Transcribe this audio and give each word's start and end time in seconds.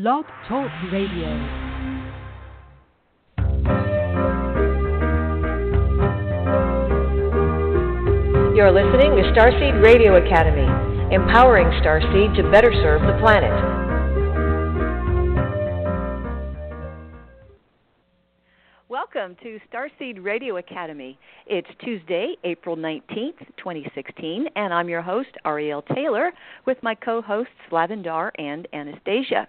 Blog 0.00 0.26
Talk 0.46 0.70
Radio. 0.92 1.26
You're 8.54 8.70
listening 8.70 9.16
to 9.16 9.32
Starseed 9.34 9.82
Radio 9.82 10.24
Academy, 10.24 10.68
empowering 11.12 11.66
Starseed 11.82 12.36
to 12.36 12.48
better 12.48 12.70
serve 12.74 13.02
the 13.02 13.18
planet. 13.18 13.50
Welcome 18.88 19.34
to 19.42 19.58
Starseed 19.68 20.22
Radio 20.22 20.58
Academy. 20.58 21.18
It's 21.48 21.68
Tuesday, 21.84 22.36
April 22.44 22.76
19th, 22.76 23.40
2016, 23.56 24.46
and 24.54 24.72
I'm 24.72 24.88
your 24.88 25.02
host, 25.02 25.30
Ariel 25.44 25.82
Taylor, 25.82 26.30
with 26.66 26.80
my 26.84 26.94
co 26.94 27.20
hosts, 27.20 27.50
Lavendar 27.72 28.30
and 28.38 28.68
Anastasia. 28.72 29.48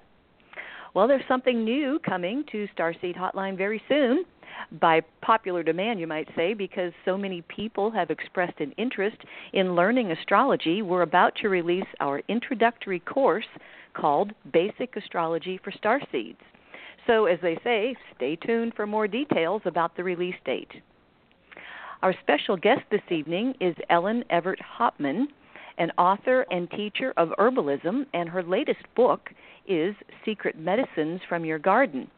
Well, 0.94 1.08
there's 1.08 1.28
something 1.28 1.64
new 1.64 2.00
coming 2.00 2.44
to 2.52 2.68
Starseed 2.76 3.16
Hotline 3.16 3.58
very 3.58 3.82
soon. 3.88 4.26
By 4.82 5.02
popular 5.22 5.64
demand, 5.64 6.00
you 6.00 6.08
might 6.08 6.28
say, 6.36 6.54
because 6.54 6.92
so 7.06 7.18
many 7.18 7.44
people 7.44 7.92
have 7.92 8.10
expressed 8.10 8.60
an 8.60 8.72
interest 8.78 9.18
in 9.54 9.76
learning 9.76 10.12
astrology, 10.12 10.82
we're 10.82 11.04
about 11.04 11.36
to 11.42 11.50
release 11.50 11.86
our 12.00 12.22
introductory 12.28 13.00
course 13.00 13.46
called 13.94 14.34
Basic 14.52 14.96
Astrology 14.96 15.60
for 15.64 15.72
Starseeds. 15.72 16.38
So, 17.08 17.26
as 17.26 17.40
they 17.42 17.58
say, 17.64 17.96
stay 18.16 18.36
tuned 18.36 18.74
for 18.76 18.86
more 18.86 19.08
details 19.08 19.62
about 19.66 19.96
the 19.96 20.04
release 20.04 20.36
date. 20.46 20.72
Our 22.02 22.14
special 22.22 22.58
guest 22.58 22.82
this 22.92 23.02
evening 23.10 23.56
is 23.60 23.76
Ellen 23.90 24.24
Evert 24.30 24.60
Hopman, 24.78 25.28
an 25.80 25.92
author 25.98 26.46
and 26.52 26.70
teacher 26.72 27.14
of 27.18 27.30
herbalism, 27.40 28.06
and 28.14 28.30
her 28.30 28.44
latest 28.44 28.84
book 28.96 29.30
is 29.68 29.96
Secret 30.26 30.60
Medicines 30.60 31.22
from 31.28 31.46
Your 31.46 31.60
Garden. 31.60 32.10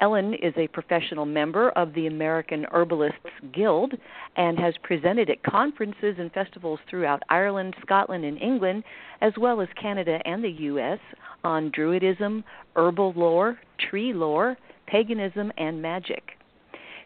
Ellen 0.00 0.34
is 0.34 0.52
a 0.56 0.68
professional 0.68 1.24
member 1.24 1.70
of 1.70 1.94
the 1.94 2.06
American 2.06 2.66
Herbalists 2.70 3.18
Guild 3.54 3.94
and 4.36 4.58
has 4.58 4.74
presented 4.82 5.30
at 5.30 5.42
conferences 5.42 6.16
and 6.18 6.30
festivals 6.32 6.80
throughout 6.88 7.22
Ireland, 7.30 7.74
Scotland, 7.80 8.24
and 8.24 8.38
England, 8.40 8.84
as 9.22 9.32
well 9.38 9.60
as 9.60 9.68
Canada 9.80 10.18
and 10.26 10.44
the 10.44 10.50
U.S., 10.50 10.98
on 11.44 11.70
Druidism, 11.70 12.42
herbal 12.74 13.12
lore, 13.16 13.58
tree 13.88 14.12
lore, 14.12 14.56
paganism, 14.86 15.52
and 15.56 15.80
magic. 15.80 16.35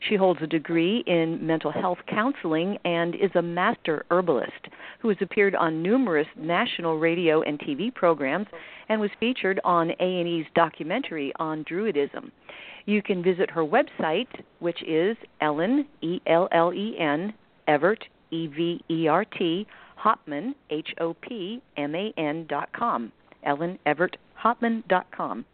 She 0.08 0.16
holds 0.16 0.40
a 0.42 0.46
degree 0.46 1.04
in 1.06 1.46
mental 1.46 1.70
health 1.70 1.98
counseling 2.08 2.78
and 2.84 3.14
is 3.14 3.30
a 3.34 3.42
master 3.42 4.04
herbalist 4.10 4.68
who 5.00 5.08
has 5.08 5.18
appeared 5.20 5.54
on 5.54 5.82
numerous 5.82 6.26
national 6.36 6.98
radio 6.98 7.42
and 7.42 7.58
TV 7.58 7.94
programs 7.94 8.46
and 8.88 9.00
was 9.00 9.10
featured 9.20 9.60
on 9.62 9.90
A&E's 10.00 10.46
documentary 10.54 11.32
on 11.38 11.64
Druidism. 11.64 12.30
You 12.86 13.02
can 13.02 13.22
visit 13.22 13.50
her 13.50 13.64
website, 13.64 14.28
which 14.58 14.82
is 14.82 15.16
Ellen 15.42 15.86
E 16.00 16.20
L 16.26 16.48
L 16.50 16.72
E 16.72 16.96
N 16.98 17.34
Evert 17.68 18.02
E 18.30 18.46
V 18.46 18.80
E 18.90 19.06
R 19.06 19.24
T 19.24 19.66
Hopman 20.02 20.54
H 20.70 20.94
O 20.98 21.14
P 21.14 21.60
M 21.76 21.94
A 21.94 22.12
N 22.16 22.46
dot 22.48 22.72
com. 22.72 23.12
Ellen 23.44 23.78
Evert 23.84 24.16
Hopman 24.42 24.82
dot 24.88 25.06
com. 25.14 25.44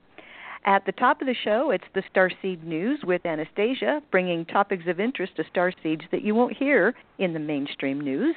At 0.67 0.85
the 0.85 0.93
top 0.93 1.21
of 1.21 1.29
the 1.29 1.35
show, 1.45 1.71
it's 1.71 1.85
the 1.95 2.03
Starseed 2.13 2.65
News 2.65 2.99
with 3.05 3.25
Anastasia, 3.25 4.03
bringing 4.11 4.45
topics 4.45 4.83
of 4.89 4.99
interest 4.99 5.37
to 5.37 5.45
starseeds 5.45 6.11
that 6.11 6.23
you 6.23 6.35
won't 6.35 6.57
hear 6.57 6.93
in 7.19 7.33
the 7.33 7.39
mainstream 7.39 8.01
news. 8.01 8.35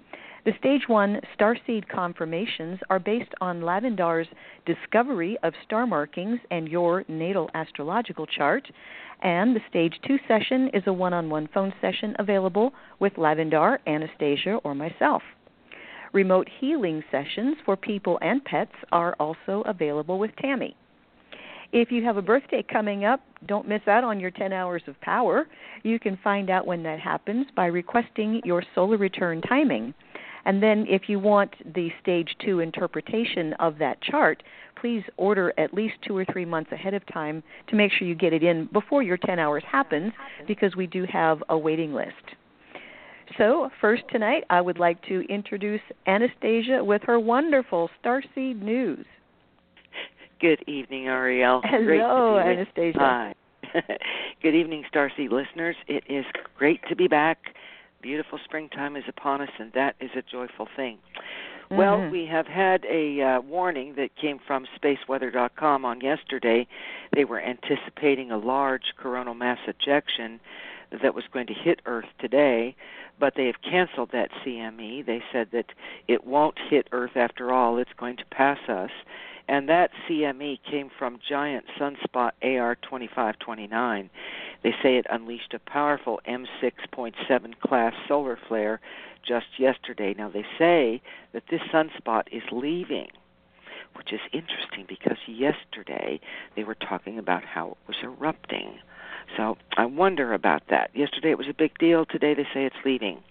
The 0.47 0.53
Stage 0.61 0.83
1 0.87 1.23
Starseed 1.37 1.89
confirmations 1.89 2.79
are 2.89 3.01
based 3.01 3.33
on 3.41 3.63
Lavendar's 3.63 4.29
discovery 4.65 5.37
of 5.43 5.53
star 5.65 5.89
markings 5.89 6.39
and 6.53 6.69
your 6.69 7.05
natal 7.09 7.51
astrological 7.55 8.27
chart. 8.27 8.65
And 9.23 9.57
the 9.57 9.61
Stage 9.69 9.95
2 10.07 10.19
session 10.29 10.71
is 10.73 10.85
a 10.87 10.93
one 10.93 11.13
on 11.13 11.31
one 11.31 11.49
phone 11.53 11.75
session 11.81 12.15
available 12.21 12.73
with 13.01 13.15
Lavendar, 13.15 13.79
Anastasia, 13.89 14.61
or 14.63 14.77
myself. 14.77 15.23
Remote 16.13 16.49
healing 16.61 17.03
sessions 17.11 17.57
for 17.65 17.77
people 17.77 18.17
and 18.23 18.45
pets 18.45 18.71
are 18.93 19.17
also 19.19 19.65
available 19.67 20.21
with 20.21 20.31
Tammy. 20.37 20.77
If 21.73 21.91
you 21.91 22.05
have 22.05 22.19
a 22.19 22.23
birthday 22.23 22.63
coming 22.63 23.05
up, 23.05 23.21
don't 23.47 23.67
miss 23.67 23.83
out 23.89 24.05
on 24.05 24.21
your 24.21 24.31
10 24.31 24.53
hours 24.53 24.83
of 24.87 25.01
power. 25.01 25.49
You 25.83 25.99
can 25.99 26.17
find 26.23 26.51
out 26.51 26.69
when 26.69 26.85
that 26.85 27.01
happens 27.01 27.47
by 27.57 27.67
requesting 27.67 28.43
your 28.45 28.63
solar 28.77 28.97
return 28.97 29.43
timing. 29.43 29.93
And 30.47 30.63
then, 30.63 30.87
if 30.89 31.09
you 31.09 31.19
want 31.19 31.55
the 31.75 31.91
stage 32.01 32.37
two 32.39 32.61
interpretation 32.61 33.53
of 33.55 33.79
that 33.79 34.01
chart, 34.01 34.45
please 34.81 35.03
order 35.17 35.53
at 35.59 35.75
least 35.75 35.95
two 36.07 36.17
or 36.17 36.25
three 36.25 36.45
months 36.45 36.71
ahead 36.71 36.95
of 36.95 37.05
time 37.13 37.43
to 37.67 37.75
make 37.75 37.91
sure 37.91 38.07
you 38.07 38.15
get 38.15 38.33
it 38.33 38.45
in 38.45 38.69
before 38.73 39.03
your 39.03 39.17
10 39.17 39.41
hours 39.41 39.65
happens 39.69 40.13
because 40.47 40.77
we 40.77 40.87
do 40.87 41.05
have 41.13 41.43
a 41.49 41.59
waiting 41.59 41.93
list. 41.93 42.15
So, 43.37 43.71
first 43.81 44.05
tonight, 44.13 44.45
I 44.49 44.61
would 44.61 44.79
like 44.79 45.03
to 45.09 45.23
introduce 45.29 45.81
Anastasia 46.07 46.83
with 46.83 47.03
her 47.07 47.19
wonderful 47.19 47.91
Starseed 48.01 48.63
News. 48.63 49.05
Good 50.41 50.63
evening, 50.69 51.09
Ariel. 51.09 51.61
Hello, 51.65 52.39
Anastasia. 52.39 52.99
Hi. 53.01 53.35
Good 54.43 54.55
evening, 54.55 54.85
Starseed 54.95 55.33
listeners. 55.33 55.75
It 55.89 56.05
is 56.09 56.25
great 56.57 56.81
to 56.89 56.95
be 56.95 57.09
back 57.09 57.39
beautiful 58.07 58.39
springtime 58.45 58.95
is 58.95 59.03
upon 59.09 59.41
us, 59.41 59.49
and 59.59 59.73
that 59.73 59.97
is 60.01 60.11
a 60.17 60.23
joyful 60.23 60.69
thing. 60.77 60.99
Mm-hmm. 61.65 61.77
Well, 61.77 62.09
we 62.09 62.25
have 62.27 62.47
had 62.47 62.85
a 62.89 63.21
uh, 63.21 63.41
warning 63.41 63.97
that 63.97 64.11
came 64.15 64.39
from 64.47 64.65
spaceweather.com 64.81 65.85
on 65.85 66.01
yesterday. 66.01 66.69
They 67.13 67.25
were 67.25 67.41
anticipating 67.41 68.31
a 68.31 68.39
large 68.39 68.95
coronal 68.97 69.35
mass 69.35 69.59
ejection 69.67 70.39
that 71.03 71.17
was 71.17 71.25
going 71.33 71.49
to 71.49 71.53
hit 71.53 71.81
Earth 71.85 72.07
today, 72.21 72.77
but 73.19 73.33
they 73.37 73.47
have 73.47 73.61
canceled 73.69 74.11
that 74.13 74.31
CME. 74.45 75.05
They 75.05 75.21
said 75.33 75.49
that 75.51 75.67
it 76.07 76.25
won't 76.25 76.57
hit 76.71 76.87
Earth 76.93 77.17
after 77.17 77.51
all, 77.51 77.77
it's 77.79 77.91
going 77.99 78.19
to 78.19 78.25
pass 78.31 78.69
us. 78.69 78.91
And 79.49 79.69
that 79.69 79.91
CME 80.09 80.61
came 80.69 80.91
from 80.97 81.19
giant 81.29 81.65
sunspot 81.79 82.33
AR 82.43 82.77
2529. 82.77 84.11
They 84.63 84.75
say 84.83 84.97
it 84.97 85.07
unleashed 85.11 85.55
a 85.55 85.59
powerful 85.59 86.21
M6.7 86.29 87.59
class 87.61 87.95
solar 88.09 88.39
flare 88.49 88.81
just 89.27 89.47
yesterday. 89.59 90.15
Now, 90.17 90.31
they 90.31 90.45
say 90.59 91.03
that 91.33 91.45
this 91.51 91.61
sunspot 91.73 92.25
is 92.33 92.43
leaving, 92.53 93.09
which 93.95 94.13
is 94.13 94.21
interesting 94.33 94.85
because 94.89 95.19
yesterday 95.27 96.21
they 96.55 96.65
were 96.65 96.75
talking 96.75 97.19
about 97.19 97.45
how 97.45 97.71
it 97.71 97.77
was 97.89 97.97
erupting. 98.03 98.79
So 99.37 99.57
I 99.77 99.87
wonder 99.87 100.33
about 100.33 100.63
that. 100.71 100.91
Yesterday 100.95 101.31
it 101.31 101.39
was 101.39 101.49
a 101.49 101.55
big 101.55 101.77
deal. 101.79 102.07
Today 102.07 102.35
they 102.35 102.47
say 102.55 102.65
it's 102.65 102.77
leaving. 102.85 103.23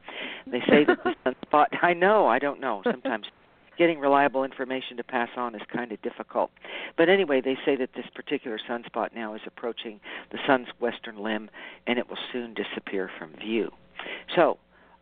They 0.47 0.61
say 0.61 0.83
that 0.85 1.03
the 1.03 1.15
sunspot. 1.25 1.67
I 1.81 1.93
know. 1.93 2.27
I 2.27 2.39
don't 2.39 2.59
know. 2.59 2.81
Sometimes 2.83 3.27
getting 3.77 3.99
reliable 3.99 4.43
information 4.43 4.97
to 4.97 5.03
pass 5.03 5.29
on 5.35 5.55
is 5.55 5.61
kind 5.71 5.91
of 5.91 6.01
difficult. 6.01 6.51
But 6.97 7.09
anyway, 7.09 7.41
they 7.41 7.57
say 7.65 7.75
that 7.77 7.89
this 7.95 8.05
particular 8.13 8.59
sunspot 8.69 9.13
now 9.15 9.33
is 9.35 9.41
approaching 9.45 9.99
the 10.31 10.39
sun's 10.45 10.67
western 10.79 11.17
limb 11.17 11.49
and 11.87 11.99
it 11.99 12.09
will 12.09 12.17
soon 12.31 12.53
disappear 12.53 13.09
from 13.17 13.33
view. 13.35 13.71
So, 14.35 14.57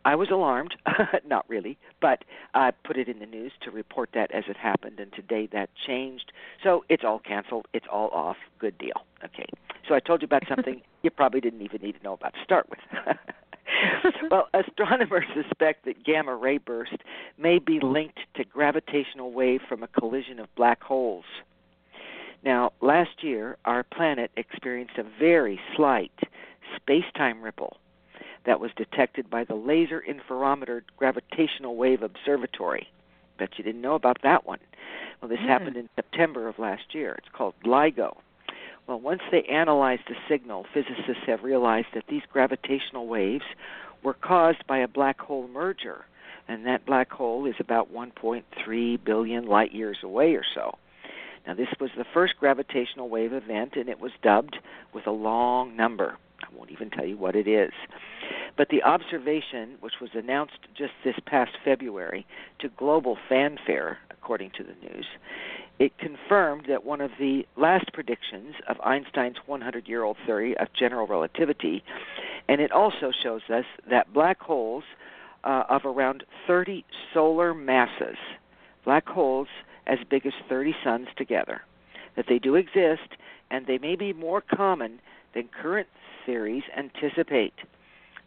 I 0.06 0.16
was 0.16 0.30
alarmed, 0.30 0.76
not 1.26 1.46
really, 1.48 1.78
but 2.02 2.26
I 2.54 2.72
put 2.72 2.98
it 2.98 3.08
in 3.08 3.20
the 3.20 3.26
news 3.26 3.54
to 3.62 3.72
report 3.72 4.10
that 4.14 4.32
as 4.32 4.44
it 4.50 4.58
happened, 4.58 5.00
and 5.00 5.14
today 5.14 5.48
that 5.54 5.70
changed. 5.88 6.34
So 6.62 6.84
it's 6.90 7.04
all 7.06 7.20
canceled, 7.20 7.68
it's 7.74 7.86
all 7.90 8.10
off. 8.10 8.36
Good 8.60 8.78
deal. 8.78 9.06
Okay. 9.24 9.46
So 9.88 9.96
I 9.96 10.00
told 10.00 10.22
you 10.22 10.26
about 10.26 10.44
something 10.48 10.82
you 11.04 11.10
probably 11.10 11.40
didn't 11.40 11.62
even 11.62 11.82
need 11.82 11.96
to 11.98 12.04
know 12.04 12.14
about 12.14 12.34
to 12.34 12.44
start 12.44 12.70
with. 12.70 12.80
well, 14.32 14.48
astronomers 14.54 15.26
suspect 15.34 15.86
that 15.86 16.04
gamma 16.04 16.36
ray 16.36 16.58
burst 16.58 16.98
may 17.38 17.60
be 17.60 17.80
linked 17.80 18.20
to 18.36 18.44
gravitational 18.44 19.32
wave 19.32 19.62
from 19.68 19.84
a 19.84 19.88
collision 19.88 20.40
of 20.40 20.54
black 20.56 20.82
holes. 20.84 21.26
Now, 22.44 22.74
last 22.82 23.24
year, 23.24 23.58
our 23.66 23.84
planet 23.84 24.32
experienced 24.36 24.98
a 24.98 25.04
very 25.20 25.60
slight 25.76 26.12
space 26.76 27.06
time 27.16 27.42
ripple 27.42 27.78
that 28.46 28.60
was 28.60 28.72
detected 28.76 29.30
by 29.30 29.46
the 29.46 29.56
Laser 29.56 30.04
Interferometer 30.08 30.82
Gravitational 30.98 31.78
Wave 31.78 32.04
Observatory. 32.04 32.90
Bet 33.38 33.58
you 33.58 33.64
didn't 33.64 33.82
know 33.82 33.96
about 33.96 34.22
that 34.24 34.46
one. 34.46 34.60
Well, 35.22 35.30
this 35.30 35.40
mm. 35.40 35.48
happened 35.48 35.78
in 35.78 35.90
September 35.96 36.50
of 36.50 36.60
last 36.60 36.94
year. 36.94 37.16
It's 37.18 37.34
called 37.34 37.54
LIGO. 37.66 38.18
Well, 38.88 39.00
once 39.00 39.22
they 39.32 39.44
analyzed 39.44 40.04
the 40.10 40.16
signal, 40.28 40.66
physicists 40.74 41.26
have 41.26 41.44
realized 41.44 41.88
that 41.94 42.04
these 42.10 42.24
gravitational 42.32 43.08
waves 43.08 43.46
were 44.04 44.14
caused 44.14 44.68
by 44.68 44.80
a 44.80 44.88
black 44.88 45.20
hole 45.22 45.48
merger, 45.48 46.06
and 46.48 46.66
that 46.66 46.86
black 46.86 47.10
hole 47.12 47.46
is 47.46 47.56
about 47.60 47.94
1.3 47.94 49.04
billion 49.04 49.46
light 49.46 49.74
years 49.74 50.00
away 50.04 50.36
or 50.36 50.44
so. 50.54 50.78
Now, 51.48 51.54
this 51.54 51.70
was 51.80 51.92
the 51.98 52.06
first 52.14 52.34
gravitational 52.40 53.10
wave 53.10 53.34
event, 53.34 53.76
and 53.76 53.88
it 53.88 54.00
was 54.00 54.12
dubbed 54.22 54.58
with 54.94 55.08
a 55.08 55.12
long 55.12 55.76
number. 55.76 56.18
I 56.42 56.56
won't 56.56 56.72
even 56.72 56.90
tell 56.90 57.06
you 57.06 57.18
what 57.18 57.36
it 57.36 57.48
is. 57.48 57.72
But 58.58 58.70
the 58.70 58.84
observation, 58.84 59.76
which 59.80 60.00
was 60.02 60.12
announced 60.14 60.60
just 60.78 60.94
this 61.04 61.16
past 61.26 61.52
February 61.64 62.26
to 62.60 62.70
global 62.70 63.18
fanfare, 63.28 64.00
according 64.12 64.52
to 64.58 64.64
the 64.64 64.76
news, 64.88 65.06
it 65.80 65.98
confirmed 65.98 66.66
that 66.68 66.86
one 66.86 67.02
of 67.02 67.12
the 67.20 67.46
last 67.58 67.92
predictions 67.94 68.56
of 68.68 68.80
Einstein's 68.82 69.38
100 69.46 69.88
year 69.88 70.04
old 70.04 70.18
theory 70.26 70.58
of 70.58 70.68
general 70.74 71.08
relativity, 71.08 71.84
and 72.48 72.62
it 72.62 72.72
also 72.72 73.12
shows 73.12 73.42
us 73.50 73.66
that 73.90 74.14
black 74.14 74.40
holes 74.40 74.84
uh, 75.44 75.64
of 75.70 75.86
around 75.86 76.24
30 76.48 76.86
solar 77.14 77.54
masses, 77.54 78.18
black 78.86 79.08
holes 79.08 79.48
as 79.88 80.00
big 80.10 80.26
as 80.26 80.34
30 80.48 80.76
suns 80.84 81.08
together, 81.18 81.62
that 82.16 82.26
they 82.30 82.40
do 82.40 82.56
exist 82.56 83.18
and 83.52 83.68
they 83.68 83.78
may 83.78 83.96
be 83.96 84.14
more 84.14 84.42
common 84.42 85.00
than 85.34 85.48
current 85.62 85.88
theories 86.26 86.64
anticipate. 86.78 87.54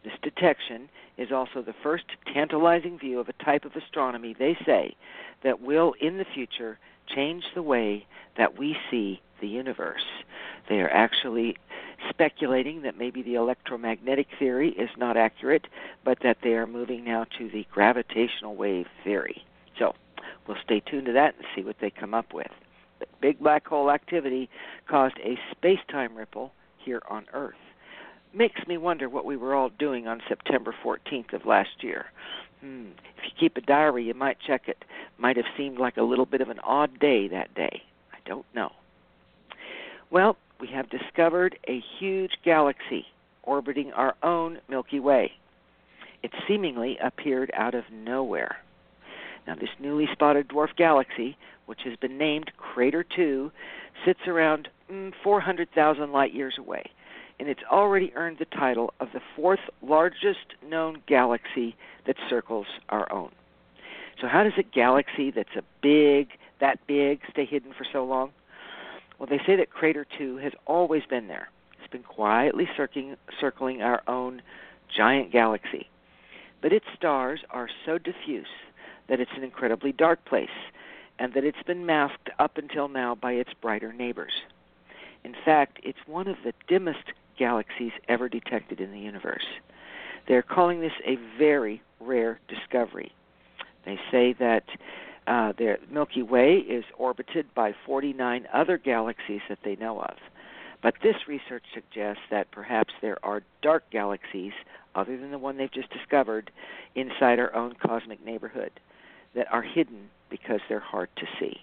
This 0.05 0.13
detection 0.23 0.89
is 1.17 1.33
also 1.33 1.63
the 1.63 1.75
first 1.83 2.05
tantalizing 2.33 2.99
view 2.99 3.19
of 3.19 3.29
a 3.29 3.45
type 3.45 3.65
of 3.65 3.75
astronomy, 3.75 4.35
they 4.39 4.57
say, 4.65 4.95
that 5.43 5.61
will 5.61 5.95
in 6.01 6.19
the 6.19 6.27
future 6.35 6.79
change 7.07 7.45
the 7.55 7.63
way 7.63 8.07
that 8.37 8.59
we 8.59 8.77
see 8.91 9.21
the 9.41 9.49
universe. 9.49 10.05
They 10.69 10.81
are 10.81 10.91
actually 10.91 11.57
speculating 12.09 12.83
that 12.83 12.99
maybe 12.99 13.23
the 13.23 13.35
electromagnetic 13.35 14.29
theory 14.39 14.71
is 14.71 14.91
not 14.97 15.17
accurate, 15.17 15.67
but 16.05 16.19
that 16.23 16.39
they 16.43 16.55
are 16.55 16.67
moving 16.67 17.05
now 17.05 17.25
to 17.39 17.49
the 17.49 17.67
gravitational 17.71 18.55
wave 18.55 18.87
theory. 19.05 19.45
So 19.79 19.95
we'll 20.47 20.57
stay 20.65 20.81
tuned 20.81 21.07
to 21.07 21.13
that 21.13 21.35
and 21.37 21.47
see 21.55 21.63
what 21.63 21.77
they 21.81 21.91
come 21.91 22.15
up 22.15 22.33
with. 22.33 22.51
But 22.99 23.09
big 23.21 23.41
black 23.41 23.67
hole 23.67 23.91
activity 23.91 24.49
caused 24.89 25.19
a 25.19 25.39
space 25.51 25.81
time 25.91 26.17
ripple 26.17 26.53
here 26.79 27.03
on 27.09 27.27
Earth 27.33 27.55
makes 28.37 28.67
me 28.67 28.77
wonder 28.77 29.09
what 29.09 29.25
we 29.25 29.37
were 29.37 29.55
all 29.55 29.71
doing 29.79 30.07
on 30.07 30.21
September 30.29 30.75
14th 30.85 31.33
of 31.33 31.47
last 31.47 31.83
year. 31.83 32.07
Hmm. 32.61 32.87
If 33.19 33.25
you 33.25 33.31
keep 33.39 33.57
a 33.57 33.61
diary, 33.61 34.05
you 34.05 34.15
might 34.15 34.39
check 34.47 34.69
it. 34.69 34.85
Might 35.19 35.37
have 35.37 35.47
seemed 35.57 35.79
like 35.79 35.97
a 35.97 36.03
little 36.03 36.27
bit 36.27 36.41
of 36.41 36.49
an 36.49 36.59
odd 36.61 36.99
day 36.99 37.29
that 37.29 37.55
day. 37.55 37.83
I 38.13 38.19
don't 38.27 38.47
know. 38.55 38.73
Well, 40.11 40.37
we 40.61 40.69
have 40.69 40.89
discovered 40.91 41.59
a 41.69 41.83
huge 41.99 42.33
galaxy 42.45 43.07
orbiting 43.43 43.93
our 43.93 44.15
own 44.23 44.59
Milky 44.69 45.01
Way. 45.01 45.33
It 46.23 46.33
seemingly 46.49 46.99
appeared 47.03 47.51
out 47.55 47.75
of 47.75 47.85
nowhere. 47.93 48.57
Now, 49.47 49.55
this 49.55 49.71
newly 49.79 50.09
spotted 50.13 50.49
dwarf 50.49 50.75
galaxy, 50.77 51.37
which 51.67 51.81
has 51.85 51.97
been 51.97 52.19
named 52.19 52.51
Crater 52.57 53.05
2, 53.05 53.53
sits 54.05 54.21
around 54.27 54.69
mm, 54.91 55.13
400,000 55.23 56.11
light 56.11 56.35
years 56.35 56.55
away 56.59 56.91
and 57.39 57.49
it's 57.49 57.63
already 57.71 58.13
earned 58.15 58.39
the 58.39 58.47
title 58.47 58.95
of 59.01 59.09
the 59.13 59.21
fourth 59.35 59.61
largest 59.83 60.55
known 60.67 61.03
galaxy 61.07 61.77
that 62.07 62.17
circles 62.29 62.67
our 62.89 63.11
own. 63.13 63.31
So, 64.21 64.29
how 64.29 64.45
does 64.45 64.55
a 64.57 64.63
galaxy 64.63 65.31
that's 65.31 65.57
a 65.57 65.63
big, 65.83 66.31
that 66.61 66.79
big, 66.87 67.21
stay 67.31 67.45
hidden 67.45 67.73
for 67.77 67.85
so 67.93 68.05
long? 68.05 68.31
Well, 69.19 69.27
they 69.27 69.41
say 69.47 69.57
that 69.57 69.71
Crater 69.71 70.07
2 70.19 70.39
has 70.39 70.53
always 70.67 71.03
been 71.05 71.29
there. 71.29 71.49
It's 71.79 71.91
been 71.91 72.03
quietly 72.03 72.69
circling, 72.77 73.17
circling 73.41 73.83
our 73.83 74.03
own 74.09 74.43
giant 74.95 75.33
galaxy. 75.33 75.89
But 76.63 76.73
its 76.73 76.87
stars 76.97 77.41
are 77.51 77.69
so 77.85 77.99
diffuse 77.99 78.47
that 79.09 79.21
it's 79.21 79.31
an 79.37 79.45
incredibly 79.45 79.93
dark 79.93 80.25
place, 80.25 80.49
and 81.19 81.33
that 81.35 81.45
it's 81.45 81.63
been 81.63 81.87
masked 81.87 82.31
up 82.39 82.59
until 82.59 82.89
now 82.89 83.15
by 83.15 83.33
its 83.33 83.51
brighter 83.61 83.93
neighbors. 83.93 84.33
In 85.25 85.35
fact, 85.45 85.79
it's 85.83 85.99
one 86.07 86.29
of 86.29 86.37
the 86.45 86.53
dimmest 86.69 87.13
galaxies 87.39 87.93
ever 88.09 88.29
detected 88.29 88.81
in 88.81 88.93
the 88.93 88.99
universe. 88.99 89.47
They're 90.29 90.43
calling 90.43 90.81
this 90.81 90.93
a 91.05 91.17
very 91.39 91.83
rare 92.01 92.41
discovery. 92.49 93.13
They 93.85 93.99
say 94.11 94.33
that 94.35 94.65
uh, 95.27 95.53
the 95.57 95.79
Milky 95.91 96.23
Way 96.23 96.57
is 96.57 96.85
orbited 96.99 97.47
by 97.55 97.75
49 97.85 98.47
other 98.53 98.79
galaxies 98.79 99.41
that 99.49 99.59
they 99.65 99.77
know 99.77 100.01
of. 100.01 100.17
But 100.83 100.95
this 101.03 101.17
research 101.27 101.65
suggests 101.75 102.23
that 102.31 102.51
perhaps 102.51 102.95
there 103.01 103.19
are 103.25 103.43
dark 103.63 103.85
galaxies, 103.91 104.53
other 104.95 105.17
than 105.17 105.31
the 105.31 105.39
one 105.39 105.57
they've 105.57 105.73
just 105.73 105.91
discovered, 105.91 106.51
inside 106.95 107.39
our 107.39 107.55
own 107.55 107.75
cosmic 107.75 108.25
neighborhood 108.25 108.73
that 109.35 109.53
are 109.53 109.63
hidden 109.63 110.09
because 110.31 110.61
they're 110.69 110.81
hard 110.81 111.09
to 111.17 111.27
see. 111.41 111.61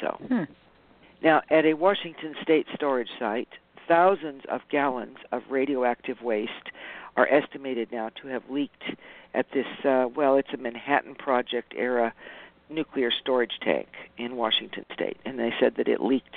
So, 0.00 0.18
hmm. 0.28 0.42
now 1.22 1.42
at 1.50 1.64
a 1.64 1.74
Washington 1.74 2.34
State 2.42 2.66
storage 2.74 3.08
site, 3.18 3.48
thousands 3.88 4.42
of 4.48 4.62
gallons 4.70 5.18
of 5.32 5.42
radioactive 5.50 6.22
waste 6.22 6.70
are 7.16 7.28
estimated 7.28 7.90
now 7.92 8.10
to 8.20 8.28
have 8.28 8.42
leaked 8.50 8.84
at 9.34 9.50
this, 9.52 9.66
uh, 9.84 10.08
well, 10.14 10.36
it's 10.36 10.52
a 10.52 10.56
Manhattan 10.56 11.14
Project 11.14 11.74
era 11.76 12.12
nuclear 12.68 13.10
storage 13.10 13.58
tank 13.62 13.88
in 14.18 14.36
Washington 14.36 14.84
state. 14.92 15.18
And 15.24 15.38
they 15.38 15.52
said 15.60 15.76
that 15.76 15.88
it 15.88 16.00
leaked 16.00 16.34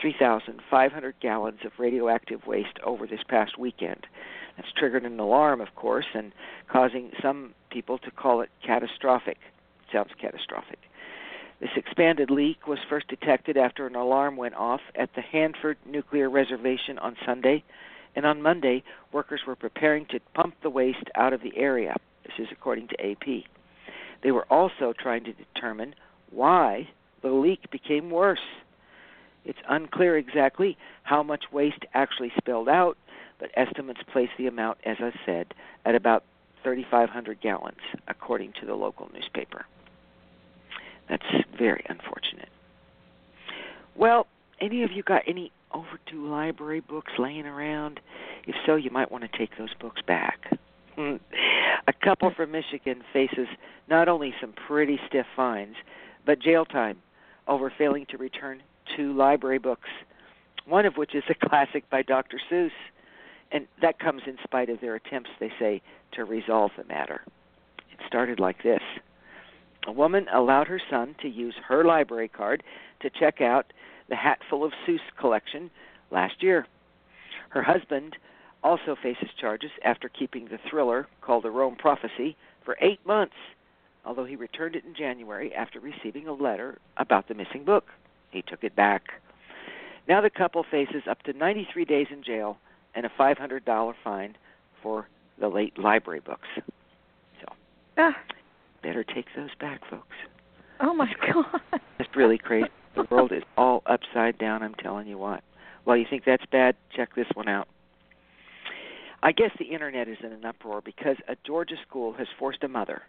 3,500 0.00 1.14
gallons 1.20 1.60
of 1.64 1.72
radioactive 1.78 2.46
waste 2.46 2.78
over 2.84 3.06
this 3.06 3.22
past 3.26 3.58
weekend. 3.58 4.06
That's 4.56 4.70
triggered 4.72 5.04
an 5.04 5.18
alarm, 5.18 5.60
of 5.60 5.74
course, 5.74 6.06
and 6.14 6.32
causing 6.68 7.10
some 7.20 7.54
people 7.70 7.98
to 7.98 8.10
call 8.10 8.42
it 8.42 8.50
catastrophic. 8.64 9.38
It 9.88 9.92
sounds 9.92 10.10
catastrophic. 10.20 10.78
This 11.62 11.70
expanded 11.76 12.28
leak 12.28 12.66
was 12.66 12.80
first 12.90 13.06
detected 13.06 13.56
after 13.56 13.86
an 13.86 13.94
alarm 13.94 14.36
went 14.36 14.56
off 14.56 14.80
at 14.96 15.14
the 15.14 15.20
Hanford 15.20 15.78
Nuclear 15.86 16.28
Reservation 16.28 16.98
on 16.98 17.16
Sunday, 17.24 17.62
and 18.16 18.26
on 18.26 18.42
Monday, 18.42 18.82
workers 19.12 19.42
were 19.46 19.54
preparing 19.54 20.04
to 20.06 20.18
pump 20.34 20.56
the 20.60 20.70
waste 20.70 21.08
out 21.14 21.32
of 21.32 21.40
the 21.40 21.56
area. 21.56 21.94
This 22.24 22.32
is 22.40 22.48
according 22.50 22.88
to 22.88 23.10
AP. 23.10 23.44
They 24.24 24.32
were 24.32 24.44
also 24.50 24.92
trying 24.92 25.22
to 25.22 25.32
determine 25.32 25.94
why 26.32 26.88
the 27.22 27.30
leak 27.30 27.70
became 27.70 28.10
worse. 28.10 28.40
It's 29.44 29.60
unclear 29.68 30.16
exactly 30.16 30.76
how 31.04 31.22
much 31.22 31.44
waste 31.52 31.84
actually 31.94 32.32
spilled 32.38 32.68
out, 32.68 32.98
but 33.38 33.52
estimates 33.54 34.00
place 34.12 34.30
the 34.36 34.48
amount, 34.48 34.78
as 34.84 34.96
I 34.98 35.12
said, 35.24 35.54
at 35.84 35.94
about 35.94 36.24
3,500 36.64 37.40
gallons, 37.40 37.78
according 38.08 38.54
to 38.54 38.66
the 38.66 38.74
local 38.74 39.08
newspaper. 39.14 39.64
That's 41.08 41.26
very 41.58 41.84
unfortunate. 41.88 42.48
Well, 43.96 44.26
any 44.60 44.82
of 44.82 44.92
you 44.92 45.02
got 45.02 45.22
any 45.26 45.52
overdue 45.72 46.26
library 46.26 46.80
books 46.80 47.12
laying 47.18 47.46
around? 47.46 48.00
If 48.46 48.54
so, 48.66 48.76
you 48.76 48.90
might 48.90 49.10
want 49.10 49.30
to 49.30 49.38
take 49.38 49.56
those 49.58 49.74
books 49.80 50.00
back. 50.06 50.58
Hmm. 50.96 51.16
A 51.86 51.92
couple 51.92 52.30
from 52.30 52.52
Michigan 52.52 53.02
faces 53.12 53.48
not 53.88 54.08
only 54.08 54.34
some 54.40 54.52
pretty 54.52 55.00
stiff 55.08 55.26
fines, 55.34 55.76
but 56.24 56.40
jail 56.40 56.64
time 56.64 56.98
over 57.48 57.72
failing 57.76 58.06
to 58.06 58.18
return 58.18 58.62
two 58.96 59.12
library 59.12 59.58
books, 59.58 59.88
one 60.66 60.86
of 60.86 60.96
which 60.96 61.14
is 61.14 61.24
a 61.28 61.34
classic 61.48 61.88
by 61.90 62.02
Dr. 62.02 62.40
Seuss. 62.50 62.70
And 63.50 63.66
that 63.82 63.98
comes 63.98 64.22
in 64.26 64.38
spite 64.42 64.70
of 64.70 64.80
their 64.80 64.94
attempts, 64.94 65.30
they 65.38 65.52
say, 65.58 65.82
to 66.12 66.24
resolve 66.24 66.70
the 66.76 66.84
matter. 66.84 67.22
It 67.90 67.98
started 68.06 68.40
like 68.40 68.62
this 68.62 68.80
a 69.86 69.92
woman 69.92 70.26
allowed 70.32 70.68
her 70.68 70.80
son 70.90 71.14
to 71.22 71.28
use 71.28 71.54
her 71.68 71.84
library 71.84 72.28
card 72.28 72.62
to 73.00 73.10
check 73.10 73.40
out 73.40 73.72
the 74.08 74.16
Hatful 74.16 74.64
of 74.64 74.72
Seuss 74.86 75.00
collection 75.18 75.70
last 76.10 76.42
year. 76.42 76.66
Her 77.50 77.62
husband 77.62 78.16
also 78.62 78.96
faces 79.02 79.28
charges 79.40 79.70
after 79.84 80.08
keeping 80.08 80.46
the 80.46 80.58
thriller 80.70 81.08
called 81.20 81.44
The 81.44 81.50
Rome 81.50 81.76
Prophecy 81.76 82.36
for 82.64 82.76
eight 82.80 83.04
months, 83.04 83.34
although 84.04 84.24
he 84.24 84.36
returned 84.36 84.76
it 84.76 84.84
in 84.84 84.94
January 84.94 85.52
after 85.54 85.80
receiving 85.80 86.28
a 86.28 86.32
letter 86.32 86.78
about 86.96 87.28
the 87.28 87.34
missing 87.34 87.64
book. 87.64 87.86
He 88.30 88.42
took 88.42 88.64
it 88.64 88.76
back. 88.76 89.02
Now 90.08 90.20
the 90.20 90.30
couple 90.30 90.64
faces 90.68 91.02
up 91.08 91.22
to 91.24 91.32
93 91.32 91.84
days 91.84 92.06
in 92.10 92.22
jail 92.22 92.58
and 92.94 93.06
a 93.06 93.10
$500 93.18 93.94
fine 94.02 94.36
for 94.82 95.08
the 95.38 95.48
late 95.48 95.78
library 95.78 96.20
books. 96.20 96.48
So 96.56 97.52
ah. 97.98 98.16
Better 98.82 99.04
take 99.04 99.26
those 99.36 99.54
back, 99.60 99.80
folks. 99.88 100.16
Oh 100.80 100.94
my 100.94 101.12
God! 101.32 101.80
It's 101.98 102.14
really 102.16 102.38
crazy. 102.38 102.68
The 102.94 103.06
world 103.10 103.32
is 103.32 103.42
all 103.56 103.82
upside 103.86 104.38
down. 104.38 104.62
I'm 104.62 104.74
telling 104.74 105.06
you 105.06 105.18
what. 105.18 105.42
Well, 105.84 105.96
you 105.96 106.06
think 106.08 106.24
that's 106.24 106.44
bad? 106.50 106.76
Check 106.94 107.14
this 107.14 107.26
one 107.34 107.48
out. 107.48 107.68
I 109.22 109.32
guess 109.32 109.50
the 109.58 109.66
internet 109.66 110.08
is 110.08 110.18
in 110.22 110.32
an 110.32 110.44
uproar 110.44 110.80
because 110.80 111.16
a 111.28 111.36
Georgia 111.46 111.76
school 111.86 112.12
has 112.14 112.26
forced 112.38 112.64
a 112.64 112.68
mother 112.68 113.02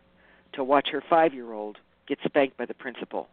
to 0.54 0.64
watch 0.64 0.90
her 0.92 1.04
five-year-old 1.10 1.78
get 2.08 2.20
spanked 2.24 2.58
by 2.58 2.66
the 2.66 2.74
principal. 2.74 3.28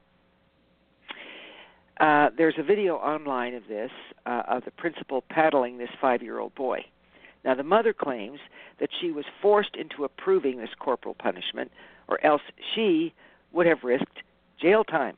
Uh, 1.98 2.30
there's 2.36 2.54
a 2.58 2.62
video 2.62 2.96
online 2.96 3.54
of 3.54 3.64
this 3.68 3.90
uh, 4.24 4.42
of 4.48 4.64
the 4.64 4.70
principal 4.70 5.22
paddling 5.28 5.76
this 5.76 5.90
five-year-old 6.00 6.54
boy. 6.54 6.80
Now, 7.44 7.54
the 7.54 7.62
mother 7.62 7.92
claims 7.92 8.38
that 8.80 8.90
she 9.00 9.10
was 9.10 9.24
forced 9.40 9.76
into 9.76 10.04
approving 10.04 10.58
this 10.58 10.70
corporal 10.78 11.14
punishment, 11.14 11.70
or 12.10 12.24
else 12.24 12.42
she 12.74 13.14
would 13.52 13.66
have 13.66 13.84
risked 13.84 14.18
jail 14.60 14.84
time. 14.84 15.16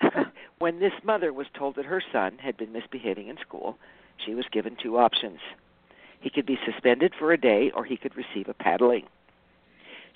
when 0.58 0.78
this 0.78 0.92
mother 1.02 1.32
was 1.32 1.46
told 1.54 1.76
that 1.76 1.86
her 1.86 2.02
son 2.12 2.38
had 2.38 2.56
been 2.56 2.72
misbehaving 2.72 3.28
in 3.28 3.38
school, 3.38 3.78
she 4.24 4.34
was 4.34 4.44
given 4.52 4.76
two 4.80 4.98
options. 4.98 5.40
He 6.20 6.30
could 6.30 6.46
be 6.46 6.58
suspended 6.64 7.14
for 7.18 7.32
a 7.32 7.40
day 7.40 7.70
or 7.74 7.84
he 7.84 7.96
could 7.96 8.16
receive 8.16 8.48
a 8.48 8.54
paddling. 8.54 9.06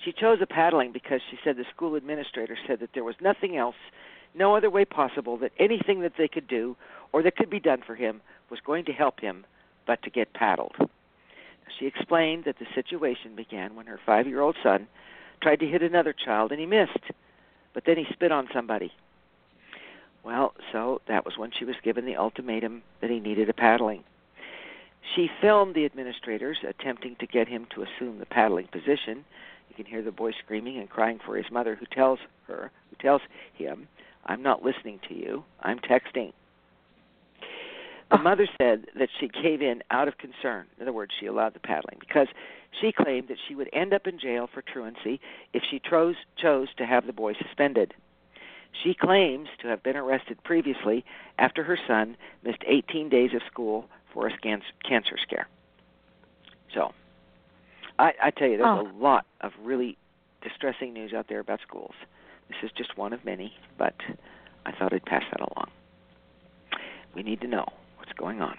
She 0.03 0.13
chose 0.13 0.39
a 0.41 0.47
paddling 0.47 0.91
because 0.91 1.21
she 1.29 1.37
said 1.43 1.57
the 1.57 1.65
school 1.75 1.95
administrator 1.95 2.57
said 2.65 2.79
that 2.79 2.91
there 2.93 3.03
was 3.03 3.15
nothing 3.21 3.57
else, 3.57 3.75
no 4.33 4.55
other 4.55 4.69
way 4.69 4.85
possible 4.85 5.37
that 5.37 5.51
anything 5.59 6.01
that 6.01 6.13
they 6.17 6.27
could 6.27 6.47
do 6.47 6.77
or 7.11 7.21
that 7.23 7.35
could 7.35 7.49
be 7.49 7.59
done 7.59 7.81
for 7.85 7.95
him 7.95 8.21
was 8.49 8.59
going 8.61 8.85
to 8.85 8.93
help 8.93 9.19
him 9.19 9.45
but 9.85 10.01
to 10.03 10.09
get 10.09 10.33
paddled. 10.33 10.75
She 11.77 11.85
explained 11.85 12.45
that 12.45 12.59
the 12.59 12.67
situation 12.73 13.35
began 13.35 13.75
when 13.75 13.87
her 13.87 13.99
five 14.05 14.27
year 14.27 14.41
old 14.41 14.55
son 14.63 14.87
tried 15.41 15.59
to 15.59 15.67
hit 15.67 15.81
another 15.81 16.13
child 16.13 16.51
and 16.51 16.59
he 16.59 16.65
missed, 16.65 17.11
but 17.73 17.85
then 17.85 17.97
he 17.97 18.05
spit 18.11 18.31
on 18.31 18.49
somebody. 18.53 18.91
Well, 20.23 20.53
so 20.71 21.01
that 21.07 21.25
was 21.25 21.37
when 21.37 21.51
she 21.51 21.65
was 21.65 21.75
given 21.83 22.05
the 22.05 22.17
ultimatum 22.17 22.83
that 23.01 23.09
he 23.09 23.19
needed 23.19 23.49
a 23.49 23.53
paddling. 23.53 24.03
She 25.15 25.29
filmed 25.41 25.75
the 25.75 25.85
administrators 25.85 26.57
attempting 26.67 27.15
to 27.17 27.25
get 27.25 27.47
him 27.47 27.65
to 27.73 27.83
assume 27.83 28.19
the 28.19 28.25
paddling 28.25 28.67
position. 28.67 29.25
You 29.69 29.75
can 29.75 29.85
hear 29.85 30.01
the 30.01 30.11
boy 30.11 30.33
screaming 30.33 30.77
and 30.77 30.89
crying 30.89 31.19
for 31.25 31.37
his 31.37 31.49
mother, 31.49 31.75
who 31.75 31.85
tells 31.85 32.19
her, 32.47 32.71
who 32.89 32.95
tells 32.97 33.21
him, 33.53 33.87
"I'm 34.25 34.41
not 34.41 34.63
listening 34.63 34.99
to 35.07 35.13
you. 35.13 35.45
I'm 35.61 35.79
texting." 35.79 36.33
The 38.11 38.17
mother 38.17 38.47
said 38.59 38.87
that 38.97 39.09
she 39.19 39.27
gave 39.27 39.61
in 39.61 39.83
out 39.91 40.07
of 40.07 40.17
concern. 40.17 40.65
In 40.77 40.83
other 40.83 40.93
words, 40.93 41.11
she 41.19 41.27
allowed 41.27 41.53
the 41.53 41.59
paddling 41.59 41.97
because 41.99 42.27
she 42.81 42.91
claimed 42.91 43.27
that 43.27 43.37
she 43.47 43.53
would 43.53 43.69
end 43.71 43.93
up 43.93 44.07
in 44.07 44.19
jail 44.19 44.49
for 44.51 44.61
truancy 44.61 45.19
if 45.53 45.61
she 45.69 45.79
chose, 45.79 46.15
chose 46.35 46.69
to 46.77 46.85
have 46.85 47.05
the 47.05 47.13
boy 47.13 47.33
suspended. 47.33 47.93
She 48.83 48.95
claims 48.95 49.49
to 49.61 49.67
have 49.67 49.83
been 49.83 49.95
arrested 49.95 50.43
previously 50.43 51.05
after 51.37 51.63
her 51.63 51.77
son 51.87 52.17
missed 52.43 52.63
18 52.65 53.09
days 53.09 53.31
of 53.35 53.41
school 53.51 53.87
for 54.13 54.27
a 54.27 54.37
cancer 54.37 55.17
scare. 55.21 55.47
So, 56.73 56.93
I, 57.99 58.13
I 58.23 58.31
tell 58.31 58.47
you, 58.47 58.57
there's 58.57 58.69
oh. 58.69 58.87
a 58.87 58.97
lot 58.97 59.25
of 59.41 59.51
really 59.61 59.97
distressing 60.41 60.93
news 60.93 61.13
out 61.13 61.27
there 61.29 61.39
about 61.39 61.59
schools. 61.67 61.93
This 62.47 62.57
is 62.63 62.71
just 62.75 62.97
one 62.97 63.13
of 63.13 63.23
many, 63.25 63.53
but 63.77 63.95
I 64.65 64.71
thought 64.71 64.93
I'd 64.93 65.05
pass 65.05 65.23
that 65.31 65.41
along. 65.41 65.69
We 67.13 67.23
need 67.23 67.41
to 67.41 67.47
know 67.47 67.65
going 68.19 68.41
on. 68.41 68.57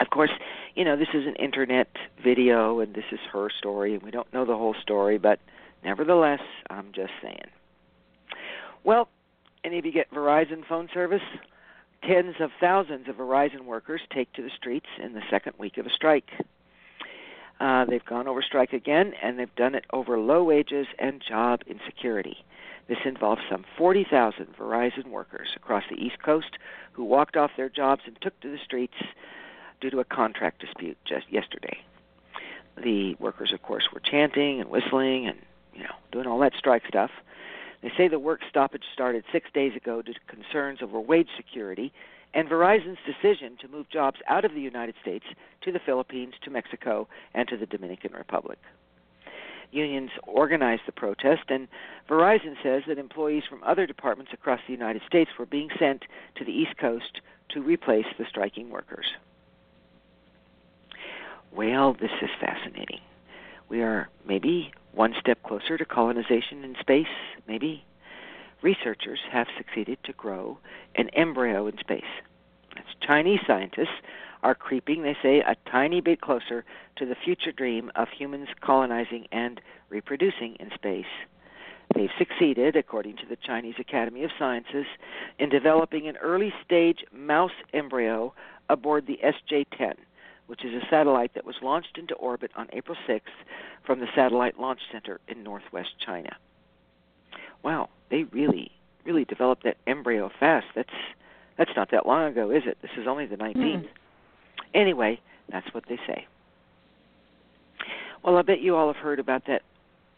Of 0.00 0.10
course, 0.10 0.32
you 0.74 0.84
know, 0.84 0.96
this 0.96 1.08
is 1.14 1.26
an 1.26 1.36
internet 1.36 1.88
video 2.22 2.80
and 2.80 2.92
this 2.94 3.04
is 3.12 3.20
her 3.32 3.48
story, 3.48 3.94
and 3.94 4.02
we 4.02 4.10
don't 4.10 4.32
know 4.32 4.44
the 4.44 4.56
whole 4.56 4.74
story, 4.74 5.18
but 5.18 5.38
nevertheless, 5.84 6.40
I'm 6.68 6.90
just 6.92 7.12
saying. 7.22 7.46
Well, 8.82 9.08
any 9.62 9.78
of 9.78 9.86
you 9.86 9.92
get 9.92 10.10
Verizon 10.10 10.66
phone 10.66 10.88
service? 10.92 11.22
Tens 12.02 12.34
of 12.40 12.50
thousands 12.60 13.08
of 13.08 13.16
Verizon 13.16 13.64
workers 13.64 14.02
take 14.12 14.30
to 14.34 14.42
the 14.42 14.50
streets 14.50 14.88
in 15.02 15.14
the 15.14 15.22
second 15.30 15.54
week 15.58 15.78
of 15.78 15.86
a 15.86 15.90
strike. 15.90 16.28
Uh, 17.64 17.86
they've 17.86 18.04
gone 18.04 18.28
over 18.28 18.42
strike 18.42 18.74
again, 18.74 19.14
and 19.22 19.38
they've 19.38 19.54
done 19.54 19.74
it 19.74 19.86
over 19.90 20.18
low 20.18 20.44
wages 20.44 20.86
and 20.98 21.22
job 21.26 21.62
insecurity. 21.66 22.44
This 22.88 22.98
involves 23.06 23.40
some 23.50 23.64
40,000 23.78 24.48
Verizon 24.58 25.06
workers 25.06 25.48
across 25.56 25.82
the 25.88 25.96
East 25.96 26.22
Coast 26.22 26.58
who 26.92 27.04
walked 27.04 27.38
off 27.38 27.52
their 27.56 27.70
jobs 27.70 28.02
and 28.04 28.20
took 28.20 28.38
to 28.40 28.50
the 28.50 28.58
streets 28.62 28.92
due 29.80 29.88
to 29.88 30.00
a 30.00 30.04
contract 30.04 30.60
dispute 30.60 30.98
just 31.06 31.24
yesterday. 31.32 31.78
The 32.76 33.14
workers, 33.18 33.50
of 33.54 33.62
course, 33.62 33.88
were 33.94 34.00
chanting 34.00 34.60
and 34.60 34.68
whistling 34.68 35.26
and 35.26 35.38
you 35.72 35.84
know 35.84 35.94
doing 36.12 36.26
all 36.26 36.40
that 36.40 36.52
strike 36.58 36.82
stuff. 36.86 37.12
They 37.80 37.92
say 37.96 38.08
the 38.08 38.18
work 38.18 38.40
stoppage 38.46 38.84
started 38.92 39.24
six 39.32 39.48
days 39.54 39.74
ago 39.74 40.02
due 40.02 40.12
to 40.12 40.20
concerns 40.28 40.80
over 40.82 41.00
wage 41.00 41.28
security 41.34 41.94
and 42.34 42.48
Verizon's 42.48 42.98
decision 43.06 43.56
to 43.60 43.68
move 43.68 43.88
jobs 43.88 44.18
out 44.28 44.44
of 44.44 44.52
the 44.52 44.60
United 44.60 44.96
States 45.00 45.24
to 45.62 45.72
the 45.72 45.78
Philippines, 45.78 46.34
to 46.42 46.50
Mexico, 46.50 47.08
and 47.32 47.48
to 47.48 47.56
the 47.56 47.66
Dominican 47.66 48.12
Republic. 48.12 48.58
Unions 49.70 50.10
organized 50.26 50.82
the 50.86 50.92
protest, 50.92 51.44
and 51.48 51.68
Verizon 52.08 52.54
says 52.62 52.82
that 52.86 52.98
employees 52.98 53.44
from 53.48 53.62
other 53.64 53.86
departments 53.86 54.32
across 54.32 54.60
the 54.66 54.72
United 54.72 55.02
States 55.06 55.30
were 55.38 55.46
being 55.46 55.70
sent 55.78 56.04
to 56.36 56.44
the 56.44 56.52
East 56.52 56.76
Coast 56.76 57.20
to 57.50 57.62
replace 57.62 58.06
the 58.18 58.24
striking 58.28 58.70
workers. 58.70 59.06
Well, 61.52 61.94
this 61.94 62.10
is 62.20 62.30
fascinating. 62.40 63.00
We 63.68 63.82
are 63.82 64.08
maybe 64.26 64.72
one 64.92 65.14
step 65.18 65.42
closer 65.42 65.76
to 65.76 65.84
colonization 65.84 66.64
in 66.64 66.76
space, 66.80 67.06
maybe. 67.48 67.84
Researchers 68.64 69.20
have 69.30 69.46
succeeded 69.58 69.98
to 70.04 70.14
grow 70.14 70.56
an 70.94 71.10
embryo 71.10 71.66
in 71.66 71.76
space. 71.76 72.02
As 72.78 72.84
Chinese 73.06 73.40
scientists 73.46 74.00
are 74.42 74.54
creeping, 74.54 75.02
they 75.02 75.14
say, 75.22 75.40
a 75.40 75.54
tiny 75.70 76.00
bit 76.00 76.22
closer 76.22 76.64
to 76.96 77.04
the 77.04 77.14
future 77.14 77.52
dream 77.52 77.92
of 77.94 78.08
humans 78.08 78.48
colonizing 78.62 79.26
and 79.30 79.60
reproducing 79.90 80.56
in 80.60 80.70
space. 80.74 81.04
They've 81.94 82.08
succeeded, 82.16 82.74
according 82.74 83.18
to 83.18 83.26
the 83.26 83.36
Chinese 83.36 83.74
Academy 83.78 84.24
of 84.24 84.30
Sciences, 84.38 84.86
in 85.38 85.50
developing 85.50 86.08
an 86.08 86.16
early 86.16 86.54
stage 86.64 87.04
mouse 87.12 87.52
embryo 87.74 88.32
aboard 88.70 89.06
the 89.06 89.20
SJ 89.22 89.66
10, 89.76 89.94
which 90.46 90.64
is 90.64 90.72
a 90.72 90.86
satellite 90.88 91.34
that 91.34 91.44
was 91.44 91.56
launched 91.60 91.98
into 91.98 92.14
orbit 92.14 92.50
on 92.56 92.70
April 92.72 92.96
6th 93.06 93.20
from 93.84 94.00
the 94.00 94.08
Satellite 94.14 94.58
Launch 94.58 94.80
Center 94.90 95.20
in 95.28 95.42
northwest 95.42 95.90
China. 95.98 96.34
Wow, 97.64 97.88
they 98.10 98.24
really, 98.24 98.70
really 99.04 99.24
developed 99.24 99.64
that 99.64 99.76
embryo 99.86 100.30
fast. 100.38 100.66
That's 100.74 100.92
that's 101.56 101.70
not 101.76 101.90
that 101.92 102.06
long 102.06 102.26
ago, 102.26 102.50
is 102.50 102.64
it? 102.66 102.78
This 102.82 102.90
is 102.98 103.06
only 103.06 103.26
the 103.26 103.36
19th. 103.36 103.54
Mm. 103.56 103.88
Anyway, 104.74 105.20
that's 105.50 105.72
what 105.72 105.84
they 105.88 105.98
say. 106.06 106.26
Well, 108.24 108.36
I 108.36 108.42
bet 108.42 108.60
you 108.60 108.74
all 108.74 108.92
have 108.92 108.96
heard 108.96 109.20
about 109.20 109.46
that 109.46 109.62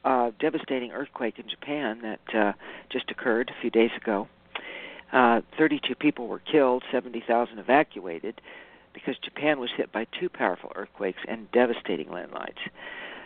uh, 0.05 0.31
devastating 0.39 0.93
earthquake 0.93 1.39
in 1.39 1.49
Japan 1.49 2.01
that 2.03 2.35
uh, 2.35 2.53
just 2.91 3.11
occurred 3.11 3.51
a 3.51 3.61
few 3.61 3.71
days 3.71 3.91
ago. 4.01 4.29
Uh, 5.13 5.43
32 5.59 5.95
people 5.95 6.27
were 6.27 6.39
killed, 6.39 6.85
70,000 6.91 7.59
evacuated 7.59 8.41
because 8.95 9.17
Japan 9.19 9.61
was 9.61 9.71
hit 9.77 9.93
by 9.93 10.07
two 10.19 10.29
powerful 10.31 10.73
earthquakes 10.75 11.21
and 11.29 11.51
devastating 11.53 12.11
landslides. 12.11 12.59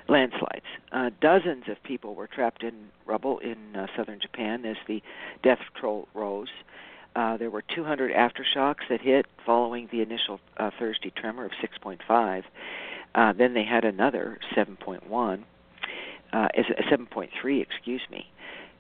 Landslides. 0.09 0.65
Uh, 0.93 1.11
dozens 1.21 1.65
of 1.69 1.83
people 1.83 2.15
were 2.15 2.27
trapped 2.27 2.63
in 2.63 2.89
rubble 3.07 3.39
in 3.39 3.77
uh, 3.77 3.87
southern 3.97 4.21
Japan 4.21 4.65
as 4.65 4.77
the 4.87 5.03
death 5.43 5.61
toll 5.81 6.09
rose. 6.15 6.49
Uh, 7.17 7.37
there 7.37 7.51
were 7.51 7.63
200 7.75 8.13
aftershocks 8.13 8.89
that 8.89 9.01
hit 9.01 9.27
following 9.45 9.89
the 9.91 10.01
initial 10.01 10.41
uh, 10.59 10.71
Thursday 10.79 11.13
tremor 11.17 11.45
of 11.45 11.53
6.5. 11.63 12.45
Uh, 13.15 13.33
then 13.33 13.55
they 13.55 13.65
had 13.65 13.85
another 13.85 14.39
7.1, 14.57 15.43
uh, 16.33 16.49
7.3, 16.57 17.63
excuse 17.63 18.03
me. 18.11 18.27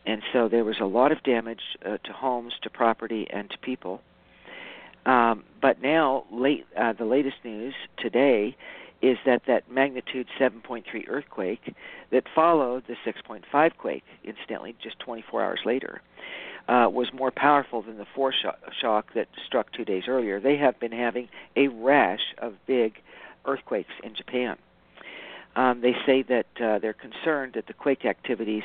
And 0.07 0.23
so 0.33 0.49
there 0.49 0.65
was 0.65 0.77
a 0.81 0.87
lot 0.87 1.12
of 1.12 1.23
damage 1.25 1.61
uh, 1.85 1.99
to 2.05 2.12
homes, 2.12 2.55
to 2.62 2.71
property, 2.71 3.27
and 3.31 3.50
to 3.50 3.59
people. 3.59 4.00
Um, 5.07 5.45
but 5.61 5.83
now, 5.83 6.25
late 6.31 6.67
uh, 6.79 6.93
the 6.93 7.05
latest 7.05 7.37
news 7.45 7.75
today 7.99 8.57
is 9.02 9.19
that 9.25 9.42
that 9.47 9.71
magnitude 9.71 10.26
7.3 10.38 10.85
earthquake 11.09 11.75
that 12.11 12.25
followed 12.35 12.85
the 12.87 12.97
6.5 13.07 13.76
quake, 13.76 14.04
incidentally, 14.25 14.75
just 14.83 14.99
24 15.00 15.42
hours 15.42 15.61
later, 15.64 16.02
uh, 16.69 16.88
was 16.92 17.12
more 17.12 17.30
powerful 17.30 17.83
than 17.83 17.97
the 17.97 18.07
foreshock 18.16 19.04
that 19.14 19.28
struck 19.47 19.73
two 19.73 19.85
days 19.85 20.04
earlier. 20.07 20.40
They 20.40 20.57
have 20.57 20.78
been 20.78 20.92
having 20.92 21.28
a 21.57 21.69
rash 21.69 22.35
of 22.38 22.54
big 22.66 23.00
earthquakes 23.47 23.92
in 24.04 24.14
Japan. 24.14 24.57
Um, 25.57 25.80
they 25.80 25.97
say 26.07 26.23
that 26.23 26.47
uh, 26.62 26.78
they're 26.78 26.92
concerned 26.92 27.54
that 27.54 27.66
the 27.66 27.73
quake 27.73 28.04
activities 28.04 28.62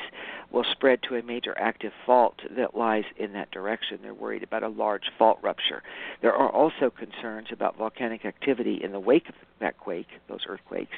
will 0.52 0.64
spread 0.70 1.02
to 1.08 1.16
a 1.16 1.22
major 1.22 1.54
active 1.58 1.92
fault 2.04 2.40
that 2.56 2.76
lies 2.76 3.04
in 3.16 3.32
that 3.32 3.50
direction. 3.50 3.98
They're 4.02 4.14
worried 4.14 4.44
about 4.44 4.62
a 4.62 4.68
large 4.68 5.10
fault 5.18 5.38
rupture. 5.42 5.82
There 6.22 6.32
are 6.32 6.48
also 6.48 6.90
concerns 6.90 7.48
about 7.50 7.76
volcanic 7.76 8.24
activity 8.24 8.80
in 8.82 8.92
the 8.92 9.00
wake 9.00 9.28
of 9.28 9.34
that 9.58 9.78
quake, 9.78 10.06
those 10.28 10.46
earthquakes. 10.48 10.96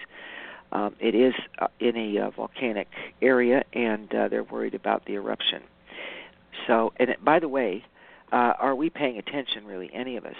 Um, 0.72 0.94
it 1.00 1.14
is 1.14 1.32
uh, 1.58 1.68
in 1.80 1.96
a 1.96 2.18
uh, 2.18 2.30
volcanic 2.30 2.88
area, 3.22 3.64
and 3.72 4.14
uh, 4.14 4.28
they're 4.28 4.44
worried 4.44 4.74
about 4.74 5.06
the 5.06 5.14
eruption. 5.14 5.62
So, 6.66 6.92
and 6.98 7.08
it, 7.08 7.24
by 7.24 7.38
the 7.38 7.48
way, 7.48 7.84
uh, 8.30 8.52
are 8.58 8.74
we 8.74 8.90
paying 8.90 9.16
attention, 9.16 9.64
really, 9.64 9.90
any 9.94 10.18
of 10.18 10.26
us? 10.26 10.36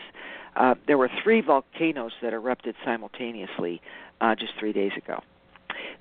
Uh, 0.54 0.74
there 0.86 0.98
were 0.98 1.08
three 1.22 1.40
volcanoes 1.40 2.12
that 2.20 2.34
erupted 2.34 2.74
simultaneously 2.84 3.80
uh, 4.20 4.34
just 4.34 4.52
three 4.58 4.74
days 4.74 4.92
ago. 4.96 5.22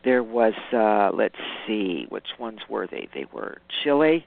There 0.03 0.23
was, 0.23 0.53
uh, 0.73 1.11
let's 1.13 1.35
see, 1.65 2.05
which 2.09 2.27
ones 2.39 2.59
were 2.69 2.87
they? 2.87 3.07
They 3.13 3.25
were 3.31 3.57
Chile 3.83 4.25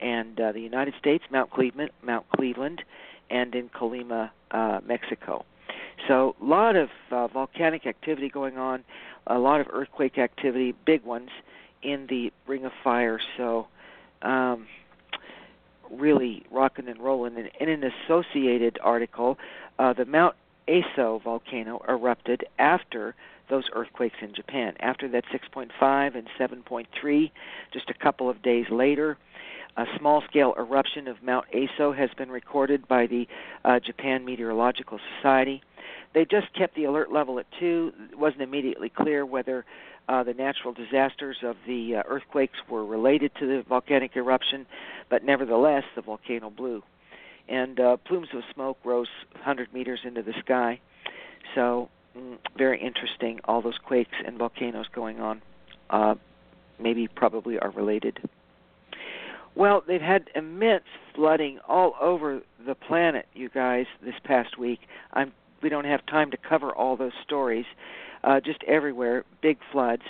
and 0.00 0.38
uh, 0.40 0.52
the 0.52 0.60
United 0.60 0.94
States, 0.98 1.24
Mount 1.30 1.50
Cleveland, 1.50 1.90
Mount 2.02 2.26
Cleveland, 2.34 2.82
and 3.30 3.54
in 3.54 3.68
Colima, 3.68 4.30
uh, 4.50 4.80
Mexico. 4.86 5.44
So 6.08 6.34
a 6.40 6.44
lot 6.44 6.76
of 6.76 6.88
uh, 7.10 7.28
volcanic 7.28 7.86
activity 7.86 8.28
going 8.28 8.58
on, 8.58 8.84
a 9.26 9.38
lot 9.38 9.60
of 9.60 9.68
earthquake 9.72 10.18
activity, 10.18 10.74
big 10.84 11.04
ones 11.04 11.30
in 11.82 12.06
the 12.08 12.32
Ring 12.46 12.64
of 12.64 12.72
Fire. 12.82 13.20
So 13.36 13.68
um, 14.22 14.66
really 15.90 16.44
rocking 16.50 16.88
and 16.88 17.00
rolling. 17.00 17.36
And 17.36 17.50
in 17.60 17.68
an 17.68 17.90
associated 18.04 18.78
article, 18.82 19.38
uh, 19.78 19.92
the 19.92 20.04
Mount 20.04 20.34
Aso 20.68 21.22
volcano 21.22 21.82
erupted 21.88 22.44
after 22.58 23.14
those 23.48 23.64
earthquakes 23.74 24.16
in 24.20 24.34
Japan. 24.34 24.74
After 24.80 25.08
that 25.08 25.24
6.5 25.32 26.16
and 26.16 26.28
7.3, 26.38 27.30
just 27.72 27.90
a 27.90 27.94
couple 27.94 28.30
of 28.30 28.42
days 28.42 28.66
later, 28.70 29.16
a 29.76 29.86
small 29.98 30.22
scale 30.28 30.54
eruption 30.56 31.08
of 31.08 31.22
Mount 31.22 31.46
Aso 31.52 31.96
has 31.96 32.10
been 32.16 32.30
recorded 32.30 32.86
by 32.86 33.06
the 33.06 33.26
uh, 33.64 33.80
Japan 33.80 34.24
Meteorological 34.24 35.00
Society. 35.16 35.62
They 36.14 36.24
just 36.24 36.52
kept 36.56 36.76
the 36.76 36.84
alert 36.84 37.12
level 37.12 37.40
at 37.40 37.46
2. 37.58 37.92
It 38.12 38.18
wasn't 38.18 38.42
immediately 38.42 38.88
clear 38.88 39.26
whether 39.26 39.64
uh, 40.08 40.22
the 40.22 40.34
natural 40.34 40.72
disasters 40.72 41.38
of 41.42 41.56
the 41.66 41.96
uh, 41.96 42.02
earthquakes 42.08 42.58
were 42.68 42.84
related 42.84 43.32
to 43.40 43.46
the 43.46 43.64
volcanic 43.68 44.12
eruption, 44.16 44.66
but 45.10 45.24
nevertheless, 45.24 45.82
the 45.96 46.02
volcano 46.02 46.50
blew. 46.50 46.82
And 47.48 47.80
uh, 47.80 47.96
plumes 47.96 48.28
of 48.32 48.42
smoke 48.54 48.78
rose 48.84 49.08
100 49.32 49.72
meters 49.74 50.00
into 50.04 50.22
the 50.22 50.34
sky. 50.40 50.80
So 51.54 51.88
very 52.56 52.80
interesting. 52.80 53.40
All 53.44 53.62
those 53.62 53.78
quakes 53.78 54.16
and 54.24 54.38
volcanoes 54.38 54.86
going 54.94 55.20
on, 55.20 55.42
uh, 55.90 56.14
maybe 56.78 57.08
probably 57.08 57.58
are 57.58 57.70
related. 57.70 58.18
Well, 59.54 59.82
they've 59.86 60.00
had 60.00 60.30
immense 60.34 60.84
flooding 61.14 61.60
all 61.68 61.94
over 62.00 62.42
the 62.66 62.74
planet, 62.74 63.26
you 63.34 63.48
guys, 63.48 63.86
this 64.02 64.14
past 64.24 64.58
week. 64.58 64.80
I'm 65.12 65.32
we 65.62 65.70
don't 65.70 65.86
have 65.86 66.04
time 66.04 66.30
to 66.30 66.36
cover 66.36 66.72
all 66.72 66.96
those 66.96 67.14
stories. 67.24 67.64
Uh, 68.22 68.38
just 68.38 68.62
everywhere, 68.64 69.24
big 69.42 69.58
floods. 69.72 70.02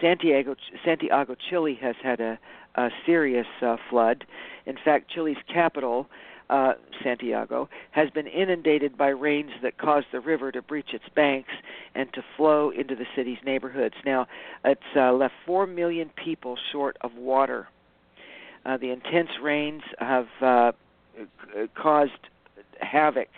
Santiago, 0.00 0.56
Santiago, 0.84 1.36
Chile 1.48 1.78
has 1.80 1.94
had 2.02 2.18
a, 2.18 2.38
a 2.74 2.88
serious 3.04 3.46
uh, 3.60 3.76
flood. 3.90 4.24
In 4.66 4.76
fact, 4.82 5.10
Chile's 5.10 5.36
capital 5.52 6.08
uh, 6.52 6.74
Santiago, 7.02 7.68
has 7.92 8.10
been 8.10 8.26
inundated 8.26 8.96
by 8.98 9.08
rains 9.08 9.52
that 9.62 9.78
caused 9.78 10.06
the 10.12 10.20
river 10.20 10.52
to 10.52 10.60
breach 10.60 10.92
its 10.92 11.08
banks 11.14 11.50
and 11.94 12.12
to 12.12 12.22
flow 12.36 12.68
into 12.70 12.94
the 12.94 13.06
city's 13.16 13.38
neighborhoods. 13.42 13.94
Now, 14.04 14.26
it's 14.62 14.82
uh, 14.94 15.12
left 15.12 15.32
4 15.46 15.66
million 15.66 16.10
people 16.22 16.58
short 16.70 16.98
of 17.00 17.14
water. 17.14 17.68
Uh, 18.66 18.76
the 18.76 18.90
intense 18.90 19.30
rains 19.42 19.82
have 19.98 20.26
uh, 20.42 20.72
caused 21.74 22.12
havoc. 22.80 23.28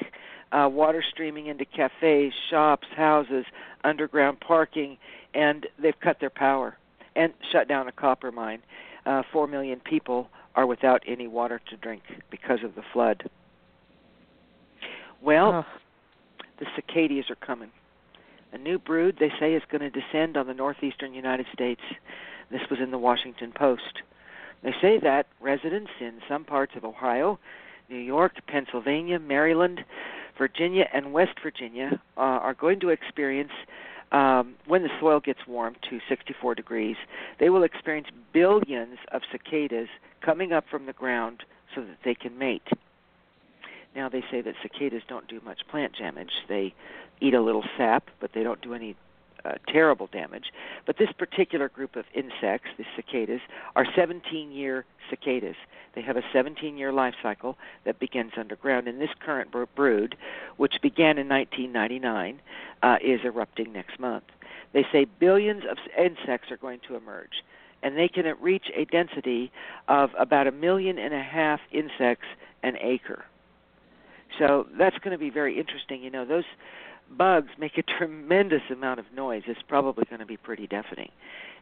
Uh, 0.51 0.69
water 0.69 1.03
streaming 1.09 1.47
into 1.47 1.65
cafes, 1.65 2.33
shops, 2.51 2.87
houses, 2.97 3.45
underground 3.85 4.41
parking, 4.41 4.99
and 5.35 5.67
they've 5.81 5.99
cut 6.01 6.19
their 6.19 6.31
power 6.31 6.77
and 7.15 7.33
shut 7.53 7.69
down 7.69 7.87
a 7.87 7.93
copper 7.93 8.33
mine. 8.33 8.61
Uh, 9.07 9.23
Four 9.33 9.47
million 9.47 9.81
people 9.81 10.29
are 10.55 10.67
without 10.67 11.03
any 11.07 11.27
water 11.27 11.61
to 11.71 11.77
drink 11.77 12.03
because 12.31 12.61
of 12.65 12.75
the 12.75 12.83
flood. 12.93 13.29
Well, 15.23 15.65
oh. 15.67 15.79
the 16.59 16.67
cicadas 16.77 17.31
are 17.31 17.47
coming. 17.47 17.71
A 18.53 18.59
new 18.59 18.79
brood, 18.79 19.17
they 19.19 19.33
say, 19.41 19.55
is 19.55 19.63
going 19.71 19.81
to 19.81 19.91
descend 19.91 20.37
on 20.37 20.47
the 20.47 20.55
northeastern 20.55 21.13
United 21.13 21.47
States. 21.53 21.81
This 22.51 22.61
was 22.71 22.79
in 22.81 22.91
the 22.91 22.99
Washington 22.99 23.53
Post. 23.53 24.03
They 24.63 24.75
say 24.81 24.99
that 25.03 25.27
residents 25.41 25.91
in 26.01 26.21
some 26.29 26.45
parts 26.45 26.73
of 26.77 26.85
Ohio, 26.85 27.39
New 27.91 27.99
York, 27.99 28.35
Pennsylvania, 28.47 29.19
Maryland, 29.19 29.85
Virginia, 30.39 30.85
and 30.93 31.13
West 31.13 31.39
Virginia 31.43 32.01
uh, 32.17 32.21
are 32.21 32.55
going 32.55 32.81
to 32.81 32.91
experience 32.91 33.53
um, 34.13 34.55
when 34.67 34.83
the 34.83 34.89
soil 35.01 35.21
gets 35.21 35.41
warm 35.47 35.75
to 35.91 35.99
64 36.09 36.55
degrees, 36.55 36.97
they 37.41 37.51
will 37.51 37.65
experience 37.65 38.07
billions 38.33 38.99
of 39.13 39.23
cicadas 39.33 39.89
coming 40.25 40.53
up 40.53 40.65
from 40.71 40.87
the 40.87 40.93
ground 40.93 41.45
so 41.75 41.83
that 41.83 41.99
they 42.05 42.15
can 42.15 42.39
mate. 42.39 42.69
Now, 43.95 44.09
they 44.09 44.25
say 44.31 44.41
that 44.41 44.55
cicadas 44.63 45.03
don't 45.09 45.29
do 45.29 45.41
much 45.45 45.61
plant 45.69 45.97
damage. 45.99 46.33
They 46.49 46.75
eat 47.21 47.35
a 47.35 47.41
little 47.41 47.65
sap, 47.77 48.11
but 48.21 48.33
they 48.33 48.43
don't 48.43 48.61
do 48.61 48.75
any 48.75 48.97
uh, 49.45 49.53
terrible 49.69 50.09
damage. 50.09 50.47
But 50.87 50.97
this 50.99 51.13
particular 51.13 51.69
group 51.69 51.97
of 51.97 52.05
insects, 52.15 52.71
the 52.77 52.85
cicadas, 52.97 53.41
are 53.77 53.87
17 53.95 54.51
year 54.51 54.85
cicadas. 55.11 55.57
They 55.95 56.03
have 56.03 56.17
a 56.17 56.23
17 56.33 56.77
year 56.77 56.93
life 56.93 57.15
cycle 57.23 57.57
that 57.85 57.99
begins 57.99 58.33
underground. 58.37 58.89
And 58.89 59.01
this 59.01 59.11
current 59.21 59.51
brood, 59.77 60.17
which 60.57 60.81
began 60.83 61.19
in 61.19 61.29
1999, 61.29 62.41
uh, 62.83 62.97
is 63.03 63.21
erupting 63.25 63.73
next 63.73 64.01
month. 64.01 64.25
They 64.73 64.85
say 64.91 65.05
billions 65.05 65.63
of 65.71 65.77
insects 65.97 66.51
are 66.51 66.57
going 66.57 66.81
to 66.89 66.97
emerge. 66.97 67.45
And 67.85 67.97
they 67.97 68.09
can 68.09 68.25
reach 68.41 68.65
a 68.75 68.85
density 68.87 69.53
of 69.87 70.11
about 70.19 70.49
a 70.49 70.53
million 70.53 70.99
and 70.99 71.15
a 71.15 71.23
half 71.23 71.61
insects 71.71 72.27
an 72.65 72.77
acre. 72.81 73.25
So 74.39 74.67
that's 74.77 74.99
going 74.99 75.13
to 75.13 75.19
be 75.19 75.31
very 75.31 75.59
interesting. 75.59 76.03
You 76.03 76.11
know, 76.11 76.25
those 76.25 76.45
bugs 77.17 77.51
make 77.59 77.79
a 77.79 77.83
tremendous 77.83 78.63
amount 78.71 79.01
of 79.01 79.07
noise. 79.15 79.43
It's 79.47 79.61
probably 79.69 80.05
going 80.09 80.21
to 80.21 80.27
be 80.27 80.37
pretty 80.37 80.67
deafening. 80.67 81.11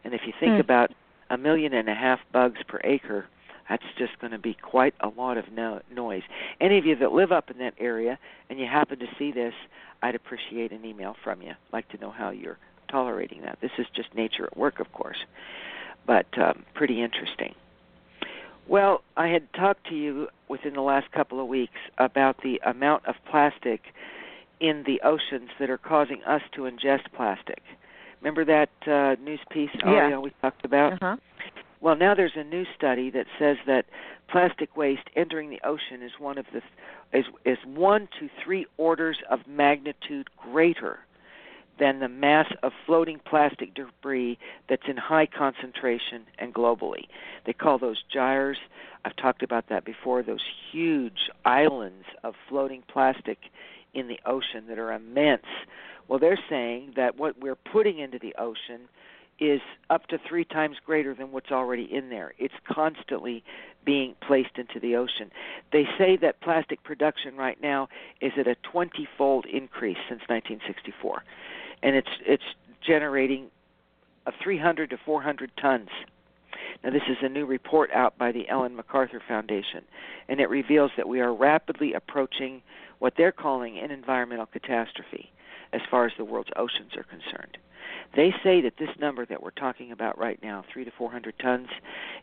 And 0.05 0.15
if 0.15 0.23
you 0.27 0.33
think 0.39 0.55
mm. 0.55 0.61
about 0.61 0.91
a 1.29 1.37
million 1.37 1.75
and 1.75 1.89
a 1.89 1.95
half 1.95 2.21
bugs 2.33 2.61
per 2.67 2.81
acre, 2.85 3.27
that's 3.69 3.83
just 3.99 4.19
going 4.21 4.33
to 4.33 4.39
be 4.39 4.55
quite 4.55 4.95
a 5.01 5.09
lot 5.09 5.37
of 5.39 5.51
no- 5.53 5.81
noise. 5.93 6.23
Any 6.61 6.79
of 6.79 6.87
you 6.87 6.97
that 6.97 7.13
live 7.13 7.33
up 7.33 7.51
in 7.51 7.59
that 7.59 7.75
area 7.79 8.19
and 8.51 8.59
you 8.59 8.67
happen 8.67 8.99
to 8.99 9.07
see 9.19 9.33
this, 9.33 9.55
I'd 10.03 10.15
appreciate 10.15 10.73
an 10.73 10.85
email 10.85 11.17
from 11.23 11.43
you. 11.43 11.51
I'd 11.51 11.73
like 11.73 11.89
to 11.91 11.99
know 11.99 12.11
how 12.11 12.31
you're 12.31 12.59
tolerating 12.91 13.43
that. 13.43 13.59
This 13.61 13.71
is 13.79 13.87
just 13.95 14.15
nature 14.15 14.45
at 14.45 14.57
work, 14.57 14.81
of 14.81 14.93
course, 14.93 15.19
but 16.07 16.27
um, 16.38 16.65
pretty 16.75 17.03
interesting. 17.03 17.55
Well, 18.69 19.03
I 19.17 19.29
had 19.29 19.53
talked 19.53 19.88
to 19.88 19.95
you 19.95 20.29
within 20.49 20.75
the 20.75 20.83
last 20.83 21.11
couple 21.12 21.41
of 21.41 21.49
weeks 21.49 21.79
about 21.99 22.43
the 22.43 22.61
amount 22.65 23.07
of 23.07 23.17
plastic 23.29 23.83
in 24.61 24.85
the 24.87 25.01
oceans 25.03 25.51
that 25.59 25.69
are 25.69 25.79
causing 25.79 26.23
us 26.25 26.43
to 26.53 26.62
ingest 26.62 27.12
plastic. 27.15 27.62
Remember 28.21 28.45
that 28.45 28.71
uh, 28.87 29.21
news 29.23 29.41
piece 29.51 29.71
yeah. 29.85 30.17
we 30.19 30.33
talked 30.41 30.65
about? 30.65 30.93
Uh-huh. 30.95 31.17
Well, 31.81 31.97
now 31.97 32.15
there's 32.15 32.37
a 32.37 32.45
new 32.45 32.65
study 32.77 33.11
that 33.11 33.27
says 33.38 33.57
that 33.67 33.87
plastic 34.29 34.77
waste 34.77 35.11
entering 35.17 35.51
the 35.51 35.61
ocean 35.65 36.03
is 36.03 36.12
one 36.19 36.38
of 36.38 36.47
the 36.53 36.62
is 37.12 37.27
is 37.45 37.59
one 37.67 38.09
to 38.21 38.31
three 38.43 38.67
orders 38.77 39.19
of 39.29 39.41
magnitude 39.49 40.29
greater 40.37 41.01
than 41.79 42.01
the 42.01 42.09
mass 42.09 42.53
of 42.63 42.73
floating 42.87 43.19
plastic 43.25 43.75
debris 43.75 44.39
that's 44.69 44.87
in 44.87 44.97
high 44.97 45.27
concentration 45.27 46.25
and 46.39 46.55
globally. 46.55 47.05
They 47.47 47.53
call 47.53 47.79
those 47.79 48.03
gyres. 48.13 48.59
I've 49.05 49.17
talked 49.17 49.43
about 49.43 49.69
that 49.69 49.85
before. 49.85 50.23
Those 50.23 50.45
huge 50.71 51.31
islands 51.45 52.05
of 52.23 52.35
floating 52.49 52.83
plastic 52.89 53.39
in 53.95 54.09
the 54.09 54.21
ocean 54.27 54.67
that 54.69 54.79
are 54.79 54.93
immense. 54.93 55.47
Well, 56.09 56.19
they're 56.19 56.39
saying 56.49 56.93
that 56.97 57.17
what 57.17 57.41
we're 57.41 57.57
putting 57.57 57.99
into 57.99 58.19
the 58.19 58.35
ocean 58.39 58.89
is 59.39 59.61
up 59.91 60.07
to 60.07 60.19
three 60.29 60.45
times 60.45 60.77
greater 60.85 61.15
than 61.15 61.33
what's 61.33 61.51
already 61.51 61.89
in 61.93 62.11
there. 62.11 62.33
It's 62.39 62.55
constantly 62.71 63.43
being 63.85 64.15
placed 64.21 64.57
into 64.57 64.79
the 64.79 64.95
ocean. 64.95 65.33
They 65.73 65.85
say 65.99 66.17
that 66.19 66.41
plastic 66.41 66.83
production 66.85 67.37
right 67.37 67.61
now 67.61 67.89
is 68.21 68.33
at 68.39 68.47
a 68.47 68.57
20-fold 68.73 69.47
increase 69.47 69.97
since 70.09 70.21
1964, 70.29 71.25
and 71.83 71.97
it's 71.97 72.11
it's 72.25 72.42
generating 72.85 73.51
a 74.27 74.33
300 74.42 74.90
to 74.90 74.99
400 75.05 75.51
tons. 75.61 75.88
Now, 76.83 76.90
this 76.90 77.03
is 77.09 77.18
a 77.23 77.29
new 77.29 77.47
report 77.47 77.90
out 77.92 78.18
by 78.18 78.33
the 78.33 78.49
Ellen 78.49 78.75
MacArthur 78.75 79.23
Foundation, 79.27 79.85
and 80.29 80.40
it 80.40 80.49
reveals 80.49 80.90
that 80.97 81.09
we 81.09 81.21
are 81.21 81.33
rapidly 81.33 81.92
approaching 81.92 82.62
what 82.99 83.14
they're 83.16 83.33
calling 83.33 83.79
an 83.79 83.90
environmental 83.90 84.47
catastrophe 84.47 85.33
as 85.73 85.81
far 85.90 86.07
as 86.07 86.12
the 86.16 86.25
world's 86.25 86.51
oceans 86.57 86.97
are 86.97 87.05
concerned. 87.05 87.59
They 88.14 88.35
say 88.42 88.61
that 88.61 88.77
this 88.79 88.90
number 89.01 89.25
that 89.27 89.42
we're 89.42 89.51
talking 89.51 89.90
about 89.90 90.18
right 90.18 90.38
now, 90.42 90.64
3 90.73 90.85
to 90.85 90.90
400 90.90 91.38
tons, 91.38 91.68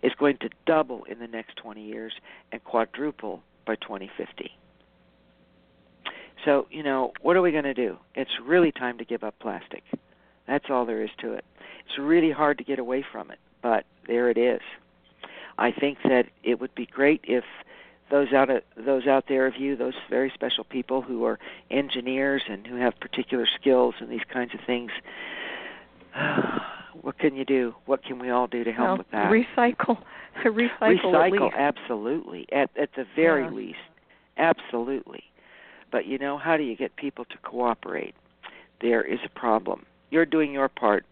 is 0.04 0.14
going 0.20 0.38
to 0.38 0.50
double 0.66 1.04
in 1.06 1.20
the 1.20 1.28
next 1.28 1.58
20 1.58 1.82
years 1.82 2.14
and 2.52 2.64
quadruple 2.64 3.42
by 3.66 3.76
2050. 3.76 4.52
So, 6.46 6.68
you 6.72 6.84
know, 6.84 7.12
what 7.22 7.36
are 7.36 7.42
we 7.42 7.52
going 7.52 7.66
to 7.66 7.74
do? 7.74 7.98
It's 8.16 8.32
really 8.44 8.72
time 8.72 8.98
to 8.98 9.06
give 9.06 9.24
up 9.24 9.36
plastic. 9.40 9.84
That's 10.48 10.66
all 10.70 10.86
there 10.86 11.04
is 11.04 11.10
to 11.22 11.34
it. 11.34 11.46
It's 11.86 11.98
really 12.00 12.32
hard 12.32 12.58
to 12.60 12.64
get 12.64 12.80
away 12.80 13.06
from 13.12 13.32
it, 13.32 13.40
but 13.62 13.86
there 14.08 14.30
it 14.30 14.38
is. 14.38 14.62
I 15.58 15.72
think 15.72 15.98
that 16.06 16.26
it 16.44 16.60
would 16.60 16.74
be 16.74 16.86
great 16.86 17.22
if 17.26 17.44
those 18.10 18.34
out 18.34 18.50
of, 18.50 18.64
those 18.78 19.06
out 19.06 19.26
there 19.28 19.46
of 19.46 19.56
you, 19.58 19.76
those 19.76 19.94
very 20.10 20.32
special 20.34 20.64
people 20.64 21.02
who 21.02 21.26
are 21.26 21.38
engineers 21.70 22.44
and 22.50 22.66
who 22.66 22.76
have 22.78 23.00
particular 23.00 23.48
skills 23.60 23.96
and 24.00 24.10
these 24.10 24.24
kinds 24.32 24.54
of 24.54 24.62
things, 24.66 24.92
what 27.02 27.20
can 27.20 27.36
you 27.36 27.46
do? 27.46 27.76
What 27.86 28.04
can 28.04 28.20
we 28.20 28.30
all 28.30 28.48
do 28.48 28.64
to 28.64 28.72
help 28.72 28.88
well, 28.88 28.98
with 28.98 29.12
that? 29.12 29.32
Recycle, 29.32 30.02
recycle, 30.44 31.04
recycle, 31.04 31.54
absolutely. 31.56 32.48
At 32.52 32.70
at 32.80 32.90
the 32.96 33.06
very 33.16 33.44
yeah. 33.44 33.52
least, 33.52 33.78
absolutely. 34.38 35.24
But 35.92 36.06
you 36.06 36.18
know, 36.18 36.38
how 36.38 36.58
do 36.58 36.64
you 36.64 36.76
get 36.76 36.96
people 36.96 37.26
to 37.26 37.38
cooperate? 37.44 38.16
There 38.82 39.02
is 39.02 39.20
a 39.26 39.40
problem. 39.40 39.86
You're 40.10 40.26
doing 40.26 40.52
your 40.52 40.70
part, 40.70 41.06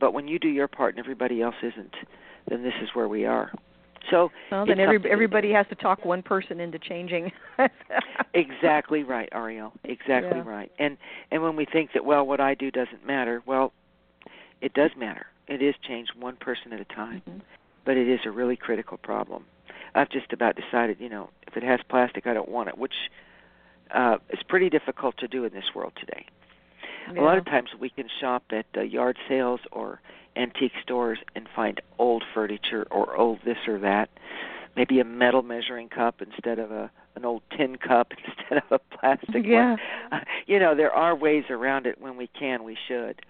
but 0.00 0.12
when 0.12 0.28
you 0.28 0.38
do 0.38 0.48
your 0.48 0.68
part 0.68 0.94
and 0.94 1.04
everybody 1.04 1.40
else 1.40 1.54
isn't, 1.62 1.94
then 2.48 2.62
this 2.62 2.74
is 2.82 2.88
where 2.94 3.08
we 3.08 3.24
are. 3.24 3.52
So 4.10 4.30
well, 4.50 4.66
then 4.66 4.80
every, 4.80 4.98
everybody 5.10 5.52
has 5.52 5.66
to 5.68 5.74
talk 5.76 6.04
one 6.04 6.22
person 6.22 6.58
into 6.60 6.78
changing. 6.78 7.30
exactly 8.34 9.04
right, 9.04 9.28
Ariel. 9.32 9.72
Exactly 9.84 10.38
yeah. 10.38 10.48
right. 10.48 10.72
And 10.78 10.96
and 11.30 11.42
when 11.42 11.56
we 11.56 11.64
think 11.64 11.90
that 11.94 12.04
well, 12.04 12.26
what 12.26 12.40
I 12.40 12.54
do 12.54 12.70
doesn't 12.70 13.06
matter, 13.06 13.42
well, 13.46 13.72
it 14.60 14.74
does 14.74 14.90
matter. 14.96 15.26
It 15.46 15.62
is 15.62 15.74
changed 15.86 16.12
one 16.18 16.36
person 16.36 16.72
at 16.72 16.80
a 16.80 16.84
time, 16.84 17.22
mm-hmm. 17.28 17.38
but 17.84 17.96
it 17.96 18.08
is 18.08 18.20
a 18.26 18.30
really 18.30 18.56
critical 18.56 18.96
problem. 18.96 19.44
I've 19.94 20.10
just 20.10 20.32
about 20.32 20.56
decided, 20.56 20.98
you 21.00 21.08
know, 21.08 21.30
if 21.46 21.56
it 21.56 21.62
has 21.62 21.80
plastic, 21.88 22.26
I 22.26 22.34
don't 22.34 22.48
want 22.48 22.70
it, 22.70 22.78
which 22.78 22.94
uh, 23.94 24.16
is 24.30 24.40
pretty 24.48 24.70
difficult 24.70 25.16
to 25.18 25.28
do 25.28 25.44
in 25.44 25.52
this 25.52 25.74
world 25.74 25.92
today. 25.98 26.26
Yeah. 27.12 27.20
A 27.20 27.22
lot 27.22 27.38
of 27.38 27.44
times 27.44 27.70
we 27.78 27.90
can 27.90 28.08
shop 28.20 28.44
at 28.50 28.66
uh, 28.76 28.82
yard 28.82 29.16
sales 29.28 29.60
or 29.70 30.00
antique 30.36 30.72
stores 30.82 31.18
and 31.34 31.48
find 31.54 31.80
old 31.98 32.24
furniture 32.32 32.86
or 32.90 33.16
old 33.16 33.40
this 33.44 33.58
or 33.66 33.78
that. 33.80 34.08
Maybe 34.76 35.00
a 35.00 35.04
metal 35.04 35.42
measuring 35.42 35.88
cup 35.88 36.22
instead 36.22 36.58
of 36.58 36.70
a 36.70 36.90
an 37.14 37.26
old 37.26 37.42
tin 37.56 37.76
cup 37.76 38.12
instead 38.26 38.58
of 38.58 38.80
a 38.80 38.96
plastic 38.96 39.44
yeah. 39.44 39.70
one. 39.70 39.78
Uh, 40.10 40.24
you 40.46 40.58
know, 40.58 40.74
there 40.74 40.92
are 40.92 41.14
ways 41.14 41.44
around 41.50 41.86
it 41.86 42.00
when 42.00 42.16
we 42.16 42.26
can, 42.26 42.64
we 42.64 42.76
should. 42.88 43.20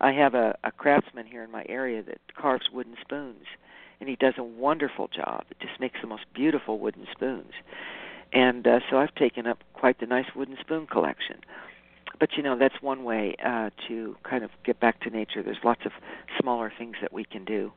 I 0.00 0.12
have 0.12 0.34
a, 0.34 0.56
a 0.64 0.72
craftsman 0.72 1.26
here 1.26 1.42
in 1.42 1.50
my 1.50 1.64
area 1.68 2.02
that 2.02 2.18
carves 2.36 2.66
wooden 2.72 2.96
spoons, 3.00 3.44
and 4.00 4.08
he 4.08 4.16
does 4.16 4.34
a 4.38 4.44
wonderful 4.44 5.08
job. 5.08 5.44
It 5.50 5.58
just 5.60 5.80
makes 5.80 6.00
the 6.00 6.06
most 6.06 6.24
beautiful 6.34 6.78
wooden 6.78 7.06
spoons. 7.12 7.52
And 8.32 8.66
uh, 8.66 8.80
so 8.90 8.98
I've 8.98 9.14
taken 9.14 9.46
up 9.46 9.58
quite 9.72 10.00
the 10.00 10.06
nice 10.06 10.26
wooden 10.34 10.56
spoon 10.60 10.86
collection 10.86 11.40
but 12.20 12.30
you 12.36 12.42
know 12.42 12.58
that's 12.58 12.80
one 12.80 13.04
way 13.04 13.36
uh, 13.44 13.70
to 13.86 14.16
kind 14.28 14.44
of 14.44 14.50
get 14.64 14.80
back 14.80 15.00
to 15.02 15.10
nature. 15.10 15.42
There's 15.42 15.58
lots 15.64 15.82
of 15.84 15.92
smaller 16.40 16.72
things 16.76 16.96
that 17.00 17.12
we 17.12 17.24
can 17.24 17.44
do 17.44 17.72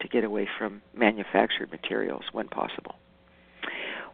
to 0.00 0.08
get 0.08 0.24
away 0.24 0.48
from 0.58 0.82
manufactured 0.94 1.70
materials 1.70 2.24
when 2.32 2.48
possible. 2.48 2.96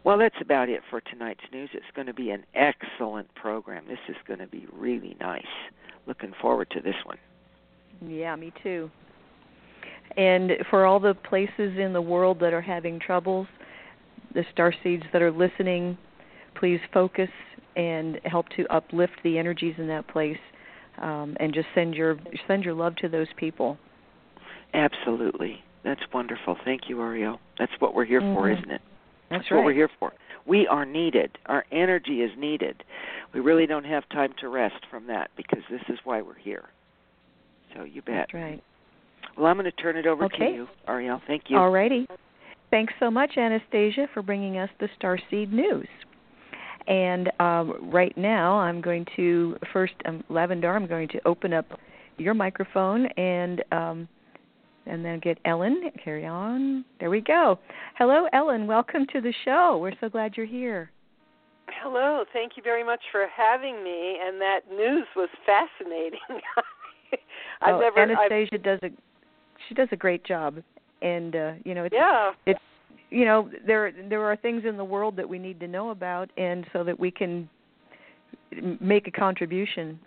Well, 0.03 0.17
that's 0.17 0.35
about 0.39 0.69
it 0.69 0.81
for 0.89 1.01
tonight's 1.01 1.43
news. 1.51 1.69
It's 1.73 1.85
going 1.95 2.07
to 2.07 2.13
be 2.13 2.29
an 2.29 2.45
excellent 2.53 3.33
program. 3.33 3.85
This 3.87 3.99
is 4.07 4.15
going 4.27 4.39
to 4.39 4.47
be 4.47 4.67
really 4.71 5.17
nice. 5.19 5.43
Looking 6.05 6.33
forward 6.39 6.69
to 6.71 6.81
this 6.81 6.95
one. 7.05 7.17
Yeah, 8.05 8.35
me 8.35 8.53
too. 8.61 8.91
And 10.15 10.51
for 10.69 10.85
all 10.85 10.99
the 10.99 11.15
places 11.15 11.77
in 11.79 11.93
the 11.93 12.01
world 12.01 12.39
that 12.41 12.53
are 12.53 12.61
having 12.61 12.99
troubles, 12.99 13.47
the 14.35 14.43
star 14.51 14.73
seeds 14.83 15.03
that 15.11 15.21
are 15.21 15.31
listening, 15.31 15.97
please 16.59 16.79
focus 16.93 17.29
and 17.75 18.19
help 18.25 18.47
to 18.49 18.65
uplift 18.67 19.13
the 19.23 19.37
energies 19.37 19.75
in 19.77 19.87
that 19.87 20.07
place 20.07 20.37
um, 21.01 21.35
and 21.39 21.53
just 21.53 21.67
send 21.73 21.93
your 21.93 22.17
send 22.47 22.63
your 22.63 22.73
love 22.73 22.95
to 22.97 23.09
those 23.09 23.27
people. 23.37 23.77
Absolutely. 24.73 25.63
That's 25.83 26.01
wonderful. 26.13 26.57
Thank 26.65 26.81
you, 26.89 27.01
Ariel. 27.01 27.39
That's 27.59 27.71
what 27.79 27.93
we're 27.93 28.05
here 28.05 28.21
mm-hmm. 28.21 28.35
for, 28.35 28.51
isn't 28.51 28.71
it? 28.71 28.81
That's, 29.29 29.41
That's 29.43 29.51
right. 29.51 29.57
what 29.57 29.65
we're 29.65 29.73
here 29.73 29.89
for. 29.99 30.13
We 30.45 30.67
are 30.67 30.85
needed. 30.85 31.37
Our 31.47 31.65
energy 31.71 32.21
is 32.21 32.31
needed. 32.37 32.83
We 33.33 33.39
really 33.39 33.65
don't 33.65 33.85
have 33.85 34.07
time 34.09 34.33
to 34.41 34.49
rest 34.49 34.85
from 34.89 35.07
that 35.07 35.31
because 35.35 35.63
this 35.69 35.81
is 35.89 35.97
why 36.03 36.21
we're 36.21 36.37
here. 36.37 36.65
So 37.75 37.83
you 37.83 38.01
bet. 38.01 38.27
That's 38.31 38.33
right. 38.33 38.63
Well, 39.37 39.47
I'm 39.47 39.57
going 39.57 39.65
to 39.65 39.71
turn 39.71 39.97
it 39.97 40.05
over 40.05 40.25
okay. 40.25 40.37
to 40.37 40.53
you, 40.53 40.67
Ariel. 40.87 41.21
Thank 41.27 41.43
you. 41.49 41.57
All 41.57 41.71
righty. 41.71 42.07
Thanks 42.71 42.93
so 42.99 43.09
much, 43.09 43.37
Anastasia, 43.37 44.07
for 44.13 44.21
bringing 44.21 44.57
us 44.57 44.69
the 44.79 44.89
Starseed 44.99 45.51
News. 45.51 45.87
And 46.87 47.31
um, 47.39 47.89
right 47.91 48.15
now, 48.17 48.57
I'm 48.57 48.81
going 48.81 49.05
to 49.15 49.57
first, 49.73 49.93
um, 50.05 50.23
Lavendar, 50.29 50.75
I'm 50.75 50.87
going 50.87 51.07
to 51.09 51.27
open 51.27 51.53
up 51.53 51.65
your 52.17 52.33
microphone 52.33 53.07
and 53.17 53.63
um, 53.71 54.07
and 54.85 55.03
then 55.03 55.19
get 55.19 55.39
Ellen. 55.45 55.89
Carry 56.03 56.27
on. 56.27 56.85
There 56.99 57.09
we 57.09 57.21
go. 57.21 57.57
Hello, 57.97 58.27
Ellen. 58.33 58.67
Welcome 58.67 59.07
to 59.13 59.21
the 59.21 59.33
show. 59.43 59.79
We're 59.81 59.93
so 59.99 60.09
glad 60.09 60.37
you're 60.37 60.45
here. 60.45 60.91
Hello. 61.81 62.23
Thank 62.33 62.53
you 62.55 62.61
very 62.61 62.83
much 62.83 63.01
for 63.11 63.25
having 63.35 63.83
me. 63.83 64.17
And 64.23 64.39
that 64.39 64.59
news 64.69 65.07
was 65.15 65.29
fascinating. 65.43 66.19
I've 67.61 67.75
oh, 67.75 67.79
never. 67.79 67.99
Anastasia 67.99 68.55
I've, 68.55 68.63
does 68.63 68.79
a 68.83 68.89
she 69.67 69.73
does 69.73 69.87
a 69.91 69.95
great 69.95 70.23
job, 70.23 70.61
and 71.05 71.35
uh, 71.35 71.51
you 71.63 71.75
know 71.75 71.83
it's 71.83 71.95
yeah. 71.95 72.31
it's 72.45 72.59
you 73.11 73.25
know 73.25 73.49
there 73.65 73.91
there 74.09 74.23
are 74.23 74.35
things 74.35 74.63
in 74.67 74.75
the 74.75 74.83
world 74.83 75.15
that 75.15 75.29
we 75.29 75.37
need 75.37 75.59
to 75.59 75.67
know 75.67 75.91
about 75.91 76.29
and 76.37 76.65
so 76.73 76.83
that 76.83 76.99
we 76.99 77.11
can 77.11 77.47
make 78.81 79.07
a 79.07 79.11
contribution. 79.11 79.99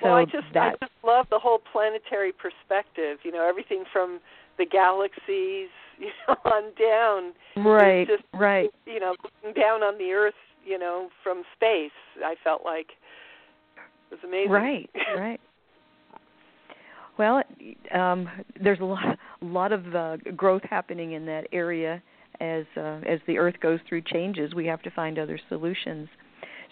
So 0.00 0.06
well 0.06 0.14
i 0.14 0.24
just 0.24 0.46
that, 0.54 0.76
i 0.80 0.86
just 0.86 0.92
love 1.04 1.26
the 1.28 1.40
whole 1.40 1.58
planetary 1.72 2.30
perspective 2.30 3.18
you 3.24 3.32
know 3.32 3.46
everything 3.46 3.82
from 3.92 4.20
the 4.56 4.64
galaxies 4.64 5.70
you 5.98 6.10
know 6.28 6.36
on 6.44 6.62
down 6.78 7.66
right 7.66 8.06
just 8.06 8.22
right. 8.32 8.70
you 8.86 9.00
know 9.00 9.16
down 9.56 9.82
on 9.82 9.98
the 9.98 10.12
earth 10.12 10.38
you 10.64 10.78
know 10.78 11.08
from 11.24 11.42
space 11.56 11.90
i 12.24 12.36
felt 12.44 12.62
like. 12.64 12.90
It 14.10 14.14
was 14.14 14.20
amazing. 14.24 14.52
Right 14.52 14.90
right 15.16 15.40
well, 17.18 17.42
um, 17.94 18.28
there's 18.62 18.80
a 18.80 18.84
lot, 18.84 19.18
a 19.42 19.44
lot 19.44 19.72
of 19.72 19.94
uh, 19.94 20.16
growth 20.36 20.62
happening 20.68 21.12
in 21.12 21.26
that 21.26 21.46
area 21.52 22.02
as 22.40 22.64
uh, 22.76 23.00
as 23.06 23.18
the 23.26 23.36
Earth 23.38 23.56
goes 23.60 23.80
through 23.88 24.02
changes. 24.02 24.54
We 24.54 24.66
have 24.66 24.82
to 24.82 24.90
find 24.90 25.18
other 25.18 25.38
solutions. 25.48 26.08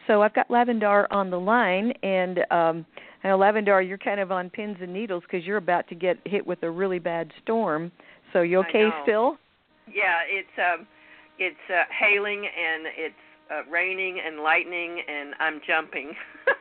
So 0.06 0.22
I've 0.22 0.34
got 0.34 0.48
Lavendar 0.48 1.06
on 1.10 1.30
the 1.30 1.40
line, 1.40 1.92
and 2.04 2.38
um, 2.52 2.86
now 3.24 3.36
Lavendar, 3.36 3.86
you're 3.86 3.98
kind 3.98 4.20
of 4.20 4.30
on 4.30 4.50
pins 4.50 4.76
and 4.80 4.92
needles 4.92 5.24
because 5.24 5.44
you're 5.44 5.56
about 5.56 5.88
to 5.88 5.96
get 5.96 6.18
hit 6.24 6.46
with 6.46 6.62
a 6.62 6.70
really 6.70 7.00
bad 7.00 7.32
storm. 7.42 7.90
So 8.32 8.42
you 8.42 8.60
okay 8.60 8.88
still? 9.02 9.38
Yeah, 9.88 10.20
it's 10.28 10.48
um, 10.58 10.86
it's 11.38 11.56
uh, 11.68 11.82
hailing 11.90 12.38
and 12.46 12.86
it's 12.96 13.14
uh, 13.50 13.68
raining 13.70 14.20
and 14.24 14.40
lightning, 14.40 15.00
and 15.08 15.34
I'm 15.40 15.60
jumping. 15.66 16.12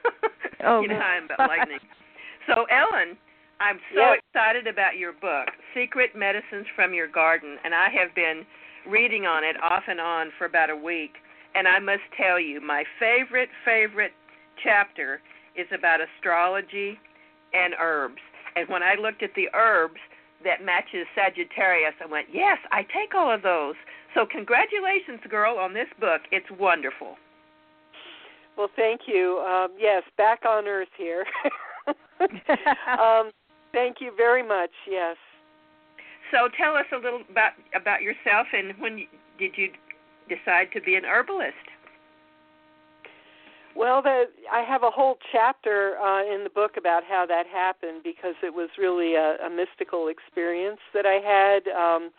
oh, 0.65 0.81
you 0.81 0.87
know 0.87 0.95
I'm 0.95 1.25
about 1.25 1.49
lightning. 1.49 1.79
So 2.47 2.65
Ellen, 2.71 3.17
I'm 3.59 3.79
so 3.93 4.01
yes. 4.01 4.19
excited 4.27 4.67
about 4.67 4.97
your 4.97 5.13
book, 5.13 5.47
Secret 5.73 6.15
Medicines 6.15 6.67
from 6.75 6.93
Your 6.93 7.07
Garden, 7.07 7.57
and 7.63 7.73
I 7.73 7.87
have 7.89 8.13
been 8.13 8.45
reading 8.87 9.25
on 9.25 9.43
it 9.43 9.55
off 9.63 9.83
and 9.87 9.99
on 9.99 10.31
for 10.37 10.45
about 10.45 10.69
a 10.69 10.75
week. 10.75 11.13
And 11.55 11.67
I 11.67 11.79
must 11.79 12.03
tell 12.17 12.39
you, 12.39 12.59
my 12.59 12.83
favorite, 12.99 13.49
favorite 13.63 14.11
chapter 14.61 15.21
is 15.55 15.67
about 15.73 15.99
astrology 16.01 16.99
and 17.53 17.73
herbs. 17.79 18.19
And 18.55 18.67
when 18.67 18.83
I 18.83 18.95
looked 18.95 19.23
at 19.23 19.31
the 19.35 19.47
herbs 19.53 19.99
that 20.43 20.63
matches 20.63 21.07
Sagittarius, 21.15 21.93
I 22.03 22.07
went, 22.07 22.27
yes, 22.31 22.57
I 22.71 22.83
take 22.83 23.15
all 23.15 23.33
of 23.33 23.41
those. 23.41 23.75
So 24.13 24.25
congratulations, 24.29 25.21
girl, 25.29 25.57
on 25.57 25.73
this 25.73 25.87
book. 25.99 26.21
It's 26.31 26.45
wonderful. 26.59 27.15
Well, 28.57 28.69
thank 28.75 29.01
you. 29.07 29.39
Um, 29.47 29.69
yes, 29.79 30.03
back 30.17 30.41
on 30.45 30.67
Earth 30.67 30.91
here. 30.97 31.25
um, 32.99 33.31
Thank 33.75 33.97
you 33.99 34.13
very 34.15 34.41
much. 34.41 34.71
Yes. 34.89 35.17
So 36.31 36.47
tell 36.57 36.75
us 36.75 36.85
a 36.93 36.95
little 36.95 37.23
about 37.29 37.51
about 37.75 38.01
yourself 38.01 38.47
and 38.53 38.71
when 38.79 39.05
did 39.37 39.51
you 39.57 39.67
decide 40.29 40.71
to 40.73 40.81
be 40.81 40.95
an 40.95 41.03
herbalist? 41.03 41.67
Well, 43.75 44.01
the, 44.01 44.23
I 44.49 44.61
have 44.61 44.83
a 44.83 44.89
whole 44.89 45.17
chapter 45.33 45.97
uh, 45.97 46.23
in 46.23 46.45
the 46.45 46.49
book 46.49 46.77
about 46.77 47.03
how 47.03 47.25
that 47.27 47.45
happened 47.45 48.03
because 48.05 48.35
it 48.41 48.53
was 48.53 48.69
really 48.77 49.15
a, 49.15 49.35
a 49.45 49.49
mystical 49.49 50.07
experience 50.07 50.79
that 50.93 51.05
I 51.05 51.19
had. 51.19 51.67
Um, 51.67 52.11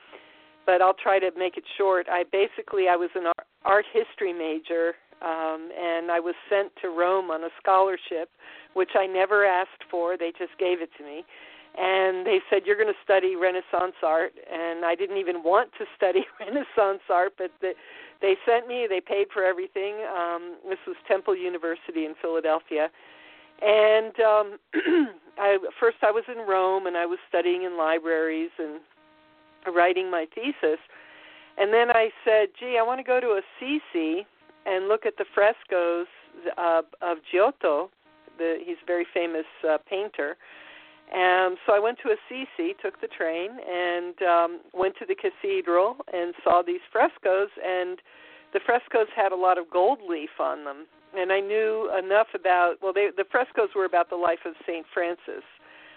but 0.67 0.83
I'll 0.83 0.93
try 1.03 1.19
to 1.19 1.31
make 1.39 1.57
it 1.57 1.65
short. 1.79 2.07
I 2.11 2.25
basically 2.31 2.89
I 2.91 2.97
was 2.97 3.09
an 3.15 3.33
art 3.65 3.87
history 3.95 4.35
major 4.35 4.93
um, 5.23 5.71
and 5.73 6.11
I 6.11 6.21
was 6.21 6.35
sent 6.51 6.73
to 6.83 6.89
Rome 6.89 7.31
on 7.31 7.45
a 7.45 7.49
scholarship, 7.61 8.29
which 8.75 8.91
I 8.95 9.07
never 9.07 9.45
asked 9.47 9.85
for. 9.91 10.17
They 10.17 10.33
just 10.37 10.53
gave 10.59 10.83
it 10.83 10.91
to 10.99 11.05
me, 11.05 11.25
and 11.79 12.27
they 12.27 12.41
said 12.51 12.63
you're 12.67 12.77
going 12.77 12.93
to 12.93 13.05
study 13.05 13.35
Renaissance 13.37 13.97
art, 14.03 14.33
and 14.53 14.85
I 14.85 14.95
didn't 14.95 15.17
even 15.17 15.43
want 15.43 15.71
to 15.79 15.85
study 15.97 16.25
Renaissance 16.41 17.03
art, 17.09 17.33
but 17.39 17.51
the, 17.61 17.73
they 18.21 18.37
sent 18.47 18.69
me. 18.69 18.87
They 18.89 19.01
paid 19.01 19.29
for 19.33 19.45
everything. 19.45 20.05
Um, 20.05 20.57
this 20.69 20.79
was 20.87 20.97
Temple 21.09 21.37
University 21.37 22.05
in 22.05 22.15
Philadelphia, 22.21 22.89
and 23.63 24.13
um, 24.21 24.59
I 25.39 25.59
first 25.81 25.99
I 26.03 26.11
was 26.11 26.25
in 26.29 26.47
Rome 26.47 26.87
and 26.87 26.97
I 26.97 27.07
was 27.07 27.19
studying 27.29 27.63
in 27.63 27.79
libraries 27.79 28.51
and 28.59 28.81
writing 29.75 30.11
my 30.11 30.27
thesis. 30.35 30.81
And 31.59 31.73
then 31.73 31.91
I 31.91 32.11
said, 32.25 32.49
"Gee, 32.61 32.77
I 32.79 32.83
want 32.83 33.01
to 33.01 33.05
go 33.05 33.19
to 33.19 33.41
Assisi 33.41 34.27
and 34.67 34.89
look 34.89 35.07
at 35.07 35.17
the 35.17 35.25
frescoes 35.35 36.07
uh, 36.59 36.83
of 37.01 37.19
Giotto. 37.31 37.91
The, 38.39 38.59
he's 38.65 38.77
a 38.83 38.87
very 38.87 39.07
famous 39.15 39.47
uh, 39.69 39.79
painter." 39.89 40.37
And 41.13 41.57
so 41.65 41.73
I 41.73 41.79
went 41.79 41.99
to 42.03 42.11
Assisi, 42.11 42.75
took 42.83 43.01
the 43.01 43.07
train, 43.07 43.51
and 43.63 44.15
um, 44.23 44.61
went 44.75 44.97
to 44.99 45.07
the 45.07 45.15
cathedral 45.15 45.99
and 46.13 46.35
saw 46.43 46.63
these 46.67 46.81
frescoes. 46.91 47.49
And 47.65 48.03
the 48.53 48.61
frescoes 48.67 49.07
had 49.15 49.31
a 49.31 49.37
lot 49.37 49.57
of 49.57 49.71
gold 49.71 50.01
leaf 50.09 50.41
on 50.41 50.65
them, 50.65 50.87
and 51.17 51.33
I 51.33 51.41
knew 51.41 51.91
enough 51.97 52.29
about. 52.35 52.77
Well, 52.83 52.93
they, 52.93 53.11
the 53.17 53.25
frescoes 53.31 53.71
were 53.75 53.85
about 53.85 54.11
the 54.11 54.17
life 54.17 54.41
of 54.45 54.55
Saint 54.67 54.87
Francis, 54.93 55.47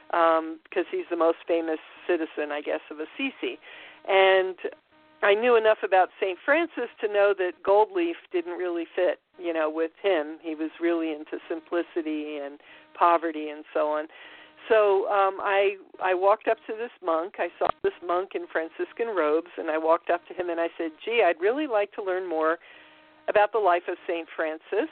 because 0.10 0.86
um, 0.86 0.91
he's 0.91 1.10
the 1.10 1.17
most 1.17 1.38
famous 1.47 1.79
citizen, 2.08 2.51
I 2.51 2.62
guess, 2.62 2.82
of 2.91 2.97
Assisi, 2.99 3.58
and 4.08 4.55
I 5.21 5.34
knew 5.34 5.58
enough 5.58 5.79
about 5.84 6.10
St. 6.19 6.38
Francis 6.45 6.89
to 7.01 7.08
know 7.08 7.34
that 7.38 7.51
gold 7.63 7.89
leaf 7.93 8.15
didn't 8.32 8.58
really 8.58 8.86
fit, 8.95 9.19
you 9.38 9.53
know, 9.53 9.69
with 9.69 9.91
him. 10.01 10.38
He 10.41 10.55
was 10.55 10.71
really 10.79 11.12
into 11.12 11.38
simplicity 11.49 12.39
and 12.41 12.60
poverty 12.97 13.49
and 13.49 13.65
so 13.73 13.91
on. 13.91 14.08
So 14.67 15.08
um 15.08 15.39
I 15.41 15.75
I 16.01 16.13
walked 16.13 16.47
up 16.47 16.58
to 16.67 16.73
this 16.73 16.91
monk. 17.03 17.36
I 17.39 17.49
saw 17.58 17.67
this 17.84 17.93
monk 18.05 18.32
in 18.36 18.45
Franciscan 18.51 19.15
robes 19.15 19.51
and 19.58 19.69
I 19.69 19.77
walked 19.77 20.10
up 20.10 20.25
to 20.27 20.34
him 20.34 20.49
and 20.49 20.60
I 20.60 20.67
said, 20.77 20.91
"Gee, 21.03 21.23
I'd 21.25 21.39
really 21.41 21.67
like 21.67 21.91
to 21.93 22.03
learn 22.03 22.27
more 22.27 22.60
about 23.27 23.51
the 23.51 23.60
life 23.60 23.88
of 23.88 23.97
St. 24.08 24.27
Francis." 24.36 24.91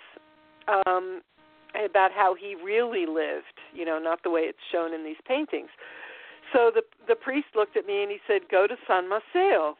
Um 0.67 1.21
about 1.75 2.11
how 2.11 2.33
he 2.33 2.55
really 2.55 3.05
lived, 3.05 3.59
you 3.73 3.85
know, 3.85 3.99
not 3.99 4.23
the 4.23 4.29
way 4.29 4.41
it's 4.41 4.63
shown 4.71 4.93
in 4.93 5.03
these 5.03 5.19
paintings. 5.27 5.69
So 6.53 6.71
the 6.73 6.83
the 7.07 7.15
priest 7.15 7.47
looked 7.55 7.77
at 7.77 7.85
me 7.85 8.03
and 8.03 8.11
he 8.11 8.19
said, 8.27 8.49
"Go 8.49 8.67
to 8.67 8.77
San 8.87 9.09
Masseo." 9.09 9.75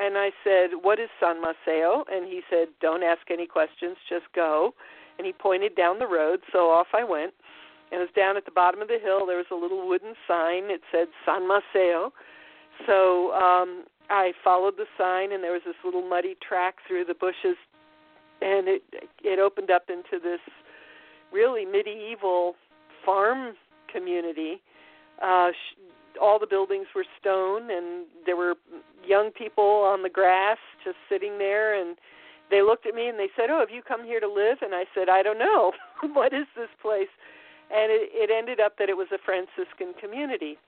And 0.00 0.16
I 0.16 0.30
said, 0.42 0.70
"What 0.80 0.98
is 0.98 1.10
San 1.20 1.42
Masseo?" 1.42 2.04
And 2.10 2.26
he 2.26 2.40
said, 2.48 2.68
"Don't 2.80 3.02
ask 3.02 3.30
any 3.30 3.46
questions, 3.46 3.96
just 4.08 4.32
go." 4.32 4.74
And 5.18 5.26
he 5.26 5.32
pointed 5.34 5.74
down 5.74 5.98
the 5.98 6.06
road, 6.06 6.40
so 6.50 6.70
off 6.70 6.88
I 6.94 7.04
went. 7.04 7.34
And 7.92 8.00
it 8.00 8.04
was 8.04 8.14
down 8.16 8.36
at 8.38 8.46
the 8.46 8.50
bottom 8.50 8.80
of 8.80 8.88
the 8.88 8.98
hill. 8.98 9.26
There 9.26 9.36
was 9.36 9.50
a 9.50 9.54
little 9.54 9.86
wooden 9.86 10.14
sign. 10.26 10.70
It 10.70 10.80
said 10.90 11.08
San 11.26 11.42
Masseo. 11.42 12.12
So 12.86 13.32
um 13.34 13.84
I 14.08 14.32
followed 14.42 14.76
the 14.76 14.86
sign, 14.98 15.32
and 15.32 15.44
there 15.44 15.52
was 15.52 15.62
this 15.64 15.76
little 15.84 16.02
muddy 16.02 16.36
track 16.46 16.76
through 16.86 17.04
the 17.04 17.14
bushes, 17.14 17.56
and 18.40 18.68
it 18.68 18.82
it 19.22 19.38
opened 19.38 19.70
up 19.70 19.90
into 19.90 20.18
this 20.18 20.40
really 21.30 21.64
medieval 21.64 22.56
farm 23.04 23.54
community. 23.92 24.60
Uh, 25.22 25.50
all 26.20 26.38
the 26.38 26.46
buildings 26.46 26.86
were 26.94 27.04
stone, 27.20 27.70
and 27.70 28.06
there 28.26 28.36
were 28.36 28.54
young 29.06 29.30
people 29.30 29.64
on 29.64 30.02
the 30.02 30.08
grass 30.08 30.58
just 30.84 30.96
sitting 31.08 31.38
there. 31.38 31.80
And 31.80 31.96
they 32.50 32.62
looked 32.62 32.86
at 32.86 32.94
me 32.94 33.08
and 33.08 33.18
they 33.18 33.28
said, 33.36 33.50
"Oh, 33.50 33.60
have 33.60 33.70
you 33.70 33.82
come 33.82 34.04
here 34.04 34.20
to 34.20 34.28
live?" 34.28 34.58
And 34.62 34.74
I 34.74 34.84
said, 34.94 35.08
"I 35.08 35.22
don't 35.22 35.38
know. 35.38 35.72
what 36.12 36.32
is 36.32 36.46
this 36.56 36.70
place?" 36.82 37.10
And 37.72 37.90
it, 37.92 38.10
it 38.12 38.30
ended 38.30 38.60
up 38.60 38.78
that 38.78 38.88
it 38.88 38.96
was 38.96 39.08
a 39.12 39.18
Franciscan 39.24 39.94
community. 40.00 40.58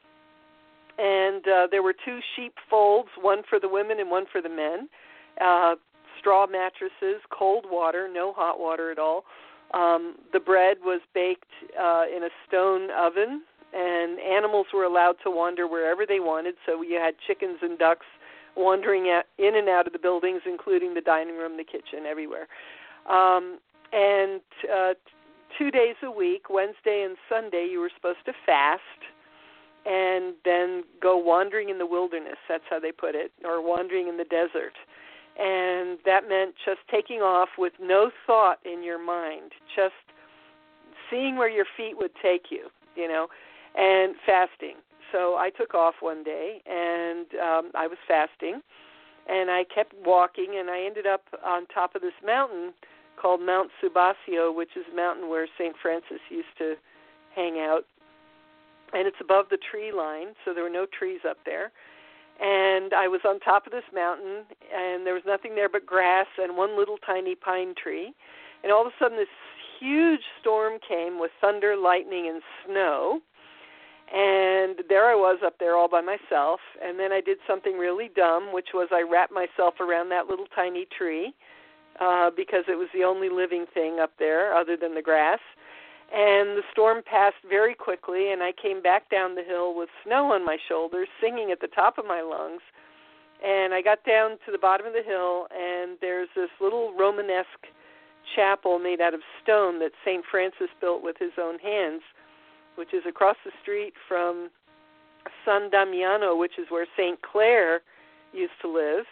And 0.98 1.46
uh, 1.48 1.66
there 1.70 1.82
were 1.82 1.94
two 1.94 2.20
sheep 2.36 2.54
folds, 2.68 3.08
one 3.20 3.42
for 3.48 3.58
the 3.58 3.68
women 3.68 3.98
and 3.98 4.10
one 4.10 4.26
for 4.30 4.40
the 4.40 4.48
men. 4.48 4.88
Uh, 5.40 5.74
straw 6.20 6.46
mattresses, 6.46 7.22
cold 7.30 7.64
water, 7.68 8.08
no 8.12 8.32
hot 8.32 8.60
water 8.60 8.92
at 8.92 8.98
all 8.98 9.24
um, 9.74 10.16
the 10.32 10.40
bread 10.40 10.78
was 10.82 11.00
baked 11.14 11.50
uh, 11.78 12.04
in 12.14 12.24
a 12.24 12.28
stone 12.46 12.88
oven, 12.90 13.42
and 13.72 14.18
animals 14.20 14.66
were 14.72 14.84
allowed 14.84 15.16
to 15.24 15.30
wander 15.30 15.66
wherever 15.66 16.06
they 16.06 16.20
wanted. 16.20 16.54
So 16.66 16.82
you 16.82 16.96
had 16.96 17.14
chickens 17.26 17.58
and 17.62 17.78
ducks 17.78 18.06
wandering 18.56 19.06
in 19.06 19.56
and 19.56 19.68
out 19.68 19.86
of 19.86 19.92
the 19.92 19.98
buildings, 19.98 20.42
including 20.46 20.94
the 20.94 21.00
dining 21.00 21.36
room, 21.36 21.56
the 21.56 21.64
kitchen, 21.64 22.06
everywhere. 22.06 22.48
Um, 23.08 23.58
and 23.92 24.40
uh, 24.72 24.94
two 25.58 25.70
days 25.70 25.96
a 26.02 26.10
week, 26.10 26.50
Wednesday 26.50 27.04
and 27.06 27.16
Sunday, 27.28 27.68
you 27.70 27.80
were 27.80 27.90
supposed 27.94 28.24
to 28.26 28.32
fast 28.44 28.80
and 29.84 30.34
then 30.44 30.84
go 31.00 31.16
wandering 31.16 31.70
in 31.70 31.78
the 31.78 31.86
wilderness. 31.86 32.38
That's 32.48 32.64
how 32.70 32.78
they 32.78 32.92
put 32.92 33.14
it, 33.14 33.32
or 33.44 33.66
wandering 33.66 34.08
in 34.08 34.16
the 34.16 34.24
desert 34.24 34.74
and 35.38 35.98
that 36.04 36.28
meant 36.28 36.54
just 36.64 36.80
taking 36.90 37.18
off 37.18 37.48
with 37.56 37.72
no 37.80 38.10
thought 38.26 38.58
in 38.64 38.82
your 38.82 39.02
mind, 39.02 39.52
just 39.74 39.94
seeing 41.10 41.36
where 41.36 41.48
your 41.48 41.64
feet 41.76 41.96
would 41.96 42.10
take 42.22 42.46
you, 42.50 42.68
you 42.96 43.08
know, 43.08 43.28
and 43.76 44.14
fasting. 44.26 44.76
So 45.12 45.36
I 45.36 45.50
took 45.50 45.74
off 45.74 45.94
one 46.00 46.24
day 46.24 46.62
and 46.66 47.26
um 47.34 47.70
I 47.74 47.86
was 47.86 47.98
fasting 48.06 48.60
and 49.28 49.50
I 49.50 49.64
kept 49.72 49.94
walking 50.04 50.56
and 50.58 50.70
I 50.70 50.84
ended 50.84 51.06
up 51.06 51.22
on 51.44 51.66
top 51.66 51.94
of 51.94 52.02
this 52.02 52.16
mountain 52.24 52.72
called 53.20 53.40
Mount 53.40 53.70
Subasio, 53.82 54.54
which 54.54 54.70
is 54.76 54.84
a 54.92 54.96
mountain 54.96 55.28
where 55.28 55.46
St. 55.58 55.74
Francis 55.80 56.18
used 56.28 56.56
to 56.58 56.74
hang 57.36 57.58
out. 57.60 57.84
And 58.94 59.06
it's 59.06 59.20
above 59.20 59.46
the 59.48 59.58
tree 59.70 59.92
line, 59.92 60.34
so 60.44 60.52
there 60.52 60.64
were 60.64 60.70
no 60.70 60.86
trees 60.86 61.20
up 61.28 61.38
there 61.46 61.72
and 62.40 62.92
I 62.92 63.06
was 63.08 63.20
on 63.24 63.38
top 63.40 63.66
of 63.66 63.72
this 63.72 63.84
mountain, 63.94 64.44
and 64.74 65.06
there 65.06 65.14
was 65.14 65.22
nothing 65.26 65.54
there 65.54 65.68
but 65.68 65.86
grass 65.86 66.26
and 66.38 66.56
one 66.56 66.76
little 66.76 66.98
tiny 66.98 67.34
pine 67.34 67.74
tree. 67.80 68.12
And 68.62 68.72
all 68.72 68.82
of 68.82 68.88
a 68.88 68.96
sudden, 68.98 69.16
this 69.16 69.28
huge 69.78 70.22
storm 70.40 70.78
came 70.86 71.20
with 71.20 71.30
thunder, 71.40 71.76
lightning, 71.76 72.28
and 72.28 72.42
snow. 72.66 73.20
And 74.12 74.84
there 74.90 75.06
I 75.08 75.14
was 75.14 75.38
up 75.44 75.58
there 75.58 75.74
all 75.74 75.88
by 75.88 76.02
myself. 76.02 76.60
And 76.84 76.98
then 76.98 77.12
I 77.12 77.20
did 77.20 77.38
something 77.46 77.78
really 77.78 78.10
dumb, 78.14 78.52
which 78.52 78.68
was 78.74 78.88
I 78.92 79.02
wrapped 79.02 79.32
myself 79.32 79.80
around 79.80 80.10
that 80.10 80.26
little 80.26 80.46
tiny 80.54 80.86
tree 80.96 81.34
uh, 81.98 82.30
because 82.36 82.64
it 82.68 82.76
was 82.76 82.88
the 82.92 83.04
only 83.04 83.30
living 83.30 83.64
thing 83.72 84.00
up 84.00 84.12
there 84.18 84.54
other 84.54 84.76
than 84.76 84.94
the 84.94 85.02
grass. 85.02 85.40
And 86.12 86.58
the 86.58 86.62
storm 86.70 87.02
passed 87.04 87.40
very 87.48 87.74
quickly 87.74 88.32
and 88.32 88.42
i 88.42 88.52
came 88.52 88.82
back 88.82 89.08
down 89.08 89.34
the 89.34 89.42
hill 89.42 89.74
with 89.74 89.88
snow 90.04 90.32
on 90.32 90.44
my 90.44 90.58
shoulders 90.68 91.08
singing 91.22 91.50
at 91.50 91.60
the 91.60 91.68
top 91.68 91.96
of 91.96 92.04
my 92.04 92.20
lungs. 92.20 92.60
And 93.42 93.72
i 93.72 93.80
got 93.80 94.04
down 94.04 94.32
to 94.44 94.52
the 94.52 94.58
bottom 94.58 94.86
of 94.86 94.92
the 94.92 95.02
hill 95.02 95.46
and 95.56 95.96
there's 96.02 96.28
this 96.36 96.50
little 96.60 96.92
romanesque 96.98 97.64
chapel 98.36 98.78
made 98.78 99.00
out 99.00 99.14
of 99.14 99.20
stone 99.42 99.78
that 99.80 99.92
st 100.04 100.22
francis 100.30 100.68
built 100.80 101.02
with 101.02 101.16
his 101.18 101.32
own 101.40 101.58
hands 101.58 102.02
which 102.76 102.94
is 102.94 103.02
across 103.08 103.36
the 103.44 103.52
street 103.62 103.94
from 104.08 104.50
san 105.44 105.70
damiano 105.70 106.36
which 106.36 106.58
is 106.58 106.66
where 106.68 106.86
st 106.96 107.20
clare 107.22 107.80
used 108.32 108.52
to 108.60 108.68
live 108.68 109.04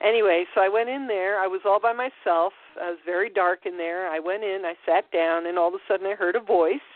anyway, 0.00 0.44
so 0.54 0.60
I 0.60 0.68
went 0.68 0.88
in 0.88 1.06
there. 1.06 1.38
I 1.38 1.46
was 1.46 1.60
all 1.64 1.80
by 1.80 1.92
myself. 1.92 2.52
I 2.80 2.90
was 2.90 2.98
very 3.04 3.30
dark 3.30 3.66
in 3.66 3.76
there. 3.76 4.08
I 4.08 4.18
went 4.18 4.44
in, 4.44 4.62
I 4.64 4.74
sat 4.86 5.10
down, 5.10 5.46
and 5.46 5.58
all 5.58 5.68
of 5.68 5.74
a 5.74 5.82
sudden 5.88 6.06
I 6.06 6.14
heard 6.14 6.36
a 6.36 6.40
voice. 6.40 6.86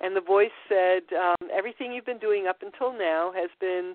And 0.00 0.16
the 0.16 0.20
voice 0.20 0.54
said, 0.68 1.02
um, 1.14 1.48
Everything 1.52 1.92
you've 1.92 2.06
been 2.06 2.18
doing 2.18 2.46
up 2.48 2.62
until 2.62 2.92
now 2.92 3.32
has 3.34 3.50
been 3.60 3.94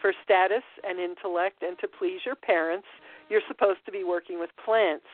for 0.00 0.12
status 0.24 0.62
and 0.84 1.00
intellect 1.00 1.62
and 1.62 1.76
to 1.80 1.88
please 1.88 2.20
your 2.24 2.36
parents. 2.36 2.86
You're 3.28 3.42
supposed 3.48 3.80
to 3.86 3.92
be 3.92 4.04
working 4.04 4.38
with 4.38 4.50
plants. 4.64 5.06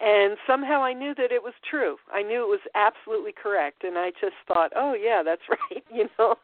And 0.00 0.36
somehow 0.46 0.82
I 0.82 0.92
knew 0.92 1.12
that 1.16 1.32
it 1.32 1.42
was 1.42 1.54
true. 1.68 1.96
I 2.12 2.22
knew 2.22 2.42
it 2.42 2.48
was 2.48 2.62
absolutely 2.76 3.32
correct. 3.32 3.82
And 3.82 3.98
I 3.98 4.10
just 4.20 4.38
thought, 4.46 4.70
oh, 4.76 4.94
yeah, 4.94 5.22
that's 5.24 5.42
right. 5.50 5.82
You 5.92 6.08
know, 6.18 6.36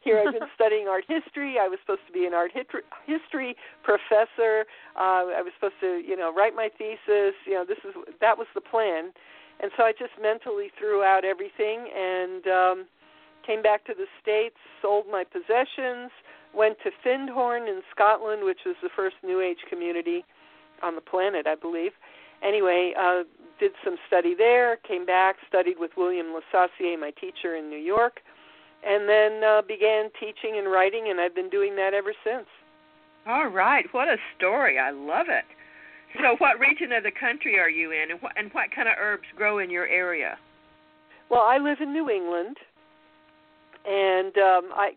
here 0.00 0.20
I've 0.20 0.34
been 0.34 0.48
studying 0.54 0.86
art 0.86 1.04
history. 1.08 1.56
I 1.58 1.66
was 1.66 1.78
supposed 1.80 2.04
to 2.06 2.12
be 2.12 2.26
an 2.26 2.34
art 2.34 2.52
history 2.52 3.56
professor. 3.82 4.68
Uh, 4.96 5.32
I 5.32 5.40
was 5.40 5.52
supposed 5.56 5.80
to, 5.80 6.02
you 6.04 6.16
know, 6.16 6.32
write 6.34 6.54
my 6.54 6.68
thesis. 6.76 7.32
You 7.46 7.54
know, 7.54 7.64
this 7.66 7.78
is 7.88 7.94
that 8.20 8.36
was 8.36 8.48
the 8.54 8.60
plan. 8.60 9.12
And 9.60 9.70
so 9.76 9.84
I 9.84 9.92
just 9.92 10.12
mentally 10.20 10.68
threw 10.78 11.02
out 11.02 11.24
everything 11.24 11.88
and 11.88 12.44
um, 12.48 12.86
came 13.46 13.62
back 13.62 13.86
to 13.86 13.94
the 13.96 14.06
States, 14.20 14.56
sold 14.82 15.06
my 15.10 15.24
possessions, 15.24 16.10
went 16.52 16.76
to 16.84 16.90
Findhorn 17.00 17.66
in 17.68 17.80
Scotland, 17.90 18.44
which 18.44 18.60
was 18.66 18.76
the 18.82 18.90
first 18.94 19.16
New 19.22 19.40
Age 19.40 19.62
community 19.70 20.24
on 20.82 20.96
the 20.96 21.00
planet, 21.00 21.46
I 21.46 21.54
believe 21.54 21.92
anyway, 22.42 22.92
uh, 22.98 23.22
did 23.60 23.72
some 23.84 23.96
study 24.06 24.34
there, 24.36 24.76
came 24.86 25.06
back, 25.06 25.36
studied 25.48 25.78
with 25.78 25.92
William 25.96 26.26
LeSassier, 26.34 26.98
my 26.98 27.10
teacher 27.12 27.56
in 27.56 27.68
New 27.70 27.78
York, 27.78 28.20
and 28.84 29.08
then 29.08 29.42
uh, 29.44 29.62
began 29.62 30.10
teaching 30.18 30.58
and 30.58 30.70
writing, 30.70 31.08
and 31.08 31.20
I've 31.20 31.34
been 31.34 31.50
doing 31.50 31.76
that 31.76 31.94
ever 31.94 32.12
since. 32.24 32.46
All 33.26 33.48
right, 33.48 33.86
what 33.92 34.08
a 34.08 34.16
story! 34.36 34.78
I 34.78 34.90
love 34.90 35.26
it. 35.28 35.44
So, 36.20 36.36
what 36.38 36.60
region 36.60 36.92
of 36.92 37.02
the 37.02 37.10
country 37.10 37.58
are 37.58 37.70
you 37.70 37.90
in, 37.90 38.10
and 38.10 38.20
what 38.20 38.32
and 38.36 38.52
what 38.52 38.70
kind 38.74 38.88
of 38.88 38.94
herbs 39.00 39.24
grow 39.34 39.58
in 39.58 39.70
your 39.70 39.86
area? 39.86 40.36
Well, 41.30 41.40
I 41.40 41.58
live 41.58 41.78
in 41.80 41.92
New 41.92 42.10
England, 42.10 42.56
and 43.86 44.36
um, 44.36 44.70
I. 44.74 44.92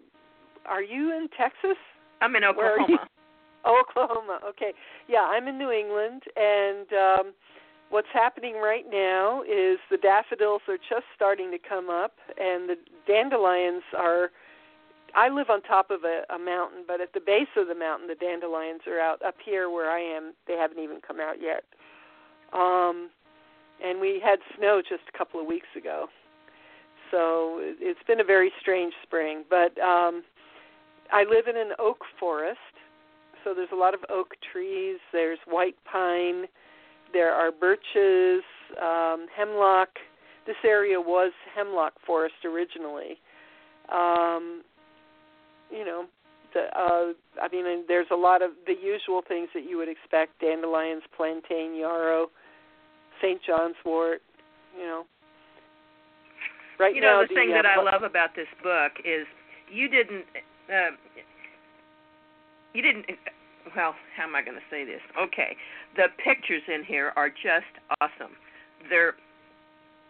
Are 0.66 0.84
you 0.84 1.16
in 1.16 1.30
Texas? 1.38 1.78
I'm 2.22 2.36
in 2.36 2.44
Oklahoma. 2.44 3.08
Oklahoma. 3.80 4.40
Okay. 4.48 4.74
Yeah, 5.08 5.22
I'm 5.22 5.48
in 5.48 5.58
New 5.58 5.72
England, 5.72 6.24
and 6.36 6.88
um, 6.94 7.34
what's 7.90 8.08
happening 8.14 8.56
right 8.56 8.86
now 8.90 9.42
is 9.44 9.78
the 9.90 9.98
daffodils 9.98 10.62
are 10.68 10.78
just 10.78 11.06
starting 11.16 11.52
to 11.52 11.58
come 11.58 11.90
up, 11.90 12.16
and 12.38 12.70
the 12.70 12.76
dandelions 13.06 13.84
are. 13.98 14.32
I 15.16 15.30
live 15.30 15.50
on 15.50 15.62
top 15.62 15.90
of 15.90 16.02
a, 16.04 16.22
a 16.34 16.38
mountain, 16.38 16.84
but 16.86 17.00
at 17.02 17.14
the 17.14 17.22
base 17.22 17.48
of 17.56 17.68
the 17.68 17.76
mountain, 17.76 18.08
the 18.08 18.16
dandelions 18.16 18.82
are 18.88 19.00
out. 19.00 19.24
Up 19.26 19.36
here 19.44 19.70
where 19.70 19.90
I 19.90 20.00
am, 20.00 20.34
they 20.48 20.56
haven't 20.56 20.80
even 20.80 21.00
come 21.06 21.20
out 21.20 21.42
yet. 21.42 21.64
Um, 22.54 23.10
and 23.84 24.00
we 24.02 24.22
had 24.24 24.40
snow 24.58 24.82
just 24.88 25.04
a 25.14 25.18
couple 25.18 25.40
of 25.40 25.48
weeks 25.48 25.68
ago, 25.78 26.08
so 27.10 27.60
it's 27.62 28.04
been 28.06 28.20
a 28.20 28.24
very 28.24 28.52
strange 28.60 28.94
spring. 29.04 29.44
But 29.50 29.80
um, 29.82 30.24
I 31.12 31.24
live 31.24 31.48
in 31.48 31.58
an 31.58 31.72
oak 31.80 32.04
forest, 32.20 32.60
so 33.44 33.54
there's 33.54 33.70
a 33.72 33.76
lot 33.76 33.94
of 33.94 34.02
oak 34.10 34.36
trees. 34.52 34.98
There's 35.12 35.40
white 35.46 35.76
pine. 35.90 36.46
There 37.14 37.32
are 37.32 37.52
birches, 37.52 38.44
um, 38.82 39.28
hemlock. 39.36 39.90
This 40.46 40.58
area 40.66 41.00
was 41.00 41.32
hemlock 41.56 41.94
forest 42.06 42.36
originally. 42.46 43.20
Um, 43.92 44.64
you 45.72 45.86
know, 45.86 46.06
the, 46.54 46.62
uh, 46.78 47.14
I 47.42 47.48
mean, 47.52 47.84
there's 47.88 48.08
a 48.12 48.16
lot 48.16 48.42
of 48.42 48.52
the 48.66 48.74
usual 48.74 49.22
things 49.28 49.50
that 49.54 49.64
you 49.70 49.78
would 49.78 49.90
expect: 49.90 50.40
dandelions, 50.40 51.04
plantain, 51.16 51.76
yarrow, 51.76 52.30
St. 53.22 53.42
John's 53.46 53.76
wort. 53.86 54.22
You 54.78 54.86
know, 54.86 55.06
right 56.80 56.96
you 56.96 57.02
know 57.02 57.22
now 57.22 57.28
the, 57.28 57.34
thing 57.34 57.52
that 57.52 57.66
uh, 57.66 57.80
I 57.80 57.84
love 57.84 58.04
about 58.04 58.36
this 58.36 58.48
book 58.64 58.94
is 59.04 59.26
you 59.72 59.90
didn't. 59.90 60.26
Uh, 60.70 60.96
you 62.78 62.84
didn't 62.86 63.10
well, 63.76 63.96
how 64.16 64.24
am 64.24 64.36
I 64.36 64.42
going 64.46 64.56
to 64.56 64.68
say 64.70 64.86
this? 64.86 65.02
Okay, 65.18 65.58
the 65.98 66.08
pictures 66.24 66.62
in 66.70 66.86
here 66.86 67.12
are 67.18 67.30
just 67.30 67.74
awesome. 68.00 68.38
They're 68.90 69.16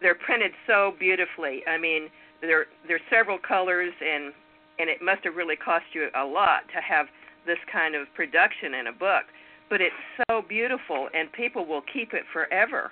they're 0.02 0.20
printed 0.20 0.52
so 0.68 0.94
beautifully. 1.00 1.64
I 1.66 1.78
mean, 1.78 2.10
there 2.42 2.68
there's 2.88 3.02
several 3.10 3.40
colors 3.40 3.94
and 4.04 4.34
and 4.80 4.90
it 4.90 5.02
must 5.02 5.24
have 5.24 5.36
really 5.36 5.56
cost 5.56 5.86
you 5.94 6.10
a 6.14 6.26
lot 6.26 6.68
to 6.76 6.82
have 6.84 7.08
this 7.48 7.58
kind 7.72 7.96
of 7.96 8.06
production 8.14 8.76
in 8.76 8.88
a 8.88 8.94
book. 8.94 9.32
But 9.70 9.82
it's 9.82 9.96
so 10.30 10.44
beautiful 10.48 11.08
and 11.16 11.32
people 11.32 11.66
will 11.66 11.84
keep 11.92 12.14
it 12.14 12.24
forever 12.32 12.92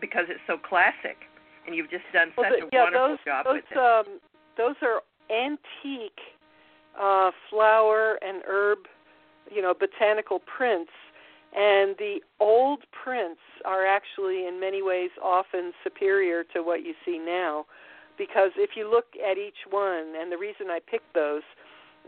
because 0.00 0.24
it's 0.28 0.42
so 0.46 0.56
classic. 0.56 1.16
And 1.66 1.76
you've 1.76 1.90
just 1.90 2.04
done 2.12 2.32
well, 2.36 2.50
such 2.50 2.58
the, 2.58 2.66
a 2.66 2.68
yeah, 2.72 2.82
wonderful 2.82 3.08
those, 3.08 3.18
job 3.24 3.44
those, 3.44 3.54
with 3.54 3.70
it. 3.70 3.78
Um, 3.78 4.18
those 4.56 4.76
are 4.82 5.00
antique 5.30 6.18
uh, 6.98 7.30
flower 7.48 8.18
and 8.20 8.42
herb 8.48 8.78
you 9.50 9.62
know 9.62 9.74
botanical 9.74 10.40
prints 10.40 10.92
and 11.54 11.94
the 11.98 12.20
old 12.40 12.80
prints 12.92 13.40
are 13.64 13.86
actually 13.86 14.46
in 14.46 14.58
many 14.58 14.82
ways 14.82 15.10
often 15.22 15.72
superior 15.84 16.44
to 16.54 16.62
what 16.62 16.82
you 16.82 16.94
see 17.04 17.18
now. 17.18 17.66
Because 18.16 18.50
if 18.56 18.70
you 18.74 18.90
look 18.90 19.06
at 19.16 19.36
each 19.36 19.68
one 19.68 20.14
and 20.18 20.32
the 20.32 20.38
reason 20.38 20.68
I 20.70 20.80
picked 20.80 21.14
those 21.14 21.42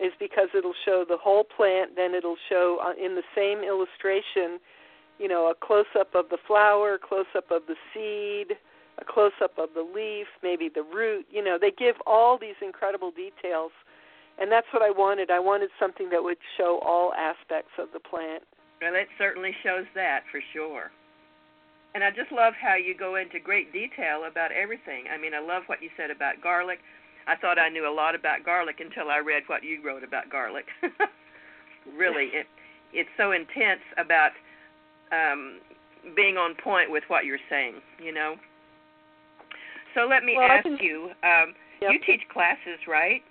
is 0.00 0.12
because 0.18 0.48
it'll 0.56 0.74
show 0.84 1.04
the 1.06 1.16
whole 1.16 1.44
plant 1.44 1.92
then 1.96 2.14
it'll 2.14 2.40
show 2.48 2.78
uh, 2.82 2.92
in 2.92 3.14
the 3.14 3.22
same 3.34 3.62
illustration 3.62 4.58
you 5.18 5.28
know 5.28 5.46
a 5.50 5.54
close 5.54 5.86
up 5.98 6.14
of 6.14 6.28
the 6.30 6.38
flower 6.48 6.98
close 6.98 7.30
up 7.36 7.50
of 7.50 7.62
the 7.68 7.76
seed 7.92 8.58
a 8.98 9.04
close 9.04 9.32
up 9.42 9.56
of 9.56 9.68
the 9.74 9.82
leaf 9.94 10.26
maybe 10.42 10.68
the 10.68 10.82
root. 10.82 11.26
You 11.30 11.44
know 11.44 11.58
they 11.60 11.70
give 11.70 11.96
all 12.06 12.38
these 12.38 12.58
incredible 12.60 13.10
details 13.12 13.72
and 14.38 14.50
that's 14.50 14.66
what 14.72 14.82
I 14.82 14.90
wanted. 14.90 15.30
I 15.30 15.38
wanted 15.38 15.70
something 15.78 16.10
that 16.10 16.22
would 16.22 16.38
show 16.56 16.80
all 16.84 17.12
aspects 17.14 17.72
of 17.78 17.88
the 17.92 18.00
plant. 18.00 18.42
Well, 18.82 18.94
it 18.94 19.08
certainly 19.18 19.52
shows 19.62 19.86
that 19.94 20.22
for 20.30 20.40
sure. 20.52 20.90
And 21.94 22.02
I 22.02 22.10
just 22.10 22.32
love 22.32 22.54
how 22.60 22.74
you 22.74 22.96
go 22.96 23.14
into 23.14 23.38
great 23.38 23.72
detail 23.72 24.24
about 24.28 24.50
everything. 24.50 25.04
I 25.12 25.16
mean, 25.16 25.32
I 25.32 25.38
love 25.38 25.62
what 25.66 25.80
you 25.80 25.88
said 25.96 26.10
about 26.10 26.42
garlic. 26.42 26.80
I 27.26 27.36
thought 27.36 27.58
I 27.58 27.68
knew 27.68 27.88
a 27.88 27.94
lot 27.94 28.14
about 28.14 28.44
garlic 28.44 28.80
until 28.80 29.10
I 29.10 29.18
read 29.18 29.44
what 29.46 29.62
you 29.62 29.80
wrote 29.84 30.02
about 30.02 30.28
garlic. 30.28 30.66
really, 31.96 32.30
it 32.34 32.46
it's 32.92 33.10
so 33.16 33.32
intense 33.32 33.80
about 33.96 34.32
um 35.12 35.60
being 36.16 36.36
on 36.36 36.54
point 36.62 36.90
with 36.90 37.04
what 37.08 37.24
you're 37.24 37.42
saying, 37.48 37.76
you 38.02 38.12
know. 38.12 38.34
So 39.94 40.06
let 40.10 40.24
me 40.24 40.34
well, 40.36 40.50
ask 40.50 40.64
can, 40.64 40.76
you, 40.80 41.10
um 41.22 41.54
yep. 41.80 41.92
you 41.92 42.00
teach 42.04 42.28
classes, 42.32 42.82
right? 42.88 43.22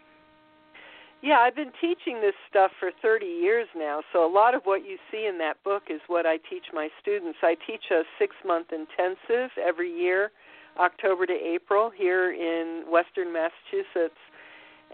Yeah, 1.23 1.37
I've 1.39 1.55
been 1.55 1.71
teaching 1.79 2.19
this 2.19 2.33
stuff 2.49 2.71
for 2.81 2.91
30 3.01 3.25
years 3.25 3.69
now. 3.77 4.01
So 4.11 4.29
a 4.29 4.31
lot 4.31 4.53
of 4.53 4.63
what 4.65 4.85
you 4.85 4.97
see 5.09 5.25
in 5.25 5.37
that 5.37 5.55
book 5.63 5.83
is 5.89 6.01
what 6.07 6.25
I 6.25 6.35
teach 6.35 6.65
my 6.73 6.89
students. 7.01 7.39
I 7.41 7.55
teach 7.65 7.85
a 7.91 8.03
6-month 8.21 8.67
intensive 8.73 9.49
every 9.57 9.89
year, 9.89 10.31
October 10.77 11.25
to 11.25 11.33
April 11.33 11.89
here 11.95 12.33
in 12.33 12.83
Western 12.91 13.31
Massachusetts. 13.31 14.19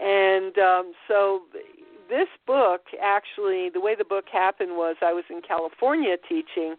And 0.00 0.56
um 0.58 0.92
so 1.08 1.42
this 2.08 2.28
book 2.46 2.82
actually 3.02 3.68
the 3.68 3.80
way 3.80 3.96
the 3.98 4.04
book 4.04 4.26
happened 4.32 4.72
was 4.72 4.96
I 5.02 5.12
was 5.12 5.24
in 5.28 5.42
California 5.42 6.16
teaching 6.28 6.76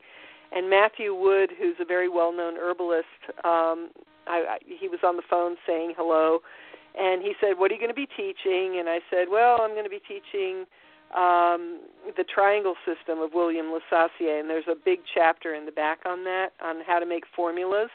and 0.53 0.69
Matthew 0.69 1.13
Wood, 1.13 1.51
who's 1.59 1.75
a 1.79 1.85
very 1.85 2.07
well-known 2.09 2.55
herbalist, 2.57 3.21
um 3.43 3.89
I, 4.27 4.55
I 4.55 4.57
he 4.65 4.87
was 4.87 5.01
on 5.03 5.17
the 5.17 5.23
phone 5.29 5.57
saying 5.67 5.93
hello 5.97 6.39
and 6.97 7.21
he 7.21 7.33
said, 7.39 7.57
"What 7.57 7.71
are 7.71 7.75
you 7.75 7.79
going 7.79 7.93
to 7.93 7.95
be 7.95 8.07
teaching?" 8.17 8.77
And 8.79 8.89
I 8.89 8.99
said, 9.09 9.27
"Well, 9.29 9.61
I'm 9.61 9.71
going 9.71 9.85
to 9.85 9.89
be 9.89 10.01
teaching 10.07 10.65
um, 11.15 11.81
the 12.17 12.23
triangle 12.23 12.75
system 12.85 13.19
of 13.19 13.33
William 13.33 13.67
LeSassier, 13.67 14.39
and 14.39 14.49
there's 14.49 14.67
a 14.69 14.75
big 14.75 14.99
chapter 15.13 15.53
in 15.53 15.65
the 15.65 15.71
back 15.71 15.99
on 16.05 16.23
that 16.25 16.49
on 16.63 16.81
how 16.85 16.99
to 16.99 17.05
make 17.05 17.23
formulas." 17.35 17.89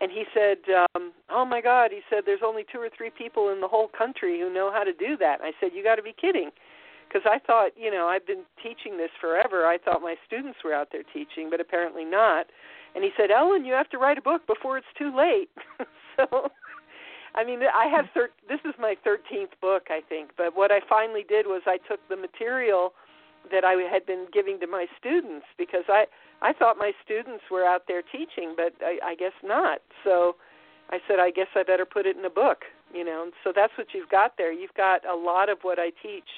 And 0.00 0.10
he 0.10 0.24
said, 0.34 0.58
um, 0.94 1.12
"Oh 1.30 1.44
my 1.44 1.60
God!" 1.60 1.90
He 1.90 2.00
said, 2.08 2.24
"There's 2.26 2.44
only 2.44 2.64
two 2.70 2.78
or 2.78 2.90
three 2.96 3.10
people 3.10 3.50
in 3.50 3.60
the 3.60 3.68
whole 3.68 3.88
country 3.88 4.40
who 4.40 4.52
know 4.52 4.70
how 4.72 4.84
to 4.84 4.92
do 4.92 5.16
that." 5.18 5.40
And 5.40 5.46
I 5.46 5.52
said, 5.60 5.70
"You 5.74 5.82
got 5.82 5.96
to 5.96 6.02
be 6.02 6.14
kidding." 6.18 6.50
Because 7.08 7.28
I 7.30 7.38
thought, 7.46 7.72
you 7.76 7.90
know, 7.90 8.06
I've 8.06 8.26
been 8.26 8.44
teaching 8.62 8.96
this 8.96 9.10
forever. 9.20 9.66
I 9.66 9.76
thought 9.76 10.00
my 10.00 10.14
students 10.26 10.60
were 10.64 10.72
out 10.72 10.88
there 10.92 11.02
teaching, 11.12 11.50
but 11.50 11.60
apparently 11.60 12.06
not. 12.06 12.46
And 12.94 13.04
he 13.04 13.10
said, 13.18 13.30
Ellen, 13.30 13.64
you 13.66 13.74
have 13.74 13.90
to 13.90 13.98
write 13.98 14.18
a 14.18 14.22
book 14.22 14.46
before 14.46 14.78
it's 14.78 14.86
too 14.98 15.14
late. 15.14 15.50
so 16.16 16.50
I 17.34 17.44
mean, 17.44 17.60
I 17.62 17.86
have 17.86 18.06
thir- 18.12 18.30
this 18.48 18.60
is 18.64 18.74
my 18.78 18.96
13th 19.06 19.58
book, 19.60 19.88
I 19.88 20.00
think. 20.06 20.30
But 20.36 20.56
what 20.56 20.70
I 20.70 20.80
finally 20.88 21.24
did 21.26 21.46
was 21.46 21.62
I 21.66 21.78
took 21.88 22.00
the 22.08 22.16
material 22.16 22.92
that 23.50 23.64
I 23.64 23.72
had 23.90 24.06
been 24.06 24.26
giving 24.32 24.60
to 24.60 24.66
my 24.66 24.86
students 24.98 25.46
because 25.58 25.84
I 25.88 26.06
I 26.42 26.52
thought 26.52 26.76
my 26.76 26.92
students 27.04 27.44
were 27.50 27.64
out 27.64 27.84
there 27.86 28.02
teaching, 28.02 28.54
but 28.56 28.74
I, 28.82 28.98
I 29.04 29.14
guess 29.14 29.32
not. 29.44 29.80
So 30.04 30.36
I 30.90 30.98
said, 31.08 31.20
I 31.20 31.30
guess 31.30 31.46
I 31.54 31.62
better 31.62 31.86
put 31.86 32.04
it 32.04 32.16
in 32.16 32.24
a 32.24 32.30
book, 32.30 32.64
you 32.92 33.04
know. 33.04 33.22
And 33.22 33.32
so 33.44 33.52
that's 33.54 33.72
what 33.78 33.88
you've 33.94 34.10
got 34.10 34.36
there. 34.36 34.52
You've 34.52 34.74
got 34.74 35.06
a 35.06 35.14
lot 35.14 35.48
of 35.48 35.58
what 35.62 35.78
I 35.78 35.90
teach 36.02 36.28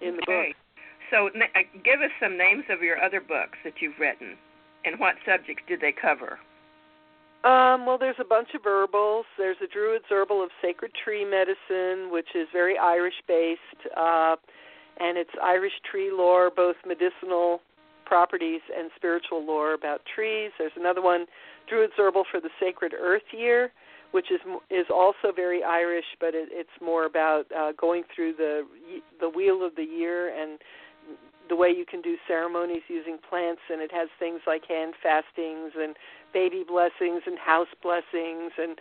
in 0.00 0.16
the 0.16 0.22
okay. 0.22 0.48
book. 0.48 0.56
So 1.10 1.26
uh, 1.28 1.60
give 1.82 2.00
us 2.00 2.10
some 2.20 2.38
names 2.38 2.64
of 2.70 2.82
your 2.82 3.02
other 3.02 3.20
books 3.20 3.58
that 3.64 3.74
you've 3.80 3.98
written, 3.98 4.36
and 4.84 4.98
what 5.00 5.16
subjects 5.26 5.62
did 5.66 5.80
they 5.80 5.92
cover? 5.92 6.38
Um, 7.44 7.86
well, 7.86 7.98
there's 7.98 8.20
a 8.20 8.24
bunch 8.24 8.50
of 8.54 8.62
herbals. 8.64 9.26
There's 9.36 9.56
a 9.62 9.66
Druid's 9.66 10.04
Herbal 10.08 10.44
of 10.44 10.50
Sacred 10.62 10.92
Tree 11.04 11.24
Medicine, 11.24 12.12
which 12.12 12.28
is 12.36 12.46
very 12.52 12.78
Irish 12.78 13.20
based, 13.26 13.60
uh, 13.96 14.36
and 15.00 15.18
it's 15.18 15.30
Irish 15.42 15.72
tree 15.90 16.12
lore, 16.12 16.50
both 16.54 16.76
medicinal 16.86 17.60
properties 18.04 18.60
and 18.76 18.90
spiritual 18.94 19.44
lore 19.44 19.74
about 19.74 20.02
trees. 20.14 20.52
There's 20.56 20.76
another 20.76 21.02
one, 21.02 21.26
Druid's 21.68 21.94
Herbal 21.98 22.24
for 22.30 22.40
the 22.40 22.50
Sacred 22.60 22.92
Earth 22.94 23.26
Year, 23.32 23.72
which 24.12 24.30
is 24.30 24.40
is 24.70 24.86
also 24.94 25.32
very 25.34 25.64
Irish, 25.64 26.04
but 26.20 26.34
it, 26.34 26.48
it's 26.52 26.76
more 26.80 27.06
about 27.06 27.50
uh, 27.50 27.72
going 27.72 28.04
through 28.14 28.34
the 28.34 28.62
the 29.20 29.28
wheel 29.28 29.66
of 29.66 29.74
the 29.74 29.82
year 29.82 30.30
and 30.30 30.60
the 31.48 31.56
way 31.56 31.68
you 31.68 31.84
can 31.84 32.00
do 32.00 32.16
ceremonies 32.28 32.82
using 32.88 33.18
plants, 33.28 33.62
and 33.68 33.82
it 33.82 33.90
has 33.92 34.08
things 34.18 34.40
like 34.46 34.62
hand 34.68 34.94
fastings 35.02 35.72
and 35.76 35.96
baby 36.32 36.64
blessings 36.66 37.22
and 37.26 37.38
house 37.38 37.68
blessings 37.82 38.52
and 38.58 38.78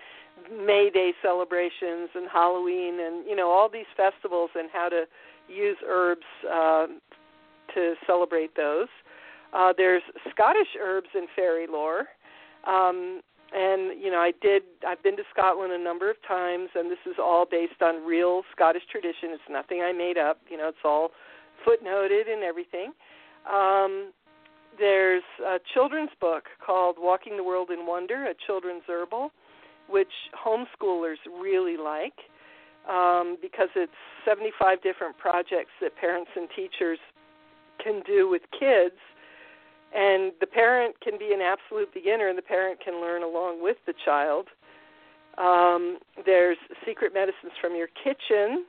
May 0.65 0.89
Day 0.93 1.13
celebrations 1.21 2.09
and 2.15 2.27
Halloween 2.31 2.99
and 2.99 3.25
you 3.27 3.35
know 3.35 3.49
all 3.49 3.69
these 3.69 3.89
festivals 3.95 4.49
and 4.55 4.69
how 4.71 4.89
to 4.89 5.03
use 5.47 5.77
herbs 5.85 6.25
uh, 6.51 6.87
to 7.75 7.93
celebrate 8.07 8.55
those. 8.55 8.87
Uh, 9.53 9.73
there's 9.75 10.03
Scottish 10.31 10.75
herbs 10.79 11.09
and 11.13 11.27
fairy 11.35 11.67
lore. 11.67 12.05
Um, 12.65 13.21
and 13.53 14.01
you 14.01 14.09
know, 14.09 14.19
I 14.19 14.31
did. 14.41 14.63
I've 14.87 15.03
been 15.03 15.17
to 15.17 15.23
Scotland 15.31 15.73
a 15.73 15.77
number 15.77 16.09
of 16.09 16.15
times, 16.25 16.69
and 16.73 16.89
this 16.89 17.03
is 17.05 17.15
all 17.19 17.45
based 17.49 17.81
on 17.81 18.05
real 18.05 18.43
Scottish 18.55 18.83
tradition. 18.89 19.31
It's 19.31 19.43
nothing 19.49 19.81
I 19.81 19.91
made 19.91 20.17
up. 20.17 20.39
You 20.49 20.57
know, 20.57 20.69
it's 20.69 20.85
all 20.85 21.11
footnoted 21.67 22.31
and 22.31 22.43
everything. 22.43 22.93
Um, 23.51 24.13
there's 24.81 25.23
a 25.45 25.59
children's 25.75 26.09
book 26.19 26.45
called 26.65 26.95
Walking 26.97 27.37
the 27.37 27.43
World 27.43 27.69
in 27.69 27.85
Wonder, 27.85 28.25
a 28.25 28.33
children's 28.47 28.81
herbal, 28.89 29.31
which 29.87 30.11
homeschoolers 30.35 31.21
really 31.39 31.77
like 31.77 32.17
um, 32.89 33.37
because 33.41 33.69
it's 33.75 33.93
75 34.25 34.81
different 34.81 35.17
projects 35.19 35.69
that 35.81 35.95
parents 35.95 36.31
and 36.35 36.49
teachers 36.55 36.97
can 37.81 38.01
do 38.07 38.27
with 38.27 38.41
kids. 38.59 38.97
And 39.93 40.31
the 40.39 40.47
parent 40.47 40.95
can 40.99 41.19
be 41.19 41.31
an 41.31 41.41
absolute 41.41 41.93
beginner, 41.93 42.27
and 42.27 42.37
the 42.37 42.41
parent 42.41 42.79
can 42.83 42.99
learn 42.99 43.21
along 43.21 43.61
with 43.61 43.77
the 43.85 43.93
child. 44.03 44.47
Um, 45.37 45.99
there's 46.25 46.57
Secret 46.87 47.13
Medicines 47.13 47.53
from 47.61 47.75
Your 47.75 47.89
Kitchen, 48.03 48.65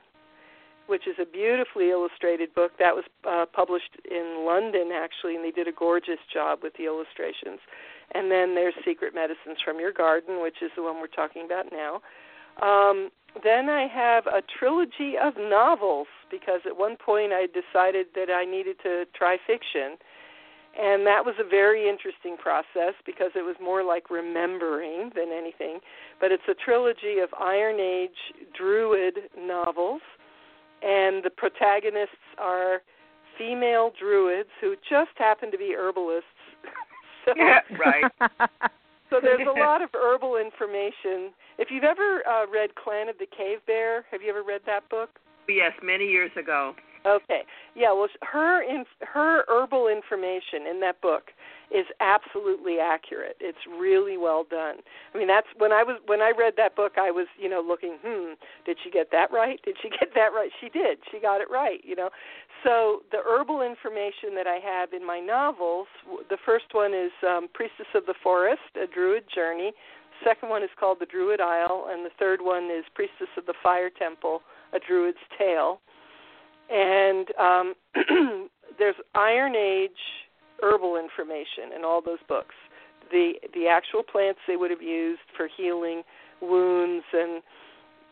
which 0.92 1.08
is 1.08 1.16
a 1.18 1.24
beautifully 1.24 1.88
illustrated 1.88 2.52
book 2.52 2.72
that 2.78 2.92
was 2.94 3.04
uh, 3.24 3.46
published 3.48 3.96
in 4.04 4.44
London 4.44 4.92
actually, 4.92 5.34
and 5.34 5.42
they 5.42 5.50
did 5.50 5.66
a 5.66 5.72
gorgeous 5.72 6.20
job 6.28 6.58
with 6.62 6.74
the 6.76 6.84
illustrations. 6.84 7.64
And 8.12 8.30
then 8.30 8.54
there's 8.54 8.74
Secret 8.84 9.14
Medicines 9.14 9.56
from 9.64 9.80
Your 9.80 9.90
Garden, 9.90 10.42
which 10.42 10.60
is 10.60 10.70
the 10.76 10.82
one 10.82 11.00
we're 11.00 11.06
talking 11.06 11.46
about 11.46 11.72
now. 11.72 12.04
Um, 12.60 13.08
then 13.42 13.70
I 13.70 13.88
have 13.88 14.26
a 14.26 14.42
trilogy 14.58 15.16
of 15.16 15.32
novels 15.40 16.08
because 16.30 16.60
at 16.66 16.76
one 16.76 16.98
point 17.00 17.32
I 17.32 17.46
decided 17.48 18.08
that 18.14 18.28
I 18.28 18.44
needed 18.44 18.76
to 18.82 19.06
try 19.16 19.38
fiction. 19.46 19.96
And 20.76 21.06
that 21.06 21.24
was 21.24 21.36
a 21.40 21.48
very 21.48 21.88
interesting 21.88 22.36
process 22.36 22.92
because 23.06 23.32
it 23.34 23.44
was 23.48 23.56
more 23.64 23.82
like 23.82 24.10
remembering 24.10 25.10
than 25.16 25.32
anything. 25.32 25.80
But 26.20 26.32
it's 26.32 26.44
a 26.50 26.54
trilogy 26.54 27.16
of 27.24 27.32
Iron 27.40 27.80
Age 27.80 28.20
Druid 28.52 29.32
novels 29.40 30.02
and 30.82 31.22
the 31.22 31.30
protagonists 31.30 32.16
are 32.38 32.82
female 33.38 33.92
druids 33.98 34.50
who 34.60 34.74
just 34.88 35.10
happen 35.16 35.50
to 35.50 35.58
be 35.58 35.74
herbalists. 35.76 36.26
so, 37.24 37.32
yeah, 37.36 37.60
right. 37.78 38.10
so 39.10 39.20
there's 39.22 39.46
a 39.46 39.58
lot 39.58 39.82
of 39.82 39.90
herbal 39.94 40.36
information. 40.36 41.32
If 41.58 41.68
you've 41.70 41.84
ever 41.84 42.22
uh, 42.28 42.46
read 42.46 42.74
Clan 42.74 43.08
of 43.08 43.18
the 43.18 43.26
Cave 43.26 43.58
Bear, 43.66 44.04
have 44.10 44.22
you 44.22 44.30
ever 44.30 44.42
read 44.42 44.62
that 44.66 44.88
book? 44.88 45.10
Yes, 45.48 45.72
many 45.82 46.06
years 46.06 46.30
ago. 46.38 46.74
Okay. 47.06 47.42
Yeah, 47.74 47.92
well 47.92 48.08
her 48.22 48.62
in, 48.62 48.84
her 49.00 49.44
herbal 49.48 49.88
information 49.88 50.66
in 50.70 50.80
that 50.80 51.00
book 51.00 51.31
is 51.72 51.86
absolutely 52.00 52.78
accurate. 52.78 53.36
It's 53.40 53.64
really 53.66 54.18
well 54.18 54.44
done. 54.48 54.76
I 55.14 55.18
mean, 55.18 55.26
that's 55.26 55.46
when 55.56 55.72
I 55.72 55.82
was 55.82 55.98
when 56.06 56.20
I 56.20 56.32
read 56.36 56.54
that 56.58 56.76
book, 56.76 56.92
I 56.98 57.10
was, 57.10 57.26
you 57.38 57.48
know, 57.48 57.64
looking, 57.66 57.96
hmm, 58.04 58.34
did 58.66 58.76
she 58.84 58.90
get 58.90 59.10
that 59.12 59.32
right? 59.32 59.58
Did 59.64 59.76
she 59.82 59.88
get 60.00 60.14
that 60.14 60.30
right? 60.34 60.50
She 60.60 60.68
did. 60.68 60.98
She 61.10 61.18
got 61.18 61.40
it 61.40 61.48
right, 61.50 61.80
you 61.82 61.96
know. 61.96 62.10
So, 62.62 63.02
the 63.10 63.18
herbal 63.24 63.62
information 63.62 64.36
that 64.36 64.46
I 64.46 64.60
have 64.62 64.92
in 64.92 65.04
my 65.04 65.18
novels, 65.18 65.88
the 66.30 66.38
first 66.44 66.66
one 66.72 66.94
is 66.94 67.10
um, 67.26 67.48
Priestess 67.52 67.90
of 67.94 68.06
the 68.06 68.14
Forest, 68.22 68.62
a 68.76 68.86
Druid 68.86 69.24
Journey. 69.34 69.72
Second 70.22 70.50
one 70.50 70.62
is 70.62 70.70
called 70.78 70.98
The 71.00 71.06
Druid 71.06 71.40
Isle, 71.40 71.88
and 71.90 72.04
the 72.04 72.14
third 72.18 72.40
one 72.40 72.64
is 72.64 72.84
Priestess 72.94 73.28
of 73.36 73.46
the 73.46 73.54
Fire 73.62 73.90
Temple, 73.90 74.42
a 74.72 74.78
Druid's 74.78 75.18
Tale. 75.36 75.80
And 76.70 77.26
um, 77.40 77.74
there's 78.78 78.94
Iron 79.16 79.56
Age 79.56 79.90
herbal 80.62 80.96
information 80.96 81.76
in 81.76 81.84
all 81.84 82.00
those 82.00 82.22
books. 82.28 82.54
The 83.10 83.34
the 83.54 83.66
actual 83.66 84.02
plants 84.02 84.40
they 84.46 84.56
would 84.56 84.70
have 84.70 84.82
used 84.82 85.20
for 85.36 85.48
healing 85.54 86.02
wounds 86.40 87.04
and 87.12 87.42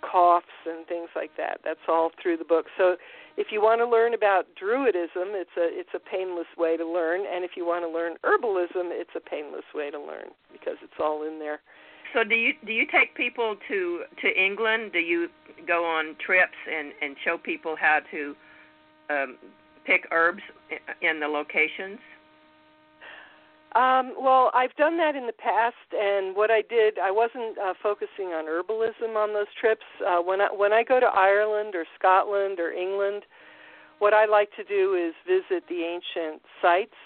coughs 0.01 0.47
and 0.67 0.87
things 0.87 1.09
like 1.15 1.31
that. 1.37 1.61
That's 1.65 1.81
all 1.89 2.11
through 2.23 2.39
the 2.39 2.45
book. 2.45 2.67
So 2.77 2.97
if 3.37 3.49
you 3.51 3.61
want 3.61 3.81
to 3.81 3.87
learn 3.87 4.15
about 4.15 4.47
druidism, 4.61 5.33
it's 5.37 5.57
a 5.57 5.69
it's 5.71 5.95
a 5.95 5.99
painless 5.99 6.49
way 6.59 6.77
to 6.77 6.87
learn, 6.87 7.21
and 7.33 7.45
if 7.45 7.53
you 7.57 7.67
want 7.67 7.85
to 7.85 7.89
learn 7.89 8.15
herbalism, 8.25 8.91
it's 8.93 9.11
a 9.17 9.21
painless 9.21 9.65
way 9.75 9.91
to 9.91 9.99
learn 9.99 10.29
because 10.53 10.77
it's 10.83 10.99
all 11.01 11.23
in 11.27 11.39
there. 11.39 11.61
So 12.13 12.25
do 12.25 12.35
you 12.35 12.53
do 12.67 12.73
you 12.73 12.87
take 12.91 13.15
people 13.15 13.57
to 13.69 14.03
to 14.23 14.43
England? 14.43 14.93
Do 14.93 14.99
you 14.99 15.29
go 15.67 15.85
on 15.85 16.17
trips 16.25 16.59
and 16.71 16.93
and 17.01 17.17
show 17.25 17.39
people 17.39 17.77
how 17.79 18.01
to 18.11 18.35
um, 19.11 19.39
pick 19.87 20.07
herbs 20.11 20.43
in 21.03 21.21
the 21.21 21.29
locations? 21.29 21.99
Um, 23.77 24.15
well, 24.21 24.51
I've 24.53 24.75
done 24.75 24.97
that 24.97 25.15
in 25.15 25.27
the 25.27 25.33
past, 25.33 25.77
and 25.93 26.35
what 26.35 26.51
I 26.51 26.63
did, 26.63 26.99
I 26.99 27.13
wasn't 27.13 27.57
uh, 27.57 27.75
focusing 27.81 28.35
on 28.35 28.47
herbalism 28.47 29.15
on 29.15 29.33
those 29.33 29.47
trips. 29.61 29.85
Uh, 30.05 30.19
when 30.19 30.41
I 30.41 30.49
when 30.51 30.73
I 30.73 30.83
go 30.83 30.99
to 30.99 31.07
Ireland 31.07 31.77
or 31.77 31.85
Scotland 31.97 32.59
or 32.59 32.73
England, 32.73 33.23
what 34.01 34.13
I 34.13 34.27
like 34.27 34.51
to 34.57 34.65
do 34.65 34.95
is 34.95 35.15
visit 35.25 35.63
the 35.69 35.85
ancient 35.85 36.43
sites. 36.61 36.99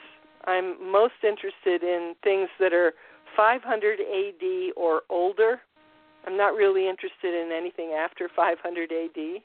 I'm 0.47 0.91
most 0.91 1.21
interested 1.23 1.83
in 1.83 2.15
things 2.23 2.49
that 2.59 2.73
are 2.73 2.95
500 3.37 4.01
AD 4.01 4.73
or 4.77 5.03
older. 5.11 5.61
I'm 6.27 6.37
not 6.37 6.55
really 6.55 6.89
interested 6.89 7.35
in 7.35 7.53
anything 7.53 7.93
after 7.93 8.31
500 8.35 8.91
AD. 8.91 9.43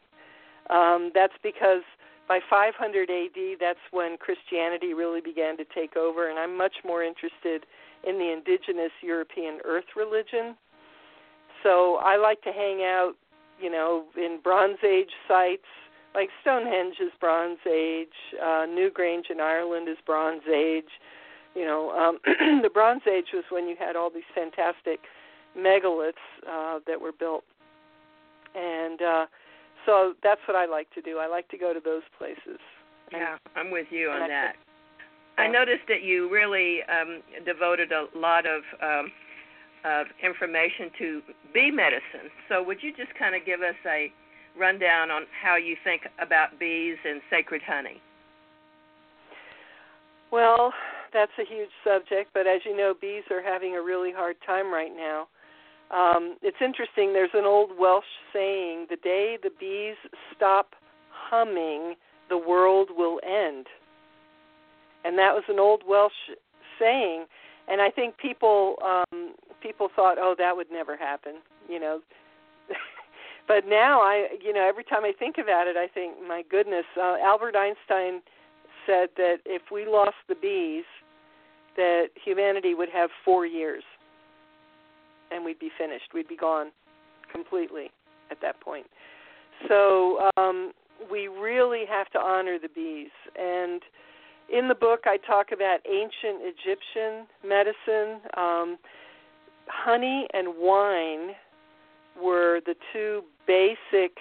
Um, 0.70 1.12
that's 1.14 1.34
because 1.44 1.84
by 2.30 2.40
500 2.48 3.10
AD, 3.10 3.58
that's 3.60 3.80
when 3.90 4.16
Christianity 4.16 4.94
really 4.94 5.20
began 5.20 5.58
to 5.58 5.66
take 5.74 5.98
over, 5.98 6.30
and 6.30 6.38
I'm 6.38 6.56
much 6.56 6.76
more 6.86 7.04
interested 7.04 7.66
in 8.08 8.20
the 8.20 8.32
indigenous 8.32 8.92
European 9.02 9.58
earth 9.66 9.98
religion. 9.98 10.56
So 11.64 11.96
I 11.96 12.18
like 12.18 12.42
to 12.44 12.52
hang 12.52 12.84
out, 12.84 13.14
you 13.60 13.72
know, 13.72 14.06
in 14.16 14.40
Bronze 14.44 14.78
Age 14.88 15.10
sites. 15.28 15.66
Like 16.14 16.30
Stonehenge 16.42 16.98
is 17.02 17.12
Bronze 17.20 17.60
Age, 17.68 18.08
uh, 18.40 18.66
Newgrange 18.70 19.32
in 19.32 19.40
Ireland 19.42 19.90
is 19.90 19.98
Bronze 20.06 20.44
Age. 20.48 20.90
You 21.56 21.66
know, 21.66 21.90
um, 21.92 22.20
the 22.62 22.70
Bronze 22.72 23.02
Age 23.12 23.28
was 23.34 23.44
when 23.50 23.68
you 23.68 23.76
had 23.78 23.96
all 23.96 24.12
these 24.12 24.30
fantastic 24.36 25.00
megaliths 25.58 26.14
uh, 26.48 26.80
that 26.86 27.02
were 27.02 27.12
built, 27.12 27.44
and 28.56 29.02
uh, 29.02 29.26
so 29.86 30.14
that's 30.24 30.42
what 30.48 30.56
I 30.56 30.66
like 30.66 30.94
to 30.96 31.02
do. 31.02 31.18
I 31.18 31.28
like 31.28 31.48
to 31.50 31.58
go 31.58 31.74
to 31.74 31.80
those 31.80 32.04
places. 32.18 32.60
Yeah, 33.12 33.38
I'm 33.56 33.72
with 33.72 33.88
you 33.90 34.10
on 34.10 34.28
that. 34.30 34.56
I 35.38 35.48
noticed 35.48 35.88
that 35.88 36.04
you 36.04 36.30
really 36.30 36.80
um, 36.84 37.22
devoted 37.46 37.92
a 37.92 38.08
lot 38.16 38.46
of 38.46 38.62
um, 38.84 39.12
of 39.86 40.08
information 40.22 40.92
to 41.00 41.22
bee 41.54 41.72
medicine. 41.72 42.30
So 42.50 42.62
would 42.62 42.84
you 42.84 42.92
just 42.96 43.18
kind 43.18 43.36
of 43.36 43.46
give 43.46 43.62
us 43.62 43.76
a 43.86 44.12
rundown 44.60 45.10
on 45.10 45.24
how 45.42 45.56
you 45.56 45.76
think 45.84 46.02
about 46.20 46.60
bees 46.60 46.98
and 47.06 47.22
sacred 47.30 47.62
honey? 47.66 48.02
Well, 50.32 50.74
that's 51.14 51.32
a 51.40 51.46
huge 51.46 51.70
subject, 51.84 52.32
but 52.34 52.46
as 52.46 52.62
you 52.66 52.76
know, 52.76 52.94
bees 53.00 53.24
are 53.32 53.42
having 53.42 53.76
a 53.76 53.82
really 53.82 54.12
hard 54.12 54.36
time 54.46 54.72
right 54.72 54.92
now. 54.96 55.28
Um, 55.92 56.36
it's 56.42 56.58
interesting. 56.64 57.14
There's 57.14 57.34
an 57.34 57.46
old 57.46 57.72
Welsh 57.78 58.06
saying: 58.32 58.88
"The 58.90 58.98
day 58.98 59.38
the 59.42 59.50
bees 59.60 59.96
stop 60.36 60.76
humming, 61.10 61.96
the 62.30 62.38
world 62.38 62.90
will 62.96 63.20
end." 63.24 63.68
And 65.04 65.18
that 65.18 65.34
was 65.34 65.44
an 65.48 65.60
old 65.60 65.84
Welsh 65.88 66.14
saying, 66.78 67.26
and 67.68 67.82
I 67.82 67.90
think 67.90 68.18
people 68.18 68.76
um, 68.84 69.34
people 69.62 69.90
thought, 69.96 70.18
"Oh, 70.20 70.36
that 70.38 70.56
would 70.56 70.72
never 70.72 70.96
happen," 70.96 71.36
you 71.68 71.80
know. 71.80 72.02
but 73.48 73.66
now 73.68 74.00
I, 74.02 74.28
you 74.44 74.54
know, 74.54 74.68
every 74.68 74.84
time 74.84 75.04
I 75.04 75.14
think 75.18 75.38
about 75.40 75.68
it, 75.68 75.76
I 75.76 75.88
think, 75.88 76.16
"My 76.28 76.44
goodness!" 76.50 76.86
Uh, 76.96 77.18
Albert 77.24 77.56
Einstein 77.56 78.22
said 78.86 79.10
that 79.18 79.38
if 79.46 79.72
we 79.72 79.88
lost 79.88 80.18
the 80.28 80.36
bees, 80.36 80.86
that 81.76 82.10
humanity 82.24 82.76
would 82.76 82.90
have 82.90 83.10
four 83.26 83.48
years 83.48 83.84
and 85.32 85.44
we'd 85.44 85.60
be 85.60 85.72
finished. 85.78 86.14
We'd 86.14 86.28
be 86.28 86.38
gone 86.38 86.72
completely 87.32 87.92
at 88.32 88.38
that 88.42 88.60
point. 88.62 88.86
So 89.68 90.30
um, 90.38 90.72
we 91.12 91.28
really 91.28 91.84
have 91.90 92.10
to 92.12 92.20
honor 92.20 92.58
the 92.62 92.70
bees. 92.70 93.12
And 93.38 93.82
in 94.52 94.68
the 94.68 94.76
book, 94.76 95.02
I 95.06 95.18
talk 95.18 95.48
about 95.52 95.80
ancient 95.88 96.42
Egyptian 96.42 97.28
medicine. 97.46 98.22
Um, 98.36 98.78
honey 99.68 100.28
and 100.34 100.50
wine 100.58 101.36
were 102.22 102.60
the 102.66 102.76
two 102.92 103.24
basic 103.48 104.18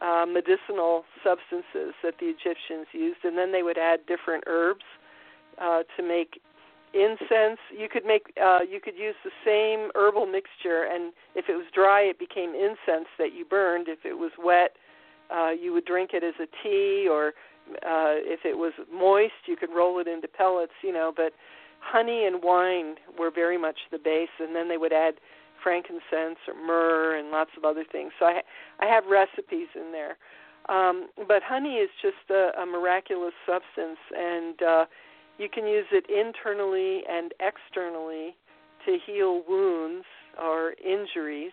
uh, 0.00 0.24
medicinal 0.26 1.04
substances 1.22 1.94
that 2.02 2.14
the 2.20 2.26
Egyptians 2.26 2.86
used, 2.92 3.18
and 3.24 3.36
then 3.36 3.52
they 3.52 3.62
would 3.62 3.76
add 3.76 4.00
different 4.06 4.44
herbs 4.46 4.84
uh, 5.60 5.82
to 5.96 6.02
make 6.02 6.40
incense. 6.92 7.58
You 7.70 7.88
could 7.88 8.04
make 8.04 8.32
uh 8.42 8.60
you 8.68 8.80
could 8.80 8.96
use 8.96 9.14
the 9.24 9.30
same 9.44 9.90
herbal 9.94 10.26
mixture 10.26 10.84
and 10.90 11.12
if 11.34 11.48
it 11.48 11.54
was 11.54 11.66
dry 11.72 12.00
it 12.00 12.18
became 12.18 12.54
incense 12.54 13.08
that 13.18 13.32
you 13.34 13.44
burned. 13.44 13.88
If 13.88 14.04
it 14.04 14.14
was 14.18 14.32
wet 14.38 14.76
uh 15.30 15.50
you 15.50 15.72
would 15.72 15.84
drink 15.84 16.10
it 16.12 16.24
as 16.24 16.34
a 16.40 16.48
tea 16.62 17.06
or 17.08 17.28
uh 17.82 18.18
if 18.26 18.40
it 18.44 18.58
was 18.58 18.72
moist 18.92 19.46
you 19.46 19.56
could 19.56 19.70
roll 19.70 20.00
it 20.00 20.08
into 20.08 20.26
pellets 20.26 20.72
you 20.82 20.92
know. 20.92 21.12
But 21.14 21.32
honey 21.80 22.24
and 22.26 22.42
wine 22.42 22.96
were 23.18 23.30
very 23.30 23.56
much 23.58 23.78
the 23.92 23.98
base 23.98 24.34
and 24.40 24.54
then 24.54 24.68
they 24.68 24.76
would 24.76 24.92
add 24.92 25.14
frankincense 25.62 26.38
or 26.48 26.54
myrrh 26.54 27.16
and 27.18 27.30
lots 27.30 27.50
of 27.56 27.64
other 27.64 27.84
things. 27.90 28.12
So 28.18 28.26
i 28.26 28.42
i 28.80 28.86
have 28.86 29.04
recipes 29.06 29.68
in 29.76 29.92
there. 29.92 30.16
Um 30.68 31.08
but 31.28 31.42
honey 31.44 31.76
is 31.76 31.90
just 32.02 32.30
a, 32.30 32.50
a 32.60 32.66
miraculous 32.66 33.34
substance 33.46 33.98
and 34.16 34.60
uh 34.62 34.84
You 35.40 35.48
can 35.48 35.66
use 35.66 35.86
it 35.90 36.04
internally 36.10 37.00
and 37.10 37.32
externally 37.40 38.36
to 38.84 38.98
heal 39.06 39.42
wounds 39.48 40.04
or 40.38 40.74
injuries. 40.84 41.52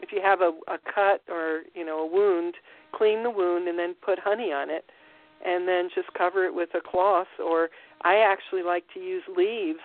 If 0.00 0.12
you 0.12 0.22
have 0.22 0.40
a, 0.40 0.52
a 0.66 0.78
cut 0.78 1.20
or 1.28 1.64
you 1.74 1.84
know 1.84 1.98
a 1.98 2.06
wound, 2.06 2.54
clean 2.92 3.22
the 3.22 3.30
wound 3.30 3.68
and 3.68 3.78
then 3.78 3.94
put 4.00 4.18
honey 4.18 4.50
on 4.50 4.70
it, 4.70 4.86
and 5.44 5.68
then 5.68 5.90
just 5.94 6.08
cover 6.14 6.46
it 6.46 6.54
with 6.54 6.70
a 6.74 6.80
cloth. 6.80 7.26
Or 7.38 7.68
I 8.00 8.14
actually 8.16 8.62
like 8.62 8.84
to 8.94 9.00
use 9.00 9.24
leaves 9.36 9.84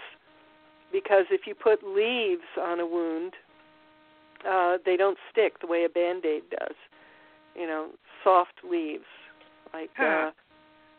because 0.94 1.26
if 1.30 1.42
you 1.46 1.54
put 1.54 1.84
leaves 1.84 2.48
on 2.62 2.80
a 2.80 2.86
wound, 2.86 3.34
uh, 4.50 4.78
they 4.86 4.96
don't 4.96 5.18
stick 5.30 5.60
the 5.60 5.68
way 5.68 5.84
a 5.84 5.90
band 5.90 6.24
aid 6.26 6.44
does. 6.50 6.78
You 7.58 7.68
know, 7.68 7.90
soft 8.24 8.64
leaves 8.64 9.04
like 9.74 9.90
huh. 9.98 10.32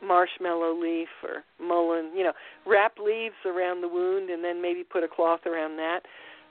Marshmallow 0.06 0.78
leaf 0.80 1.08
or 1.22 1.44
mullein. 1.60 2.16
You 2.16 2.24
know, 2.24 2.32
wrap 2.66 2.98
leaves 2.98 3.34
around 3.46 3.80
the 3.80 3.88
wound 3.88 4.30
and 4.30 4.44
then 4.44 4.60
maybe 4.62 4.84
put 4.84 5.02
a 5.02 5.08
cloth 5.08 5.46
around 5.46 5.76
that. 5.76 6.00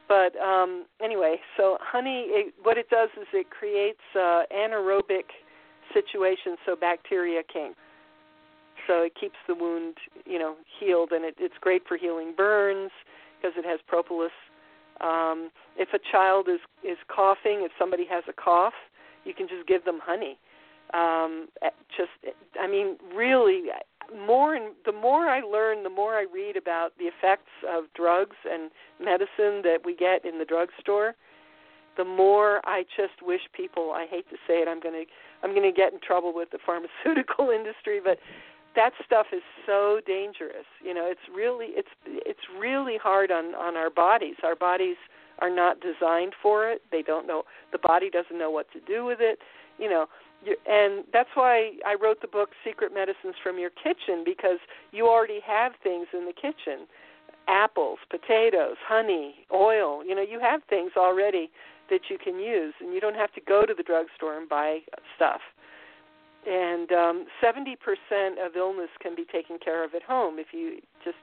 But 0.08 0.36
um, 0.38 0.86
anyway, 1.02 1.38
so 1.58 1.78
honey, 1.82 2.26
it, 2.28 2.54
what 2.62 2.78
it 2.78 2.90
does 2.90 3.10
is 3.20 3.28
it 3.34 3.50
creates 3.50 4.02
uh, 4.16 4.44
anaerobic 4.54 5.32
situations 5.94 6.58
so 6.66 6.76
bacteria 6.76 7.42
can't. 7.52 7.76
So 8.88 9.04
it 9.04 9.14
keeps 9.20 9.38
the 9.48 9.56
wound, 9.56 9.96
you 10.26 10.38
know, 10.40 10.56
healed, 10.80 11.12
and 11.12 11.24
it, 11.24 11.36
it's 11.40 11.56
great 11.62 11.84
for 11.88 11.96
healing 11.96 12.34
burns 12.36 12.92
because 13.38 13.56
it 13.58 13.66
has 13.66 13.80
propolis. 13.88 14.32
Um, 15.00 15.50
if 15.78 15.90
a 15.94 16.00
child 16.12 16.48
is 16.50 16.60
is 16.84 16.98
coughing, 17.14 17.62
if 17.64 17.72
somebody 17.80 18.06
has 18.10 18.24
a 18.28 18.34
cough, 18.34 18.74
you 19.24 19.34
can 19.34 19.48
just 19.48 19.68
give 19.68 19.86
them 19.86 20.00
honey. 20.04 20.38
Um, 20.94 21.48
eh, 21.62 21.70
just, 21.98 22.12
I 22.60 22.68
mean, 22.68 22.98
really, 23.16 23.64
more 24.14 24.56
and 24.56 24.76
the 24.86 24.92
more 24.92 25.28
I 25.30 25.42
learn, 25.42 25.84
the 25.84 25.90
more 25.90 26.14
I 26.16 26.26
read 26.32 26.58
about 26.58 26.92
the 26.98 27.06
effects 27.06 27.52
of 27.68 27.86
drugs 27.96 28.36
and 28.50 28.70
medicine 29.00 29.62
that 29.64 29.80
we 29.86 29.96
get 29.96 30.26
in 30.26 30.40
the 30.40 30.46
drugstore. 30.46 31.16
The 31.98 32.06
more 32.06 32.62
I 32.66 32.84
just 32.98 33.22
wish 33.22 33.42
people. 33.54 33.92
I 33.92 34.08
hate 34.10 34.28
to 34.30 34.36
say 34.48 34.56
it. 34.56 34.68
I'm 34.68 34.80
gonna 34.80 35.04
I'm 35.44 35.54
gonna 35.54 35.72
get 35.72 35.94
in 35.94 36.00
trouble 36.00 36.34
with 36.34 36.50
the 36.52 36.58
pharmaceutical 36.66 37.50
industry, 37.56 38.00
but 38.04 38.18
that 38.76 38.94
stuff 39.06 39.28
is 39.32 39.44
so 39.66 40.02
dangerous. 40.06 40.66
You 40.84 40.94
know, 40.94 41.06
it's 41.06 41.22
really 41.34 41.68
it's 41.70 41.94
it's 42.06 42.48
really 42.60 42.98
hard 43.02 43.32
on 43.32 43.54
on 43.56 43.78
our 43.78 43.90
bodies. 43.90 44.36
Our 44.44 44.56
bodies 44.56 44.98
are 45.40 45.50
not 45.50 45.78
designed 45.82 46.34
for 46.42 46.70
it. 46.70 46.82
They 46.92 47.04
don't 47.04 47.28
know 47.28 47.44
the 47.72 47.78
body 47.78 48.10
doesn't 48.10 48.38
know 48.38 48.50
what 48.50 48.72
to 48.74 48.80
do 48.80 49.06
with 49.06 49.20
it. 49.22 49.40
You 49.78 49.90
know, 49.90 50.08
and 50.68 51.04
that's 51.14 51.30
why 51.36 51.72
I 51.86 51.96
wrote 52.02 52.22
the 52.22 52.28
book 52.28 52.50
Secret 52.66 52.94
Medicines 52.94 53.36
from 53.42 53.58
Your 53.60 53.70
Kitchen 53.72 54.24
because 54.26 54.60
you 54.92 55.08
already 55.08 55.40
have 55.46 55.74
things 55.82 56.08
in 56.14 56.26
the 56.26 56.34
kitchen. 56.34 56.88
Apples, 57.48 58.00
potatoes, 58.10 58.78
honey, 58.88 59.36
oil, 59.54 60.04
you 60.06 60.16
know, 60.16 60.22
you 60.22 60.40
have 60.40 60.62
things 60.70 60.92
already 60.96 61.50
that 61.90 62.02
you 62.10 62.18
can 62.18 62.40
use 62.40 62.74
and 62.80 62.94
you 62.94 63.02
don't 63.02 63.16
have 63.16 63.34
to 63.34 63.42
go 63.42 63.66
to 63.66 63.74
the 63.74 63.84
drugstore 63.84 64.38
and 64.38 64.48
buy 64.48 64.80
stuff 65.16 65.42
and 66.46 66.92
um, 66.92 67.26
70% 67.42 67.76
of 68.46 68.56
illness 68.56 68.90
can 69.02 69.16
be 69.16 69.26
taken 69.26 69.58
care 69.64 69.84
of 69.84 69.94
at 69.94 70.04
home 70.04 70.40
if 70.40 70.48
you 70.52 70.80
just 71.04 71.18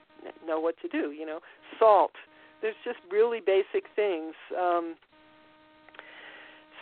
know 0.45 0.59
what 0.59 0.75
to 0.81 0.87
do. 0.87 1.11
You 1.11 1.25
know, 1.25 1.39
salt. 1.79 2.11
There's 2.61 2.75
just 2.83 2.99
really 3.11 3.39
basic 3.39 3.85
things. 3.95 4.33
Um, 4.57 4.95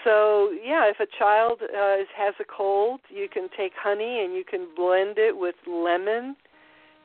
so 0.04 0.52
yeah, 0.52 0.90
if 0.90 1.00
a 1.00 1.08
child 1.18 1.60
uh, 1.62 1.98
has 2.16 2.34
a 2.40 2.46
cold, 2.46 3.02
you 3.10 3.28
can 3.32 3.50
take 3.58 3.74
honey 3.82 4.24
and 4.24 4.34
you 4.34 4.44
can 4.44 4.68
blend 4.76 5.18
it 5.18 5.36
with 5.36 5.56
lemon 5.68 6.36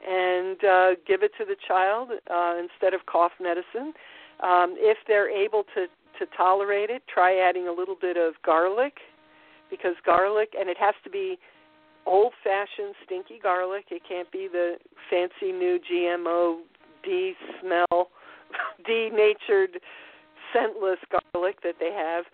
and 0.06 0.64
uh, 0.64 0.90
give 1.06 1.22
it 1.22 1.32
to 1.38 1.44
the 1.44 1.56
child 1.66 2.10
uh, 2.30 2.54
instead 2.58 2.94
of 2.94 3.06
cough 3.06 3.32
medicine. 3.40 3.94
Um, 4.42 4.74
if 4.76 4.98
they're 5.06 5.30
able 5.30 5.64
to 5.74 5.86
to 6.18 6.26
tolerate 6.36 6.90
it, 6.90 7.02
try 7.12 7.40
adding 7.40 7.66
a 7.66 7.72
little 7.72 7.96
bit 8.00 8.16
of 8.16 8.34
garlic 8.44 8.98
because 9.68 9.94
garlic, 10.06 10.50
and 10.58 10.68
it 10.68 10.76
has 10.78 10.94
to 11.02 11.10
be 11.10 11.38
old 12.06 12.32
fashioned 12.44 12.94
stinky 13.04 13.40
garlic. 13.42 13.86
It 13.90 14.02
can't 14.08 14.30
be 14.30 14.48
the 14.50 14.76
fancy 15.10 15.52
new 15.52 15.78
GMO 15.90 16.60
D 17.02 17.34
smell, 17.60 18.10
denatured, 18.86 19.80
scentless 20.54 20.98
garlic 21.10 21.62
that 21.62 21.74
they 21.80 21.92
have. 21.92 22.24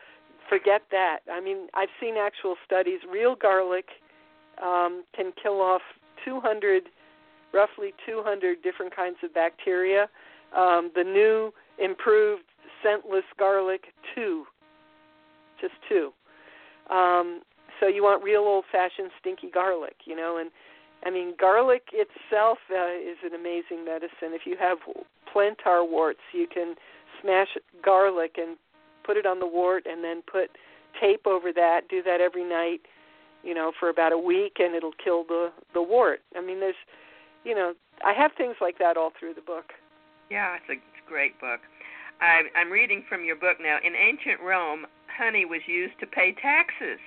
Forget 0.51 0.83
that. 0.91 1.21
I 1.33 1.41
mean, 1.41 1.69
I've 1.75 1.89
seen 2.01 2.17
actual 2.19 2.57
studies. 2.67 2.99
Real 3.11 3.37
garlic 3.37 3.87
um, 4.61 5.05
can 5.15 5.33
kill 5.41 5.61
off 5.61 5.83
200, 6.25 6.89
roughly 7.55 7.95
200 8.05 8.61
different 8.61 8.95
kinds 8.95 9.17
of 9.23 9.33
bacteria. 9.33 10.09
Um, 10.55 10.91
the 10.97 11.05
new 11.05 11.55
improved 11.79 12.43
scentless 12.85 13.23
garlic, 13.39 13.85
two, 14.13 14.45
just 15.61 15.75
two. 15.89 16.13
Um, 16.93 17.43
so 17.79 17.87
you 17.87 18.03
want 18.03 18.25
real 18.25 18.41
old-fashioned 18.41 19.11
stinky 19.21 19.51
garlic, 19.51 19.97
you 20.05 20.17
know, 20.17 20.39
and 20.39 20.51
I 21.05 21.11
mean 21.11 21.35
garlic 21.39 21.85
itself 21.93 22.59
uh, 22.71 22.93
is 22.93 23.19
an 23.25 23.39
amazing 23.39 23.85
medicine. 23.85 24.35
If 24.35 24.43
you 24.47 24.57
have 24.59 24.79
plantar 25.33 25.89
warts, 25.89 26.21
you 26.33 26.49
can 26.53 26.75
smash 27.23 27.57
garlic 27.85 28.37
and 28.37 28.57
put 29.11 29.17
it 29.17 29.27
on 29.27 29.41
the 29.41 29.47
wart, 29.47 29.87
and 29.91 30.05
then 30.05 30.23
put 30.23 30.51
tape 31.01 31.27
over 31.27 31.53
that. 31.53 31.89
Do 31.89 32.01
that 32.05 32.21
every 32.21 32.49
night, 32.49 32.81
you 33.43 33.55
know, 33.55 33.73
for 33.79 33.89
about 33.89 34.13
a 34.13 34.19
week, 34.19 34.59
and 34.61 34.77
it'll 34.77 34.95
kill 35.03 35.25
the 35.25 35.51
the 35.75 35.83
wart. 35.83 36.21
I 36.37 36.41
mean, 36.41 36.61
there's, 36.61 36.79
you 37.45 37.57
know, 37.57 37.75
I 38.05 38.13
have 38.13 38.31
things 38.39 38.55
like 38.61 38.79
that 38.79 38.97
all 38.97 39.11
through 39.19 39.35
the 39.35 39.41
book. 39.41 39.73
Yeah, 40.31 40.55
it's 40.55 40.69
a, 40.69 40.75
it's 40.75 41.03
a 41.05 41.09
great 41.09 41.41
book. 41.41 41.59
I'm, 42.21 42.45
I'm 42.55 42.71
reading 42.71 43.03
from 43.09 43.25
your 43.25 43.35
book 43.35 43.57
now. 43.61 43.79
In 43.83 43.97
ancient 43.97 44.41
Rome, 44.41 44.87
honey 45.19 45.45
was 45.45 45.61
used 45.67 45.99
to 45.99 46.07
pay 46.07 46.33
taxes, 46.41 47.01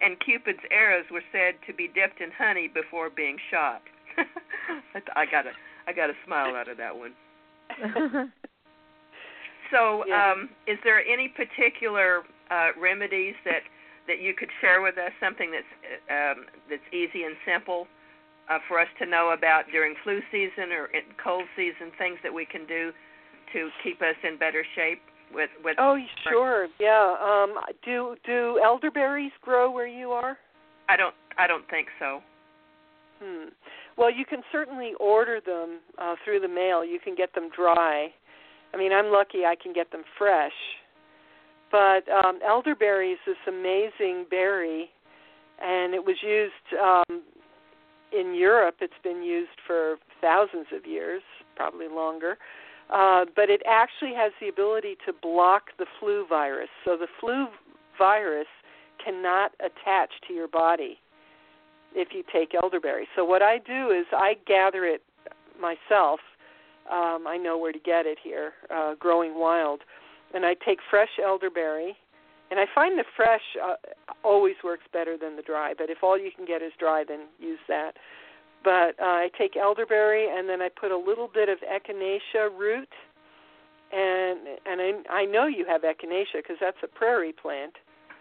and 0.00 0.20
Cupid's 0.20 0.62
arrows 0.70 1.06
were 1.10 1.24
said 1.32 1.54
to 1.66 1.74
be 1.74 1.88
dipped 1.88 2.20
in 2.20 2.30
honey 2.30 2.68
before 2.68 3.10
being 3.10 3.36
shot. 3.50 3.82
I 5.16 5.26
got 5.26 5.46
a 5.46 5.52
I 5.88 5.92
got 5.92 6.08
a 6.08 6.14
smile 6.24 6.54
out 6.54 6.68
of 6.68 6.76
that 6.76 6.94
one. 6.96 7.14
so, 9.72 10.04
Yeah. 10.06 10.32
um, 10.32 10.50
is 10.66 10.78
there 10.84 11.02
any 11.04 11.28
particular 11.28 12.22
uh, 12.50 12.70
remedies 12.78 13.34
that 13.44 13.62
that 14.06 14.18
you 14.20 14.34
could 14.34 14.50
share 14.60 14.80
with 14.82 14.98
us? 14.98 15.12
Something 15.20 15.50
that's 15.50 15.72
um, 16.10 16.46
that's 16.68 16.86
easy 16.92 17.24
and 17.24 17.36
simple 17.44 17.88
uh, 18.48 18.58
for 18.68 18.78
us 18.78 18.88
to 18.98 19.06
know 19.06 19.30
about 19.30 19.64
during 19.72 19.94
flu 20.04 20.20
season 20.30 20.70
or 20.72 20.86
in 20.86 21.02
cold 21.22 21.44
season. 21.56 21.90
Things 21.98 22.18
that 22.22 22.32
we 22.32 22.44
can 22.44 22.66
do 22.66 22.92
to 23.52 23.70
keep 23.82 24.00
us 24.02 24.16
in 24.22 24.38
better 24.38 24.64
shape 24.74 25.02
with 25.32 25.50
with. 25.64 25.76
Oh, 25.78 25.98
sure. 26.28 26.68
Yeah. 26.78 27.16
Um, 27.20 27.54
do 27.84 28.16
do 28.24 28.60
elderberries 28.62 29.32
grow 29.40 29.70
where 29.70 29.86
you 29.86 30.10
are? 30.10 30.38
I 30.88 30.96
don't 30.96 31.14
I 31.38 31.46
don't 31.46 31.68
think 31.70 31.88
so. 31.98 32.20
Hmm. 33.22 33.48
Well, 33.96 34.10
you 34.10 34.24
can 34.24 34.42
certainly 34.50 34.92
order 34.98 35.40
them 35.44 35.78
uh, 35.98 36.16
through 36.24 36.40
the 36.40 36.48
mail. 36.48 36.84
You 36.84 36.98
can 36.98 37.14
get 37.14 37.34
them 37.34 37.50
dry. 37.54 38.08
I 38.72 38.76
mean, 38.76 38.92
I'm 38.92 39.12
lucky 39.12 39.44
I 39.44 39.54
can 39.60 39.72
get 39.72 39.90
them 39.92 40.02
fresh. 40.18 40.52
But 41.70 42.04
um, 42.10 42.38
elderberry 42.46 43.12
is 43.12 43.18
this 43.26 43.36
amazing 43.48 44.26
berry, 44.30 44.90
and 45.62 45.94
it 45.94 46.04
was 46.04 46.16
used 46.22 46.80
um, 46.80 47.22
in 48.12 48.34
Europe. 48.34 48.76
It's 48.80 48.92
been 49.02 49.22
used 49.22 49.58
for 49.66 49.96
thousands 50.20 50.66
of 50.74 50.86
years, 50.86 51.22
probably 51.56 51.88
longer. 51.88 52.36
Uh, 52.90 53.24
but 53.34 53.48
it 53.48 53.62
actually 53.66 54.12
has 54.14 54.32
the 54.40 54.48
ability 54.48 54.96
to 55.06 55.12
block 55.14 55.70
the 55.78 55.86
flu 55.98 56.26
virus. 56.28 56.68
So 56.84 56.96
the 56.96 57.06
flu 57.20 57.46
virus 57.96 58.48
cannot 59.02 59.52
attach 59.60 60.10
to 60.28 60.34
your 60.34 60.48
body 60.48 60.98
if 61.94 62.08
you 62.12 62.22
take 62.32 62.54
elderberry. 62.54 63.06
So 63.16 63.24
what 63.24 63.42
I 63.42 63.58
do 63.58 63.90
is 63.90 64.06
I 64.12 64.34
gather 64.46 64.84
it 64.84 65.02
myself. 65.60 66.20
Um, 66.90 67.26
I 67.26 67.36
know 67.36 67.56
where 67.58 67.72
to 67.72 67.78
get 67.78 68.06
it 68.06 68.18
here, 68.22 68.52
uh, 68.74 68.94
growing 68.98 69.38
wild, 69.38 69.80
and 70.34 70.44
I 70.44 70.54
take 70.54 70.78
fresh 70.90 71.10
elderberry. 71.22 71.96
And 72.50 72.60
I 72.60 72.66
find 72.74 72.98
the 72.98 73.04
fresh 73.16 73.40
uh, 73.64 73.76
always 74.22 74.56
works 74.62 74.84
better 74.92 75.16
than 75.16 75.36
the 75.36 75.42
dry. 75.42 75.72
But 75.76 75.88
if 75.88 76.02
all 76.02 76.18
you 76.18 76.30
can 76.36 76.44
get 76.44 76.60
is 76.60 76.72
dry, 76.78 77.02
then 77.06 77.20
use 77.40 77.58
that. 77.66 77.92
But 78.62 79.00
uh, 79.00 79.24
I 79.24 79.30
take 79.38 79.56
elderberry 79.56 80.28
and 80.28 80.48
then 80.48 80.60
I 80.60 80.68
put 80.68 80.90
a 80.92 80.96
little 80.96 81.28
bit 81.32 81.48
of 81.48 81.58
echinacea 81.60 82.50
root, 82.56 82.88
and 83.90 84.38
and 84.66 84.80
I, 84.80 84.92
I 85.10 85.24
know 85.24 85.46
you 85.46 85.64
have 85.66 85.82
echinacea 85.82 86.36
because 86.42 86.56
that's 86.60 86.76
a 86.82 86.86
prairie 86.86 87.32
plant. 87.32 87.74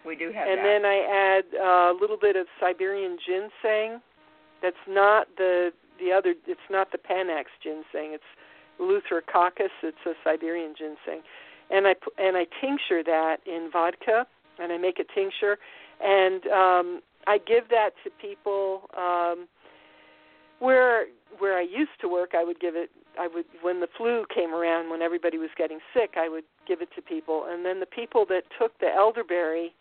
We 0.05 0.15
do 0.15 0.31
have 0.31 0.47
and 0.47 0.59
that. 0.59 0.63
then 0.63 0.85
I 0.85 0.97
add 1.11 1.43
uh, 1.59 1.91
a 1.91 1.97
little 1.99 2.17
bit 2.17 2.35
of 2.35 2.47
Siberian 2.59 3.17
ginseng. 3.25 4.01
That's 4.61 4.75
not 4.87 5.27
the 5.37 5.71
the 5.99 6.11
other. 6.11 6.33
It's 6.47 6.69
not 6.69 6.91
the 6.91 6.97
Panax 6.97 7.45
ginseng. 7.61 8.13
It's 8.13 8.23
Eleutherococcus. 8.81 9.69
It's 9.83 9.97
a 10.05 10.13
Siberian 10.23 10.73
ginseng, 10.77 11.21
and 11.69 11.87
I 11.87 11.95
and 12.17 12.35
I 12.35 12.45
tincture 12.59 13.03
that 13.03 13.37
in 13.45 13.69
vodka, 13.71 14.25
and 14.59 14.71
I 14.71 14.77
make 14.77 14.99
a 14.99 15.05
tincture, 15.13 15.57
and 16.03 16.45
um, 16.47 17.01
I 17.27 17.37
give 17.37 17.69
that 17.69 17.91
to 18.03 18.09
people 18.21 18.89
um, 18.97 19.47
where 20.59 21.05
where 21.39 21.57
I 21.57 21.61
used 21.61 21.99
to 22.01 22.07
work, 22.07 22.31
I 22.35 22.43
would 22.43 22.59
give 22.59 22.75
it. 22.75 22.89
I 23.19 23.27
would 23.27 23.45
when 23.61 23.79
the 23.79 23.87
flu 23.97 24.25
came 24.33 24.53
around, 24.53 24.89
when 24.89 25.01
everybody 25.01 25.37
was 25.37 25.49
getting 25.57 25.79
sick, 25.93 26.11
I 26.17 26.29
would 26.29 26.45
give 26.67 26.81
it 26.81 26.89
to 26.95 27.01
people, 27.01 27.45
and 27.49 27.65
then 27.65 27.79
the 27.79 27.85
people 27.85 28.25
that 28.29 28.43
took 28.59 28.77
the 28.79 28.87
elderberry 28.87 29.73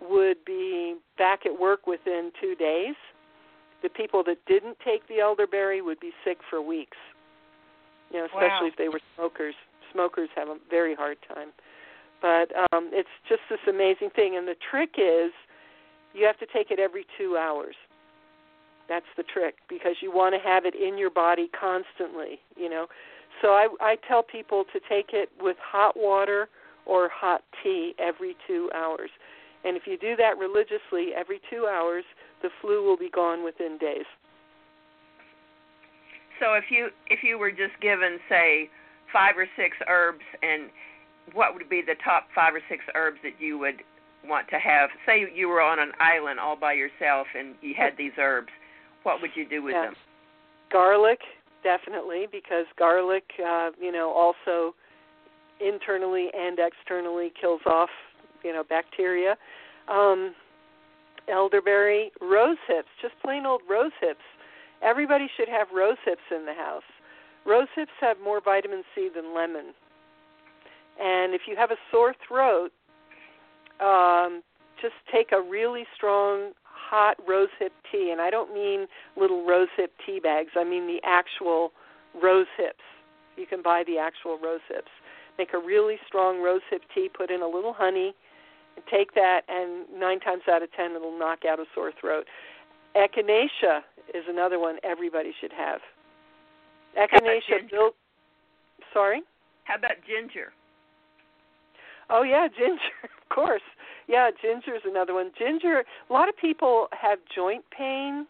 would 0.00 0.44
be 0.44 0.96
back 1.16 1.46
at 1.46 1.58
work 1.58 1.86
within 1.86 2.30
two 2.40 2.54
days. 2.54 2.94
The 3.82 3.88
people 3.88 4.22
that 4.24 4.38
didn't 4.46 4.78
take 4.84 5.06
the 5.08 5.20
elderberry 5.20 5.80
would 5.80 6.00
be 6.00 6.12
sick 6.24 6.38
for 6.48 6.60
weeks. 6.60 6.96
You 8.10 8.18
know, 8.18 8.24
especially 8.26 8.68
wow. 8.68 8.72
if 8.72 8.76
they 8.76 8.88
were 8.88 9.00
smokers. 9.14 9.54
Smokers 9.92 10.28
have 10.36 10.48
a 10.48 10.56
very 10.70 10.94
hard 10.94 11.18
time. 11.26 11.48
But 12.20 12.50
um, 12.72 12.90
it's 12.92 13.08
just 13.28 13.42
this 13.50 13.60
amazing 13.68 14.10
thing, 14.14 14.36
and 14.36 14.48
the 14.48 14.56
trick 14.70 14.94
is 14.98 15.32
you 16.14 16.24
have 16.24 16.38
to 16.38 16.46
take 16.46 16.70
it 16.70 16.78
every 16.78 17.06
two 17.18 17.36
hours. 17.36 17.74
That's 18.88 19.06
the 19.16 19.22
trick 19.22 19.56
because 19.68 19.96
you 20.00 20.12
want 20.12 20.34
to 20.34 20.40
have 20.48 20.64
it 20.64 20.74
in 20.74 20.96
your 20.96 21.10
body 21.10 21.50
constantly. 21.58 22.38
You 22.56 22.70
know, 22.70 22.86
so 23.42 23.48
I 23.48 23.68
I 23.80 23.96
tell 24.08 24.22
people 24.22 24.64
to 24.72 24.80
take 24.88 25.10
it 25.12 25.30
with 25.40 25.56
hot 25.60 25.96
water 25.96 26.48
or 26.86 27.08
hot 27.08 27.42
tea 27.62 27.94
every 27.98 28.36
two 28.46 28.70
hours. 28.74 29.10
And 29.64 29.76
if 29.76 29.82
you 29.86 29.98
do 29.98 30.14
that 30.16 30.38
religiously 30.38 31.10
every 31.16 31.40
two 31.50 31.66
hours, 31.66 32.04
the 32.42 32.48
flu 32.60 32.84
will 32.84 32.96
be 32.96 33.10
gone 33.10 33.42
within 33.44 33.76
days. 33.78 34.06
So 36.40 36.54
if 36.54 36.64
you 36.70 36.88
if 37.06 37.22
you 37.22 37.38
were 37.38 37.50
just 37.50 37.78
given 37.80 38.18
say 38.28 38.70
five 39.12 39.36
or 39.36 39.46
six 39.56 39.76
herbs 39.88 40.24
and 40.42 40.70
what 41.32 41.54
would 41.54 41.68
be 41.68 41.82
the 41.82 41.96
top 42.04 42.28
five 42.34 42.54
or 42.54 42.60
six 42.68 42.84
herbs 42.94 43.18
that 43.22 43.40
you 43.40 43.58
would 43.58 43.82
want 44.28 44.48
to 44.48 44.58
have? 44.58 44.90
Say 45.06 45.26
you 45.34 45.48
were 45.48 45.60
on 45.60 45.78
an 45.78 45.92
island 45.98 46.40
all 46.40 46.56
by 46.56 46.72
yourself 46.72 47.26
and 47.36 47.54
you 47.60 47.74
had 47.76 47.96
these 47.96 48.12
herbs. 48.18 48.50
What 49.02 49.20
would 49.22 49.30
you 49.34 49.48
do 49.48 49.62
with 49.62 49.74
yeah. 49.74 49.86
them? 49.86 49.94
Garlic, 50.72 51.20
definitely, 51.62 52.26
because 52.30 52.66
garlic, 52.76 53.24
uh, 53.44 53.70
you 53.80 53.92
know, 53.92 54.10
also 54.10 54.74
internally 55.60 56.28
and 56.36 56.58
externally 56.58 57.32
kills 57.40 57.60
off, 57.66 57.90
you 58.42 58.52
know, 58.52 58.64
bacteria. 58.64 59.36
Um, 59.88 60.34
elderberry, 61.28 62.10
rose 62.20 62.58
hips, 62.68 62.88
just 63.00 63.14
plain 63.22 63.46
old 63.46 63.62
rose 63.68 63.92
hips. 64.00 64.20
Everybody 64.82 65.28
should 65.36 65.48
have 65.48 65.68
rose 65.74 65.96
hips 66.04 66.22
in 66.30 66.46
the 66.46 66.54
house. 66.54 66.82
Rose 67.44 67.68
hips 67.74 67.92
have 68.00 68.16
more 68.22 68.40
vitamin 68.40 68.82
C 68.94 69.08
than 69.14 69.34
lemon. 69.34 69.74
And 71.00 71.34
if 71.34 71.42
you 71.46 71.56
have 71.56 71.70
a 71.70 71.76
sore 71.90 72.14
throat, 72.26 72.72
um, 73.80 74.42
just 74.80 74.94
take 75.12 75.32
a 75.32 75.40
really 75.40 75.84
strong 75.94 76.52
hot 76.64 77.16
rose 77.26 77.48
hip 77.58 77.72
tea. 77.90 78.10
And 78.10 78.20
I 78.20 78.30
don't 78.30 78.52
mean 78.54 78.86
little 79.16 79.46
rose 79.46 79.68
hip 79.76 79.92
tea 80.04 80.20
bags, 80.20 80.50
I 80.56 80.64
mean 80.64 80.86
the 80.86 81.00
actual 81.04 81.72
rose 82.20 82.46
hips. 82.56 82.82
You 83.36 83.46
can 83.46 83.62
buy 83.62 83.84
the 83.86 83.98
actual 83.98 84.38
rose 84.38 84.60
hips. 84.68 84.90
Make 85.38 85.52
a 85.52 85.58
really 85.58 85.96
strong 86.06 86.42
rose 86.42 86.62
hip 86.70 86.82
tea, 86.94 87.10
put 87.12 87.30
in 87.30 87.42
a 87.42 87.48
little 87.48 87.74
honey, 87.74 88.14
and 88.76 88.84
take 88.90 89.14
that, 89.14 89.42
and 89.48 89.84
nine 89.98 90.20
times 90.20 90.42
out 90.50 90.62
of 90.62 90.72
ten, 90.72 90.92
it'll 90.92 91.18
knock 91.18 91.40
out 91.44 91.60
a 91.60 91.64
sore 91.74 91.92
throat. 92.00 92.26
Echinacea 92.96 93.80
is 94.14 94.24
another 94.28 94.58
one 94.58 94.78
everybody 94.82 95.32
should 95.40 95.52
have. 95.52 95.80
Echinacea 96.98 97.70
built. 97.70 97.94
Sorry. 98.92 99.20
How 99.64 99.76
about 99.76 99.96
ginger? 100.06 100.52
Oh 102.08 102.22
yeah, 102.22 102.48
ginger, 102.58 102.96
of 103.04 103.28
course. 103.34 103.62
Yeah, 104.08 104.30
ginger 104.40 104.74
is 104.74 104.82
another 104.86 105.12
one. 105.14 105.32
Ginger. 105.38 105.84
A 106.08 106.12
lot 106.12 106.28
of 106.28 106.36
people 106.36 106.86
have 106.98 107.18
joint 107.34 107.64
pain, 107.76 108.26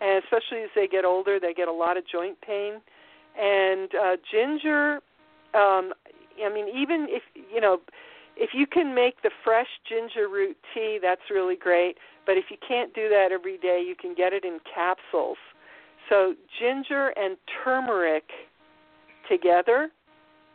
and 0.00 0.22
especially 0.24 0.62
as 0.62 0.70
they 0.74 0.86
get 0.86 1.04
older, 1.04 1.38
they 1.40 1.52
get 1.52 1.68
a 1.68 1.72
lot 1.72 1.96
of 1.96 2.04
joint 2.06 2.40
pain. 2.40 2.80
And 3.38 3.90
uh, 3.94 4.16
ginger. 4.30 5.00
Um, 5.54 5.92
I 6.42 6.52
mean, 6.52 6.66
even 6.68 7.08
if 7.10 7.22
you 7.52 7.60
know, 7.60 7.78
if 8.42 8.50
you 8.52 8.66
can 8.66 8.92
make 8.92 9.22
the 9.22 9.30
fresh 9.44 9.68
ginger 9.88 10.26
root 10.28 10.56
tea, 10.74 10.98
that's 11.00 11.20
really 11.30 11.54
great. 11.54 11.96
But 12.26 12.36
if 12.36 12.46
you 12.50 12.56
can't 12.66 12.92
do 12.92 13.08
that 13.08 13.28
every 13.30 13.56
day, 13.56 13.80
you 13.86 13.94
can 13.94 14.16
get 14.16 14.32
it 14.32 14.44
in 14.44 14.58
capsules. 14.74 15.36
So 16.10 16.34
ginger 16.58 17.12
and 17.16 17.36
turmeric 17.62 18.24
together 19.30 19.90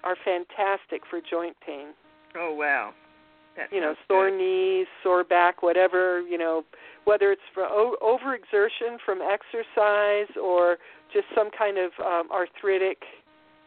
are 0.04 0.18
fantastic 0.26 1.04
for 1.10 1.22
joint 1.22 1.56
pain. 1.66 1.88
Oh 2.38 2.54
wow. 2.54 2.92
That 3.56 3.72
you 3.72 3.80
know, 3.80 3.96
sore 4.06 4.30
good. 4.32 4.38
knees, 4.38 4.88
sore 5.02 5.24
back, 5.24 5.64
whatever, 5.64 6.20
you 6.20 6.38
know, 6.38 6.64
whether 7.06 7.32
it's 7.32 7.42
for 7.54 7.64
o- 7.64 7.96
overexertion 8.04 8.98
from 9.06 9.20
exercise 9.22 10.28
or 10.36 10.78
just 11.14 11.26
some 11.34 11.50
kind 11.58 11.78
of 11.78 11.92
um, 12.06 12.30
arthritic 12.34 12.98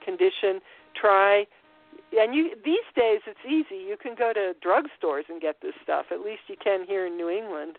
condition, 0.05 0.61
try 0.95 1.47
and 2.13 2.35
you 2.35 2.51
these 2.65 2.87
days 2.97 3.21
it's 3.27 3.45
easy. 3.47 3.83
You 3.83 3.97
can 4.01 4.15
go 4.15 4.33
to 4.33 4.55
drugstores 4.65 5.29
and 5.29 5.41
get 5.41 5.57
this 5.63 5.75
stuff. 5.83 6.07
At 6.11 6.21
least 6.21 6.43
you 6.49 6.57
can 6.63 6.85
here 6.87 7.07
in 7.07 7.17
New 7.17 7.29
England. 7.29 7.79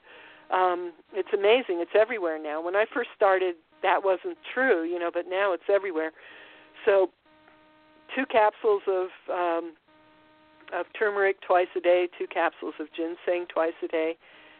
Um, 0.51 0.93
it's 1.13 1.33
amazing. 1.33 1.79
It's 1.79 1.95
everywhere 1.99 2.41
now. 2.41 2.61
When 2.61 2.75
I 2.75 2.85
first 2.93 3.09
started, 3.15 3.55
that 3.83 4.03
wasn't 4.03 4.37
true, 4.53 4.83
you 4.83 4.99
know, 4.99 5.09
but 5.13 5.25
now 5.27 5.53
it's 5.53 5.69
everywhere. 5.69 6.11
So, 6.85 7.09
two 8.15 8.25
capsules 8.25 8.83
of 8.87 9.07
um, 9.31 9.73
of 10.73 10.85
turmeric 10.97 11.41
twice 11.41 11.67
a 11.75 11.81
day, 11.81 12.07
two 12.17 12.27
capsules 12.27 12.73
of 12.79 12.87
ginseng 12.95 13.45
twice 13.53 13.73
a 13.83 13.87
day. 13.87 14.17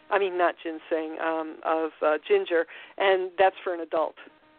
I 0.10 0.20
mean, 0.20 0.38
not 0.38 0.56
ginseng, 0.62 1.18
um, 1.24 1.58
of 1.64 1.92
uh, 2.06 2.18
ginger, 2.28 2.66
and 2.98 3.32
that's 3.38 3.56
for 3.64 3.74
an 3.74 3.80
adult. 3.80 4.16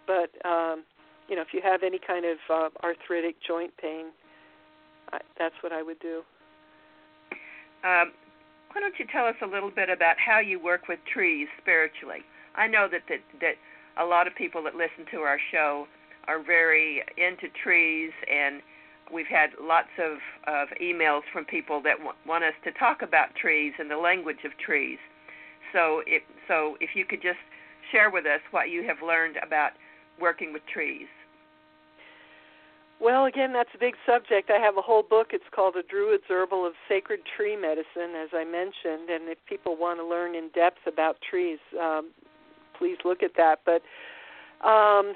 But 0.07 0.31
um, 0.49 0.85
you 1.29 1.37
know, 1.37 1.43
if 1.43 1.49
you 1.53 1.61
have 1.63 1.83
any 1.83 1.99
kind 1.99 2.25
of 2.25 2.39
uh, 2.51 2.69
arthritic 2.83 3.37
joint 3.47 3.77
pain, 3.77 4.07
I, 5.13 5.19
that's 5.39 5.55
what 5.63 5.73
I 5.73 5.83
would 5.83 5.99
do. 6.01 6.23
Um, 7.85 8.13
why 8.73 8.81
don't 8.81 8.99
you 8.99 9.07
tell 9.13 9.27
us 9.27 9.37
a 9.43 9.47
little 9.47 9.71
bit 9.71 9.91
about 9.91 10.17
how 10.19 10.39
you 10.39 10.59
work 10.63 10.89
with 10.89 10.99
trees 11.13 11.49
spiritually? 11.61 12.21
I 12.55 12.67
know 12.67 12.89
that 12.91 13.03
that, 13.09 13.21
that 13.41 13.55
a 14.01 14.05
lot 14.05 14.27
of 14.27 14.35
people 14.35 14.63
that 14.65 14.75
listen 14.75 15.05
to 15.13 15.19
our 15.19 15.39
show 15.51 15.87
are 16.29 16.43
very 16.43 17.03
into 17.17 17.49
trees, 17.63 18.13
and 18.31 18.63
we've 19.13 19.27
had 19.27 19.51
lots 19.61 19.91
of, 19.99 20.19
of 20.47 20.69
emails 20.81 21.23
from 21.33 21.45
people 21.45 21.83
that 21.83 21.99
w- 21.99 22.17
want 22.27 22.45
us 22.45 22.55
to 22.65 22.73
talk 22.73 23.03
about 23.03 23.35
trees 23.35 23.73
and 23.79 23.91
the 23.91 23.97
language 23.97 24.45
of 24.45 24.57
trees. 24.59 24.99
So, 25.73 26.03
if, 26.07 26.23
so 26.49 26.77
if 26.81 26.91
you 26.95 27.05
could 27.05 27.21
just 27.21 27.41
share 27.91 28.11
with 28.11 28.25
us 28.25 28.41
what 28.53 28.71
you 28.71 28.87
have 28.87 28.99
learned 29.05 29.37
about 29.43 29.73
working 30.21 30.53
with 30.53 30.63
trees. 30.73 31.09
Well, 33.03 33.25
again, 33.25 33.53
that's 33.53 33.71
a 33.75 33.79
big 33.79 33.95
subject. 34.07 34.49
I 34.49 34.61
have 34.61 34.77
a 34.77 34.81
whole 34.81 35.03
book. 35.03 35.29
It's 35.33 35.45
called 35.53 35.75
The 35.75 35.83
Druid's 35.83 36.23
Herbal 36.29 36.65
of 36.65 36.75
Sacred 36.89 37.23
Tree 37.37 37.57
Medicine, 37.57 38.15
as 38.15 38.29
I 38.33 38.45
mentioned. 38.45 39.11
And 39.11 39.29
if 39.29 39.39
people 39.49 39.77
want 39.77 39.99
to 39.99 40.07
learn 40.07 40.37
in 40.37 40.51
depth 40.55 40.87
about 40.87 41.17
trees, 41.29 41.59
um, 41.81 42.13
please 42.79 42.99
look 43.05 43.25
at 43.25 43.33
that. 43.37 43.63
But, 43.67 43.83
um, 44.65 45.15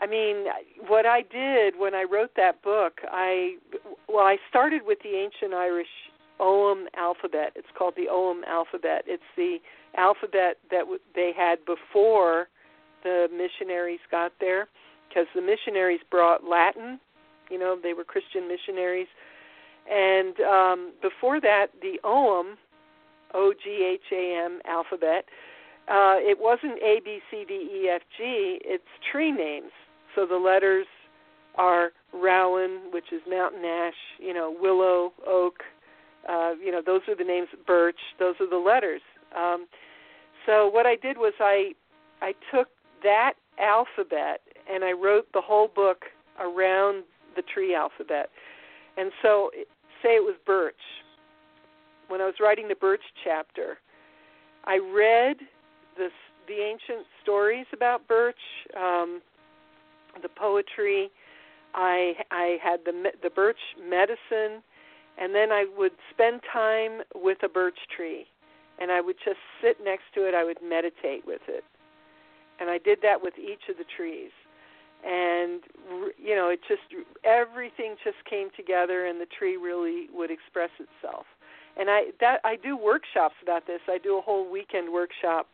I 0.00 0.06
mean, 0.08 0.46
what 0.88 1.04
I 1.04 1.20
did 1.20 1.78
when 1.78 1.94
I 1.94 2.04
wrote 2.10 2.30
that 2.36 2.62
book, 2.62 3.00
I 3.10 3.56
well, 4.08 4.24
I 4.24 4.38
started 4.48 4.82
with 4.86 5.00
the 5.04 5.10
ancient 5.10 5.52
Irish 5.52 5.92
Ogham 6.40 6.86
alphabet. 6.96 7.52
It's 7.56 7.68
called 7.76 7.92
the 7.94 8.08
Ogham 8.10 8.42
alphabet. 8.48 9.04
It's 9.06 9.22
the 9.36 9.58
alphabet 9.98 10.56
that 10.70 10.84
they 11.14 11.32
had 11.36 11.58
before 11.66 12.48
the 13.04 13.28
missionaries 13.30 14.00
got 14.10 14.32
there 14.40 14.68
because 15.12 15.26
the 15.34 15.42
missionaries 15.42 16.00
brought 16.10 16.44
Latin. 16.44 16.98
You 17.50 17.58
know, 17.58 17.76
they 17.82 17.92
were 17.92 18.04
Christian 18.04 18.48
missionaries. 18.48 19.08
And 19.90 20.40
um, 20.40 20.92
before 21.02 21.40
that, 21.40 21.68
the 21.80 21.98
Ogham, 22.04 22.56
O 23.34 23.52
G 23.62 23.94
H 23.94 24.12
A 24.12 24.44
M 24.44 24.60
alphabet, 24.64 25.24
uh, 25.88 26.16
it 26.18 26.38
wasn't 26.40 26.78
A, 26.82 27.00
B, 27.04 27.18
C, 27.30 27.44
D, 27.46 27.54
E, 27.54 27.88
F, 27.88 28.02
G, 28.16 28.60
it's 28.64 28.84
tree 29.10 29.32
names. 29.32 29.70
So 30.14 30.26
the 30.26 30.36
letters 30.36 30.86
are 31.56 31.90
Rowan, 32.14 32.92
which 32.92 33.12
is 33.12 33.20
mountain 33.28 33.64
ash, 33.64 33.94
you 34.18 34.32
know, 34.32 34.54
willow, 34.58 35.12
oak, 35.26 35.56
uh, 36.28 36.52
you 36.62 36.70
know, 36.70 36.80
those 36.84 37.00
are 37.08 37.16
the 37.16 37.24
names, 37.24 37.48
birch, 37.66 37.98
those 38.18 38.36
are 38.40 38.48
the 38.48 38.56
letters. 38.56 39.02
Um, 39.36 39.66
so 40.46 40.68
what 40.68 40.86
I 40.86 40.96
did 40.96 41.18
was 41.18 41.32
I 41.40 41.72
I 42.20 42.34
took 42.54 42.68
that 43.02 43.34
alphabet 43.58 44.40
and 44.70 44.84
I 44.84 44.92
wrote 44.92 45.26
the 45.32 45.40
whole 45.40 45.68
book 45.68 46.04
around 46.40 47.04
the 47.36 47.42
tree 47.42 47.74
alphabet. 47.74 48.30
And 48.96 49.10
so, 49.22 49.50
say 50.02 50.10
it 50.10 50.22
was 50.22 50.34
birch. 50.46 50.74
When 52.08 52.20
I 52.20 52.26
was 52.26 52.34
writing 52.40 52.68
the 52.68 52.74
birch 52.74 53.02
chapter, 53.24 53.78
I 54.64 54.78
read 54.78 55.36
the 55.96 56.08
the 56.48 56.54
ancient 56.54 57.06
stories 57.22 57.66
about 57.72 58.06
birch, 58.08 58.36
um, 58.76 59.22
the 60.20 60.28
poetry. 60.28 61.10
I 61.74 62.14
I 62.30 62.58
had 62.62 62.80
the 62.84 63.12
the 63.22 63.30
birch 63.30 63.60
medicine, 63.80 64.62
and 65.18 65.34
then 65.34 65.52
I 65.52 65.66
would 65.76 65.92
spend 66.12 66.40
time 66.52 67.02
with 67.14 67.38
a 67.42 67.48
birch 67.48 67.78
tree, 67.96 68.26
and 68.78 68.90
I 68.90 69.00
would 69.00 69.16
just 69.24 69.40
sit 69.62 69.78
next 69.82 70.04
to 70.14 70.28
it. 70.28 70.34
I 70.34 70.44
would 70.44 70.58
meditate 70.62 71.26
with 71.26 71.42
it 71.48 71.64
and 72.62 72.70
I 72.70 72.78
did 72.78 73.00
that 73.02 73.20
with 73.20 73.34
each 73.38 73.68
of 73.68 73.76
the 73.76 73.84
trees. 73.96 74.30
And 75.04 75.62
you 76.16 76.36
know, 76.36 76.48
it 76.48 76.60
just 76.68 76.82
everything 77.24 77.96
just 78.04 78.22
came 78.28 78.48
together, 78.56 79.06
and 79.06 79.20
the 79.20 79.26
tree 79.26 79.56
really 79.56 80.06
would 80.12 80.30
express 80.30 80.70
itself. 80.78 81.26
And 81.76 81.90
I 81.90 82.12
that 82.20 82.38
I 82.44 82.56
do 82.56 82.76
workshops 82.76 83.34
about 83.42 83.66
this. 83.66 83.80
I 83.88 83.98
do 83.98 84.18
a 84.18 84.20
whole 84.20 84.50
weekend 84.50 84.92
workshop. 84.92 85.48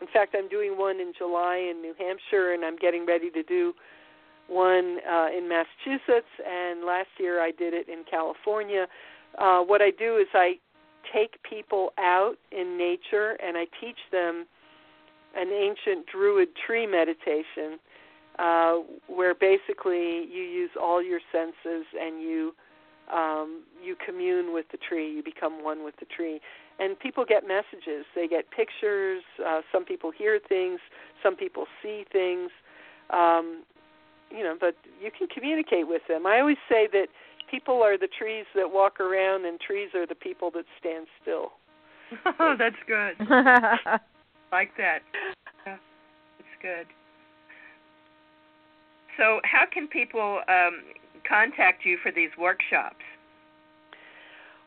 In 0.00 0.06
fact, 0.12 0.34
I'm 0.36 0.48
doing 0.48 0.78
one 0.78 1.00
in 1.00 1.12
July 1.16 1.56
in 1.70 1.80
New 1.80 1.94
Hampshire, 1.98 2.52
and 2.52 2.64
I'm 2.64 2.76
getting 2.76 3.06
ready 3.06 3.30
to 3.30 3.42
do 3.42 3.72
one 4.48 4.98
uh, 5.08 5.28
in 5.36 5.48
Massachusetts. 5.48 6.30
And 6.46 6.84
last 6.84 7.08
year 7.18 7.40
I 7.40 7.50
did 7.50 7.74
it 7.74 7.88
in 7.88 8.04
California. 8.08 8.86
Uh, 9.38 9.60
what 9.60 9.80
I 9.80 9.90
do 9.90 10.18
is 10.18 10.26
I 10.34 10.58
take 11.12 11.42
people 11.48 11.92
out 11.98 12.34
in 12.50 12.76
nature 12.78 13.36
and 13.44 13.56
I 13.56 13.64
teach 13.80 13.98
them 14.10 14.46
an 15.34 15.48
ancient 15.48 16.06
druid 16.06 16.48
tree 16.66 16.86
meditation 16.86 17.78
uh, 18.42 18.78
where 19.06 19.34
basically 19.34 20.26
you 20.30 20.42
use 20.42 20.70
all 20.80 21.02
your 21.02 21.20
senses 21.30 21.86
and 21.98 22.20
you 22.20 22.52
um, 23.12 23.62
you 23.82 23.94
commune 24.04 24.52
with 24.54 24.66
the 24.72 24.78
tree. 24.78 25.12
You 25.12 25.22
become 25.22 25.62
one 25.62 25.84
with 25.84 25.94
the 26.00 26.06
tree, 26.06 26.40
and 26.78 26.98
people 26.98 27.24
get 27.28 27.46
messages. 27.46 28.06
They 28.14 28.26
get 28.26 28.50
pictures. 28.50 29.22
Uh, 29.44 29.60
some 29.70 29.84
people 29.84 30.10
hear 30.16 30.40
things. 30.48 30.80
Some 31.22 31.36
people 31.36 31.66
see 31.82 32.04
things. 32.10 32.50
Um, 33.10 33.64
you 34.30 34.42
know, 34.42 34.56
but 34.58 34.76
you 35.00 35.10
can 35.16 35.28
communicate 35.28 35.86
with 35.86 36.02
them. 36.08 36.26
I 36.26 36.40
always 36.40 36.56
say 36.68 36.88
that 36.92 37.08
people 37.50 37.82
are 37.82 37.98
the 37.98 38.08
trees 38.08 38.46
that 38.54 38.72
walk 38.72 38.98
around, 38.98 39.44
and 39.44 39.60
trees 39.60 39.90
are 39.94 40.06
the 40.06 40.14
people 40.14 40.50
that 40.52 40.64
stand 40.80 41.06
still. 41.20 41.52
Oh, 42.40 42.54
that's 42.58 42.76
good. 42.86 43.14
like 44.52 44.70
that. 44.78 45.00
Yeah, 45.66 45.76
it's 46.38 46.62
good. 46.62 46.86
So, 49.16 49.40
how 49.44 49.64
can 49.72 49.88
people 49.88 50.40
um, 50.48 50.82
contact 51.28 51.84
you 51.84 51.98
for 52.02 52.10
these 52.10 52.30
workshops? 52.38 53.04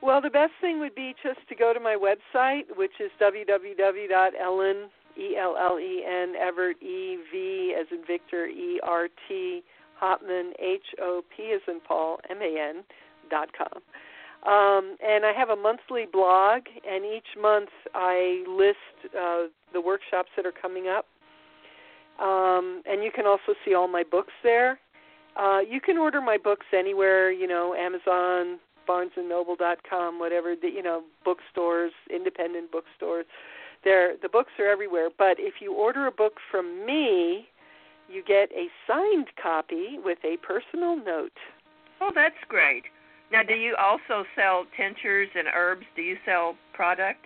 Well, 0.02 0.22
the 0.22 0.30
best 0.30 0.52
thing 0.62 0.80
would 0.80 0.93
be 0.93 1.16
just 1.24 1.39
to 1.50 1.56
go 1.56 1.74
to 1.74 1.80
my 1.80 1.96
website, 1.96 2.64
which 2.76 2.91
is 3.00 3.10
www.ellen 3.20 4.89
E 5.18 5.38
L 5.38 5.56
L 5.58 5.80
E 5.80 6.04
N 6.06 6.34
Evert 6.39 6.82
E 6.82 7.18
V 7.32 7.76
as 7.80 7.88
in 7.91 8.06
Victor 8.06 8.48
E 8.48 8.80
R 8.84 9.08
T 9.28 9.64
Hopman 10.02 10.52
H 10.60 10.86
O 11.02 11.24
P 11.36 11.54
as 11.56 11.62
in 11.68 11.80
Paul 11.80 12.20
M 12.30 12.38
A 12.41 12.70
N 12.76 12.84
dot 13.30 13.50
com. 13.58 13.82
Um, 14.46 14.98
and 15.04 15.26
I 15.26 15.34
have 15.36 15.50
a 15.50 15.56
monthly 15.56 16.06
blog, 16.12 16.64
and 16.88 17.04
each 17.04 17.36
month 17.41 17.70
I 17.96 18.43
list 18.48 19.16
uh, 19.20 19.48
the 19.74 19.82
workshops 19.82 20.30
that 20.36 20.46
are 20.46 20.54
coming 20.54 20.88
up. 20.88 21.08
Um, 22.20 22.82
and 22.86 23.03
you 23.03 23.11
can 23.11 23.26
also 23.26 23.53
see 23.66 23.74
all 23.74 23.88
my 23.88 24.03
books 24.03 24.34
there. 24.43 24.80
Uh, 25.36 25.59
you 25.59 25.82
can 25.82 25.97
order 25.97 26.22
my 26.22 26.38
books 26.38 26.66
anywhere, 26.74 27.30
you 27.32 27.47
know, 27.47 27.74
Amazon, 27.74 28.59
BarnesandNoble.com, 28.88 30.20
whatever, 30.20 30.55
the, 30.55 30.70
you 30.70 30.82
know, 30.82 31.03
bookstores, 31.26 31.91
independent 32.09 32.72
bookstores. 32.72 33.26
There, 33.84 34.16
the 34.22 34.30
books 34.30 34.51
are 34.59 34.68
everywhere. 34.68 35.09
But 35.16 35.38
if 35.39 35.55
you 35.59 35.74
order 35.74 36.07
a 36.07 36.11
book 36.11 36.36
from 36.49 36.86
me, 36.86 37.49
you 38.09 38.24
get 38.24 38.49
a 38.51 38.68
signed 38.88 39.28
copy 39.41 39.99
with 40.03 40.20
a 40.24 40.38
personal 40.38 40.95
note. 40.95 41.38
Oh, 42.01 42.11
that's 42.13 42.36
great. 42.47 42.84
Now, 43.32 43.43
do 43.43 43.55
you 43.55 43.76
also 43.76 44.24
sell 44.36 44.66
tinctures 44.78 45.30
and 45.36 45.47
herbs? 45.53 45.86
Do 45.95 46.01
you 46.01 46.18
sell 46.26 46.55
product? 46.74 47.26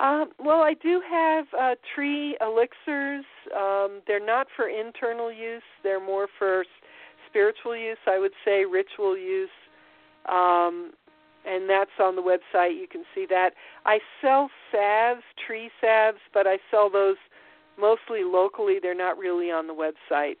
Um, 0.00 0.30
well, 0.38 0.60
I 0.60 0.74
do 0.74 1.00
have 1.08 1.46
uh, 1.58 1.74
tree 1.94 2.36
elixirs. 2.40 3.24
Um, 3.56 4.02
they're 4.06 4.24
not 4.24 4.46
for 4.54 4.68
internal 4.68 5.32
use; 5.32 5.62
they're 5.82 6.04
more 6.04 6.28
for 6.38 6.64
spiritual 7.28 7.76
use. 7.76 7.98
I 8.06 8.18
would 8.18 8.32
say 8.44 8.64
ritual 8.64 9.16
use, 9.16 9.48
um, 10.28 10.92
and 11.46 11.68
that's 11.68 11.90
on 11.98 12.14
the 12.14 12.22
website. 12.22 12.78
You 12.78 12.86
can 12.90 13.04
see 13.14 13.26
that. 13.30 13.50
I 13.86 13.98
sell 14.20 14.50
salves, 14.70 15.22
tree 15.46 15.70
salves, 15.80 16.18
but 16.34 16.46
I 16.46 16.58
sell 16.70 16.90
those 16.90 17.16
mostly 17.78 18.22
locally. 18.22 18.78
They're 18.82 18.94
not 18.94 19.16
really 19.16 19.50
on 19.50 19.66
the 19.66 19.74
website, 19.74 20.36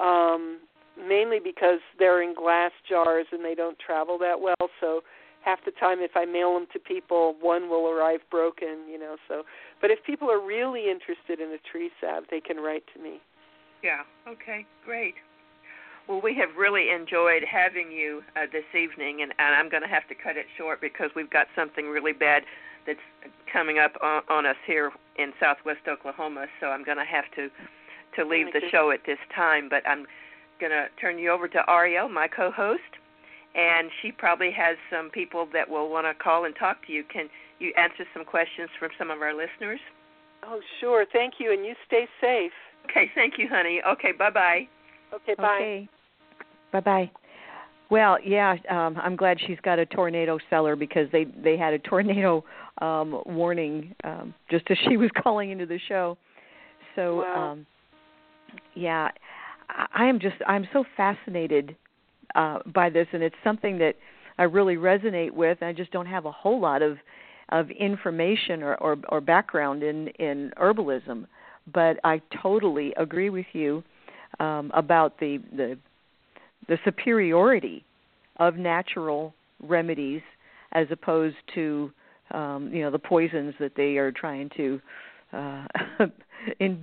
um, 0.00 0.58
mainly 0.98 1.38
because 1.42 1.80
they're 1.98 2.22
in 2.22 2.34
glass 2.34 2.72
jars 2.88 3.26
and 3.30 3.44
they 3.44 3.54
don't 3.54 3.78
travel 3.78 4.18
that 4.18 4.40
well. 4.40 4.70
So 4.80 5.02
half 5.46 5.64
the 5.64 5.70
time 5.70 6.00
if 6.00 6.10
I 6.16 6.24
mail 6.24 6.54
them 6.54 6.66
to 6.72 6.78
people, 6.78 7.36
one 7.40 7.70
will 7.70 7.88
arrive 7.88 8.20
broken, 8.30 8.82
you 8.90 8.98
know. 8.98 9.16
So, 9.28 9.44
but 9.80 9.90
if 9.90 10.02
people 10.04 10.28
are 10.30 10.44
really 10.44 10.90
interested 10.90 11.40
in 11.40 11.48
a 11.54 11.62
tree 11.70 11.90
salve, 12.00 12.24
they 12.30 12.40
can 12.40 12.58
write 12.58 12.82
to 12.94 13.00
me. 13.00 13.20
Yeah. 13.82 14.02
Okay. 14.28 14.66
Great. 14.84 15.14
Well, 16.08 16.20
we 16.20 16.34
have 16.34 16.50
really 16.58 16.90
enjoyed 16.90 17.42
having 17.44 17.90
you 17.90 18.22
uh, 18.36 18.46
this 18.52 18.66
evening, 18.74 19.22
and, 19.22 19.32
and 19.38 19.54
I'm 19.54 19.68
going 19.68 19.82
to 19.82 19.88
have 19.88 20.06
to 20.08 20.14
cut 20.14 20.36
it 20.36 20.46
short 20.58 20.80
because 20.80 21.10
we've 21.14 21.30
got 21.30 21.46
something 21.54 21.86
really 21.86 22.12
bad 22.12 22.42
that's 22.86 22.98
coming 23.52 23.78
up 23.78 23.92
on, 24.02 24.22
on 24.28 24.46
us 24.46 24.56
here 24.66 24.92
in 25.16 25.32
Southwest 25.40 25.86
Oklahoma. 25.88 26.46
So 26.60 26.68
I'm 26.68 26.84
going 26.84 26.98
to 26.98 27.04
have 27.04 27.24
to 27.36 27.48
to 28.16 28.24
leave 28.24 28.46
the 28.52 28.62
show 28.70 28.90
at 28.90 29.00
this 29.04 29.18
time. 29.34 29.68
But 29.68 29.86
I'm 29.86 30.06
going 30.58 30.72
to 30.72 30.86
turn 31.00 31.18
you 31.18 31.30
over 31.30 31.48
to 31.48 31.62
Ariel, 31.68 32.08
my 32.08 32.26
co-host, 32.28 32.80
and 33.56 33.90
she 34.02 34.12
probably 34.12 34.50
has 34.52 34.76
some 34.90 35.10
people 35.10 35.48
that 35.52 35.68
will 35.68 35.88
want 35.88 36.06
to 36.06 36.22
call 36.22 36.44
and 36.44 36.54
talk 36.56 36.86
to 36.86 36.92
you. 36.92 37.02
Can 37.10 37.28
you 37.58 37.72
answer 37.78 38.04
some 38.14 38.24
questions 38.24 38.68
from 38.78 38.90
some 38.98 39.10
of 39.10 39.22
our 39.22 39.32
listeners? 39.32 39.80
Oh, 40.44 40.60
sure. 40.80 41.06
Thank 41.12 41.34
you, 41.38 41.52
and 41.52 41.64
you 41.64 41.74
stay 41.86 42.06
safe. 42.20 42.52
Okay, 42.84 43.10
thank 43.14 43.34
you, 43.38 43.48
honey. 43.50 43.80
Okay, 43.94 44.12
bye 44.12 44.30
bye. 44.30 44.68
Okay, 45.14 45.34
bye. 45.34 45.56
Okay. 45.56 45.88
Bye 46.72 46.80
bye. 46.80 47.10
Well, 47.90 48.18
yeah, 48.22 48.56
um, 48.68 48.96
I'm 49.02 49.16
glad 49.16 49.38
she's 49.46 49.60
got 49.62 49.78
a 49.78 49.86
tornado 49.86 50.38
cellar 50.50 50.76
because 50.76 51.08
they 51.12 51.24
they 51.24 51.56
had 51.56 51.72
a 51.72 51.78
tornado 51.78 52.44
um, 52.82 53.22
warning 53.24 53.94
um, 54.04 54.34
just 54.50 54.70
as 54.70 54.76
she 54.88 54.96
was 54.96 55.10
calling 55.22 55.50
into 55.50 55.66
the 55.66 55.78
show. 55.88 56.18
So, 56.94 57.18
wow. 57.18 57.52
um, 57.52 57.66
yeah, 58.74 59.08
I, 59.70 59.86
I 59.94 60.04
am 60.06 60.20
just 60.20 60.36
I'm 60.46 60.68
so 60.72 60.84
fascinated 60.96 61.76
uh, 62.36 62.58
by 62.66 62.90
this, 62.90 63.08
and 63.12 63.22
it's 63.22 63.34
something 63.42 63.78
that 63.78 63.94
I 64.38 64.44
really 64.44 64.76
resonate 64.76 65.32
with. 65.32 65.58
And 65.60 65.68
I 65.68 65.72
just 65.72 65.90
don't 65.90 66.06
have 66.06 66.26
a 66.26 66.32
whole 66.32 66.60
lot 66.60 66.82
of 66.82 66.98
of 67.50 67.70
information 67.70 68.62
or, 68.62 68.74
or, 68.76 68.96
or 69.08 69.20
background 69.20 69.82
in 69.82 70.08
in 70.18 70.52
herbalism, 70.56 71.26
but 71.72 71.98
I 72.04 72.20
totally 72.42 72.92
agree 72.96 73.30
with 73.30 73.46
you 73.52 73.82
um, 74.38 74.70
about 74.74 75.18
the 75.18 75.38
the 75.56 75.78
the 76.68 76.78
superiority 76.84 77.84
of 78.36 78.56
natural 78.56 79.34
remedies 79.62 80.22
as 80.72 80.86
opposed 80.90 81.36
to 81.54 81.90
um, 82.32 82.70
you 82.72 82.82
know 82.82 82.90
the 82.90 82.98
poisons 82.98 83.54
that 83.58 83.72
they 83.76 83.96
are 83.96 84.12
trying 84.12 84.50
to 84.56 84.80
uh, 85.32 85.66
in, 86.60 86.82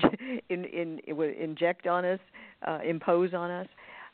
in, 0.50 0.66
in, 0.66 1.00
inject 1.40 1.88
on 1.88 2.06
us, 2.06 2.20
uh, 2.68 2.80
impose 2.86 3.34
on 3.34 3.52
us. 3.52 3.68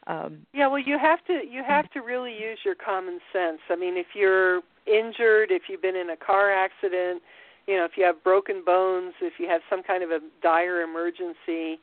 Um, 0.10 0.48
yeah, 0.54 0.68
well, 0.68 0.82
you 0.82 0.98
have 0.98 1.24
to 1.26 1.42
you 1.48 1.62
have 1.66 1.90
to 1.92 2.00
really 2.00 2.32
use 2.32 2.58
your 2.66 2.74
common 2.74 3.20
sense. 3.32 3.60
I 3.70 3.76
mean, 3.76 3.96
if 3.96 4.08
you're 4.16 4.62
injured, 4.88 5.52
if 5.52 5.64
you've 5.70 5.84
been 5.84 5.96
in 5.96 6.10
a 6.10 6.18
car 6.18 6.52
accident, 6.52 7.22
you 7.68 7.78
know, 7.78 7.86
if 7.86 7.92
you 7.96 8.04
have 8.06 8.24
broken 8.24 8.64
bones, 8.66 9.14
if 9.22 9.34
you 9.38 9.48
have 9.48 9.62
some 9.70 9.84
kind 9.84 10.04
of 10.04 10.10
a 10.10 10.20
dire 10.42 10.82
emergency, 10.82 11.80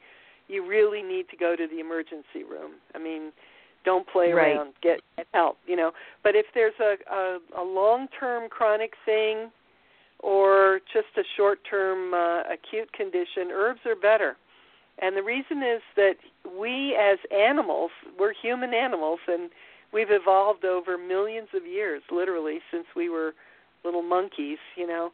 you 0.48 0.66
really 0.66 1.02
need 1.02 1.28
to 1.28 1.36
go 1.36 1.54
to 1.54 1.68
the 1.68 1.78
emergency 1.78 2.42
room. 2.42 2.72
I 2.96 2.98
mean, 2.98 3.30
don't 3.84 4.08
play 4.08 4.32
right. 4.32 4.56
around. 4.56 4.74
Get, 4.82 4.98
get 5.16 5.28
help. 5.32 5.58
You 5.64 5.76
know. 5.76 5.92
But 6.24 6.34
if 6.34 6.46
there's 6.52 6.74
a 6.80 6.96
a, 7.08 7.38
a 7.56 7.62
long-term 7.62 8.48
chronic 8.50 8.94
thing, 9.04 9.52
or 10.18 10.80
just 10.92 11.16
a 11.16 11.22
short-term 11.36 12.12
uh, 12.12 12.40
acute 12.52 12.92
condition, 12.92 13.52
herbs 13.52 13.80
are 13.86 13.94
better. 13.94 14.36
And 14.98 15.16
the 15.16 15.22
reason 15.22 15.62
is 15.62 15.82
that 15.96 16.16
we 16.58 16.96
as 16.96 17.18
animals, 17.30 17.90
we're 18.18 18.32
human 18.32 18.72
animals, 18.72 19.20
and 19.28 19.50
we've 19.92 20.10
evolved 20.10 20.64
over 20.64 20.96
millions 20.96 21.48
of 21.54 21.66
years, 21.66 22.02
literally 22.10 22.60
since 22.70 22.86
we 22.94 23.08
were 23.08 23.34
little 23.84 24.02
monkeys, 24.02 24.58
you 24.76 24.86
know, 24.86 25.12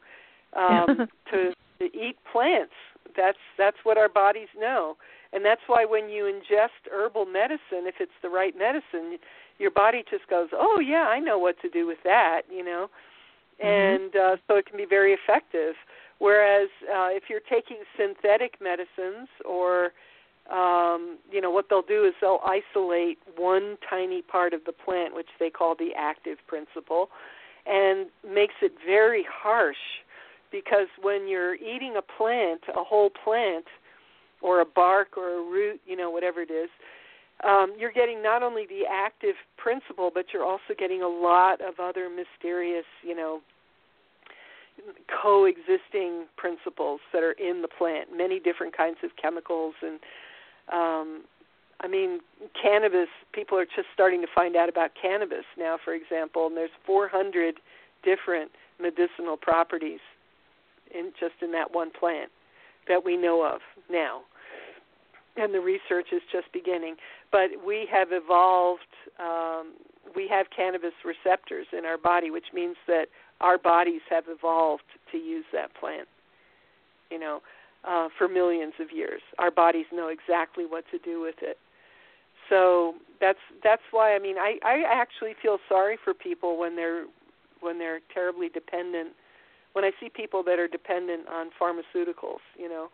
um, 0.57 1.07
to, 1.30 1.53
to 1.80 1.85
eat 1.87 2.16
plants. 2.30 2.74
That's 3.16 3.39
that's 3.59 3.78
what 3.83 3.99
our 3.99 4.09
bodies 4.09 4.49
know, 4.59 4.97
and 5.33 5.45
that's 5.45 5.61
why 5.66 5.85
when 5.85 6.09
you 6.09 6.24
ingest 6.24 6.91
herbal 6.91 7.26
medicine, 7.26 7.85
if 7.85 7.97
it's 8.01 8.12
the 8.22 8.30
right 8.30 8.57
medicine, 8.57 9.18
your 9.59 9.70
body 9.70 10.03
just 10.09 10.28
goes, 10.28 10.49
"Oh 10.55 10.80
yeah, 10.80 11.09
I 11.09 11.18
know 11.18 11.39
what 11.39 11.61
to 11.61 11.68
do 11.68 11.87
with 11.87 11.99
that," 12.05 12.43
you 12.51 12.64
know, 12.64 12.89
Mm-hmm. 13.62 14.05
and 14.05 14.16
uh, 14.16 14.37
so 14.47 14.57
it 14.57 14.66
can 14.66 14.76
be 14.76 14.87
very 14.87 15.12
effective. 15.12 15.74
Whereas 16.23 16.68
uh, 16.85 17.09
if 17.11 17.25
you're 17.29 17.41
taking 17.51 17.79
synthetic 17.99 18.59
medicines 18.62 19.27
or 19.45 19.91
um, 20.53 21.18
you 21.33 21.41
know 21.41 21.51
what 21.51 21.66
they'll 21.68 21.83
do 21.83 22.05
is 22.05 22.14
they'll 22.20 22.39
isolate 22.47 23.18
one 23.37 23.77
tiny 23.91 24.23
part 24.23 24.55
of 24.55 24.61
the 24.64 24.70
plant, 24.70 25.16
which 25.16 25.31
they 25.41 25.51
call 25.51 25.75
the 25.75 25.91
active 25.99 26.39
principle, 26.47 27.09
and 27.66 28.07
makes 28.25 28.55
it 28.62 28.70
very 28.87 29.27
harsh. 29.29 29.83
Because 30.53 30.87
when 31.01 31.27
you're 31.27 31.57
eating 31.57 31.97
a 31.99 32.03
plant, 32.03 32.61
a 32.68 32.85
whole 32.85 33.11
plant, 33.11 33.64
or 34.41 34.61
a 34.61 34.64
bark 34.64 35.16
or 35.16 35.41
a 35.41 35.43
root, 35.43 35.81
you 35.89 35.97
know, 35.97 36.11
whatever 36.12 36.43
it 36.43 36.53
is, 36.53 36.70
um, 37.43 37.75
you're 37.77 37.91
getting 37.91 38.23
not 38.23 38.45
only 38.45 38.64
the 38.66 38.83
active 38.89 39.35
principle, 39.57 40.12
but 40.14 40.27
you're 40.33 40.45
also 40.45 40.75
getting 40.79 41.03
a 41.03 41.09
lot 41.09 41.61
of 41.61 41.81
other 41.81 42.09
mysterious, 42.09 42.87
you 43.03 43.16
know, 43.16 43.41
coexisting 45.22 46.26
principles 46.37 47.01
that 47.12 47.22
are 47.22 47.33
in 47.33 47.62
the 47.62 47.68
plant. 47.68 48.09
Many 48.14 48.41
different 48.41 48.76
kinds 48.76 48.99
of 49.03 49.11
chemicals 49.20 49.74
and 49.83 50.01
um, 50.72 51.22
I 51.83 51.89
mean, 51.89 52.20
cannabis. 52.61 53.09
People 53.33 53.59
are 53.59 53.64
just 53.64 53.89
starting 53.93 54.20
to 54.20 54.28
find 54.33 54.55
out 54.55 54.68
about 54.68 54.93
cannabis 55.01 55.45
now, 55.59 55.78
for 55.85 55.95
example, 55.95 56.47
and 56.47 56.57
there's 56.57 56.70
400 56.87 57.57
different 58.05 58.53
medicinal 58.80 59.37
properties 59.37 60.01
in 60.95 61.12
just 61.18 61.35
in 61.43 61.51
that 61.53 61.74
one 61.74 61.91
plant 61.91 62.30
that 62.89 63.05
we 63.05 63.16
know 63.16 63.45
of 63.45 63.61
now. 63.91 64.22
And 65.37 65.55
the 65.55 65.61
research 65.61 66.09
is 66.12 66.20
just 66.30 66.53
beginning. 66.53 66.97
But 67.30 67.51
we 67.66 67.89
have 67.91 68.09
evolved, 68.11 68.83
um, 69.18 69.74
we 70.14 70.28
have 70.28 70.47
cannabis 70.55 70.93
receptors 71.05 71.66
in 71.76 71.85
our 71.85 71.97
body, 71.97 72.30
which 72.30 72.53
means 72.53 72.76
that 72.87 73.07
our 73.43 73.59
bodies 73.59 74.01
have 74.09 74.24
evolved 74.28 74.82
to 75.11 75.18
use 75.18 75.45
that 75.53 75.74
plant. 75.78 76.09
You 77.11 77.18
know, 77.18 77.43
uh, 77.84 78.09
for 78.16 78.28
millions 78.28 78.74
of 78.80 78.88
years. 78.95 79.20
Our 79.38 79.51
bodies 79.51 79.86
know 79.93 80.09
exactly 80.09 80.64
what 80.66 80.84
to 80.90 80.99
do 80.99 81.20
with 81.20 81.36
it. 81.43 81.59
So 82.49 82.95
that's 83.20 83.38
that's 83.62 83.82
why 83.90 84.14
I 84.14 84.18
mean 84.18 84.36
I 84.38 84.59
I 84.64 84.82
actually 84.86 85.34
feel 85.40 85.59
sorry 85.68 85.97
for 86.03 86.14
people 86.14 86.59
when 86.59 86.76
they're 86.76 87.07
when 87.61 87.78
they're 87.78 88.01
terribly 88.12 88.49
dependent 88.49 89.11
when 89.72 89.84
I 89.84 89.90
see 90.01 90.09
people 90.09 90.43
that 90.45 90.59
are 90.59 90.68
dependent 90.68 91.28
on 91.28 91.49
pharmaceuticals, 91.61 92.45
you 92.59 92.68
know, 92.68 92.88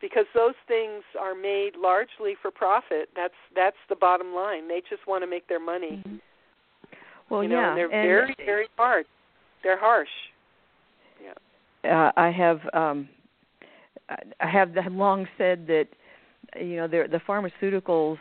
because 0.00 0.24
those 0.34 0.54
things 0.66 1.02
are 1.20 1.34
made 1.34 1.72
largely 1.76 2.34
for 2.40 2.50
profit. 2.50 3.08
That's 3.14 3.34
that's 3.54 3.76
the 3.88 3.96
bottom 3.96 4.34
line. 4.34 4.68
They 4.68 4.82
just 4.88 5.06
want 5.06 5.22
to 5.22 5.26
make 5.26 5.48
their 5.48 5.60
money. 5.60 6.02
Mm-hmm. 6.06 6.16
Well, 7.30 7.42
you 7.42 7.48
know, 7.48 7.56
yeah, 7.56 7.68
and 7.70 7.78
they're 7.78 7.92
and 7.92 8.08
very 8.08 8.34
very 8.44 8.68
hard. 8.76 9.06
They're 9.64 9.80
harsh. 9.80 10.08
Yeah. 11.22 11.90
Uh, 11.90 12.12
I 12.16 12.30
have 12.30 12.60
um 12.72 13.08
I 14.40 14.46
have 14.46 14.70
long 14.92 15.26
said 15.36 15.66
that 15.66 15.86
you 16.60 16.76
know 16.76 16.86
the 16.86 17.20
pharmaceuticals 17.26 18.18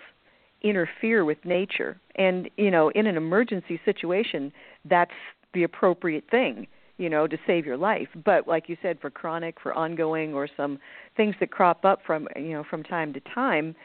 interfere 0.63 1.25
with 1.25 1.37
nature 1.43 1.99
and 2.15 2.49
you 2.57 2.71
know 2.71 2.89
in 2.89 3.05
an 3.05 3.17
emergency 3.17 3.79
situation 3.83 4.51
that's 4.85 5.11
the 5.53 5.63
appropriate 5.63 6.23
thing 6.31 6.65
you 6.97 7.09
know 7.09 7.27
to 7.27 7.37
save 7.45 7.65
your 7.65 7.75
life 7.75 8.07
but 8.23 8.47
like 8.47 8.69
you 8.69 8.77
said 8.81 8.97
for 9.01 9.09
chronic 9.09 9.57
for 9.61 9.73
ongoing 9.73 10.33
or 10.33 10.47
some 10.55 10.79
things 11.17 11.35
that 11.41 11.51
crop 11.51 11.83
up 11.83 11.99
from 12.05 12.27
you 12.37 12.53
know 12.53 12.63
from 12.69 12.81
time 12.81 13.11
to 13.11 13.19
time 13.35 13.75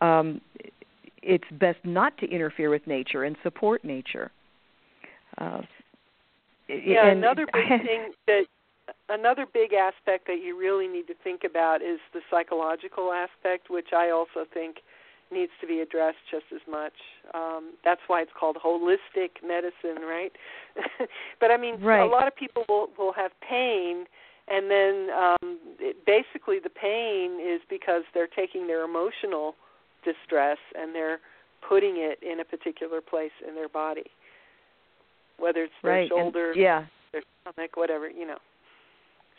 um 0.00 0.40
it's 1.22 1.48
best 1.52 1.78
not 1.82 2.16
to 2.18 2.26
interfere 2.26 2.70
with 2.70 2.86
nature 2.86 3.24
and 3.24 3.36
support 3.42 3.84
nature 3.84 4.30
uh 5.38 5.60
yeah 6.68 7.08
and 7.08 7.18
another 7.18 7.46
big 7.52 7.68
thing 7.82 8.12
that 8.26 8.44
another 9.08 9.46
big 9.52 9.72
aspect 9.72 10.26
that 10.26 10.40
you 10.42 10.58
really 10.58 10.86
need 10.86 11.06
to 11.06 11.14
think 11.24 11.42
about 11.44 11.82
is 11.82 11.98
the 12.12 12.20
psychological 12.30 13.12
aspect, 13.12 13.70
which 13.70 13.88
I 13.92 14.10
also 14.10 14.46
think 14.52 14.78
needs 15.30 15.52
to 15.60 15.66
be 15.66 15.80
addressed 15.80 16.18
just 16.30 16.46
as 16.54 16.60
much. 16.70 16.94
Um, 17.34 17.74
that's 17.84 18.00
why 18.06 18.22
it's 18.22 18.30
called 18.38 18.56
holistic 18.56 19.42
medicine, 19.46 20.02
right? 20.02 20.32
but 21.40 21.50
I 21.50 21.56
mean, 21.56 21.80
right. 21.80 22.00
a 22.00 22.06
lot 22.06 22.26
of 22.26 22.34
people 22.34 22.64
will 22.68 22.88
will 22.98 23.12
have 23.12 23.32
pain, 23.46 24.06
and 24.48 24.70
then 24.70 25.08
um, 25.14 25.58
it, 25.78 26.04
basically 26.06 26.58
the 26.58 26.70
pain 26.70 27.38
is 27.40 27.60
because 27.68 28.02
they're 28.14 28.26
taking 28.26 28.66
their 28.66 28.84
emotional 28.84 29.54
distress 30.04 30.58
and 30.78 30.94
they're 30.94 31.20
putting 31.66 31.96
it 31.96 32.18
in 32.22 32.40
a 32.40 32.44
particular 32.44 33.00
place 33.00 33.32
in 33.46 33.54
their 33.54 33.68
body, 33.68 34.10
whether 35.38 35.64
it's 35.64 35.72
their 35.82 35.92
right. 35.92 36.08
shoulder, 36.08 36.52
and, 36.52 36.60
yeah, 36.60 36.84
their 37.12 37.22
stomach, 37.42 37.76
whatever 37.76 38.08
you 38.08 38.26
know. 38.26 38.38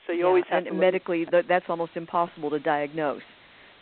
So 0.08 0.14
you 0.14 0.20
yeah. 0.20 0.26
always 0.26 0.44
have 0.50 0.66
and 0.66 0.68
to 0.68 0.74
medically 0.74 1.26
th- 1.26 1.46
that's 1.48 1.66
almost 1.70 1.92
impossible 1.96 2.50
to 2.50 2.60
diagnose. 2.60 3.22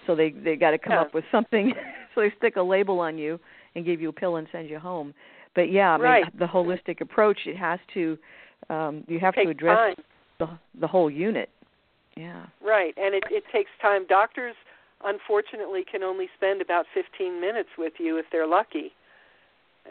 So 0.06 0.16
they 0.16 0.32
they 0.32 0.56
got 0.56 0.72
to 0.72 0.78
come 0.78 0.94
yeah. 0.94 1.02
up 1.02 1.14
with 1.14 1.26
something. 1.32 1.74
so 2.16 2.22
they 2.22 2.34
stick 2.38 2.56
a 2.56 2.62
label 2.62 3.00
on 3.00 3.18
you 3.18 3.40
and 3.76 3.86
give 3.86 4.02
you 4.02 4.10
a 4.10 4.14
pill 4.14 4.38
and 4.38 4.48
send 4.52 4.70
you 4.70 4.80
home. 4.80 5.14
But 5.56 5.72
yeah, 5.72 5.92
I 5.92 5.98
mean 5.98 6.04
right. 6.04 6.40
the 6.40 6.46
holistic 6.46 7.02
approach 7.02 7.40
it 7.46 7.58
has 7.58 7.80
to 7.94 8.18
um 8.70 9.04
you 9.08 9.20
have 9.20 9.36
to 9.36 9.50
address 9.50 9.96
time. 9.96 10.06
the 10.40 10.80
the 10.82 10.88
whole 10.88 11.10
unit. 11.10 11.50
Yeah. 12.16 12.46
Right, 12.62 12.94
and 12.98 13.14
it 13.14 13.24
it 13.30 13.44
takes 13.54 13.70
time. 13.82 14.06
Doctors 14.08 14.56
unfortunately 15.06 15.86
can 15.90 16.04
only 16.04 16.28
spend 16.36 16.62
about 16.62 16.86
15 16.94 17.40
minutes 17.40 17.70
with 17.78 17.94
you 18.00 18.18
if 18.18 18.26
they're 18.32 18.48
lucky. 18.48 18.92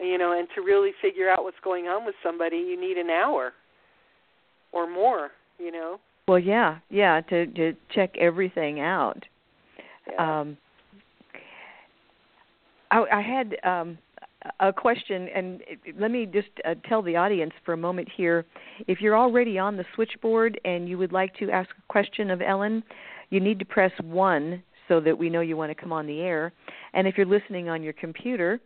You 0.01 0.17
know, 0.17 0.37
and 0.37 0.47
to 0.55 0.61
really 0.61 0.91
figure 1.01 1.29
out 1.29 1.43
what's 1.43 1.57
going 1.63 1.85
on 1.85 2.05
with 2.05 2.15
somebody, 2.21 2.57
you 2.57 2.79
need 2.79 2.97
an 2.97 3.09
hour 3.09 3.53
or 4.71 4.89
more, 4.89 5.31
you 5.57 5.71
know. 5.71 5.99
Well, 6.27 6.39
yeah, 6.39 6.79
yeah, 6.89 7.21
to 7.29 7.47
to 7.47 7.73
check 7.93 8.15
everything 8.17 8.79
out. 8.79 9.23
Yeah. 10.11 10.41
Um, 10.41 10.57
I, 12.91 13.03
I 13.11 13.21
had 13.21 13.55
um, 13.63 13.97
a 14.59 14.71
question, 14.71 15.27
and 15.33 15.61
let 15.99 16.11
me 16.11 16.25
just 16.25 16.49
uh, 16.65 16.75
tell 16.87 17.01
the 17.01 17.15
audience 17.15 17.53
for 17.65 17.73
a 17.73 17.77
moment 17.77 18.09
here. 18.15 18.45
If 18.87 19.01
you're 19.01 19.17
already 19.17 19.57
on 19.57 19.77
the 19.77 19.85
switchboard 19.95 20.59
and 20.65 20.87
you 20.87 20.97
would 20.97 21.11
like 21.11 21.33
to 21.35 21.49
ask 21.51 21.69
a 21.71 21.91
question 21.91 22.29
of 22.31 22.41
Ellen, 22.41 22.83
you 23.29 23.39
need 23.39 23.59
to 23.59 23.65
press 23.65 23.91
one 24.01 24.63
so 24.87 24.99
that 25.01 25.17
we 25.17 25.29
know 25.29 25.41
you 25.41 25.57
want 25.57 25.69
to 25.69 25.75
come 25.75 25.91
on 25.91 26.07
the 26.07 26.21
air. 26.21 26.53
And 26.93 27.07
if 27.07 27.17
you're 27.17 27.25
listening 27.25 27.67
on 27.67 27.83
your 27.83 27.93
computer, 27.93 28.59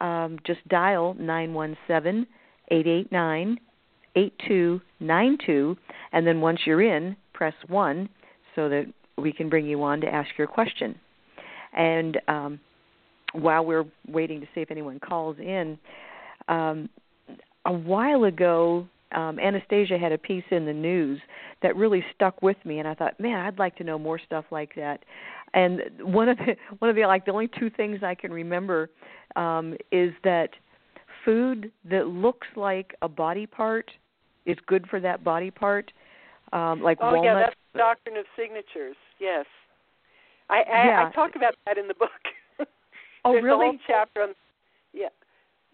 um, 0.00 0.38
just 0.46 0.66
dial 0.68 1.14
nine 1.14 1.54
one 1.54 1.76
seven 1.86 2.26
eight 2.70 2.86
eight 2.86 3.10
nine 3.12 3.58
8292 4.16 5.76
and 6.12 6.26
then 6.26 6.40
once 6.40 6.60
you're 6.64 6.82
in 6.82 7.16
press 7.34 7.54
1 7.68 8.08
so 8.54 8.68
that 8.68 8.86
we 9.18 9.32
can 9.32 9.48
bring 9.48 9.66
you 9.66 9.82
on 9.82 10.00
to 10.00 10.06
ask 10.06 10.30
your 10.38 10.46
question. 10.46 10.98
And 11.74 12.18
um, 12.26 12.60
while 13.32 13.64
we're 13.64 13.84
waiting 14.08 14.40
to 14.40 14.46
see 14.54 14.62
if 14.62 14.70
anyone 14.70 14.98
calls 14.98 15.36
in 15.38 15.78
um, 16.48 16.88
a 17.66 17.72
while 17.72 18.24
ago 18.24 18.88
um, 19.12 19.38
Anastasia 19.38 19.98
had 19.98 20.12
a 20.12 20.18
piece 20.18 20.44
in 20.50 20.66
the 20.66 20.72
news 20.72 21.20
that 21.62 21.76
really 21.76 22.04
stuck 22.14 22.42
with 22.42 22.56
me, 22.64 22.78
and 22.78 22.88
I 22.88 22.94
thought, 22.94 23.18
man, 23.20 23.44
I'd 23.44 23.58
like 23.58 23.76
to 23.76 23.84
know 23.84 23.98
more 23.98 24.18
stuff 24.18 24.44
like 24.50 24.74
that. 24.76 25.04
And 25.54 25.82
one 26.00 26.28
of 26.28 26.38
the 26.38 26.56
one 26.78 26.90
of 26.90 26.96
the 26.96 27.02
like 27.02 27.24
the 27.24 27.32
only 27.32 27.48
two 27.58 27.70
things 27.70 28.00
I 28.02 28.14
can 28.14 28.32
remember 28.32 28.90
um, 29.36 29.74
is 29.92 30.12
that 30.24 30.50
food 31.24 31.70
that 31.88 32.08
looks 32.08 32.46
like 32.56 32.94
a 33.02 33.08
body 33.08 33.46
part 33.46 33.90
is 34.44 34.56
good 34.66 34.86
for 34.88 35.00
that 35.00 35.24
body 35.24 35.50
part, 35.50 35.92
um, 36.52 36.82
like 36.82 36.98
oh 37.00 37.14
walnuts. 37.14 37.24
yeah, 37.24 37.34
that's 37.34 37.56
the 37.72 37.78
doctrine 37.78 38.16
of 38.16 38.24
signatures. 38.36 38.96
Yes, 39.18 39.46
I 40.50 40.56
I, 40.56 40.86
Yeah. 40.86 41.08
I 41.08 41.14
talk 41.14 41.36
about 41.36 41.54
that 41.66 41.78
in 41.78 41.88
the 41.88 41.94
book. 41.94 42.10
oh, 43.24 43.32
There's 43.32 43.44
a 43.44 43.56
whole 43.56 43.78
chapter 43.86 44.22
on. 44.22 44.34
Yeah. 44.92 45.08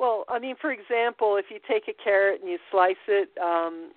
Well, 0.03 0.25
I 0.29 0.41
mean, 0.41 0.57
for 0.61 0.73
example, 0.73 1.37
if 1.37 1.45
you 1.49 1.61
take 1.69 1.85
a 1.87 1.95
carrot 1.95 2.41
and 2.41 2.51
you 2.51 2.59
slice 2.73 2.97
it, 3.07 3.29
um, 3.41 3.93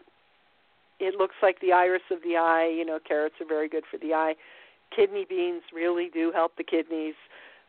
it 1.00 1.16
looks 1.16 1.34
like 1.42 1.60
the 1.62 1.74
iris 1.74 2.04
of 2.12 2.20
the 2.22 2.38
eye. 2.38 2.72
You 2.72 2.86
know, 2.86 3.00
carrots 3.06 3.34
are 3.42 3.48
very 3.48 3.68
good 3.68 3.86
for 3.90 3.98
the 3.98 4.14
eye. 4.14 4.36
Kidney 4.96 5.26
beans 5.28 5.64
really 5.74 6.12
do 6.14 6.32
help 6.32 6.58
the 6.58 6.64
kidneys. 6.64 7.16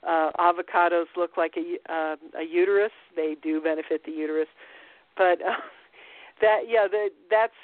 Uh, 0.07 0.32
avocados 0.39 1.07
look 1.16 1.39
like 1.39 1.55
a 1.57 1.78
uh, 1.91 2.16
a 2.39 2.45
uterus. 2.45 2.93
They 3.16 3.37
do 3.43 3.59
benefit 3.62 4.03
the 4.05 4.12
uterus, 4.12 4.49
but 5.16 5.41
uh, 5.41 5.57
that 6.43 6.64
yeah, 6.68 6.87
the, 6.91 7.09
that's 7.30 7.57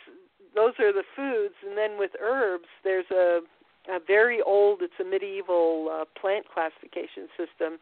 those 0.54 0.72
are 0.80 0.90
the 0.90 1.04
foods. 1.14 1.54
And 1.68 1.76
then 1.76 1.98
with 1.98 2.12
herbs, 2.18 2.68
there's 2.82 3.10
a 3.10 3.40
a 3.90 3.98
very 4.06 4.40
old. 4.40 4.80
It's 4.80 4.94
a 4.98 5.04
medieval 5.04 5.90
uh, 5.92 6.04
plant 6.18 6.46
classification 6.48 7.28
system, 7.36 7.78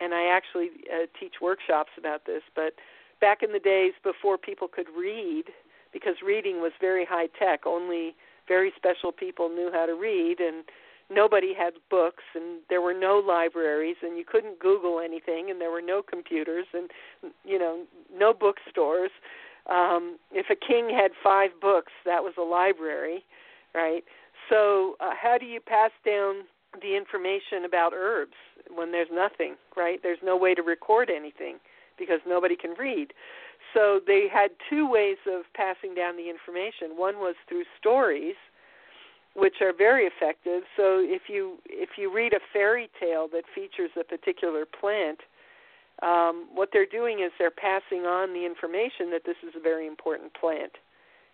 and 0.00 0.14
I 0.14 0.26
actually 0.26 0.70
uh, 0.92 1.06
teach 1.18 1.34
workshops 1.40 1.90
about 1.98 2.26
this. 2.26 2.42
But 2.54 2.74
back 3.20 3.42
in 3.42 3.52
the 3.52 3.58
days 3.58 3.92
before 4.02 4.38
people 4.38 4.68
could 4.68 4.88
read, 4.96 5.44
because 5.92 6.16
reading 6.24 6.60
was 6.60 6.72
very 6.80 7.04
high 7.04 7.28
tech, 7.38 7.66
only 7.66 8.14
very 8.48 8.72
special 8.76 9.12
people 9.12 9.48
knew 9.48 9.70
how 9.72 9.86
to 9.86 9.94
read, 9.94 10.40
and 10.40 10.64
nobody 11.10 11.54
had 11.54 11.74
books, 11.90 12.24
and 12.34 12.60
there 12.68 12.80
were 12.80 12.94
no 12.94 13.18
libraries, 13.18 13.96
and 14.02 14.16
you 14.16 14.24
couldn't 14.24 14.58
Google 14.58 15.00
anything, 15.00 15.50
and 15.50 15.60
there 15.60 15.70
were 15.70 15.82
no 15.82 16.02
computers, 16.02 16.66
and 16.72 16.90
you 17.44 17.58
know, 17.58 17.84
no 18.14 18.32
bookstores. 18.32 19.10
Um, 19.70 20.18
if 20.32 20.46
a 20.50 20.56
king 20.56 20.90
had 20.90 21.12
five 21.22 21.50
books, 21.60 21.92
that 22.04 22.22
was 22.22 22.34
a 22.38 22.42
library, 22.42 23.24
right? 23.74 24.02
So, 24.50 24.96
uh, 25.00 25.10
how 25.20 25.38
do 25.38 25.46
you 25.46 25.60
pass 25.60 25.92
down 26.04 26.44
the 26.80 26.96
information 26.96 27.64
about 27.64 27.92
herbs 27.94 28.36
when 28.74 28.92
there's 28.92 29.08
nothing, 29.12 29.56
right? 29.76 30.00
There's 30.02 30.22
no 30.22 30.36
way 30.36 30.54
to 30.54 30.62
record 30.62 31.10
anything 31.10 31.56
because 31.98 32.20
nobody 32.26 32.56
can 32.56 32.74
read. 32.78 33.12
So, 33.74 34.00
they 34.06 34.26
had 34.32 34.50
two 34.68 34.90
ways 34.90 35.18
of 35.26 35.42
passing 35.54 35.94
down 35.94 36.16
the 36.16 36.28
information. 36.28 36.96
One 36.96 37.16
was 37.16 37.36
through 37.48 37.64
stories, 37.78 38.34
which 39.34 39.56
are 39.60 39.72
very 39.72 40.04
effective. 40.04 40.62
So 40.76 41.00
if 41.00 41.22
you 41.28 41.58
if 41.68 41.90
you 41.96 42.12
read 42.12 42.32
a 42.32 42.40
fairy 42.52 42.90
tale 43.00 43.28
that 43.32 43.44
features 43.54 43.90
a 43.98 44.04
particular 44.04 44.64
plant, 44.66 45.20
um, 46.02 46.48
what 46.52 46.70
they're 46.72 46.86
doing 46.86 47.20
is 47.20 47.32
they're 47.38 47.50
passing 47.50 48.04
on 48.04 48.34
the 48.34 48.44
information 48.44 49.10
that 49.10 49.22
this 49.24 49.36
is 49.46 49.54
a 49.56 49.60
very 49.60 49.86
important 49.86 50.34
plant, 50.34 50.72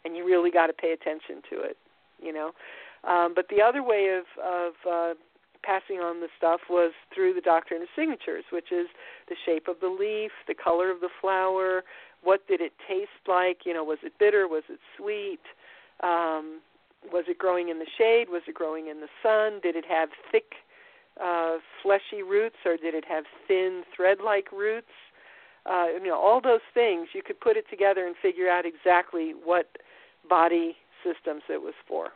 and 0.04 0.16
you 0.16 0.24
really 0.24 0.50
got 0.50 0.68
to 0.68 0.72
pay 0.72 0.92
attention 0.92 1.42
to 1.50 1.60
it. 1.60 1.76
You 2.22 2.32
know, 2.32 2.52
um, 3.04 3.32
but 3.34 3.46
the 3.48 3.62
other 3.62 3.82
way 3.82 4.18
of 4.18 4.26
of 4.42 4.72
uh, 4.88 5.14
passing 5.62 5.98
on 5.98 6.20
the 6.20 6.28
stuff 6.36 6.60
was 6.68 6.92
through 7.14 7.34
the 7.34 7.40
doctrine 7.40 7.82
of 7.82 7.88
signatures, 7.96 8.44
which 8.52 8.72
is 8.72 8.86
the 9.28 9.36
shape 9.44 9.68
of 9.68 9.76
the 9.80 9.88
leaf, 9.88 10.32
the 10.46 10.54
color 10.54 10.90
of 10.90 11.00
the 11.00 11.10
flower, 11.20 11.82
what 12.22 12.46
did 12.48 12.60
it 12.60 12.72
taste 12.88 13.10
like? 13.26 13.60
You 13.64 13.74
know, 13.74 13.84
was 13.84 13.98
it 14.02 14.12
bitter? 14.18 14.48
Was 14.48 14.64
it 14.68 14.80
sweet? 14.96 15.40
Um, 16.02 16.60
was 17.12 17.24
it 17.28 17.38
growing 17.38 17.68
in 17.68 17.78
the 17.78 17.86
shade? 17.96 18.28
Was 18.28 18.42
it 18.48 18.54
growing 18.54 18.88
in 18.88 19.00
the 19.00 19.08
sun? 19.22 19.60
Did 19.62 19.76
it 19.76 19.84
have 19.88 20.08
thick, 20.32 20.54
uh, 21.22 21.58
fleshy 21.82 22.22
roots, 22.22 22.56
or 22.64 22.76
did 22.76 22.94
it 22.94 23.04
have 23.08 23.24
thin, 23.46 23.84
thread-like 23.94 24.50
roots? 24.52 24.90
Uh, 25.66 25.86
you 26.02 26.08
know, 26.08 26.18
all 26.18 26.40
those 26.40 26.64
things 26.74 27.08
you 27.14 27.22
could 27.22 27.38
put 27.38 27.56
it 27.56 27.66
together 27.70 28.06
and 28.06 28.16
figure 28.20 28.48
out 28.48 28.64
exactly 28.64 29.32
what 29.44 29.76
body 30.28 30.76
systems 31.04 31.42
it 31.48 31.62
was 31.62 31.74
for. 31.86 32.10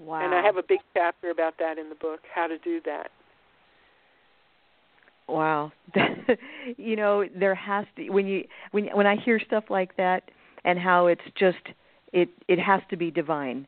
Wow. 0.00 0.24
And 0.24 0.34
I 0.34 0.42
have 0.42 0.56
a 0.56 0.62
big 0.62 0.80
chapter 0.94 1.30
about 1.30 1.54
that 1.58 1.78
in 1.78 1.90
the 1.90 1.94
book, 1.94 2.20
how 2.34 2.46
to 2.46 2.56
do 2.58 2.80
that. 2.86 3.10
Wow. 5.28 5.72
you 6.76 6.96
know, 6.96 7.24
there 7.38 7.54
has 7.54 7.84
to 7.96 8.08
when 8.08 8.26
you 8.26 8.44
when 8.72 8.86
when 8.86 9.06
I 9.06 9.16
hear 9.16 9.38
stuff 9.38 9.64
like 9.68 9.96
that 9.96 10.30
and 10.64 10.78
how 10.78 11.06
it's 11.06 11.22
just 11.38 11.58
it 12.12 12.28
it 12.48 12.58
has 12.58 12.80
to 12.90 12.96
be 12.96 13.10
divine. 13.10 13.66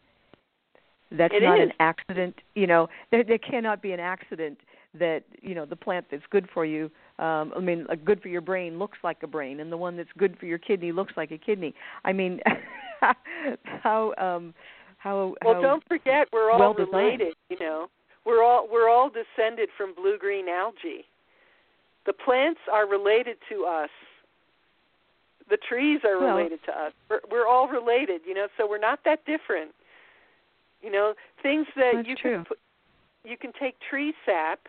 That's 1.11 1.35
it 1.35 1.43
not 1.43 1.61
is. 1.61 1.68
an 1.68 1.72
accident. 1.78 2.37
You 2.55 2.66
know, 2.66 2.89
there 3.11 3.22
there 3.22 3.39
cannot 3.39 3.83
be 3.83 3.93
an 3.93 4.01
accident 4.01 4.59
that 4.99 5.22
you 5.41 5.55
know 5.55 5.66
the 5.66 5.76
plant 5.76 6.07
that's 6.11 6.24
good 6.30 6.49
for 6.53 6.64
you. 6.64 6.91
Um, 7.18 7.53
I 7.55 7.61
mean, 7.61 7.87
uh, 7.91 7.95
good 7.95 8.20
for 8.22 8.28
your 8.28 8.41
brain 8.41 8.78
looks 8.78 8.99
like 9.05 9.22
a 9.22 9.26
brain, 9.26 9.61
and 9.61 9.70
the 9.70 9.76
one 9.76 9.97
that's 9.97 10.11
good 10.18 10.37
for 10.39 10.47
your 10.47 10.59
kidney 10.59 10.91
looks 10.91 11.12
like 11.16 11.30
a 11.30 11.39
kidney. 11.39 11.74
I 12.05 12.12
mean, 12.12 12.41
how 13.83 14.14
um, 14.18 14.55
how 15.03 15.34
well, 15.44 15.55
how 15.55 15.61
don't 15.61 15.84
forget 15.88 16.28
we're 16.32 16.50
all 16.50 16.59
well 16.61 16.74
related. 16.74 17.34
You 17.48 17.59
know, 17.59 17.88
we're 18.24 18.42
all 18.42 18.68
we're 18.70 18.88
all 18.88 19.11
descended 19.11 19.68
from 19.76 19.94
blue 19.94 20.16
green 20.18 20.48
algae. 20.48 21.05
The 22.07 22.12
plants 22.12 22.61
are 22.72 22.86
related 22.86 23.36
to 23.50 23.64
us. 23.64 23.90
The 25.50 25.57
trees 25.57 26.00
are 26.05 26.18
Well- 26.20 26.36
related 26.36 26.61
to 26.64 26.72
us. 26.72 26.92
We're, 27.09 27.20
we're 27.30 27.46
all 27.46 27.68
related. 27.68 28.22
You 28.26 28.34
know, 28.34 28.46
so 28.57 28.68
we're 28.68 28.78
not 28.78 29.00
that 29.05 29.24
different. 29.24 29.72
You 30.82 30.90
know, 30.90 31.14
things 31.42 31.66
that 31.76 32.07
you 32.07 32.16
true. 32.16 32.36
can 32.36 32.44
put, 32.44 32.59
you 33.24 33.36
can 33.36 33.53
take 33.59 33.76
tree 33.88 34.14
sap, 34.26 34.61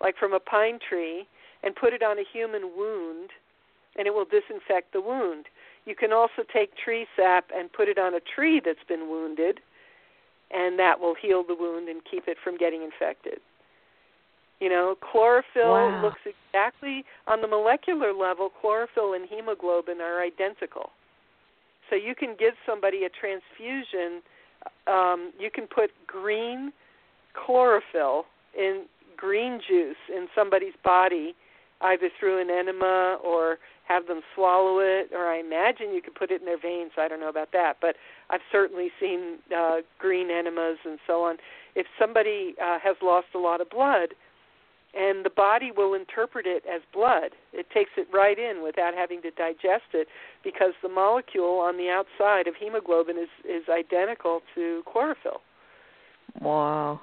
like 0.00 0.16
from 0.16 0.32
a 0.32 0.40
pine 0.40 0.78
tree, 0.86 1.26
and 1.62 1.74
put 1.74 1.92
it 1.92 2.02
on 2.02 2.18
a 2.18 2.24
human 2.32 2.70
wound, 2.76 3.30
and 3.96 4.06
it 4.06 4.14
will 4.14 4.24
disinfect 4.24 4.92
the 4.92 5.00
wound. 5.00 5.46
You 5.84 5.94
can 5.94 6.12
also 6.12 6.42
take 6.50 6.76
tree 6.76 7.06
sap 7.16 7.50
and 7.54 7.70
put 7.72 7.88
it 7.88 7.98
on 7.98 8.14
a 8.14 8.20
tree 8.20 8.60
that's 8.64 8.84
been 8.88 9.08
wounded, 9.10 9.60
and 10.50 10.78
that 10.78 11.00
will 11.00 11.14
heal 11.14 11.44
the 11.46 11.54
wound 11.54 11.88
and 11.88 12.00
keep 12.10 12.26
it 12.26 12.36
from 12.42 12.56
getting 12.56 12.82
infected. 12.82 13.40
You 14.60 14.68
know, 14.68 14.94
chlorophyll 15.00 15.70
Wow. 15.72 16.02
looks 16.02 16.20
exactly 16.26 17.04
on 17.26 17.40
the 17.40 17.48
molecular 17.48 18.12
level, 18.12 18.50
chlorophyll 18.50 19.14
and 19.14 19.26
hemoglobin 19.28 20.00
are 20.00 20.20
identical. 20.22 20.90
So 21.88 21.96
you 21.96 22.14
can 22.14 22.36
give 22.38 22.54
somebody 22.66 23.04
a 23.04 23.08
transfusion, 23.08 24.22
um, 24.86 25.32
you 25.38 25.50
can 25.50 25.66
put 25.66 25.90
green 26.06 26.72
chlorophyll 27.34 28.26
in 28.56 28.84
green 29.16 29.60
juice 29.66 29.96
in 30.08 30.28
somebody's 30.34 30.74
body, 30.84 31.34
either 31.80 32.10
through 32.18 32.40
an 32.40 32.50
enema 32.50 33.18
or 33.24 33.58
have 33.90 34.06
them 34.06 34.20
swallow 34.34 34.78
it, 34.78 35.10
or 35.12 35.24
I 35.34 35.38
imagine 35.40 35.92
you 35.92 36.02
could 36.02 36.14
put 36.14 36.30
it 36.30 36.40
in 36.40 36.46
their 36.46 36.60
veins. 36.60 36.92
I 36.96 37.08
don't 37.08 37.18
know 37.18 37.28
about 37.28 37.50
that, 37.52 37.74
but 37.80 37.96
I've 38.30 38.46
certainly 38.52 38.88
seen 39.00 39.38
uh, 39.56 39.78
green 39.98 40.30
enemas 40.30 40.78
and 40.84 40.98
so 41.08 41.24
on. 41.24 41.36
If 41.74 41.86
somebody 41.98 42.54
uh, 42.62 42.78
has 42.78 42.96
lost 43.02 43.28
a 43.34 43.38
lot 43.38 43.60
of 43.60 43.68
blood, 43.68 44.10
and 44.92 45.24
the 45.24 45.30
body 45.30 45.70
will 45.70 45.94
interpret 45.94 46.46
it 46.46 46.64
as 46.66 46.82
blood. 46.92 47.30
It 47.52 47.66
takes 47.72 47.90
it 47.96 48.08
right 48.12 48.36
in 48.38 48.62
without 48.62 48.92
having 48.94 49.22
to 49.22 49.30
digest 49.30 49.90
it 49.94 50.08
because 50.42 50.72
the 50.82 50.88
molecule 50.88 51.60
on 51.60 51.76
the 51.76 51.88
outside 51.88 52.48
of 52.48 52.54
hemoglobin 52.58 53.16
is 53.16 53.30
is 53.44 53.64
identical 53.68 54.42
to 54.56 54.82
chlorophyll. 54.90 55.42
wow. 56.40 57.00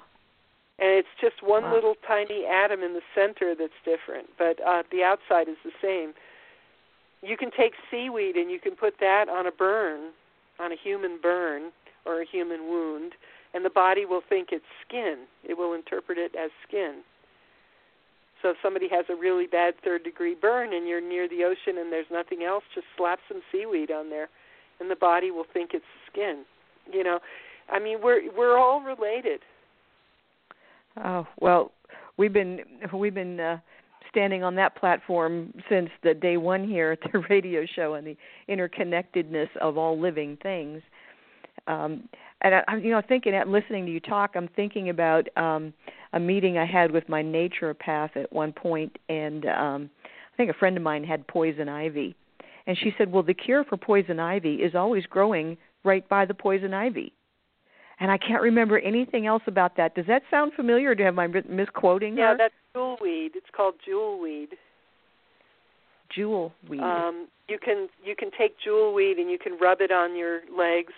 And 0.78 0.90
it's 1.00 1.14
just 1.20 1.42
one 1.42 1.64
Wow. 1.64 1.74
little 1.74 1.94
tiny 2.06 2.44
atom 2.46 2.82
in 2.82 2.92
the 2.92 3.02
center 3.14 3.54
that's 3.58 3.80
different, 3.84 4.28
but 4.38 4.60
uh, 4.64 4.82
the 4.92 5.02
outside 5.02 5.48
is 5.48 5.56
the 5.64 5.72
same. 5.82 6.12
You 7.22 7.36
can 7.36 7.50
take 7.50 7.72
seaweed 7.90 8.36
and 8.36 8.50
you 8.50 8.60
can 8.60 8.76
put 8.76 8.94
that 9.00 9.28
on 9.28 9.46
a 9.46 9.52
burn, 9.52 10.10
on 10.58 10.72
a 10.72 10.76
human 10.82 11.18
burn 11.20 11.70
or 12.06 12.22
a 12.22 12.26
human 12.26 12.68
wound, 12.68 13.12
and 13.54 13.64
the 13.64 13.70
body 13.70 14.04
will 14.04 14.22
think 14.28 14.48
it's 14.52 14.64
skin. 14.86 15.24
It 15.42 15.56
will 15.56 15.72
interpret 15.74 16.18
it 16.18 16.34
as 16.36 16.50
skin. 16.66 17.02
So 18.40 18.50
if 18.50 18.56
somebody 18.62 18.88
has 18.90 19.06
a 19.08 19.16
really 19.16 19.46
bad 19.46 19.74
third 19.82 20.04
degree 20.04 20.36
burn 20.40 20.72
and 20.72 20.86
you're 20.86 21.00
near 21.00 21.28
the 21.28 21.42
ocean 21.44 21.78
and 21.78 21.92
there's 21.92 22.06
nothing 22.10 22.44
else, 22.44 22.62
just 22.74 22.86
slap 22.96 23.18
some 23.28 23.40
seaweed 23.50 23.90
on 23.90 24.10
there 24.10 24.28
and 24.80 24.90
the 24.90 24.96
body 24.96 25.30
will 25.30 25.46
think 25.52 25.70
it's 25.74 25.84
skin. 26.10 26.44
You 26.92 27.04
know, 27.04 27.18
I 27.68 27.78
mean 27.78 27.98
we're 28.02 28.32
we're 28.36 28.56
all 28.56 28.80
related. 28.80 29.40
Oh 31.04 31.26
well, 31.40 31.72
we've 32.16 32.32
been 32.32 32.60
we've 32.92 33.14
been 33.14 33.40
uh, 33.40 33.58
standing 34.18 34.42
on 34.42 34.56
that 34.56 34.74
platform 34.74 35.54
since 35.70 35.88
the 36.02 36.12
day 36.12 36.36
one 36.36 36.66
here 36.66 36.90
at 36.90 37.12
the 37.12 37.18
radio 37.30 37.64
show 37.76 37.94
and 37.94 38.04
the 38.04 38.16
interconnectedness 38.48 39.48
of 39.60 39.78
all 39.78 39.98
living 39.98 40.36
things. 40.42 40.82
Um, 41.68 42.08
and 42.42 42.56
I, 42.56 42.64
I'm, 42.66 42.82
you 42.82 42.90
know, 42.90 43.00
thinking, 43.06 43.32
and 43.34 43.52
listening 43.52 43.86
to 43.86 43.92
you 43.92 44.00
talk, 44.00 44.32
I'm 44.34 44.48
thinking 44.56 44.88
about 44.90 45.28
um, 45.36 45.72
a 46.14 46.18
meeting 46.18 46.58
I 46.58 46.66
had 46.66 46.90
with 46.90 47.08
my 47.08 47.22
naturopath 47.22 48.16
at 48.16 48.32
one 48.32 48.52
point, 48.52 48.98
and 49.08 49.46
um, 49.46 49.90
I 50.32 50.36
think 50.36 50.50
a 50.50 50.54
friend 50.54 50.76
of 50.76 50.82
mine 50.82 51.04
had 51.04 51.24
poison 51.28 51.68
ivy, 51.68 52.16
and 52.66 52.76
she 52.76 52.92
said, 52.98 53.12
"Well, 53.12 53.22
the 53.22 53.34
cure 53.34 53.64
for 53.64 53.76
poison 53.76 54.18
ivy 54.18 54.56
is 54.56 54.74
always 54.74 55.04
growing 55.06 55.56
right 55.84 56.08
by 56.08 56.24
the 56.24 56.34
poison 56.34 56.74
ivy." 56.74 57.12
and 58.00 58.10
I 58.10 58.18
can't 58.18 58.42
remember 58.42 58.78
anything 58.78 59.26
else 59.26 59.42
about 59.46 59.76
that. 59.76 59.94
Does 59.94 60.06
that 60.06 60.22
sound 60.30 60.52
familiar? 60.54 60.90
Or 60.90 60.94
do 60.94 61.04
am 61.04 61.18
I 61.18 61.26
mi- 61.26 61.42
misquoting 61.48 62.16
Yeah, 62.16 62.32
her? 62.32 62.36
that's 62.38 62.54
jewelweed. 62.78 63.32
It's 63.34 63.50
called 63.54 63.74
jewelweed. 63.86 64.56
Jewel 66.14 66.52
weed. 66.68 66.80
Um, 66.80 67.28
you 67.48 67.58
can 67.58 67.88
you 68.04 68.14
can 68.16 68.30
take 68.36 68.56
jewelweed 68.64 69.18
and 69.18 69.30
you 69.30 69.38
can 69.38 69.58
rub 69.58 69.80
it 69.80 69.90
on 69.90 70.16
your 70.16 70.40
legs, 70.56 70.92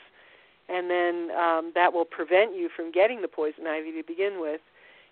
and 0.69 0.91
then 0.91 1.31
um, 1.37 1.73
that 1.75 1.93
will 1.93 2.05
prevent 2.05 2.57
you 2.57 2.69
from 2.75 2.93
getting 2.93 3.23
the 3.23 3.29
poison 3.29 3.67
ivy 3.67 3.93
to 3.93 4.03
begin 4.07 4.41
with. 4.41 4.61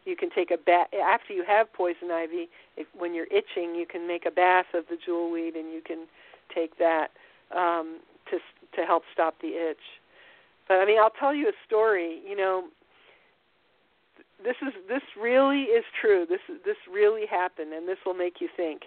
You 0.04 0.16
can 0.16 0.30
take 0.30 0.50
a 0.50 0.56
bath 0.56 0.88
after 0.94 1.34
you 1.34 1.44
have 1.46 1.72
poison 1.72 2.10
ivy. 2.12 2.48
If, 2.76 2.86
when 2.96 3.14
you're 3.14 3.26
itching, 3.26 3.74
you 3.74 3.86
can 3.90 4.06
make 4.06 4.24
a 4.24 4.30
bath 4.30 4.66
of 4.72 4.84
the 4.88 4.96
jewelweed, 4.96 5.56
and 5.56 5.72
you 5.72 5.80
can 5.84 6.06
take 6.54 6.78
that 6.78 7.08
um, 7.54 7.98
to 8.30 8.38
to 8.76 8.86
help 8.86 9.02
stop 9.12 9.40
the 9.42 9.48
itch. 9.48 10.00
But 10.68 10.74
I 10.74 10.86
mean, 10.86 10.98
I'll 11.00 11.10
tell 11.18 11.34
you 11.34 11.48
a 11.48 11.52
story. 11.66 12.20
You 12.28 12.36
know, 12.36 12.64
this 14.43 14.57
is 14.62 14.72
this 14.89 15.03
really 15.20 15.62
is 15.62 15.84
true. 16.01 16.26
This 16.28 16.41
this 16.64 16.76
really 16.91 17.26
happened, 17.26 17.72
and 17.72 17.89
this 17.89 17.99
will 18.07 18.14
make 18.14 18.41
you 18.41 18.49
think. 18.57 18.82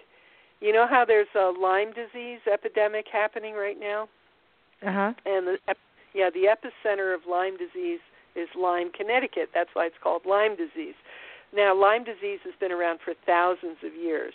You 0.60 0.72
know 0.72 0.86
how 0.88 1.04
there's 1.04 1.32
a 1.34 1.50
Lyme 1.50 1.92
disease 1.92 2.40
epidemic 2.50 3.06
happening 3.12 3.54
right 3.54 3.78
now, 3.78 4.08
uh 4.86 4.92
huh. 4.92 5.12
and 5.26 5.46
the 5.46 5.58
yeah, 6.14 6.30
the 6.30 6.44
epicenter 6.44 7.14
of 7.14 7.22
Lyme 7.28 7.56
disease 7.56 8.00
is 8.34 8.48
Lyme, 8.58 8.90
Connecticut. 8.92 9.50
That's 9.54 9.70
why 9.74 9.86
it's 9.86 9.96
called 10.02 10.22
Lyme 10.26 10.56
disease. 10.56 10.94
Now, 11.54 11.78
Lyme 11.78 12.04
disease 12.04 12.40
has 12.44 12.54
been 12.60 12.72
around 12.72 13.00
for 13.04 13.14
thousands 13.26 13.78
of 13.84 13.94
years, 13.94 14.32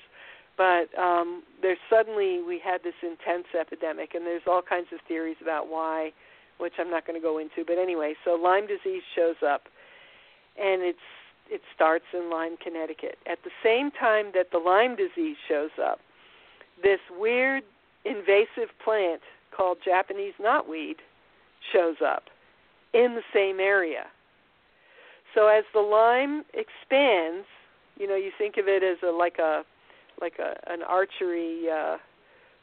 but 0.56 0.90
um, 0.98 1.44
there's 1.62 1.80
suddenly 1.90 2.42
we 2.42 2.60
had 2.64 2.84
this 2.84 2.98
intense 3.02 3.48
epidemic, 3.60 4.14
and 4.14 4.26
there's 4.26 4.46
all 4.48 4.62
kinds 4.62 4.88
of 4.94 5.00
theories 5.08 5.38
about 5.42 5.68
why, 5.68 6.12
which 6.58 6.74
I'm 6.80 6.92
not 6.92 7.08
going 7.08 7.20
to 7.20 7.24
go 7.24 7.38
into. 7.38 7.66
But 7.66 7.78
anyway, 7.78 8.14
so 8.24 8.36
Lyme 8.36 8.68
disease 8.68 9.04
shows 9.16 9.38
up, 9.46 9.64
and 10.60 10.82
it's 10.82 11.00
it 11.50 11.62
starts 11.74 12.06
in 12.14 12.30
Lyme, 12.30 12.58
Connecticut. 12.62 13.18
At 13.26 13.40
the 13.46 13.52
same 13.64 13.90
time 13.92 14.32
that 14.34 14.52
the 14.52 14.58
Lyme 14.58 14.98
disease 14.98 15.38
shows 15.48 15.72
up, 15.82 16.00
this 16.84 17.00
weird 17.18 17.64
invasive 18.04 18.70
plant 18.84 19.22
called 19.56 19.78
Japanese 19.84 20.34
knotweed 20.42 20.96
shows 21.72 21.96
up 22.06 22.24
in 22.94 23.16
the 23.16 23.22
same 23.34 23.60
area. 23.60 24.06
So 25.34 25.48
as 25.48 25.64
the 25.74 25.80
Lyme 25.80 26.44
expands, 26.54 27.46
you 27.98 28.08
know, 28.08 28.16
you 28.16 28.32
think 28.38 28.58
of 28.58 28.68
it 28.68 28.84
as 28.84 28.98
a 29.08 29.12
like 29.12 29.38
a 29.40 29.64
like 30.20 30.40
a 30.40 30.56
an 30.72 30.82
archery 30.84 31.70
uh 31.70 31.98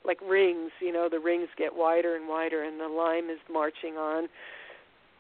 like 0.04 0.18
rings, 0.28 0.70
you 0.80 0.92
know, 0.92 1.08
the 1.10 1.18
rings 1.18 1.48
get 1.56 1.74
wider 1.74 2.16
and 2.16 2.28
wider 2.28 2.62
and 2.62 2.78
the 2.78 2.88
Lyme 2.88 3.30
is 3.30 3.38
marching 3.50 3.94
on. 3.96 4.28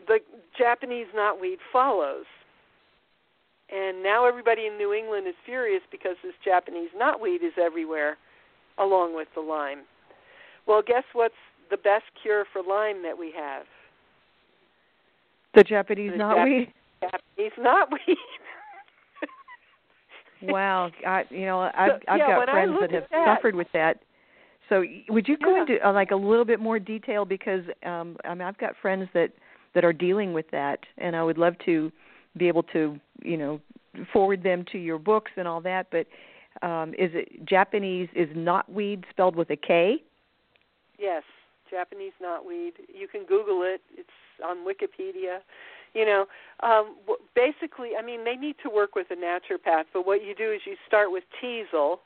the 0.06 0.18
Japanese 0.58 1.06
knotweed 1.16 1.58
follows. 1.72 2.26
And 3.74 4.02
now 4.02 4.26
everybody 4.26 4.66
in 4.66 4.78
New 4.78 4.92
England 4.92 5.26
is 5.26 5.34
furious 5.44 5.82
because 5.90 6.16
this 6.22 6.34
Japanese 6.44 6.90
knotweed 6.98 7.42
is 7.42 7.52
everywhere, 7.60 8.16
along 8.78 9.16
with 9.16 9.28
the 9.34 9.40
Lyme. 9.40 9.80
Well, 10.66 10.80
guess 10.86 11.02
what's 11.12 11.34
the 11.70 11.76
best 11.76 12.04
cure 12.22 12.44
for 12.52 12.62
Lyme 12.62 13.02
that 13.02 13.18
we 13.18 13.32
have? 13.36 13.64
The 15.54 15.64
Japanese 15.64 16.12
the 16.12 16.18
knotweed. 16.18 16.68
Jap- 17.02 17.10
Japanese 17.36 17.52
knotweed. 17.58 18.16
wow, 20.42 20.90
I, 21.06 21.24
you 21.30 21.46
know, 21.46 21.60
I've 21.76 21.90
So, 21.92 21.98
I've 22.08 22.18
yeah, 22.18 22.36
got 22.36 22.48
friends 22.50 22.76
that 22.80 22.90
have 22.92 23.04
that- 23.10 23.36
suffered 23.36 23.54
with 23.54 23.68
that. 23.72 23.98
So, 24.70 24.82
would 25.10 25.28
you 25.28 25.36
go 25.36 25.54
Yeah. 25.56 25.60
into 25.62 25.86
uh, 25.88 25.92
like 25.92 26.10
a 26.10 26.16
little 26.16 26.44
bit 26.46 26.58
more 26.58 26.78
detail 26.78 27.24
because 27.26 27.60
um 27.84 28.16
I 28.24 28.30
mean 28.30 28.42
I've 28.42 28.56
got 28.58 28.74
friends 28.80 29.08
that 29.14 29.30
that 29.74 29.84
are 29.84 29.92
dealing 29.92 30.32
with 30.32 30.46
that, 30.52 30.78
and 30.98 31.14
I 31.14 31.22
would 31.22 31.36
love 31.38 31.54
to 31.66 31.92
be 32.36 32.48
able 32.48 32.62
to 32.64 32.98
you 33.22 33.36
know 33.36 33.60
forward 34.12 34.42
them 34.42 34.64
to 34.72 34.78
your 34.78 34.98
books 34.98 35.32
and 35.36 35.46
all 35.46 35.60
that. 35.62 35.86
But 35.90 36.06
um 36.66 36.90
is 36.94 37.10
it 37.14 37.44
Japanese? 37.46 38.08
Is 38.14 38.28
knotweed 38.30 39.04
spelled 39.10 39.36
with 39.36 39.50
a 39.50 39.56
K? 39.56 40.02
Yes, 40.98 41.22
Japanese 41.70 42.12
knotweed. 42.22 42.72
You 42.92 43.08
can 43.08 43.24
Google 43.24 43.62
it. 43.62 43.80
It's 43.96 44.08
on 44.44 44.58
Wikipedia. 44.58 45.38
You 45.94 46.04
know, 46.04 46.26
um, 46.60 46.96
basically, 47.36 47.90
I 47.98 48.04
mean, 48.04 48.24
they 48.24 48.34
need 48.34 48.56
to 48.64 48.70
work 48.70 48.96
with 48.96 49.08
a 49.10 49.14
naturopath. 49.14 49.84
But 49.92 50.06
what 50.06 50.24
you 50.24 50.34
do 50.34 50.50
is 50.50 50.60
you 50.66 50.74
start 50.86 51.12
with 51.12 51.22
teasel. 51.40 52.00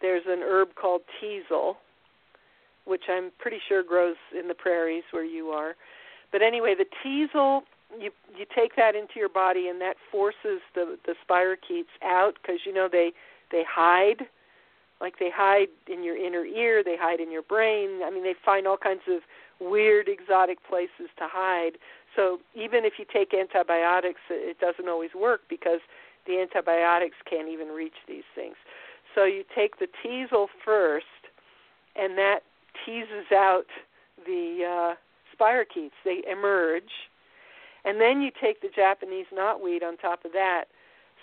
There's 0.00 0.22
an 0.26 0.40
herb 0.42 0.74
called 0.74 1.02
teasel, 1.20 1.76
which 2.86 3.02
I'm 3.10 3.30
pretty 3.38 3.58
sure 3.68 3.82
grows 3.82 4.16
in 4.38 4.48
the 4.48 4.54
prairies 4.54 5.04
where 5.10 5.24
you 5.24 5.48
are. 5.48 5.74
But 6.32 6.40
anyway, 6.40 6.74
the 6.78 6.86
teasel 7.02 7.62
you 7.98 8.10
you 8.36 8.44
take 8.54 8.76
that 8.76 8.94
into 8.94 9.14
your 9.16 9.28
body, 9.28 9.68
and 9.68 9.80
that 9.80 9.96
forces 10.10 10.60
the 10.74 10.98
the 11.06 11.14
spirochetes 11.28 11.86
out 12.02 12.34
because 12.40 12.60
you 12.64 12.72
know 12.72 12.88
they 12.90 13.12
they 13.50 13.64
hide 13.68 14.26
like 15.00 15.18
they 15.18 15.30
hide 15.30 15.68
in 15.86 16.02
your 16.02 16.16
inner 16.16 16.44
ear, 16.44 16.82
they 16.82 16.96
hide 16.98 17.20
in 17.20 17.30
your 17.30 17.42
brain. 17.42 18.00
I 18.04 18.10
mean, 18.10 18.24
they 18.24 18.34
find 18.44 18.66
all 18.66 18.76
kinds 18.76 19.02
of 19.08 19.20
weird, 19.60 20.08
exotic 20.08 20.58
places 20.68 21.10
to 21.18 21.26
hide. 21.30 21.78
So 22.16 22.38
even 22.54 22.84
if 22.84 22.94
you 22.98 23.04
take 23.10 23.32
antibiotics, 23.32 24.20
it 24.28 24.58
doesn't 24.58 24.88
always 24.88 25.10
work 25.14 25.42
because 25.48 25.80
the 26.26 26.40
antibiotics 26.40 27.16
can't 27.28 27.48
even 27.48 27.68
reach 27.68 27.94
these 28.06 28.26
things. 28.34 28.56
So 29.14 29.24
you 29.24 29.44
take 29.54 29.78
the 29.78 29.88
teasel 30.02 30.48
first, 30.64 31.06
and 31.96 32.18
that 32.18 32.40
teases 32.84 33.30
out 33.32 33.66
the 34.26 34.94
uh, 34.94 34.94
spirochetes. 35.34 35.90
They 36.04 36.22
emerge, 36.30 36.90
and 37.88 37.98
then 37.98 38.20
you 38.20 38.30
take 38.38 38.60
the 38.60 38.68
Japanese 38.74 39.26
knotweed 39.34 39.82
on 39.82 39.96
top 39.96 40.26
of 40.26 40.32
that. 40.32 40.64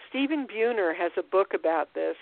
Stephen 0.09 0.47
Buhner 0.47 0.95
has 0.97 1.11
a 1.16 1.22
book 1.22 1.53
about 1.53 1.93
this 1.93 2.16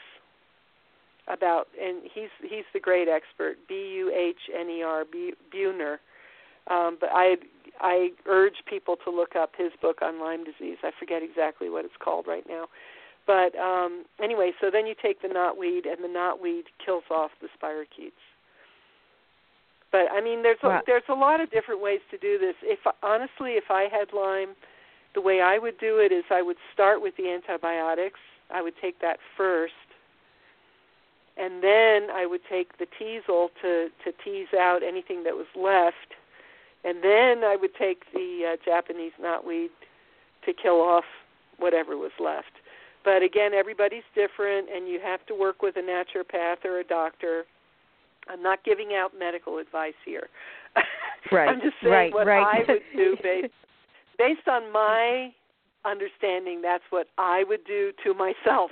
about 1.31 1.67
and 1.81 2.01
he's 2.13 2.29
he's 2.41 2.65
the 2.73 2.79
great 2.79 3.07
expert 3.07 3.55
B 3.69 3.73
U 3.95 4.11
H 4.11 4.53
N 4.53 4.69
E 4.69 4.83
R 4.83 5.05
Buhner. 5.05 5.97
Um, 6.67 6.97
but 6.99 7.09
I 7.13 7.37
I 7.79 8.09
urge 8.25 8.65
people 8.69 8.97
to 9.05 9.09
look 9.09 9.37
up 9.37 9.51
his 9.57 9.71
book 9.81 10.01
on 10.01 10.19
Lyme 10.19 10.43
disease. 10.43 10.77
I 10.83 10.91
forget 10.99 11.23
exactly 11.23 11.69
what 11.69 11.85
it's 11.85 11.93
called 12.03 12.25
right 12.27 12.45
now. 12.47 12.67
But 13.25 13.55
um, 13.57 14.03
anyway, 14.21 14.51
so 14.59 14.69
then 14.69 14.85
you 14.85 14.95
take 15.01 15.21
the 15.21 15.29
knotweed, 15.29 15.87
and 15.87 16.03
the 16.03 16.09
knotweed 16.09 16.63
kills 16.85 17.05
off 17.09 17.31
the 17.41 17.47
spirochetes. 17.47 18.11
But 19.93 20.11
I 20.11 20.21
mean, 20.21 20.41
there's 20.41 20.57
a, 20.63 20.81
there's 20.87 21.07
a 21.07 21.13
lot 21.13 21.39
of 21.39 21.51
different 21.51 21.79
ways 21.79 22.01
to 22.09 22.17
do 22.17 22.39
this. 22.39 22.55
If 22.63 22.79
honestly, 23.03 23.51
if 23.51 23.65
I 23.69 23.83
had 23.83 24.11
Lyme, 24.11 24.55
the 25.13 25.21
way 25.21 25.39
I 25.39 25.59
would 25.59 25.77
do 25.79 25.99
it 25.99 26.11
is 26.11 26.25
I 26.31 26.41
would 26.41 26.57
start 26.73 26.99
with 26.99 27.15
the 27.15 27.29
antibiotics. 27.29 28.19
I 28.51 28.63
would 28.63 28.73
take 28.81 28.99
that 29.01 29.19
first, 29.37 29.73
and 31.37 31.63
then 31.63 32.09
I 32.11 32.25
would 32.25 32.41
take 32.49 32.79
the 32.79 32.87
teasel 32.97 33.51
to 33.61 33.89
to 34.03 34.11
tease 34.25 34.51
out 34.59 34.81
anything 34.81 35.23
that 35.25 35.35
was 35.35 35.45
left, 35.55 36.17
and 36.83 37.03
then 37.03 37.43
I 37.43 37.55
would 37.55 37.75
take 37.75 38.11
the 38.13 38.53
uh, 38.53 38.57
Japanese 38.65 39.13
knotweed 39.21 39.69
to 40.45 40.53
kill 40.53 40.81
off 40.81 41.05
whatever 41.59 41.97
was 41.97 42.11
left. 42.19 42.51
But 43.05 43.21
again, 43.21 43.53
everybody's 43.53 44.09
different, 44.15 44.69
and 44.73 44.87
you 44.87 44.99
have 45.03 45.23
to 45.27 45.35
work 45.35 45.61
with 45.61 45.75
a 45.77 45.81
naturopath 45.81 46.65
or 46.65 46.79
a 46.79 46.83
doctor. 46.83 47.45
I'm 48.29 48.41
not 48.41 48.63
giving 48.63 48.89
out 48.93 49.11
medical 49.17 49.57
advice 49.57 49.97
here. 50.05 50.29
Right, 51.31 51.47
I'm 51.47 51.61
just 51.61 51.75
saying 51.81 51.93
right, 51.93 52.13
what 52.13 52.27
right. 52.27 52.65
I 52.67 52.71
would 52.71 52.81
do 52.93 53.15
based 53.23 53.53
based 54.17 54.45
on 54.49 54.73
my 54.73 55.31
understanding. 55.85 56.61
That's 56.61 56.83
what 56.89 57.07
I 57.17 57.45
would 57.47 57.63
do 57.65 57.93
to 58.03 58.13
myself. 58.13 58.71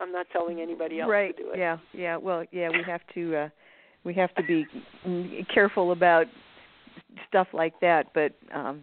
I'm 0.00 0.12
not 0.12 0.26
telling 0.32 0.60
anybody 0.60 1.00
else 1.00 1.10
right. 1.10 1.36
to 1.36 1.42
do 1.42 1.50
it. 1.50 1.58
Yeah, 1.58 1.78
yeah. 1.92 2.16
Well, 2.16 2.44
yeah, 2.52 2.68
we 2.68 2.84
have 2.86 3.00
to 3.14 3.36
uh 3.36 3.48
we 4.04 4.14
have 4.14 4.32
to 4.36 4.42
be 4.44 4.66
careful 5.52 5.90
about 5.90 6.26
stuff 7.28 7.48
like 7.52 7.74
that, 7.80 8.06
but 8.14 8.32
um 8.54 8.82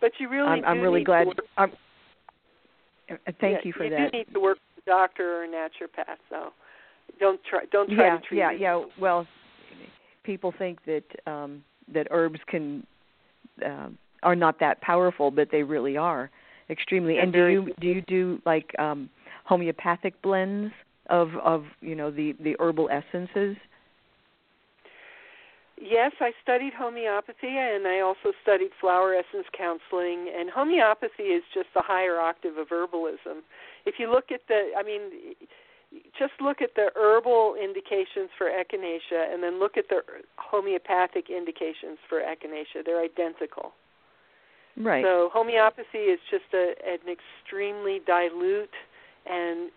But 0.00 0.12
you 0.18 0.28
really 0.28 0.46
I'm, 0.46 0.64
I'm 0.64 0.80
really 0.80 1.00
need 1.00 1.06
glad 1.06 1.20
To 1.22 1.26
work, 1.28 1.38
I'm 1.56 1.72
uh, 3.10 3.14
thank 3.40 3.58
yeah, 3.58 3.58
you 3.64 3.72
for 3.72 3.84
you 3.84 3.90
that. 3.90 4.12
do 4.12 4.18
need 4.18 4.32
to 4.34 4.40
work 4.40 4.58
with 4.76 4.84
a 4.84 4.90
doctor 4.90 5.38
or 5.38 5.44
a 5.44 5.48
naturopath. 5.48 6.18
So 6.28 6.50
don't 7.20 7.40
try 7.48 7.60
don't 7.70 7.90
try 7.90 8.06
yeah, 8.06 8.16
to 8.16 8.26
treat 8.26 8.38
yeah, 8.38 8.52
it. 8.52 8.60
yeah. 8.60 8.84
Well, 8.98 9.26
people 10.24 10.52
think 10.56 10.78
that 10.86 11.04
um 11.26 11.62
that 11.92 12.08
herbs 12.10 12.40
can 12.48 12.86
um 13.64 13.98
are 14.22 14.36
not 14.36 14.58
that 14.60 14.80
powerful, 14.80 15.30
but 15.30 15.48
they 15.52 15.62
really 15.62 15.96
are 15.96 16.30
extremely. 16.68 17.14
They're 17.14 17.22
and 17.22 17.32
do 17.32 17.46
you 17.46 17.74
do 17.80 17.86
you 17.86 18.02
do 18.02 18.42
like 18.44 18.76
um 18.78 19.08
homeopathic 19.44 20.20
blends 20.22 20.72
of 21.08 21.30
of 21.42 21.64
you 21.80 21.94
know 21.94 22.10
the 22.10 22.34
the 22.40 22.56
herbal 22.58 22.88
essences? 22.90 23.56
Yes, 25.80 26.12
I 26.20 26.32
studied 26.42 26.74
homeopathy 26.76 27.48
and 27.48 27.88
I 27.88 28.00
also 28.00 28.36
studied 28.42 28.70
flower 28.78 29.14
essence 29.14 29.46
counseling. 29.56 30.30
And 30.38 30.50
homeopathy 30.50 31.32
is 31.32 31.42
just 31.54 31.68
the 31.74 31.80
higher 31.80 32.20
octave 32.20 32.58
of 32.58 32.68
herbalism. 32.68 33.40
If 33.86 33.94
you 33.98 34.10
look 34.12 34.30
at 34.30 34.40
the, 34.46 34.72
I 34.76 34.82
mean, 34.82 35.34
just 36.18 36.32
look 36.40 36.62
at 36.62 36.70
the 36.76 36.90
herbal 36.94 37.56
indications 37.60 38.30
for 38.38 38.46
echinacea 38.46 39.32
and 39.32 39.42
then 39.42 39.58
look 39.58 39.76
at 39.76 39.88
the 39.88 40.02
homeopathic 40.36 41.28
indications 41.30 41.98
for 42.08 42.20
echinacea. 42.20 42.84
They're 42.84 43.02
identical. 43.02 43.72
Right. 44.76 45.04
So 45.04 45.30
homeopathy 45.32 45.98
is 46.14 46.20
just 46.30 46.44
a, 46.54 46.74
an 46.86 47.00
extremely 47.10 48.00
dilute 48.06 48.70
and 49.26 49.70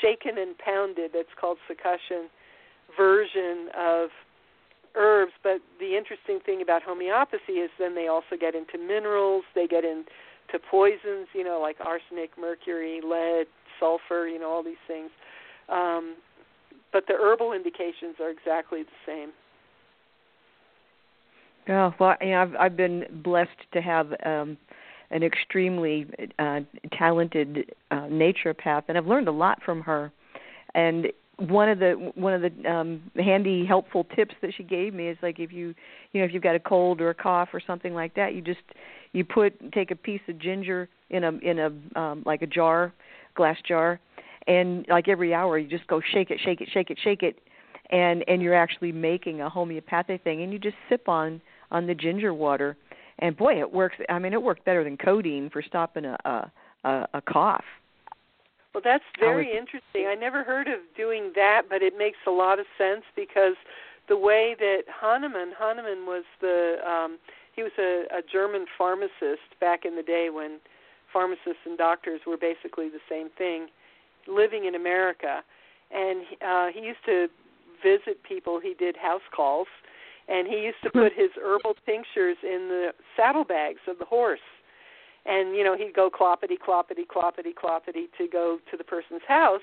shaken 0.00 0.38
and 0.38 0.56
pounded, 0.58 1.12
that's 1.14 1.32
called 1.40 1.58
succussion, 1.70 2.26
version 2.96 3.68
of 3.78 4.10
herbs. 4.94 5.32
But 5.42 5.58
the 5.78 5.96
interesting 5.96 6.40
thing 6.44 6.60
about 6.60 6.82
homeopathy 6.82 7.62
is 7.62 7.70
then 7.78 7.94
they 7.94 8.08
also 8.08 8.36
get 8.38 8.54
into 8.54 8.78
minerals, 8.78 9.44
they 9.54 9.66
get 9.66 9.84
into 9.84 10.58
poisons, 10.70 11.28
you 11.32 11.44
know, 11.44 11.60
like 11.60 11.76
arsenic, 11.80 12.30
mercury, 12.38 13.00
lead, 13.02 13.46
sulfur, 13.78 14.26
you 14.26 14.38
know, 14.38 14.50
all 14.50 14.62
these 14.64 14.82
things. 14.86 15.10
Um, 15.72 16.16
but 16.92 17.04
the 17.08 17.14
herbal 17.14 17.52
indications 17.52 18.16
are 18.20 18.30
exactly 18.30 18.82
the 18.82 18.88
same. 19.06 19.30
Oh 21.68 21.94
well, 21.98 22.16
know, 22.30 22.42
I've 22.42 22.56
I've 22.56 22.76
been 22.76 23.04
blessed 23.24 23.50
to 23.72 23.80
have 23.80 24.12
um 24.24 24.58
an 25.10 25.22
extremely 25.22 26.06
uh 26.38 26.60
talented 26.98 27.72
uh 27.90 28.08
naturopath 28.08 28.84
and 28.88 28.98
I've 28.98 29.06
learned 29.06 29.28
a 29.28 29.32
lot 29.32 29.62
from 29.64 29.80
her. 29.82 30.12
And 30.74 31.06
one 31.38 31.68
of 31.68 31.78
the 31.78 32.12
one 32.14 32.34
of 32.34 32.42
the 32.42 32.70
um 32.70 33.02
handy 33.16 33.64
helpful 33.64 34.04
tips 34.16 34.34
that 34.42 34.52
she 34.56 34.64
gave 34.64 34.92
me 34.92 35.08
is 35.08 35.16
like 35.22 35.38
if 35.38 35.52
you 35.52 35.74
you 36.12 36.20
know 36.20 36.24
if 36.24 36.32
you've 36.34 36.42
got 36.42 36.56
a 36.56 36.60
cold 36.60 37.00
or 37.00 37.10
a 37.10 37.14
cough 37.14 37.50
or 37.52 37.60
something 37.64 37.94
like 37.94 38.14
that, 38.14 38.34
you 38.34 38.42
just 38.42 38.60
you 39.12 39.24
put 39.24 39.72
take 39.72 39.90
a 39.90 39.96
piece 39.96 40.20
of 40.28 40.38
ginger 40.38 40.88
in 41.10 41.24
a 41.24 41.32
in 41.38 41.58
a 41.58 41.98
um 41.98 42.22
like 42.26 42.42
a 42.42 42.46
jar, 42.46 42.92
glass 43.36 43.56
jar, 43.66 44.00
and 44.46 44.86
like 44.88 45.08
every 45.08 45.34
hour 45.34 45.58
you 45.58 45.68
just 45.68 45.86
go 45.86 46.00
shake 46.12 46.30
it, 46.30 46.40
shake 46.42 46.60
it, 46.60 46.68
shake 46.72 46.90
it, 46.90 46.98
shake 47.02 47.22
it 47.22 47.38
and 47.90 48.24
and 48.26 48.42
you're 48.42 48.54
actually 48.54 48.90
making 48.90 49.40
a 49.40 49.48
homeopathic 49.48 50.24
thing 50.24 50.42
and 50.42 50.52
you 50.52 50.58
just 50.58 50.76
sip 50.88 51.08
on 51.08 51.40
on 51.70 51.86
the 51.86 51.94
ginger 51.94 52.34
water. 52.34 52.76
And 53.18 53.36
boy 53.36 53.60
it 53.60 53.72
works 53.72 53.96
i 54.08 54.18
mean 54.18 54.32
it 54.32 54.42
worked 54.42 54.64
better 54.64 54.82
than 54.82 54.96
codeine 54.96 55.50
for 55.50 55.62
stopping 55.62 56.04
a 56.06 56.16
a 56.24 56.52
a, 56.84 57.08
a 57.14 57.22
cough. 57.22 57.64
Well, 58.74 58.82
that's 58.82 59.04
very 59.20 59.48
was- 59.48 59.56
interesting. 59.58 60.06
I 60.08 60.14
never 60.14 60.42
heard 60.42 60.66
of 60.66 60.80
doing 60.96 61.32
that, 61.34 61.62
but 61.68 61.82
it 61.82 61.96
makes 61.96 62.18
a 62.26 62.30
lot 62.30 62.58
of 62.58 62.66
sense 62.78 63.04
because 63.14 63.54
the 64.08 64.16
way 64.16 64.56
that 64.58 64.84
Hahnemann 64.88 65.52
Hahnemann 65.56 66.06
was 66.06 66.24
the 66.40 66.76
um, 66.86 67.18
he 67.54 67.62
was 67.62 67.72
a, 67.78 68.04
a 68.10 68.22
German 68.30 68.64
pharmacist 68.78 69.60
back 69.60 69.84
in 69.84 69.94
the 69.94 70.02
day 70.02 70.30
when 70.32 70.58
pharmacists 71.12 71.62
and 71.66 71.76
doctors 71.76 72.22
were 72.26 72.38
basically 72.38 72.88
the 72.88 73.00
same 73.08 73.28
thing, 73.36 73.66
living 74.28 74.64
in 74.66 74.74
America, 74.74 75.42
and 75.90 76.22
uh, 76.46 76.66
he 76.72 76.80
used 76.80 77.04
to 77.06 77.28
visit 77.82 78.22
people. 78.22 78.60
He 78.60 78.74
did 78.74 78.96
house 78.96 79.22
calls, 79.34 79.66
and 80.28 80.46
he 80.46 80.60
used 80.60 80.82
to 80.84 80.90
put 80.90 81.12
his 81.12 81.30
herbal 81.42 81.74
tinctures 81.84 82.36
in 82.42 82.68
the 82.68 82.92
saddlebags 83.16 83.80
of 83.88 83.98
the 83.98 84.04
horse. 84.04 84.40
And 85.24 85.54
you 85.56 85.62
know 85.62 85.76
he'd 85.76 85.94
go 85.94 86.10
cloppity 86.10 86.58
cloppity 86.58 87.06
cloppity 87.06 87.54
cloppity 87.54 88.06
to 88.18 88.26
go 88.26 88.58
to 88.70 88.76
the 88.76 88.84
person's 88.84 89.22
house, 89.26 89.60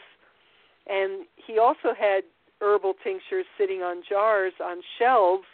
and 0.87 1.25
he 1.35 1.59
also 1.59 1.93
had 1.97 2.23
herbal 2.61 2.93
tinctures 3.03 3.45
sitting 3.57 3.81
on 3.81 4.01
jars 4.07 4.53
on 4.63 4.81
shelves 4.97 5.47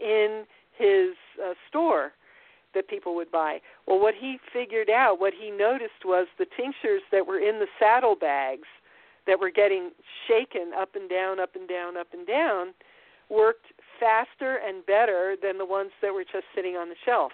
in 0.00 0.44
his 0.76 1.14
uh, 1.40 1.54
store 1.68 2.12
that 2.74 2.88
people 2.88 3.14
would 3.14 3.30
buy. 3.30 3.60
Well, 3.86 4.00
what 4.00 4.14
he 4.14 4.38
figured 4.52 4.90
out, 4.90 5.20
what 5.20 5.32
he 5.34 5.50
noticed 5.50 6.04
was 6.04 6.26
the 6.38 6.46
tinctures 6.56 7.02
that 7.12 7.26
were 7.26 7.38
in 7.38 7.58
the 7.58 7.66
saddlebags 7.78 8.68
that 9.26 9.38
were 9.40 9.50
getting 9.50 9.90
shaken 10.28 10.72
up 10.76 10.94
and 10.94 11.08
down, 11.08 11.40
up 11.40 11.54
and 11.54 11.66
down, 11.68 11.96
up 11.96 12.08
and 12.12 12.26
down, 12.26 12.74
worked 13.30 13.66
faster 13.98 14.56
and 14.66 14.84
better 14.86 15.34
than 15.40 15.56
the 15.58 15.64
ones 15.64 15.90
that 16.02 16.12
were 16.12 16.24
just 16.24 16.44
sitting 16.54 16.76
on 16.76 16.88
the 16.88 16.96
shelf. 17.04 17.32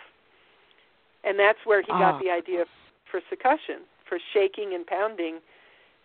And 1.25 1.39
that's 1.39 1.59
where 1.65 1.81
he 1.83 1.89
got 1.89 2.15
Ah. 2.15 2.19
the 2.19 2.31
idea 2.31 2.65
for 3.11 3.21
succussion, 3.31 3.81
for 4.05 4.19
shaking 4.33 4.75
and 4.75 4.87
pounding 4.87 5.41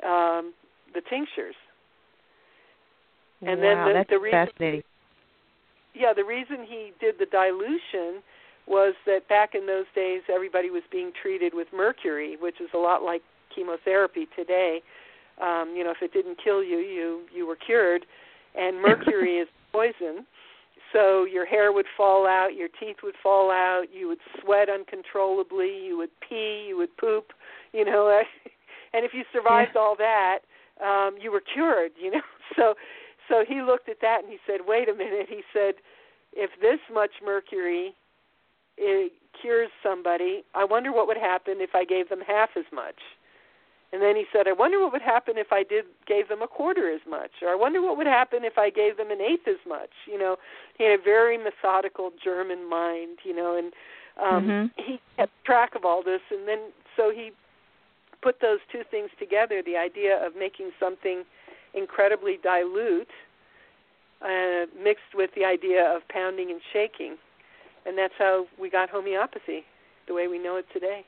um, 0.04 0.54
the 0.94 1.02
tinctures. 1.02 1.56
And 3.42 3.62
then 3.62 3.78
wow, 3.78 3.88
the- 3.88 3.94
that's 3.94 4.10
the 4.10 4.20
reason- 4.20 4.48
fascinating. 4.48 4.84
Yeah, 5.94 6.12
the 6.14 6.26
reason 6.26 6.64
he 6.66 6.92
did 7.00 7.18
the 7.20 7.26
dilution 7.28 8.22
was 8.68 8.96
that 9.06 9.28
back 9.28 9.54
in 9.54 9.68
those 9.68 9.86
days 9.94 10.22
everybody 10.34 10.70
was 10.70 10.84
being 10.92 11.12
treated 11.20 11.54
with 11.54 11.68
mercury, 11.76 12.38
which 12.40 12.60
is 12.60 12.70
a 12.74 12.78
lot 12.78 13.04
like 13.04 13.22
chemotherapy 13.54 14.28
today. 14.36 14.82
Um, 15.42 15.74
you 15.76 15.84
know, 15.84 15.92
if 15.92 16.02
it 16.02 16.14
didn't 16.14 16.38
kill 16.44 16.64
you, 16.64 16.78
you 16.78 17.22
you 17.34 17.48
were 17.48 17.56
cured. 17.58 18.06
And 18.56 18.82
mercury 18.82 19.38
is 19.38 19.48
poison. 19.72 20.26
So 20.94 21.26
your 21.26 21.46
hair 21.46 21.74
would 21.74 21.88
fall 21.98 22.26
out, 22.26 22.56
your 22.56 22.70
teeth 22.80 22.98
would 23.04 23.16
fall 23.22 23.52
out, 23.52 23.86
you 23.94 24.08
would 24.08 24.20
sweat 24.40 24.70
uncontrollably, 24.70 25.86
you 25.86 25.98
would 25.98 26.12
pee, 26.22 26.66
you 26.70 26.78
would 26.78 26.96
poop, 26.98 27.34
you 27.74 27.84
know. 27.84 28.22
and 28.94 29.04
if 29.04 29.12
you 29.14 29.24
survived 29.34 29.76
all 29.76 29.96
that, 29.98 30.40
um, 30.82 31.16
you 31.20 31.32
were 31.32 31.42
cured, 31.42 31.92
you 32.02 32.12
know. 32.12 32.22
So 32.56 32.76
so 33.28 33.44
he 33.46 33.64
looked 33.64 33.90
at 33.90 34.02
that 34.02 34.20
and 34.24 34.32
he 34.32 34.38
said, 34.46 34.62
"Wait 34.68 34.88
a 34.88 34.94
minute." 34.94 35.26
He 35.28 35.42
said, 35.52 35.76
"If 36.32 36.52
this 36.62 36.80
much 36.94 37.10
mercury 37.26 37.96
it 38.78 39.14
cures 39.40 39.70
somebody, 39.84 40.44
I 40.54 40.64
wonder 40.66 40.92
what 40.92 41.08
would 41.08 41.18
happen 41.18 41.56
if 41.60 41.76
I 41.76 41.86
gave 41.86 42.10
them 42.10 42.22
half 42.22 42.50
as 42.58 42.66
much." 42.72 43.00
And 43.92 44.02
then 44.02 44.16
he 44.16 44.26
said, 44.34 44.48
"I 44.48 44.52
wonder 44.52 44.80
what 44.80 44.92
would 44.92 45.02
happen 45.02 45.38
if 45.38 45.54
I 45.54 45.64
did 45.64 45.86
gave 46.06 46.28
them 46.28 46.42
a 46.42 46.48
quarter 46.48 46.90
as 46.92 47.06
much, 47.08 47.32
or 47.42 47.50
I 47.50 47.56
wonder 47.56 47.82
what 47.82 47.98
would 47.98 48.08
happen 48.08 48.44
if 48.44 48.58
I 48.58 48.70
gave 48.70 48.98
them 48.98 49.12
an 49.12 49.22
eighth 49.22 49.48
as 49.48 49.64
much." 49.66 49.92
You 50.06 50.18
know, 50.18 50.38
he 50.78 50.84
had 50.84 51.00
a 51.00 51.02
very 51.02 51.38
methodical 51.38 52.12
German 52.22 52.68
mind, 52.68 53.20
you 53.24 53.34
know, 53.34 53.56
and 53.56 53.74
um 54.18 54.44
Mhm. 54.46 54.72
he 54.78 55.00
kept 55.18 55.32
track 55.46 55.76
of 55.76 55.86
all 55.86 56.02
this 56.02 56.22
and 56.32 56.48
then 56.48 56.74
so 56.96 57.10
he 57.10 57.32
put 58.22 58.40
those 58.40 58.60
two 58.72 58.84
things 58.84 59.12
together, 59.20 59.62
the 59.62 59.78
idea 59.78 60.18
of 60.26 60.36
making 60.36 60.72
something 60.80 61.26
incredibly 61.74 62.38
dilute 62.38 63.12
uh, 64.22 64.66
mixed 64.82 65.14
with 65.14 65.30
the 65.36 65.46
idea 65.46 65.86
of 65.96 66.08
pounding 66.08 66.50
and 66.50 66.62
shaking. 66.74 67.18
And 67.86 67.98
that's 67.98 68.14
how 68.18 68.46
we 68.60 68.70
got 68.70 68.90
homeopathy, 68.90 69.62
the 70.08 70.14
way 70.14 70.28
we 70.28 70.40
know 70.40 70.58
it 70.58 70.66
today. 70.74 71.02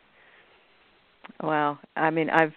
Wow. 1.41 1.79
I 1.95 2.09
mean, 2.09 2.29
I've 2.29 2.53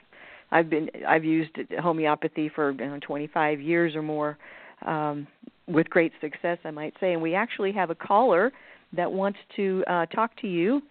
I've 0.51 0.69
been 0.71 0.91
I've 1.07 1.25
used 1.25 1.51
homeopathy 1.81 2.51
for 2.55 2.73
you 2.73 2.79
know, 2.87 2.99
25 3.01 3.61
years 3.61 3.95
or 3.95 4.03
more 4.03 4.39
um 4.87 5.27
with 5.69 5.89
great 5.89 6.13
success, 6.21 6.59
I 6.65 6.71
might 6.71 6.95
say. 7.01 7.13
And 7.13 7.23
we 7.23 7.35
actually 7.35 7.73
have 7.73 7.91
a 7.91 7.95
caller 7.95 8.53
that 8.93 9.11
wants 9.11 9.39
to 9.57 9.85
uh 9.87 10.07
talk 10.07 10.37
to 10.41 10.47
you. 10.49 10.83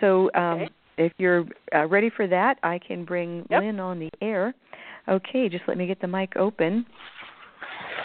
So, 0.00 0.30
um 0.34 0.62
Okay. 0.62 0.70
if 0.98 1.12
you're 1.16 1.46
uh, 1.74 1.86
ready 1.86 2.10
for 2.14 2.26
that, 2.26 2.58
I 2.62 2.78
can 2.78 3.04
bring 3.06 3.46
Yep. 3.48 3.60
Lynn 3.60 3.80
on 3.80 3.98
the 3.98 4.10
air. 4.20 4.54
Okay, 5.08 5.48
just 5.48 5.64
let 5.66 5.78
me 5.78 5.86
get 5.86 6.00
the 6.00 6.06
mic 6.06 6.36
open. 6.36 6.84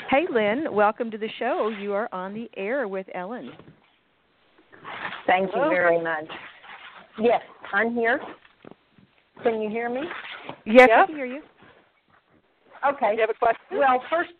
Hey 0.10 0.26
Lynn, 0.32 0.74
welcome 0.74 1.12
to 1.12 1.18
the 1.18 1.28
show. 1.40 1.72
You 1.82 1.94
are 1.94 2.08
on 2.14 2.34
the 2.34 2.50
air 2.56 2.88
with 2.88 3.08
Ellen. 3.14 3.52
Thank 5.28 5.52
you 5.56 5.62
very 5.70 6.02
much. 6.02 6.26
Yes, 7.20 7.42
I'm 7.74 7.94
here. 7.94 8.20
Can 9.44 9.62
you 9.62 9.70
hear 9.70 9.90
me? 9.90 10.02
Yes, 10.66 10.90
I 10.94 11.06
can 11.06 11.16
hear 11.16 11.26
you. 11.26 11.42
Okay. 12.88 13.14
You 13.16 13.22
have 13.22 13.30
a 13.30 13.34
question? 13.34 13.80
Well, 13.80 14.02
first, 14.10 14.32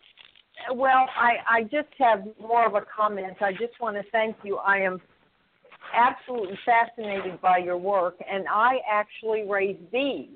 well, 0.72 1.06
I 1.16 1.36
I 1.48 1.62
just 1.62 1.88
have 1.98 2.24
more 2.40 2.66
of 2.66 2.74
a 2.74 2.82
comment. 2.94 3.36
I 3.40 3.52
just 3.52 3.80
want 3.80 3.96
to 3.96 4.02
thank 4.10 4.36
you. 4.44 4.56
I 4.56 4.78
am 4.78 5.00
absolutely 5.94 6.58
fascinated 6.64 7.40
by 7.40 7.58
your 7.58 7.78
work, 7.78 8.16
and 8.30 8.46
I 8.48 8.78
actually 8.90 9.44
raise 9.48 9.76
bees. 9.92 10.28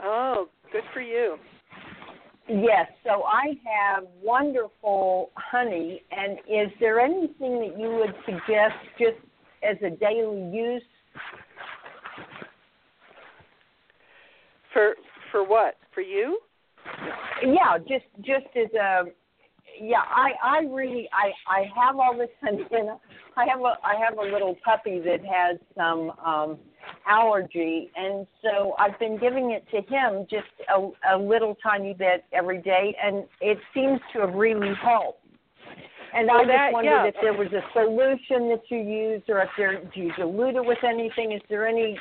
Oh, 0.00 0.48
good 0.72 0.84
for 0.92 1.00
you. 1.00 1.36
Yes, 2.48 2.86
so 3.04 3.24
I 3.24 3.58
have 3.64 4.04
wonderful 4.22 5.30
honey. 5.34 6.02
And 6.10 6.38
is 6.40 6.72
there 6.78 7.00
anything 7.00 7.58
that 7.60 7.74
you 7.78 7.96
would 7.96 8.14
suggest 8.24 8.74
just 8.98 9.18
as 9.68 9.76
a 9.82 9.90
daily 9.96 10.54
use? 10.54 10.82
For 14.72 14.94
for 15.32 15.42
what? 15.46 15.76
For 15.92 16.02
you? 16.02 16.38
yeah 17.42 17.78
just 17.78 18.06
just 18.20 18.46
as 18.56 18.72
a 18.74 19.04
yeah 19.80 20.02
i 20.08 20.30
i 20.42 20.58
really 20.70 21.08
i 21.12 21.30
i 21.50 21.64
have 21.74 21.96
all 21.96 22.16
this 22.16 22.30
honey 22.42 22.64
and 22.70 22.90
i 23.36 23.44
have 23.46 23.60
a 23.60 23.74
i 23.84 23.94
have 23.98 24.18
a 24.18 24.22
little 24.32 24.56
puppy 24.64 25.00
that 25.00 25.20
has 25.24 25.58
some 25.76 26.10
um 26.24 26.58
allergy 27.08 27.90
and 27.96 28.26
so 28.42 28.74
i've 28.78 28.98
been 28.98 29.18
giving 29.18 29.52
it 29.52 29.64
to 29.70 29.78
him 29.92 30.26
just 30.30 30.46
a 30.74 31.14
a 31.14 31.18
little 31.18 31.56
tiny 31.62 31.94
bit 31.94 32.24
every 32.32 32.60
day 32.60 32.96
and 33.02 33.24
it 33.40 33.58
seems 33.74 34.00
to 34.12 34.20
have 34.20 34.34
really 34.34 34.72
helped 34.82 35.20
and 36.14 36.28
Well, 36.28 36.38
I 36.38 36.44
just 36.44 36.72
wondered 36.72 36.90
yeah. 36.90 37.06
if 37.08 37.14
there 37.20 37.34
was 37.34 37.52
a 37.52 37.62
solution 37.72 38.48
that 38.48 38.62
you 38.70 38.78
use, 38.78 39.22
or 39.28 39.42
if 39.42 39.50
there 39.58 39.84
do 39.94 40.00
you 40.00 40.12
dilute 40.16 40.54
it 40.54 40.64
with 40.64 40.78
anything? 40.82 41.32
Is 41.32 41.42
there 41.50 41.66
any 41.66 41.98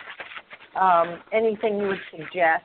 um, 0.79 1.19
anything 1.33 1.79
you 1.79 1.87
would 1.87 1.99
suggest? 2.11 2.63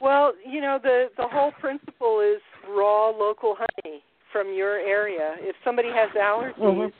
Well, 0.00 0.32
you 0.46 0.60
know, 0.60 0.78
the 0.82 1.06
the 1.16 1.26
whole 1.26 1.52
principle 1.52 2.20
is 2.20 2.40
raw 2.68 3.10
local 3.10 3.56
honey 3.56 4.02
from 4.32 4.52
your 4.52 4.78
area. 4.78 5.36
If 5.38 5.56
somebody 5.64 5.88
has 5.88 6.10
allergies, 6.10 6.92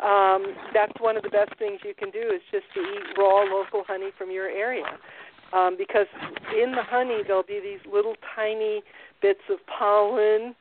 um, 0.00 0.54
that's 0.72 0.92
one 1.00 1.16
of 1.16 1.22
the 1.22 1.28
best 1.28 1.56
things 1.58 1.80
you 1.84 1.94
can 1.94 2.10
do 2.10 2.20
is 2.20 2.40
just 2.52 2.66
to 2.74 2.80
eat 2.80 3.18
raw 3.18 3.42
local 3.42 3.82
honey 3.86 4.10
from 4.16 4.30
your 4.30 4.48
area. 4.48 4.98
Um, 5.52 5.76
because 5.78 6.06
in 6.54 6.72
the 6.72 6.82
honey 6.82 7.22
there'll 7.26 7.42
be 7.42 7.60
these 7.60 7.80
little 7.90 8.14
tiny 8.36 8.82
bits 9.22 9.40
of 9.50 9.58
pollen, 9.66 10.54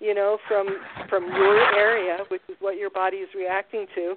you 0.00 0.14
know, 0.14 0.38
from 0.46 0.68
from 1.08 1.26
your 1.26 1.58
area, 1.74 2.18
which 2.28 2.42
is 2.48 2.56
what 2.60 2.76
your 2.76 2.88
body 2.88 3.18
is 3.18 3.28
reacting 3.34 3.86
to, 3.94 4.14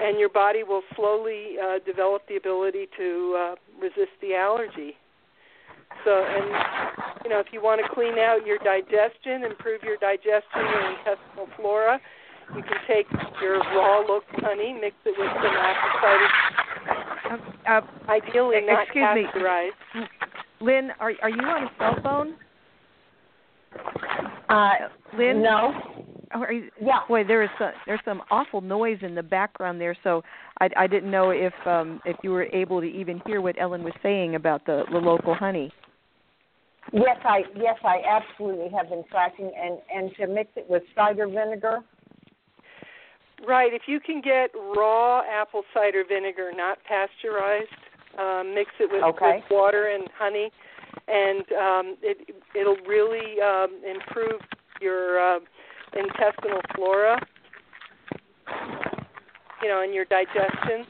and 0.00 0.18
your 0.18 0.28
body 0.28 0.62
will 0.62 0.82
slowly 0.94 1.56
uh, 1.58 1.78
develop 1.84 2.22
the 2.28 2.36
ability 2.36 2.86
to 2.96 3.36
uh, 3.38 3.54
resist 3.80 4.12
the 4.20 4.34
allergy. 4.34 4.94
So, 6.04 6.24
and 6.24 6.46
you 7.24 7.30
know, 7.30 7.40
if 7.40 7.46
you 7.52 7.62
want 7.62 7.80
to 7.80 7.88
clean 7.94 8.18
out 8.18 8.46
your 8.46 8.58
digestion, 8.58 9.44
improve 9.44 9.82
your 9.82 9.96
digestion, 9.96 10.60
your 10.60 10.90
intestinal 10.90 11.48
flora, 11.56 12.00
you 12.56 12.62
can 12.62 12.78
take 12.86 13.06
your 13.40 13.58
raw 13.58 13.98
local 14.00 14.24
honey, 14.40 14.72
mix 14.72 14.96
it 15.04 15.14
with 15.18 15.30
some 15.42 15.56
apple 15.56 16.00
cider, 16.00 16.28
Uh, 17.30 17.70
uh, 17.70 17.80
ideally 18.10 18.58
E- 18.58 18.66
not 18.66 18.82
excuse 18.84 19.06
me. 19.14 19.24
pasteurized. 19.24 19.74
Lynn, 20.60 20.90
are 21.00 21.12
are 21.22 21.30
you 21.30 21.42
on 21.42 21.64
a 21.64 21.70
cell 21.78 21.96
phone? 22.02 22.36
Uh, 24.48 24.88
Lynn, 25.16 25.42
no. 25.42 25.72
Oh, 26.34 26.40
are 26.40 26.52
you, 26.52 26.70
Yeah. 26.80 27.00
boy, 27.06 27.22
there 27.24 27.42
is 27.42 27.50
some, 27.58 27.72
there's 27.86 28.00
some 28.04 28.22
awful 28.30 28.60
noise 28.60 28.98
in 29.02 29.14
the 29.14 29.22
background 29.22 29.80
there. 29.80 29.94
So 30.02 30.22
I 30.60 30.68
I 30.76 30.86
didn't 30.86 31.10
know 31.10 31.30
if 31.30 31.54
um 31.66 32.00
if 32.04 32.16
you 32.22 32.30
were 32.30 32.48
able 32.52 32.80
to 32.80 32.86
even 32.86 33.20
hear 33.26 33.40
what 33.40 33.56
Ellen 33.58 33.82
was 33.84 33.94
saying 34.02 34.34
about 34.34 34.64
the 34.66 34.84
the 34.90 34.98
local 34.98 35.34
honey. 35.34 35.72
Yes, 36.92 37.18
I 37.24 37.44
yes 37.56 37.78
I 37.84 38.02
absolutely 38.06 38.68
have 38.76 38.88
been 38.90 39.04
tracking 39.10 39.50
and 39.56 39.78
and 39.94 40.14
to 40.16 40.26
mix 40.26 40.50
it 40.56 40.68
with 40.68 40.82
cider 40.94 41.26
vinegar. 41.26 41.82
Right. 43.46 43.72
If 43.74 43.82
you 43.86 44.00
can 44.00 44.20
get 44.20 44.50
raw 44.76 45.22
apple 45.22 45.62
cider 45.74 46.04
vinegar, 46.08 46.50
not 46.54 46.78
pasteurized, 46.84 47.68
um, 48.18 48.54
mix 48.54 48.70
it 48.78 48.90
with, 48.90 49.02
Okay. 49.02 49.36
with 49.36 49.44
water 49.50 49.88
and 49.88 50.08
honey, 50.16 50.50
and 51.08 51.40
um, 51.52 51.96
it 52.00 52.34
it'll 52.54 52.76
really 52.86 53.40
um, 53.40 53.80
improve 53.84 54.40
your 54.80 55.36
uh, 55.36 55.40
intestinal 55.96 56.60
flora. 56.74 57.20
You 59.62 59.68
know, 59.68 59.82
and 59.82 59.94
your 59.94 60.04
digestion. 60.04 60.84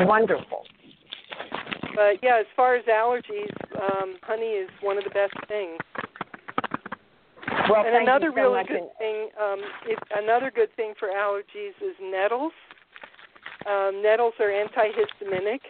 Wonderful. 0.00 0.64
But 1.94 2.22
yeah, 2.22 2.38
as 2.40 2.46
far 2.54 2.76
as 2.76 2.84
allergies, 2.84 3.50
um, 3.80 4.16
honey 4.22 4.52
is 4.52 4.68
one 4.82 4.98
of 4.98 5.04
the 5.04 5.10
best 5.10 5.32
things. 5.48 5.78
Well, 7.70 7.84
and 7.86 7.96
another 8.02 8.30
so 8.30 8.36
really 8.36 8.62
good 8.64 8.88
thing, 8.98 9.28
um, 9.40 9.60
it, 9.86 9.98
another 10.16 10.50
good 10.54 10.74
thing 10.76 10.94
for 10.98 11.08
allergies 11.08 11.76
is 11.82 11.96
nettles. 12.00 12.52
Um, 13.66 14.02
nettles 14.02 14.34
are 14.40 14.48
antihistaminic, 14.48 15.60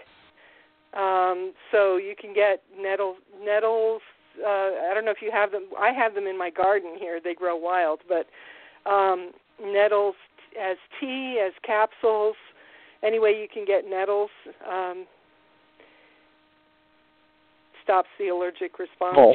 um, 0.97 1.53
so 1.73 1.97
you 1.97 2.15
can 2.21 2.35
get 2.35 2.63
nettle 2.79 3.17
nettles. 3.43 4.03
Uh, 4.41 4.91
I 4.91 4.93
don't 4.95 5.05
know 5.05 5.11
if 5.11 5.23
you 5.23 5.31
have 5.33 5.51
them. 5.51 5.69
I 5.79 5.91
have 5.93 6.15
them 6.15 6.27
in 6.27 6.39
my 6.39 6.51
garden 6.51 6.97
here. 6.99 7.21
They 7.23 7.35
grow 7.35 7.57
wild, 7.57 8.01
but 8.09 8.27
um, 8.89 9.33
nettles 9.61 10.15
as 10.61 10.77
tea, 11.01 11.43
as 11.45 11.53
capsules. 11.65 12.37
Any 13.03 13.19
way 13.19 13.31
you 13.31 13.47
can 13.53 13.65
get 13.65 13.89
nettles 13.89 14.31
um, 14.69 15.07
stops 17.83 18.09
the 18.19 18.29
allergic 18.29 18.79
response. 18.79 19.17
Oh. 19.19 19.35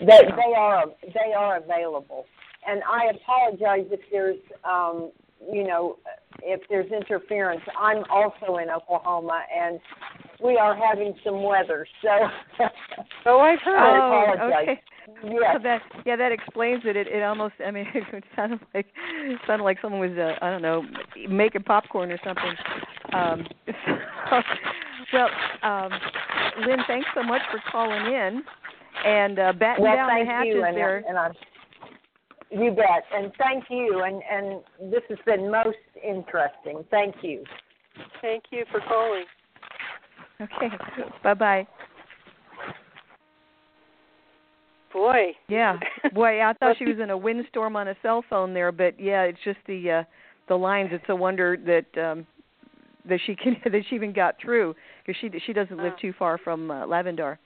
They 0.00 0.06
they 0.06 0.54
are 0.56 0.84
they 1.02 1.32
are 1.36 1.58
available, 1.58 2.26
and 2.66 2.82
I 2.90 3.10
apologize 3.14 3.86
if 3.90 4.00
there's 4.10 4.38
um, 4.64 5.10
you 5.52 5.64
know 5.64 5.96
if 6.42 6.60
there's 6.68 6.90
interference. 6.90 7.62
I'm 7.78 8.04
also 8.10 8.58
in 8.58 8.70
Oklahoma, 8.70 9.42
and 9.56 9.78
we 10.42 10.56
are 10.56 10.74
having 10.74 11.14
some 11.24 11.42
weather, 11.42 11.86
so 12.02 12.08
Oh, 13.26 13.40
I've 13.40 13.60
heard. 13.60 13.78
I 13.78 13.98
oh, 13.98 14.32
apologize. 14.34 14.62
okay. 14.62 14.80
yes. 15.24 15.56
So 15.56 15.62
that 15.62 15.82
yeah, 16.06 16.16
that 16.16 16.32
explains 16.32 16.82
it. 16.84 16.96
It 16.96 17.08
it 17.08 17.22
almost 17.22 17.54
I 17.64 17.70
mean 17.70 17.86
it 17.94 18.24
sounded 18.34 18.60
like 18.74 18.86
it 18.96 19.40
sounded 19.46 19.64
like 19.64 19.78
someone 19.82 20.00
was 20.00 20.16
uh, 20.18 20.44
I 20.44 20.50
don't 20.50 20.62
know 20.62 20.84
making 21.28 21.62
popcorn 21.64 22.10
or 22.10 22.18
something. 22.24 22.54
Um, 23.12 23.46
so, 24.30 24.42
well, 25.12 25.28
um, 25.62 25.92
Lynn, 26.66 26.78
thanks 26.86 27.08
so 27.14 27.22
much 27.22 27.42
for 27.50 27.60
calling 27.70 28.06
in 28.06 28.42
and 29.04 29.38
uh, 29.38 29.52
batten 29.52 29.84
well, 29.84 29.96
down 29.96 30.08
thank 30.08 30.26
the 30.26 30.32
hatches 30.32 30.52
you, 30.54 30.64
and, 30.64 30.76
there. 30.76 31.04
and 31.08 31.18
I, 31.18 31.30
you 32.50 32.70
bet, 32.70 33.04
and 33.14 33.32
thank 33.38 33.64
you, 33.70 34.02
and 34.04 34.22
and 34.30 34.92
this 34.92 35.02
has 35.08 35.18
been 35.24 35.50
most 35.50 35.76
interesting. 35.96 36.84
Thank 36.90 37.16
you. 37.22 37.44
Thank 38.20 38.44
you 38.50 38.64
for 38.70 38.80
calling. 38.80 39.24
Okay, 40.40 40.74
bye 41.22 41.34
bye. 41.34 41.66
Boy. 44.92 45.36
Yeah, 45.48 45.78
boy, 46.14 46.42
I 46.42 46.52
thought 46.54 46.76
she 46.78 46.84
was 46.88 46.98
in 47.00 47.10
a 47.10 47.16
windstorm 47.16 47.76
on 47.76 47.88
a 47.88 47.94
cell 48.02 48.24
phone 48.28 48.52
there, 48.52 48.72
but 48.72 48.98
yeah, 48.98 49.22
it's 49.22 49.38
just 49.44 49.58
the 49.66 49.90
uh, 49.90 50.02
the 50.48 50.56
lines. 50.56 50.90
It's 50.92 51.04
a 51.08 51.14
wonder 51.14 51.56
that 51.56 52.02
um, 52.02 52.26
that 53.08 53.20
she 53.26 53.36
can 53.36 53.56
that 53.64 53.82
she 53.88 53.94
even 53.94 54.12
got 54.12 54.36
through 54.42 54.74
because 55.04 55.18
she 55.20 55.30
she 55.46 55.52
doesn't 55.52 55.76
live 55.76 55.92
too 56.00 56.12
far 56.18 56.38
from 56.38 56.70
uh, 56.70 56.86
Lavendar. 56.86 57.38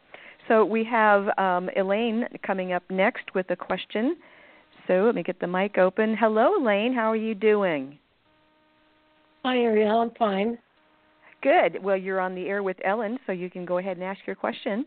So 0.49 0.65
we 0.65 0.85
have 0.85 1.27
um, 1.39 1.71
Elaine 1.77 2.27
coming 2.47 2.73
up 2.73 2.83
next 2.91 3.35
with 3.35 3.51
a 3.51 3.57
question. 3.57 4.17
So 4.87 5.05
let 5.05 5.15
me 5.15 5.23
get 5.23 5.41
the 5.41 5.47
mic 5.47 5.79
open. 5.79 6.17
Hello, 6.19 6.57
Elaine. 6.61 6.93
How 6.93 7.11
are 7.11 7.17
you 7.17 7.35
doing? 7.35 7.99
Hi, 9.45 9.57
Ariel. 9.57 10.01
I'm 10.01 10.11
fine. 10.19 10.59
Good. 11.43 11.83
Well, 11.83 11.97
you're 11.97 12.21
on 12.21 12.35
the 12.35 12.47
air 12.47 12.63
with 12.63 12.77
Ellen, 12.85 13.19
so 13.27 13.33
you 13.33 13.51
can 13.51 13.65
go 13.65 13.79
ahead 13.79 13.97
and 13.97 14.05
ask 14.05 14.21
your 14.27 14.37
question. 14.37 14.87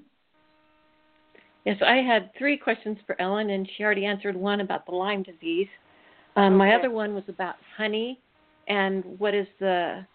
Yes, 1.65 1.77
I 1.85 1.97
had 1.97 2.31
three 2.37 2.57
questions 2.57 2.97
for 3.05 3.19
Ellen, 3.21 3.49
and 3.49 3.69
she 3.75 3.83
already 3.83 4.05
answered 4.05 4.35
one 4.35 4.61
about 4.61 4.85
the 4.85 4.93
Lyme 4.93 5.23
disease. 5.23 5.67
Um, 6.35 6.55
My 6.55 6.75
other 6.75 6.91
one 6.91 7.13
was 7.13 7.23
about 7.27 7.55
honey 7.75 8.19
and 8.67 9.03
what 9.17 9.33
is 9.33 9.47
the 9.59 10.05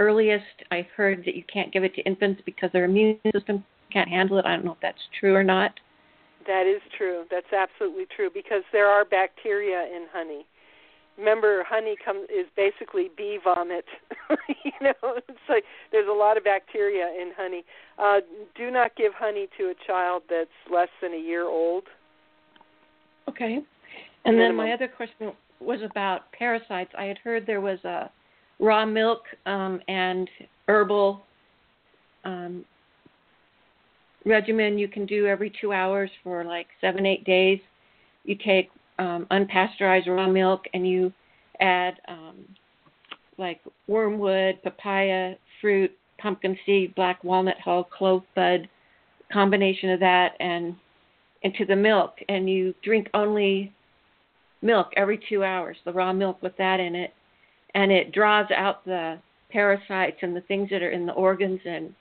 earliest 0.00 0.44
I've 0.70 0.86
heard 0.96 1.24
that 1.24 1.34
you 1.34 1.44
can't 1.52 1.72
give 1.72 1.84
it 1.84 1.94
to 1.94 2.02
infants 2.02 2.42
because 2.44 2.70
their 2.72 2.84
immune 2.84 3.18
system 3.32 3.64
can't 3.92 4.08
handle 4.08 4.38
it. 4.38 4.46
I 4.46 4.54
don't 4.56 4.64
know 4.64 4.72
if 4.72 4.80
that's 4.80 4.98
true 5.18 5.34
or 5.34 5.44
not. 5.44 5.72
That 6.46 6.66
is 6.66 6.80
true. 6.96 7.24
That's 7.30 7.52
absolutely 7.52 8.06
true 8.14 8.30
because 8.32 8.62
there 8.72 8.86
are 8.86 9.04
bacteria 9.04 9.82
in 9.84 10.06
honey. 10.12 10.46
Remember, 11.18 11.64
honey 11.68 11.96
comes 12.02 12.28
is 12.30 12.46
basically 12.56 13.10
bee 13.16 13.38
vomit. 13.42 13.84
you 14.64 14.72
know, 14.80 14.94
it's 15.16 15.48
like 15.48 15.64
there's 15.90 16.08
a 16.08 16.12
lot 16.12 16.36
of 16.36 16.44
bacteria 16.44 17.08
in 17.20 17.32
honey. 17.36 17.64
Uh, 17.98 18.20
do 18.56 18.70
not 18.70 18.94
give 18.96 19.12
honey 19.14 19.48
to 19.58 19.64
a 19.64 19.74
child 19.86 20.22
that's 20.30 20.48
less 20.72 20.88
than 21.02 21.12
a 21.12 21.18
year 21.18 21.44
old. 21.44 21.84
Okay. 23.28 23.58
And 24.24 24.38
then 24.38 24.54
my 24.54 24.72
other 24.72 24.88
question 24.88 25.32
was 25.60 25.80
about 25.82 26.30
parasites. 26.32 26.90
I 26.96 27.04
had 27.04 27.18
heard 27.18 27.46
there 27.46 27.60
was 27.60 27.82
a 27.84 28.10
raw 28.60 28.84
milk 28.84 29.22
um, 29.46 29.80
and 29.88 30.28
herbal 30.66 31.22
um, 32.24 32.64
regimen 34.28 34.78
you 34.78 34.88
can 34.88 35.06
do 35.06 35.26
every 35.26 35.52
two 35.60 35.72
hours 35.72 36.10
for 36.22 36.44
like 36.44 36.66
seven, 36.80 37.06
eight 37.06 37.24
days. 37.24 37.60
You 38.24 38.36
take 38.36 38.70
um, 38.98 39.26
unpasteurized 39.30 40.06
raw 40.06 40.28
milk 40.28 40.64
and 40.74 40.86
you 40.86 41.12
add 41.60 41.94
um, 42.08 42.36
like 43.38 43.60
wormwood, 43.86 44.62
papaya, 44.62 45.34
fruit, 45.60 45.90
pumpkin 46.18 46.56
seed, 46.66 46.94
black 46.94 47.22
walnut 47.24 47.58
hull, 47.64 47.84
clove 47.84 48.22
bud, 48.34 48.68
combination 49.32 49.90
of 49.90 50.00
that, 50.00 50.32
and 50.40 50.74
into 51.42 51.64
the 51.64 51.76
milk, 51.76 52.16
and 52.28 52.50
you 52.50 52.74
drink 52.82 53.08
only 53.14 53.72
milk 54.62 54.88
every 54.96 55.20
two 55.28 55.44
hours, 55.44 55.76
the 55.84 55.92
raw 55.92 56.12
milk 56.12 56.42
with 56.42 56.56
that 56.56 56.80
in 56.80 56.94
it, 56.94 57.14
and 57.74 57.92
it 57.92 58.12
draws 58.12 58.50
out 58.50 58.84
the 58.84 59.18
parasites 59.50 60.18
and 60.22 60.34
the 60.34 60.40
things 60.42 60.68
that 60.70 60.82
are 60.82 60.90
in 60.90 61.06
the 61.06 61.12
organs 61.12 61.60
and 61.64 61.94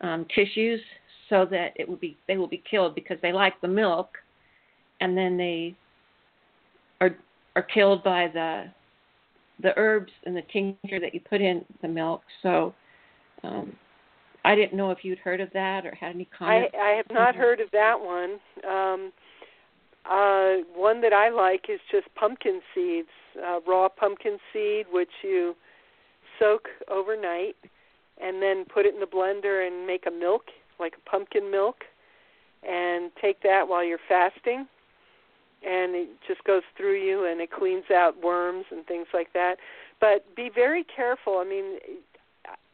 um, 0.00 0.26
tissues, 0.34 0.80
so 1.28 1.46
that 1.50 1.72
it 1.76 1.88
will 1.88 1.96
be 1.96 2.16
they 2.28 2.36
will 2.36 2.48
be 2.48 2.62
killed 2.68 2.94
because 2.94 3.18
they 3.22 3.32
like 3.32 3.60
the 3.60 3.68
milk, 3.68 4.18
and 5.00 5.16
then 5.16 5.36
they 5.36 5.74
are 7.00 7.16
are 7.56 7.62
killed 7.62 8.02
by 8.02 8.28
the 8.32 8.64
the 9.62 9.72
herbs 9.76 10.12
and 10.24 10.36
the 10.36 10.42
tincture 10.52 11.00
that 11.00 11.14
you 11.14 11.20
put 11.20 11.40
in 11.40 11.64
the 11.82 11.88
milk. 11.88 12.22
So 12.42 12.74
um, 13.44 13.72
I 14.44 14.54
didn't 14.54 14.74
know 14.76 14.90
if 14.90 15.04
you'd 15.04 15.18
heard 15.18 15.40
of 15.40 15.52
that 15.52 15.86
or 15.86 15.94
had 15.94 16.14
any 16.14 16.28
I, 16.32 16.36
comments. 16.36 16.76
I 16.80 16.88
have 16.90 17.06
not 17.10 17.34
heard 17.34 17.60
of 17.60 17.70
that 17.72 18.00
one. 18.00 18.38
Um, 18.68 19.12
uh, 20.04 20.64
one 20.74 21.00
that 21.00 21.12
I 21.12 21.28
like 21.30 21.66
is 21.68 21.78
just 21.90 22.12
pumpkin 22.16 22.60
seeds, 22.74 23.08
uh, 23.38 23.60
raw 23.66 23.88
pumpkin 23.88 24.38
seed, 24.52 24.86
which 24.90 25.10
you 25.22 25.54
soak 26.40 26.68
overnight, 26.90 27.56
and 28.20 28.42
then 28.42 28.64
put 28.64 28.84
it 28.84 28.94
in 28.94 29.00
the 29.00 29.06
blender 29.06 29.64
and 29.64 29.86
make 29.86 30.06
a 30.06 30.10
milk, 30.10 30.46
like 30.82 30.94
pumpkin 31.04 31.50
milk, 31.50 31.84
and 32.62 33.10
take 33.20 33.42
that 33.42 33.68
while 33.68 33.84
you're 33.84 33.98
fasting. 34.08 34.66
And 35.64 35.94
it 35.94 36.08
just 36.26 36.42
goes 36.44 36.62
through 36.76 37.00
you, 37.00 37.24
and 37.24 37.40
it 37.40 37.50
cleans 37.50 37.90
out 37.94 38.20
worms 38.22 38.66
and 38.70 38.84
things 38.84 39.06
like 39.14 39.32
that. 39.32 39.56
But 40.00 40.34
be 40.34 40.50
very 40.52 40.84
careful. 40.84 41.38
I 41.38 41.44
mean, 41.44 41.78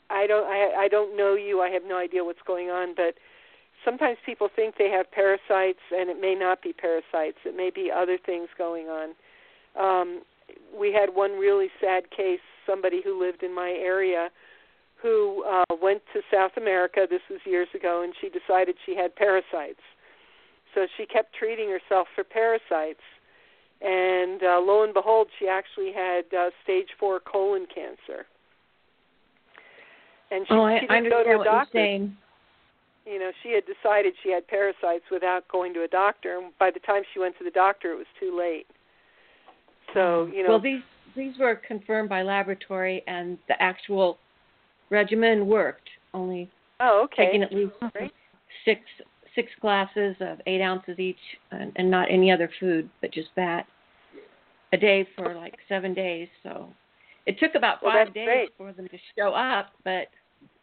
I 0.09 0.27
don't, 0.27 0.47
I, 0.47 0.85
I 0.85 0.89
don't 0.89 1.15
know 1.17 1.35
you. 1.35 1.61
I 1.61 1.69
have 1.69 1.83
no 1.87 1.99
idea 1.99 2.25
what's 2.25 2.43
going 2.47 2.71
on, 2.71 2.95
but 2.97 3.15
sometimes 3.85 4.19
people 4.25 4.49
think 4.55 4.77
they 4.77 4.91
have 4.91 5.11
parasites 5.11 5.81
and 5.93 6.11
it 6.11 6.21
may 6.21 6.35
not 6.35 6.63
be 6.63 6.73
parasites 6.73 7.39
it 7.45 7.57
may 7.57 7.71
be 7.71 7.91
other 7.95 8.19
things 8.25 8.49
going 8.57 8.87
on 8.89 9.11
um 9.79 10.23
we 10.79 10.93
had 10.93 11.15
one 11.15 11.33
really 11.33 11.69
sad 11.81 12.11
case 12.11 12.41
somebody 12.67 13.01
who 13.03 13.19
lived 13.19 13.43
in 13.43 13.55
my 13.55 13.71
area 13.71 14.31
who 15.03 15.45
uh 15.45 15.65
went 15.81 16.03
to 16.13 16.21
South 16.33 16.53
America 16.57 17.07
this 17.09 17.23
was 17.31 17.41
years 17.45 17.69
ago 17.75 18.03
and 18.03 18.13
she 18.21 18.29
decided 18.29 18.77
she 18.85 18.97
had 18.97 19.15
parasites. 19.15 19.83
So 20.75 20.87
she 20.97 21.07
kept 21.07 21.35
treating 21.35 21.69
herself 21.69 22.09
for 22.15 22.25
parasites 22.25 23.05
and 23.81 24.43
uh, 24.43 24.61
lo 24.61 24.83
and 24.85 24.93
behold 24.93 25.29
she 25.39 25.49
actually 25.49 25.93
had 25.93 26.25
uh, 26.37 26.51
stage 26.65 26.89
4 26.99 27.21
colon 27.21 27.67
cancer. 27.73 28.27
And 30.31 30.47
she, 30.47 30.55
oh, 30.55 30.65
I, 30.65 30.81
she 30.81 30.87
didn't 30.87 31.09
go 31.11 31.23
to 31.23 31.31
a 31.31 31.33
you're 31.37 31.45
doctor. 31.45 31.71
saying. 31.79 32.17
you 33.07 33.19
know 33.19 33.31
she 33.43 33.53
had 33.53 33.65
decided 33.67 34.15
she 34.23 34.31
had 34.31 34.47
parasites 34.47 35.05
without 35.11 35.49
going 35.49 35.73
to 35.75 35.85
a 35.85 35.89
doctor 35.89 36.39
and 36.39 36.53
by 36.59 36.71
the 36.71 36.81
time 36.81 37.03
she 37.15 37.21
went 37.21 37.39
to 37.39 37.45
the 37.45 37.51
doctor 37.51 37.93
it 37.93 37.97
was 37.97 38.07
too 38.21 38.37
late. 38.37 38.67
So 39.95 40.27
you 40.33 40.43
know. 40.43 40.51
Well, 40.51 40.61
these 40.61 40.83
these 41.17 41.37
were 41.39 41.57
confirmed 41.57 42.09
by 42.09 42.23
laboratory, 42.23 43.03
and 43.07 43.39
the 43.49 43.61
actual 43.61 44.19
regimen 44.91 45.47
worked. 45.47 45.89
Only 46.15 46.51
oh 46.81 47.03
okay 47.05 47.27
taking 47.27 47.43
at 47.43 47.53
least 47.53 47.73
Great. 47.93 48.13
six 48.65 48.81
six 49.35 49.51
glasses 49.61 50.17
of 50.21 50.41
eight 50.47 50.61
ounces 50.61 50.99
each, 50.99 51.17
and, 51.53 51.73
and 51.77 51.91
not 51.91 52.11
any 52.11 52.31
other 52.33 52.51
food, 52.59 52.89
but 53.01 53.13
just 53.13 53.29
that 53.37 53.67
a 54.73 54.77
day 54.77 55.07
for 55.17 55.35
like 55.35 55.55
seven 55.69 55.95
days. 55.95 56.29
So 56.43 56.69
it 57.27 57.39
took 57.39 57.55
about 57.55 57.81
five 57.83 58.07
that's 58.07 58.15
days 58.15 58.27
great. 58.27 58.51
for 58.57 58.73
them 58.73 58.89
to 58.89 58.99
show 59.17 59.33
up, 59.33 59.71
but 59.85 60.09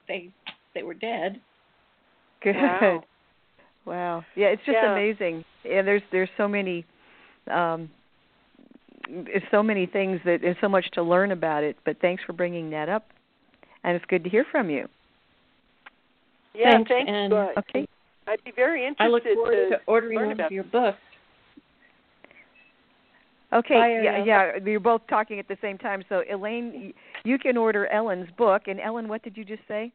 they 0.08 0.30
they 0.74 0.84
were 0.84 0.94
dead. 0.94 1.40
Good. 2.42 2.56
Wow. 2.56 3.04
Wow. 3.86 4.26
Yeah, 4.36 4.48
it's 4.48 4.64
just 4.66 4.78
Yeah. 4.82 4.94
amazing. 4.94 5.46
Yeah, 5.64 5.82
there's 5.84 6.02
there's 6.12 6.30
so 6.38 6.48
many 6.48 6.86
um 7.52 7.90
it's 9.08 9.46
so 9.52 9.62
many 9.62 9.86
things 9.86 10.20
that 10.26 10.40
there's 10.42 10.58
so 10.60 10.68
much 10.68 10.90
to 10.94 11.04
learn 11.04 11.32
about 11.32 11.64
it, 11.64 11.78
but 11.86 11.98
thanks 12.02 12.24
for 12.24 12.34
bringing 12.34 12.72
that 12.72 12.90
up. 12.90 13.06
And 13.86 13.96
it's 13.96 14.06
good 14.06 14.24
to 14.24 14.30
hear 14.30 14.46
from 14.52 14.70
you. 14.70 14.90
yeah 16.56 16.72
Thanks, 16.72 16.90
thank 16.90 17.08
and- 17.08 17.34
Uh, 17.34 17.50
Okay. 17.58 17.88
I'd 18.28 18.44
be 18.44 18.52
very 18.52 18.82
interested 18.84 19.04
I 19.04 19.08
look 19.10 19.24
forward 19.24 19.70
to 19.70 19.82
ordering 19.86 20.18
learn 20.18 20.28
one 20.30 20.34
about 20.34 20.48
of 20.48 20.52
your 20.52 20.64
books. 20.64 20.98
Okay, 23.54 23.76
Bye, 23.76 24.02
yeah, 24.02 24.24
yeah, 24.26 24.58
you're 24.66 24.80
both 24.80 25.06
talking 25.08 25.38
at 25.38 25.48
the 25.48 25.58
same 25.62 25.78
time. 25.78 26.04
So, 26.10 26.24
Elaine, 26.30 26.94
you 27.24 27.38
can 27.38 27.56
order 27.56 27.86
Ellen's 27.88 28.30
book. 28.32 28.64
And 28.68 28.82
Ellen, 28.82 29.08
what 29.08 29.22
did 29.22 29.38
you 29.38 29.46
just 29.46 29.62
say? 29.68 29.94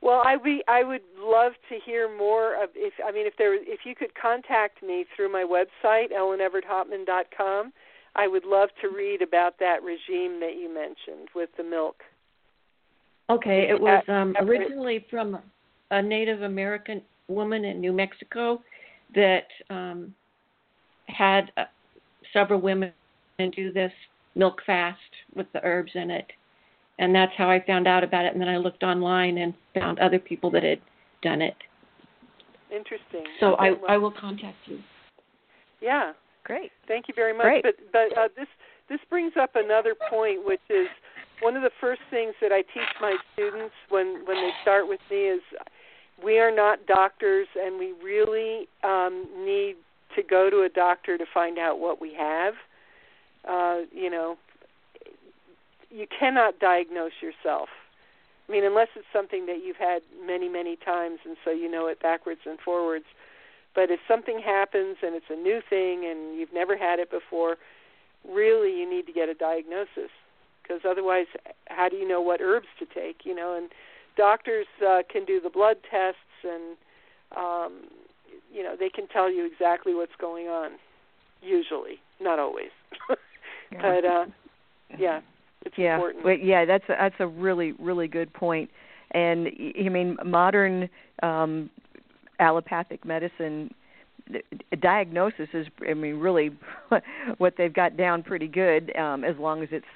Well, 0.00 0.22
I 0.24 0.36
be 0.36 0.62
I 0.68 0.84
would 0.84 1.02
love 1.18 1.52
to 1.68 1.78
hear 1.84 2.08
more 2.08 2.54
of 2.62 2.70
if 2.76 2.94
I 3.04 3.10
mean 3.10 3.26
if 3.26 3.36
there 3.36 3.54
if 3.54 3.80
you 3.84 3.96
could 3.96 4.14
contact 4.14 4.82
me 4.82 5.04
through 5.14 5.32
my 5.32 5.42
website 5.42 6.12
elleneverthopman.com, 6.12 7.72
I 8.14 8.28
would 8.28 8.44
love 8.44 8.68
to 8.82 8.88
read 8.88 9.20
about 9.20 9.58
that 9.58 9.82
regime 9.82 10.38
that 10.40 10.54
you 10.56 10.72
mentioned 10.72 11.28
with 11.34 11.50
the 11.56 11.64
milk. 11.64 11.96
Okay, 13.28 13.68
it 13.68 13.80
was 13.80 14.02
um, 14.08 14.34
Uh, 14.38 14.44
originally 14.44 15.04
from 15.10 15.38
a 15.90 16.02
Native 16.02 16.42
American 16.42 17.02
woman 17.28 17.64
in 17.64 17.80
New 17.80 17.92
Mexico 17.92 18.62
that 19.14 19.48
um, 19.70 20.14
had 21.08 21.50
uh, 21.56 21.64
several 22.32 22.60
women 22.60 22.92
do 23.38 23.72
this 23.72 23.92
milk 24.34 24.60
fast 24.64 24.98
with 25.34 25.46
the 25.52 25.60
herbs 25.64 25.92
in 25.94 26.10
it, 26.10 26.26
and 26.98 27.14
that's 27.14 27.32
how 27.36 27.50
I 27.50 27.60
found 27.66 27.86
out 27.88 28.04
about 28.04 28.24
it. 28.24 28.32
And 28.32 28.40
then 28.40 28.48
I 28.48 28.56
looked 28.58 28.82
online 28.82 29.38
and 29.38 29.54
found 29.74 29.98
other 29.98 30.18
people 30.18 30.50
that 30.52 30.62
had 30.62 30.80
done 31.22 31.42
it. 31.42 31.56
Interesting. 32.70 33.24
So 33.40 33.54
I 33.54 33.70
well, 33.70 33.80
I 33.88 33.96
will 33.96 34.12
contact 34.12 34.56
you. 34.66 34.78
yeah. 35.80 36.12
Great. 36.44 36.70
Thank 36.86 37.08
you 37.08 37.14
very 37.14 37.32
much. 37.32 37.42
Great. 37.42 37.64
But 37.64 37.74
but 37.92 38.16
uh, 38.16 38.28
this 38.36 38.46
this 38.88 39.00
brings 39.10 39.32
up 39.40 39.50
another 39.56 39.96
point, 40.08 40.44
which 40.44 40.60
is 40.70 40.86
one 41.40 41.56
of 41.56 41.62
the 41.62 41.70
first 41.80 42.00
things 42.10 42.34
that 42.40 42.52
I 42.52 42.62
teach 42.62 42.88
my 43.00 43.16
students 43.32 43.74
when 43.88 44.24
when 44.26 44.36
they 44.36 44.50
start 44.62 44.88
with 44.88 45.00
me 45.10 45.28
is 45.28 45.42
we 46.22 46.38
are 46.38 46.54
not 46.54 46.86
doctors, 46.86 47.46
and 47.56 47.78
we 47.78 47.92
really 48.02 48.68
um, 48.82 49.26
need 49.44 49.76
to 50.14 50.22
go 50.22 50.48
to 50.48 50.62
a 50.62 50.68
doctor 50.68 51.18
to 51.18 51.26
find 51.32 51.58
out 51.58 51.78
what 51.78 52.00
we 52.00 52.14
have. 52.14 52.54
Uh, 53.46 53.80
you 53.92 54.08
know, 54.08 54.38
you 55.90 56.06
cannot 56.18 56.58
diagnose 56.58 57.12
yourself. 57.20 57.68
I 58.48 58.52
mean, 58.52 58.64
unless 58.64 58.88
it's 58.96 59.06
something 59.12 59.46
that 59.46 59.62
you've 59.62 59.76
had 59.76 60.02
many, 60.24 60.48
many 60.48 60.76
times, 60.76 61.18
and 61.24 61.36
so 61.44 61.50
you 61.50 61.70
know 61.70 61.86
it 61.88 62.00
backwards 62.00 62.40
and 62.46 62.58
forwards. 62.60 63.04
But 63.74 63.90
if 63.90 64.00
something 64.08 64.40
happens 64.40 64.96
and 65.02 65.14
it's 65.14 65.26
a 65.28 65.36
new 65.36 65.60
thing 65.68 66.06
and 66.06 66.38
you've 66.38 66.54
never 66.54 66.78
had 66.78 66.98
it 66.98 67.10
before, 67.10 67.56
really 68.26 68.70
you 68.70 68.88
need 68.88 69.06
to 69.06 69.12
get 69.12 69.28
a 69.28 69.34
diagnosis 69.34 70.10
because 70.66 70.82
otherwise, 70.88 71.26
how 71.68 71.88
do 71.88 71.96
you 71.96 72.06
know 72.06 72.20
what 72.20 72.40
herbs 72.40 72.66
to 72.78 72.86
take? 72.86 73.24
You 73.24 73.34
know, 73.34 73.54
and 73.56 73.70
doctors 74.16 74.66
uh, 74.86 75.02
can 75.10 75.24
do 75.24 75.40
the 75.40 75.50
blood 75.50 75.76
tests 75.90 76.18
and 76.44 76.76
um, 77.36 77.88
you 78.52 78.62
know 78.62 78.76
they 78.78 78.88
can 78.88 79.06
tell 79.08 79.30
you 79.30 79.46
exactly 79.46 79.94
what's 79.94 80.16
going 80.20 80.46
on. 80.46 80.72
Usually, 81.42 82.00
not 82.20 82.38
always, 82.38 82.70
but 83.70 84.04
uh, 84.04 84.26
yeah, 84.98 85.20
it's 85.64 85.76
yeah, 85.76 85.94
important. 85.94 86.24
Well, 86.24 86.36
yeah, 86.36 86.64
that's 86.64 86.84
a, 86.88 86.96
that's 86.98 87.16
a 87.18 87.26
really 87.26 87.72
really 87.72 88.08
good 88.08 88.32
point. 88.32 88.70
And 89.12 89.48
I 89.78 89.88
mean, 89.88 90.16
modern 90.24 90.88
um, 91.22 91.70
allopathic 92.40 93.04
medicine 93.04 93.72
diagnosis 94.80 95.48
is, 95.52 95.66
I 95.88 95.94
mean, 95.94 96.16
really 96.16 96.50
what 97.38 97.54
they've 97.56 97.72
got 97.72 97.96
down 97.96 98.22
pretty 98.24 98.48
good, 98.48 98.94
um, 98.96 99.22
as 99.22 99.36
long 99.38 99.62
as 99.62 99.68
it's 99.70 99.86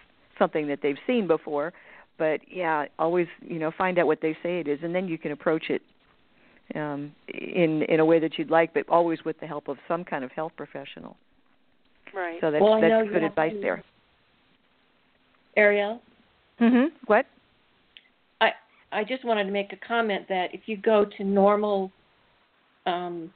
something 0.41 0.67
that 0.67 0.81
they've 0.83 0.99
seen 1.07 1.29
before. 1.29 1.73
But 2.19 2.41
yeah, 2.51 2.87
always 2.99 3.29
you 3.41 3.61
know 3.61 3.71
find 3.79 3.97
out 4.01 4.07
what 4.07 4.21
they 4.21 4.37
say 4.43 4.59
it 4.59 4.67
is, 4.67 4.81
and 4.83 4.93
then 4.93 5.07
you 5.07 5.17
can 5.17 5.31
approach 5.31 5.71
it 5.71 5.83
um, 6.75 7.13
in 7.29 7.83
in 7.83 8.01
a 8.01 8.05
way 8.05 8.19
that 8.19 8.37
you'd 8.37 8.51
like, 8.51 8.75
but 8.75 8.89
always 8.89 9.25
with 9.25 9.39
the 9.39 9.47
help 9.47 9.69
of 9.69 9.77
some 9.87 10.03
kind 10.05 10.25
of 10.25 10.33
health 10.33 10.53
professional. 10.57 11.17
Right. 12.13 12.39
So 12.41 12.51
that's 12.51 12.61
Well, 12.63 12.75
I 12.75 12.81
know 12.81 13.03
that's 13.03 13.13
good 13.13 13.23
advice 13.23 13.53
to- 13.53 13.61
there. 13.61 13.85
Ariel, 15.57 16.01
Mhm. 16.61 16.93
What? 17.07 17.27
I 18.41 18.53
I 18.93 19.05
just 19.05 19.25
wanted 19.25 19.45
to 19.45 19.51
make 19.51 19.73
a 19.73 19.77
comment 19.77 20.27
that 20.29 20.55
if 20.55 20.63
you 20.67 20.77
go 20.77 21.05
to 21.05 21.25
normal 21.25 21.91
um, 22.87 23.33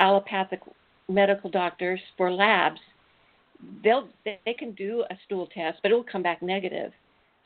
allopathic 0.00 0.60
medical 1.08 1.50
doctors 1.50 2.00
for 2.16 2.30
labs, 2.30 2.80
they'll 3.82 4.08
they 4.24 4.54
can 4.58 4.72
do 4.72 5.04
a 5.10 5.14
stool 5.24 5.48
test, 5.54 5.78
but 5.82 5.90
it 5.90 5.94
will 5.94 6.04
come 6.04 6.22
back 6.22 6.42
negative. 6.42 6.92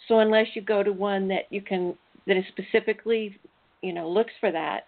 So 0.07 0.20
unless 0.20 0.47
you 0.55 0.62
go 0.62 0.82
to 0.82 0.93
one 0.93 1.28
that 1.28 1.45
you 1.51 1.62
can 1.62 1.95
that 2.27 2.36
is 2.36 2.45
specifically, 2.49 3.39
you 3.82 3.93
know, 3.93 4.09
looks 4.09 4.32
for 4.40 4.53
that, 4.53 4.85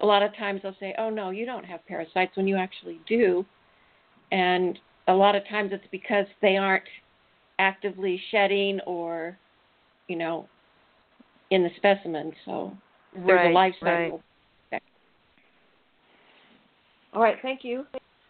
a 0.00 0.06
lot 0.06 0.22
of 0.22 0.34
times 0.36 0.60
they'll 0.62 0.76
say, 0.80 0.94
"Oh 0.98 1.10
no, 1.10 1.30
you 1.30 1.46
don't 1.46 1.64
have 1.64 1.84
parasites," 1.86 2.36
when 2.36 2.46
you 2.46 2.56
actually 2.56 3.00
do, 3.06 3.44
and 4.32 4.78
a 5.08 5.14
lot 5.14 5.34
of 5.34 5.46
times 5.48 5.72
it's 5.72 5.86
because 5.90 6.26
they 6.42 6.56
aren't 6.56 6.84
actively 7.58 8.20
shedding 8.30 8.80
or, 8.86 9.36
you 10.06 10.16
know, 10.16 10.48
in 11.50 11.62
the 11.62 11.70
specimen. 11.76 12.32
So 12.44 12.76
there's 13.14 13.26
right, 13.26 13.50
a 13.50 13.52
life 13.52 13.74
right. 13.82 14.10
cycle. 14.10 14.22
All 17.14 17.22
right, 17.22 17.38
thank 17.42 17.64
you. 17.64 17.86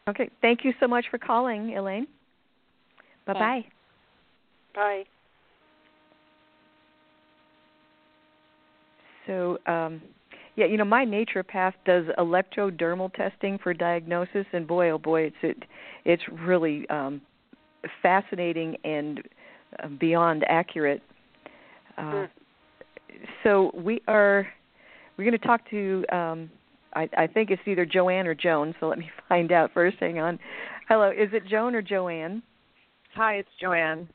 Okay. 0.08 0.30
Thank 0.40 0.64
you 0.64 0.72
so 0.80 0.86
much 0.86 1.04
for 1.10 1.18
calling, 1.18 1.76
Elaine. 1.76 2.06
Bye 3.28 3.32
bye. 3.34 3.40
Bye. 3.40 3.64
Bye. 4.74 5.02
So, 9.26 9.58
um, 9.70 10.00
yeah, 10.56 10.64
you 10.66 10.78
know, 10.78 10.84
my 10.84 11.04
naturopath 11.04 11.74
does 11.84 12.06
electrodermal 12.18 13.12
testing 13.14 13.58
for 13.62 13.74
diagnosis, 13.74 14.46
and 14.52 14.66
boy, 14.66 14.90
oh 14.90 14.98
boy, 14.98 15.22
it's 15.22 15.36
it, 15.42 15.56
it's 16.04 16.22
really 16.46 16.88
um, 16.88 17.20
fascinating 18.02 18.76
and 18.84 19.22
uh, 19.82 19.88
beyond 20.00 20.44
accurate. 20.48 21.02
Uh, 21.96 22.02
Mm. 22.02 22.28
So 23.42 23.72
we 23.74 24.00
are 24.06 24.46
we're 25.16 25.24
going 25.24 25.38
to 25.38 25.44
talk 25.44 25.68
to 25.70 26.04
um, 26.12 26.50
I, 26.94 27.08
I 27.16 27.26
think 27.26 27.50
it's 27.50 27.62
either 27.66 27.84
Joanne 27.84 28.26
or 28.26 28.34
Joan. 28.34 28.74
So 28.80 28.86
let 28.86 28.98
me 28.98 29.10
find 29.28 29.52
out 29.52 29.72
first. 29.74 29.96
Hang 30.00 30.18
on. 30.18 30.38
Hello, 30.88 31.10
is 31.10 31.30
it 31.32 31.46
Joan 31.46 31.74
or 31.74 31.82
Joanne? 31.82 32.42
Hi, 33.18 33.34
it's 33.34 33.48
Joanne. 33.60 34.08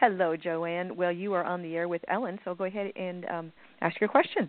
Hello, 0.00 0.34
Joanne. 0.34 0.96
Well, 0.96 1.12
you 1.12 1.34
are 1.34 1.44
on 1.44 1.60
the 1.60 1.76
air 1.76 1.88
with 1.88 2.00
Ellen, 2.08 2.38
so 2.42 2.54
go 2.54 2.64
ahead 2.64 2.90
and 2.96 3.26
um, 3.26 3.52
ask 3.82 4.00
your 4.00 4.08
question. 4.08 4.48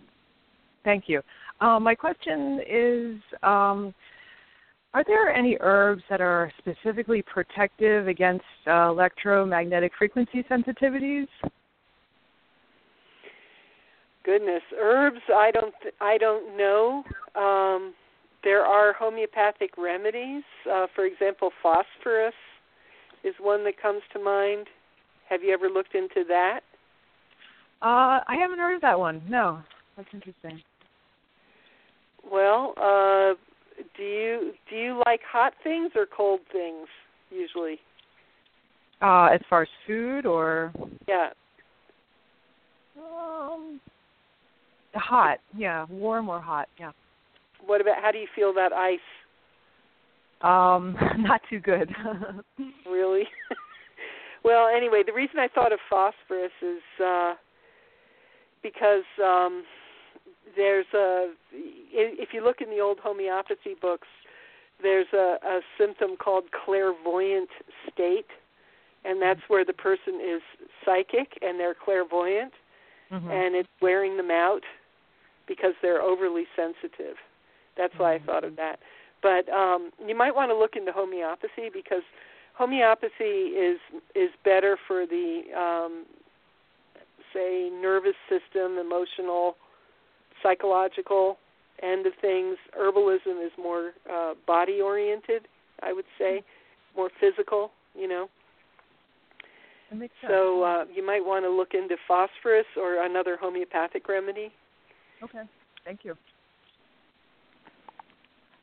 Thank 0.82 1.10
you. 1.10 1.20
Um, 1.60 1.82
my 1.82 1.94
question 1.94 2.62
is 2.66 3.16
um, 3.42 3.92
Are 4.94 5.04
there 5.06 5.30
any 5.30 5.58
herbs 5.60 6.02
that 6.08 6.22
are 6.22 6.50
specifically 6.56 7.20
protective 7.20 8.08
against 8.08 8.46
uh, 8.66 8.88
electromagnetic 8.88 9.92
frequency 9.98 10.42
sensitivities? 10.50 11.26
Goodness, 14.24 14.62
herbs. 14.80 15.20
I 15.28 15.50
don't. 15.50 15.74
Th- 15.82 15.94
I 16.00 16.16
don't 16.16 16.56
know. 16.56 17.04
Um, 17.38 17.92
there 18.42 18.62
are 18.62 18.94
homeopathic 18.94 19.76
remedies. 19.76 20.44
Uh, 20.64 20.86
for 20.94 21.04
example, 21.04 21.50
phosphorus 21.62 22.32
is 23.26 23.34
one 23.40 23.64
that 23.64 23.80
comes 23.80 24.02
to 24.12 24.22
mind. 24.22 24.66
Have 25.28 25.42
you 25.42 25.52
ever 25.52 25.68
looked 25.68 25.94
into 25.94 26.24
that? 26.28 26.60
Uh, 27.82 28.20
I 28.26 28.36
haven't 28.40 28.58
heard 28.58 28.76
of 28.76 28.82
that 28.82 28.98
one. 28.98 29.20
No, 29.28 29.60
that's 29.96 30.08
interesting. 30.12 30.62
Well, 32.30 32.74
uh, 32.76 33.34
do 33.96 34.02
you 34.02 34.52
do 34.70 34.76
you 34.76 35.02
like 35.06 35.20
hot 35.30 35.52
things 35.62 35.90
or 35.94 36.06
cold 36.06 36.40
things 36.50 36.88
usually? 37.30 37.78
Uh, 39.02 39.26
as 39.26 39.40
far 39.50 39.62
as 39.62 39.68
food 39.86 40.24
or 40.24 40.72
Yeah. 41.06 41.30
um, 42.98 43.78
hot, 44.94 45.38
yeah, 45.54 45.84
warm 45.90 46.28
or 46.28 46.40
hot, 46.40 46.68
yeah. 46.78 46.92
What 47.66 47.80
about 47.80 48.02
how 48.02 48.10
do 48.10 48.18
you 48.18 48.26
feel 48.34 48.50
about 48.50 48.72
ice? 48.72 48.98
Um, 50.42 50.96
not 51.18 51.40
too 51.48 51.60
good. 51.60 51.94
Really? 52.88 53.24
well, 54.44 54.68
anyway, 54.74 55.02
the 55.04 55.12
reason 55.12 55.38
I 55.38 55.48
thought 55.48 55.72
of 55.72 55.80
phosphorus 55.90 56.52
is 56.62 57.04
uh, 57.04 57.34
because 58.62 59.04
um, 59.22 59.64
there's 60.56 60.86
a. 60.94 61.32
If 61.52 62.30
you 62.32 62.42
look 62.44 62.60
in 62.60 62.70
the 62.70 62.80
old 62.80 62.98
homeopathy 63.02 63.74
books, 63.80 64.08
there's 64.82 65.06
a, 65.12 65.36
a 65.44 65.60
symptom 65.78 66.16
called 66.16 66.44
clairvoyant 66.64 67.48
state, 67.92 68.26
and 69.04 69.20
that's 69.20 69.40
where 69.48 69.64
the 69.64 69.72
person 69.72 70.20
is 70.22 70.42
psychic 70.84 71.38
and 71.42 71.58
they're 71.58 71.74
clairvoyant, 71.74 72.52
Mhm. 73.12 73.30
and 73.30 73.54
it's 73.54 73.68
wearing 73.80 74.16
them 74.16 74.30
out 74.30 74.62
because 75.46 75.74
they're 75.82 76.02
overly 76.02 76.46
sensitive. 76.56 77.16
That's 77.76 77.94
why 77.98 78.14
I 78.14 78.18
thought 78.20 78.44
of 78.44 78.56
that. 78.56 78.80
But 79.26 79.52
um, 79.52 79.90
you 80.06 80.16
might 80.16 80.36
want 80.36 80.52
to 80.52 80.56
look 80.56 80.76
into 80.76 80.92
homeopathy 80.92 81.68
because 81.72 82.04
homeopathy 82.54 83.58
is 83.58 83.80
is 84.14 84.30
better 84.44 84.78
for 84.86 85.04
the 85.04 85.42
um, 85.58 86.06
say 87.34 87.68
nervous 87.82 88.14
system, 88.28 88.78
emotional, 88.78 89.56
psychological 90.44 91.38
end 91.82 92.06
of 92.06 92.12
things. 92.20 92.56
Herbalism 92.78 93.44
is 93.44 93.50
more 93.60 93.94
uh, 94.08 94.34
body 94.46 94.80
oriented, 94.80 95.48
I 95.82 95.92
would 95.92 96.06
say, 96.20 96.44
more 96.96 97.10
physical, 97.20 97.72
You 97.98 98.06
know. 98.06 98.28
That 99.90 99.96
makes 99.96 100.14
sense. 100.20 100.30
So 100.30 100.62
uh, 100.62 100.84
you 100.94 101.04
might 101.04 101.24
want 101.24 101.44
to 101.44 101.50
look 101.50 101.74
into 101.74 101.96
phosphorus 102.06 102.66
or 102.76 103.04
another 103.04 103.36
homeopathic 103.36 104.08
remedy. 104.08 104.52
okay, 105.24 105.42
thank 105.84 106.04
you. 106.04 106.16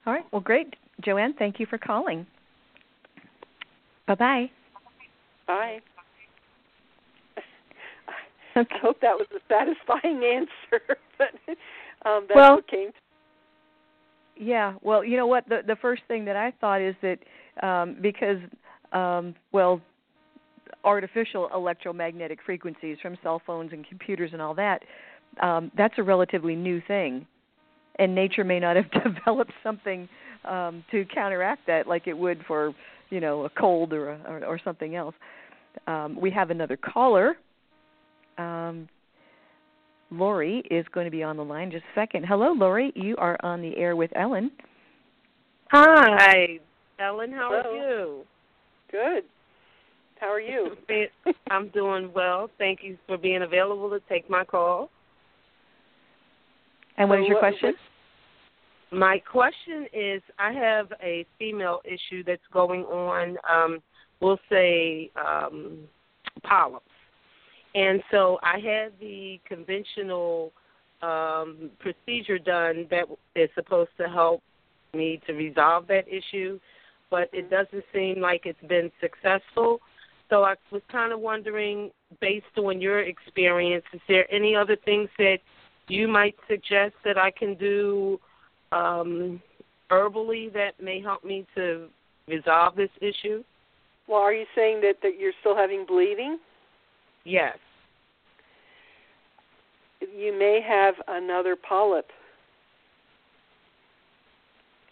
All 0.06 0.14
right. 0.14 0.26
Well, 0.32 0.42
great, 0.42 0.76
Joanne. 1.04 1.34
Thank 1.38 1.60
you 1.60 1.66
for 1.66 1.78
calling. 1.78 2.26
Bye 4.08 4.16
bye. 4.16 4.52
Bye. 5.48 5.80
Okay. 8.56 8.76
I 8.76 8.80
hope 8.82 9.02
that 9.02 9.16
was 9.18 9.28
a 9.36 9.40
satisfying 9.50 10.24
answer, 10.36 10.98
but 11.18 11.30
um, 12.08 12.26
that's 12.28 12.36
Well- 12.36 12.56
what 12.56 12.68
came. 12.68 12.90
To 12.90 12.94
Yeah, 14.44 14.74
well, 14.82 15.04
you 15.04 15.18
know 15.18 15.28
what? 15.28 15.48
The 15.50 15.62
the 15.66 15.76
first 15.78 16.04
thing 16.08 16.26
that 16.26 16.36
I 16.36 16.52
thought 16.62 16.82
is 16.82 16.96
that 17.02 17.20
um, 17.66 17.98
because 18.02 18.38
um, 18.92 19.34
well, 19.52 19.82
artificial 20.84 21.50
electromagnetic 21.54 22.40
frequencies 22.46 22.98
from 23.02 23.18
cell 23.24 23.42
phones 23.46 23.72
and 23.74 23.88
computers 23.88 24.32
and 24.34 24.42
all 24.42 24.54
that, 24.54 24.84
um, 25.42 25.72
that's 25.76 25.96
a 25.98 26.04
relatively 26.04 26.56
new 26.56 26.82
thing, 26.88 27.26
and 28.00 28.14
nature 28.14 28.44
may 28.44 28.60
not 28.60 28.76
have 28.76 28.86
developed 29.04 29.54
something 29.64 30.08
um, 30.46 30.84
to 30.92 31.06
counteract 31.06 31.66
that 31.68 31.88
like 31.88 32.08
it 32.08 32.18
would 32.18 32.44
for 32.48 32.74
you 33.10 33.20
know 33.20 33.46
a 33.46 33.50
cold 33.50 33.94
or 33.94 34.10
a, 34.10 34.20
or, 34.28 34.46
or 34.46 34.60
something 34.64 34.96
else. 34.96 35.16
Um, 35.88 36.20
we 36.20 36.32
have 36.32 36.50
another 36.50 36.78
caller. 36.78 37.38
Um, 38.38 38.88
Lori 40.12 40.64
is 40.70 40.86
going 40.94 41.06
to 41.06 41.12
be 41.12 41.24
on 41.24 41.38
the 41.38 41.44
line 41.44 41.72
just 41.72 41.84
a 41.96 42.00
second. 42.00 42.26
Hello, 42.26 42.54
Lori. 42.54 42.92
You 42.96 43.16
are 43.18 43.38
on 43.42 43.62
the 43.62 43.76
air 43.78 43.96
with 43.96 44.12
Ellen. 44.16 44.52
Hi, 45.72 46.60
Ellen. 47.00 47.32
How 47.32 47.50
Hello. 47.50 47.76
are 47.76 47.76
you? 47.76 48.24
Good. 48.92 49.24
How 50.20 50.28
are 50.28 50.40
you? 50.40 50.78
I'm 51.50 51.70
doing 51.70 52.12
well. 52.14 52.50
Thank 52.58 52.80
you 52.84 52.98
for 53.08 53.18
being 53.18 53.42
available 53.42 53.90
to 53.90 54.00
take 54.08 54.30
my 54.30 54.46
call. 54.46 54.90
And 56.98 57.10
what 57.10 57.18
So 57.18 57.22
is 57.24 57.28
your 57.28 57.42
what- 57.42 57.52
question? 57.60 57.76
My 58.92 59.18
question 59.20 59.88
is 59.92 60.22
I 60.38 60.52
have 60.52 60.94
a 61.02 61.26
female 61.40 61.82
issue 61.84 62.24
that's 62.24 62.46
going 62.52 62.84
on, 62.86 63.38
um, 63.50 63.82
we'll 64.20 64.40
say 64.50 65.10
um, 65.16 65.88
polyps. 66.44 66.86
And 67.74 68.04
so 68.12 68.38
I 68.44 68.60
had 68.60 68.94
the 69.00 69.40
conventional 69.46 70.52
um, 71.02 71.72
procedure 71.80 72.38
done 72.38 72.86
that 72.92 73.06
is 73.36 73.50
supposed 73.56 73.90
to 73.98 74.08
help 74.08 74.44
me 74.94 75.20
to 75.26 75.34
resolve 75.34 75.88
that 75.88 76.06
issue, 76.08 76.60
but 77.10 77.30
it 77.34 77.50
doesn't 77.50 77.84
seem 77.92 78.22
like 78.22 78.46
it's 78.46 78.62
been 78.70 78.92
successful. 79.02 79.80
So 80.30 80.44
I 80.44 80.54
was 80.72 80.84
kind 80.92 81.12
of 81.12 81.20
wondering, 81.20 81.90
based 82.22 82.46
on 82.58 82.80
your 82.80 83.02
experience, 83.02 83.84
is 83.92 84.02
there 84.08 84.32
any 84.32 84.56
other 84.56 84.76
things 84.86 85.10
that 85.18 85.40
you 85.88 86.08
might 86.08 86.36
suggest 86.48 86.96
that 87.04 87.18
I 87.18 87.32
can 87.32 87.56
do 87.56 88.20
um, 88.72 89.42
herbally 89.92 90.52
that 90.54 90.72
may 90.82 91.02
help 91.02 91.24
me 91.24 91.46
to 91.56 91.88
resolve 92.28 92.76
this 92.76 92.90
issue? 93.02 93.44
Well, 94.08 94.20
are 94.20 94.34
you 94.34 94.46
saying 94.56 94.82
that 94.82 94.96
that 95.02 95.20
you're 95.20 95.34
still 95.40 95.56
having 95.56 95.86
bleeding? 95.86 96.40
Yes. 97.24 97.58
You 100.02 100.38
may 100.38 100.60
have 100.68 100.96
another 101.08 101.56
polyp. 101.56 102.08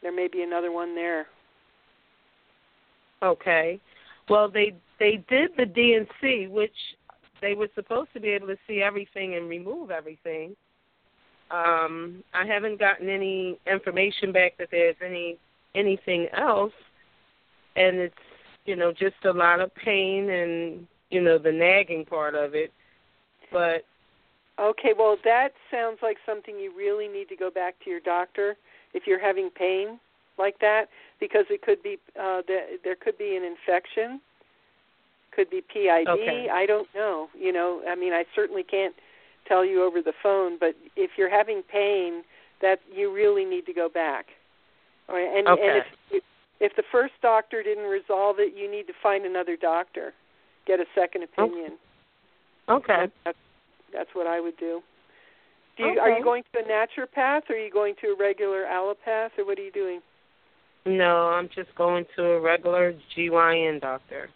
There 0.02 0.16
may 0.16 0.28
be 0.28 0.42
another 0.42 0.72
one 0.72 0.96
there. 0.96 1.28
Okay. 3.22 3.80
Well, 4.30 4.50
they 4.50 4.74
they 5.00 5.24
did 5.30 5.52
the 5.58 5.66
D&C, 5.66 6.48
which 6.48 6.72
they 7.42 7.54
were 7.54 7.70
supposed 7.76 8.10
to 8.14 8.20
be 8.20 8.30
able 8.30 8.48
to 8.48 8.58
see 8.68 8.82
everything 8.82 9.36
and 9.36 9.50
remove 9.50 9.92
everything. 9.92 10.56
Um, 11.52 12.24
I 12.34 12.46
haven't 12.46 12.80
gotten 12.80 13.10
any 13.10 13.58
information 13.68 14.32
back 14.32 14.58
that 14.58 14.70
there's 14.72 14.96
any 15.06 15.38
anything 15.76 16.28
else, 16.34 16.74
and 17.76 17.98
it's 17.98 18.16
you 18.66 18.76
know 18.76 18.92
just 18.92 19.26
a 19.26 19.32
lot 19.32 19.60
of 19.60 19.74
pain 19.76 20.30
and 20.30 20.88
you 21.10 21.22
know 21.22 21.38
the 21.38 21.52
nagging 21.52 22.06
part 22.06 22.36
of 22.36 22.56
it. 22.56 22.72
But 23.52 23.84
Okay, 24.60 24.94
well 24.98 25.18
that 25.24 25.50
sounds 25.72 26.00
like 26.04 26.18
something 26.26 26.60
you 26.60 26.72
really 26.78 27.08
need 27.08 27.30
to 27.30 27.36
go 27.36 27.50
back 27.50 27.76
to 27.84 27.90
your 27.90 28.00
doctor 28.00 28.56
if 28.94 29.04
you're 29.08 29.20
having 29.20 29.50
pain 29.50 30.00
like 30.38 30.60
that 30.60 30.86
because 31.20 31.46
it 31.50 31.62
could 31.62 31.82
be 31.82 31.98
uh 32.20 32.42
the, 32.48 32.80
there 32.84 32.96
could 32.96 33.18
be 33.18 33.36
an 33.36 33.44
infection, 33.44 34.22
could 35.32 35.50
be 35.50 35.62
PID, 35.62 36.08
Okay. 36.08 36.48
I 36.52 36.66
don't 36.66 36.88
know. 36.94 37.30
You 37.38 37.52
know, 37.52 37.82
I 37.90 37.96
mean 37.96 38.14
I 38.14 38.26
certainly 38.36 38.64
can't 38.64 38.94
tell 39.52 39.66
you 39.66 39.84
over 39.84 40.02
the 40.02 40.14
phone, 40.24 40.58
but 40.60 40.76
if 40.96 41.12
you're 41.18 41.30
having 41.30 41.62
pain 41.64 42.24
that 42.62 42.80
you 42.94 43.12
really 43.14 43.44
need 43.44 43.66
to 43.66 43.74
go 43.74 43.90
back. 43.90 44.28
All 45.10 45.16
right, 45.16 45.38
and 45.38 45.48
Okay. 45.48 45.68
and 45.68 45.84
if 46.12 46.24
if 46.60 46.76
the 46.76 46.84
first 46.92 47.14
doctor 47.24 47.64
didn't 47.64 47.90
resolve 47.90 48.40
it, 48.40 48.54
you 48.56 48.70
need 48.70 48.86
to 48.86 48.94
find 49.02 49.26
another 49.26 49.58
doctor. 49.58 50.14
Get 50.68 50.80
a 50.80 50.86
second 50.94 51.24
opinion. 51.24 51.80
okay. 52.70 53.08
That's, 53.26 53.38
that's 53.92 54.10
what 54.14 54.28
I 54.28 54.40
would 54.40 54.58
do. 54.58 54.84
Do 55.76 55.84
you, 55.84 56.00
Are 56.00 56.12
you 56.16 56.24
going 56.24 56.44
to 56.54 56.60
a 56.60 56.64
naturopath, 56.64 57.50
or 57.50 57.56
are 57.56 57.60
you 57.60 57.72
going 57.72 57.96
to 58.02 58.10
a 58.10 58.16
regular 58.16 58.66
allopath, 58.66 59.32
or 59.40 59.46
what 59.46 59.58
are 59.58 59.64
you 59.64 59.72
doing? 59.72 60.02
No, 60.86 61.30
I'm 61.30 61.50
just 61.50 61.74
going 61.76 62.06
to 62.16 62.24
a 62.24 62.40
regular 62.40 62.94
GYN 63.18 63.82
doctor. 63.82 64.30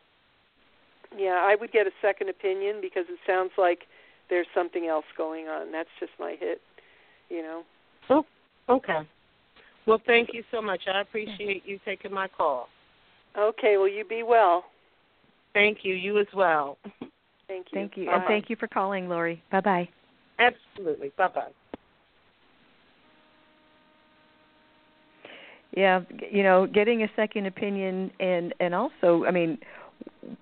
Yeah, 1.15 1.39
I 1.43 1.55
would 1.59 1.71
get 1.71 1.85
a 1.85 1.91
second 2.01 2.29
opinion 2.29 2.81
because 2.81 3.05
it 3.07 3.19
sounds 3.27 3.51
like 3.57 3.83
there's 4.29 4.47
something 4.53 4.87
else 4.87 5.05
going 5.17 5.47
on. 5.47 5.71
That's 5.71 5.89
just 5.99 6.11
my 6.19 6.35
hit, 6.39 6.61
you 7.29 7.41
know. 7.41 7.63
Oh, 8.09 8.25
okay. 8.69 9.07
Well, 9.85 10.01
thank 10.05 10.29
you 10.33 10.43
so 10.51 10.61
much. 10.61 10.81
I 10.91 11.01
appreciate 11.01 11.63
you 11.65 11.79
taking 11.85 12.11
my 12.13 12.27
call. 12.27 12.67
Okay, 13.37 13.77
well 13.77 13.87
you 13.87 14.05
be 14.05 14.23
well. 14.23 14.63
Thank 15.53 15.79
you. 15.83 15.93
You 15.93 16.19
as 16.19 16.27
well. 16.35 16.77
Thank 17.47 17.67
you. 17.71 17.79
Thank 17.79 17.97
you. 17.97 18.05
Bye. 18.07 18.13
And 18.15 18.23
thank 18.27 18.49
you 18.49 18.55
for 18.55 18.67
calling, 18.67 19.07
Lori. 19.07 19.41
Bye 19.51 19.61
bye. 19.61 19.89
Absolutely. 20.39 21.11
Bye 21.17 21.27
bye. 21.27 21.51
Yeah, 25.75 26.01
you 26.31 26.43
know, 26.43 26.67
getting 26.67 27.03
a 27.03 27.07
second 27.15 27.47
opinion 27.47 28.09
and 28.19 28.53
and 28.59 28.73
also, 28.73 29.25
I 29.25 29.31
mean, 29.31 29.57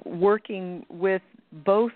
working 0.05 0.85
with 0.89 1.23
both, 1.65 1.91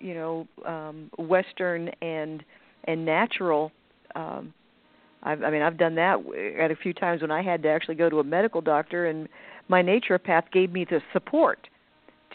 you 0.00 0.14
know, 0.14 0.46
um 0.66 1.10
western 1.18 1.88
and 2.02 2.44
and 2.84 3.04
natural 3.04 3.72
um 4.14 4.52
I've, 5.26 5.42
I 5.42 5.50
mean, 5.50 5.62
I've 5.62 5.78
done 5.78 5.94
that 5.94 6.16
w- 6.22 6.58
at 6.60 6.70
a 6.70 6.76
few 6.76 6.92
times 6.92 7.22
when 7.22 7.30
I 7.30 7.42
had 7.42 7.62
to 7.62 7.68
actually 7.70 7.94
go 7.94 8.10
to 8.10 8.20
a 8.20 8.24
medical 8.24 8.60
doctor, 8.60 9.06
and 9.06 9.26
my 9.68 9.82
naturopath 9.82 10.50
gave 10.52 10.70
me 10.70 10.84
the 10.84 11.00
support 11.14 11.66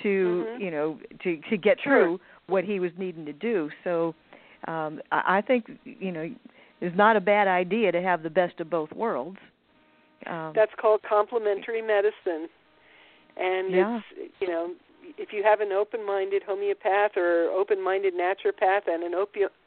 to, 0.01 0.45
Mhm. 0.47 0.59
you 0.59 0.71
know, 0.71 0.99
to 1.23 1.37
to 1.49 1.57
get 1.57 1.79
Sure. 1.81 1.93
through 1.93 2.19
what 2.47 2.63
he 2.63 2.79
was 2.79 2.91
needing 2.97 3.25
to 3.25 3.33
do. 3.33 3.69
So, 3.83 4.15
um, 4.67 5.01
I, 5.11 5.37
I 5.37 5.41
think, 5.41 5.69
you 5.85 6.11
know, 6.11 6.29
it's 6.81 6.95
not 6.97 7.15
a 7.15 7.21
bad 7.21 7.47
idea 7.47 7.91
to 7.91 8.01
have 8.01 8.23
the 8.23 8.29
best 8.29 8.59
of 8.59 8.69
both 8.69 8.91
worlds. 8.93 9.37
Um, 10.25 10.53
That's 10.55 10.73
called 10.81 11.01
complementary 11.07 11.81
medicine. 11.81 12.49
And 13.37 13.75
Yeah. 13.75 13.99
it's 13.99 14.31
you 14.41 14.47
know, 14.47 14.73
if 15.17 15.29
you 15.31 15.43
have 15.43 15.61
an 15.61 15.71
open-minded 15.71 16.43
homeopath 16.43 17.17
or 17.17 17.49
open-minded 17.49 18.13
naturopath 18.13 18.87
and 18.87 19.03
an 19.03 19.13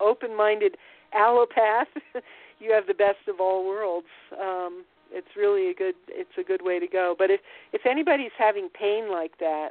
open-minded 0.00 0.76
allopath, 1.14 1.86
you 2.58 2.72
have 2.72 2.86
the 2.86 2.94
best 2.94 3.28
of 3.28 3.40
all 3.40 3.66
worlds. 3.66 4.06
Um 4.40 4.84
it's 5.12 5.36
really 5.36 5.70
a 5.70 5.74
good 5.74 5.94
it's 6.08 6.36
a 6.38 6.42
good 6.42 6.62
way 6.62 6.78
to 6.78 6.86
go. 6.86 7.14
But 7.16 7.30
if 7.30 7.40
if 7.72 7.86
anybody's 7.86 8.32
having 8.38 8.68
pain 8.68 9.10
like 9.10 9.38
that, 9.38 9.70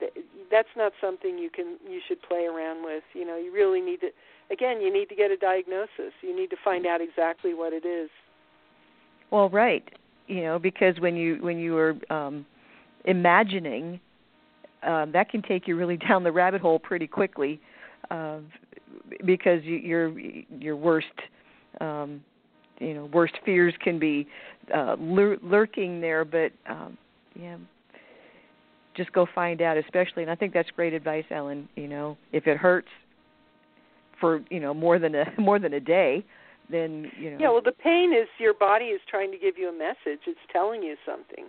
th- 0.00 0.12
that's 0.50 0.74
not 0.76 0.92
something 1.00 1.38
you 1.38 1.50
can 1.50 1.78
you 1.88 2.00
should 2.06 2.20
play 2.22 2.44
around 2.44 2.84
with. 2.84 3.04
You 3.14 3.26
know, 3.26 3.36
you 3.36 3.52
really 3.52 3.80
need 3.80 4.00
to 4.00 4.08
again, 4.50 4.80
you 4.80 4.92
need 4.92 5.08
to 5.08 5.14
get 5.14 5.30
a 5.30 5.36
diagnosis. 5.36 6.12
You 6.20 6.34
need 6.34 6.50
to 6.50 6.56
find 6.62 6.86
out 6.86 7.00
exactly 7.00 7.54
what 7.54 7.72
it 7.72 7.86
is. 7.86 8.10
Well, 9.30 9.48
right. 9.48 9.88
You 10.26 10.42
know, 10.42 10.58
because 10.58 10.98
when 10.98 11.16
you 11.16 11.36
when 11.36 11.58
you 11.58 11.76
are 11.76 11.96
um 12.10 12.44
imagining 13.04 14.00
um 14.82 15.12
that 15.12 15.28
can 15.28 15.42
take 15.42 15.66
you 15.66 15.76
really 15.76 15.96
down 16.08 16.22
the 16.22 16.32
rabbit 16.32 16.60
hole 16.60 16.78
pretty 16.78 17.06
quickly 17.06 17.60
uh 18.10 18.38
because 19.24 19.62
you, 19.64 19.76
your 19.76 20.18
your 20.58 20.76
worst 20.76 21.06
um 21.80 22.22
you 22.78 22.94
know 22.94 23.06
worst 23.12 23.34
fears 23.44 23.74
can 23.82 23.98
be 23.98 24.26
uh 24.74 24.96
lur- 24.98 25.38
lurking 25.42 26.00
there 26.00 26.24
but 26.24 26.52
um 26.68 26.96
yeah 27.34 27.56
just 28.94 29.10
go 29.12 29.26
find 29.34 29.62
out 29.62 29.78
especially 29.78 30.22
and 30.22 30.30
I 30.30 30.34
think 30.34 30.52
that's 30.52 30.70
great 30.70 30.92
advice 30.92 31.24
Ellen 31.30 31.68
you 31.76 31.88
know 31.88 32.16
if 32.32 32.46
it 32.46 32.56
hurts 32.56 32.88
for 34.20 34.42
you 34.50 34.60
know 34.60 34.74
more 34.74 34.98
than 34.98 35.14
a 35.14 35.24
more 35.38 35.58
than 35.58 35.74
a 35.74 35.80
day 35.80 36.24
then 36.70 37.10
you 37.18 37.30
know 37.30 37.36
Yeah, 37.38 37.50
well, 37.50 37.62
the 37.62 37.72
pain 37.72 38.12
is 38.12 38.28
your 38.38 38.54
body 38.54 38.86
is 38.86 39.00
trying 39.08 39.30
to 39.32 39.38
give 39.38 39.58
you 39.58 39.68
a 39.68 39.72
message. 39.72 40.20
It's 40.26 40.40
telling 40.52 40.82
you 40.82 40.96
something. 41.06 41.46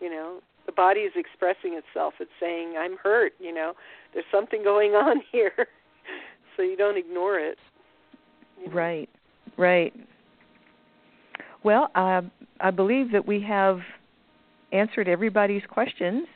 You 0.00 0.10
know, 0.10 0.40
the 0.68 0.72
body 0.72 1.00
is 1.00 1.12
expressing 1.16 1.80
itself. 1.80 2.14
It's 2.20 2.30
saying, 2.38 2.74
"I'm 2.78 2.98
hurt." 3.02 3.32
You 3.40 3.54
know, 3.54 3.72
there's 4.12 4.26
something 4.30 4.62
going 4.62 4.92
on 4.92 5.22
here, 5.32 5.66
so 6.56 6.62
you 6.62 6.76
don't 6.76 6.98
ignore 6.98 7.38
it. 7.38 7.58
You 8.60 8.68
know? 8.68 8.74
Right, 8.74 9.08
right. 9.56 9.94
Well, 11.64 11.90
uh, 11.94 12.20
I 12.60 12.70
believe 12.70 13.12
that 13.12 13.26
we 13.26 13.40
have 13.40 13.80
answered 14.72 15.08
everybody's 15.08 15.62
questions. 15.68 16.26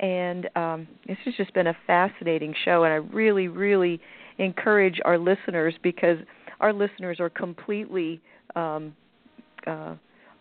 And 0.00 0.50
um, 0.56 0.88
this 1.06 1.16
has 1.24 1.34
just 1.36 1.54
been 1.54 1.68
a 1.68 1.76
fascinating 1.86 2.54
show, 2.64 2.84
and 2.84 2.92
I 2.92 2.96
really, 2.96 3.48
really 3.48 3.98
encourage 4.36 5.00
our 5.06 5.16
listeners 5.16 5.74
because 5.82 6.18
our 6.60 6.72
listeners 6.72 7.18
are 7.18 7.30
completely 7.30 8.20
um, 8.54 8.94
uh, 9.66 9.94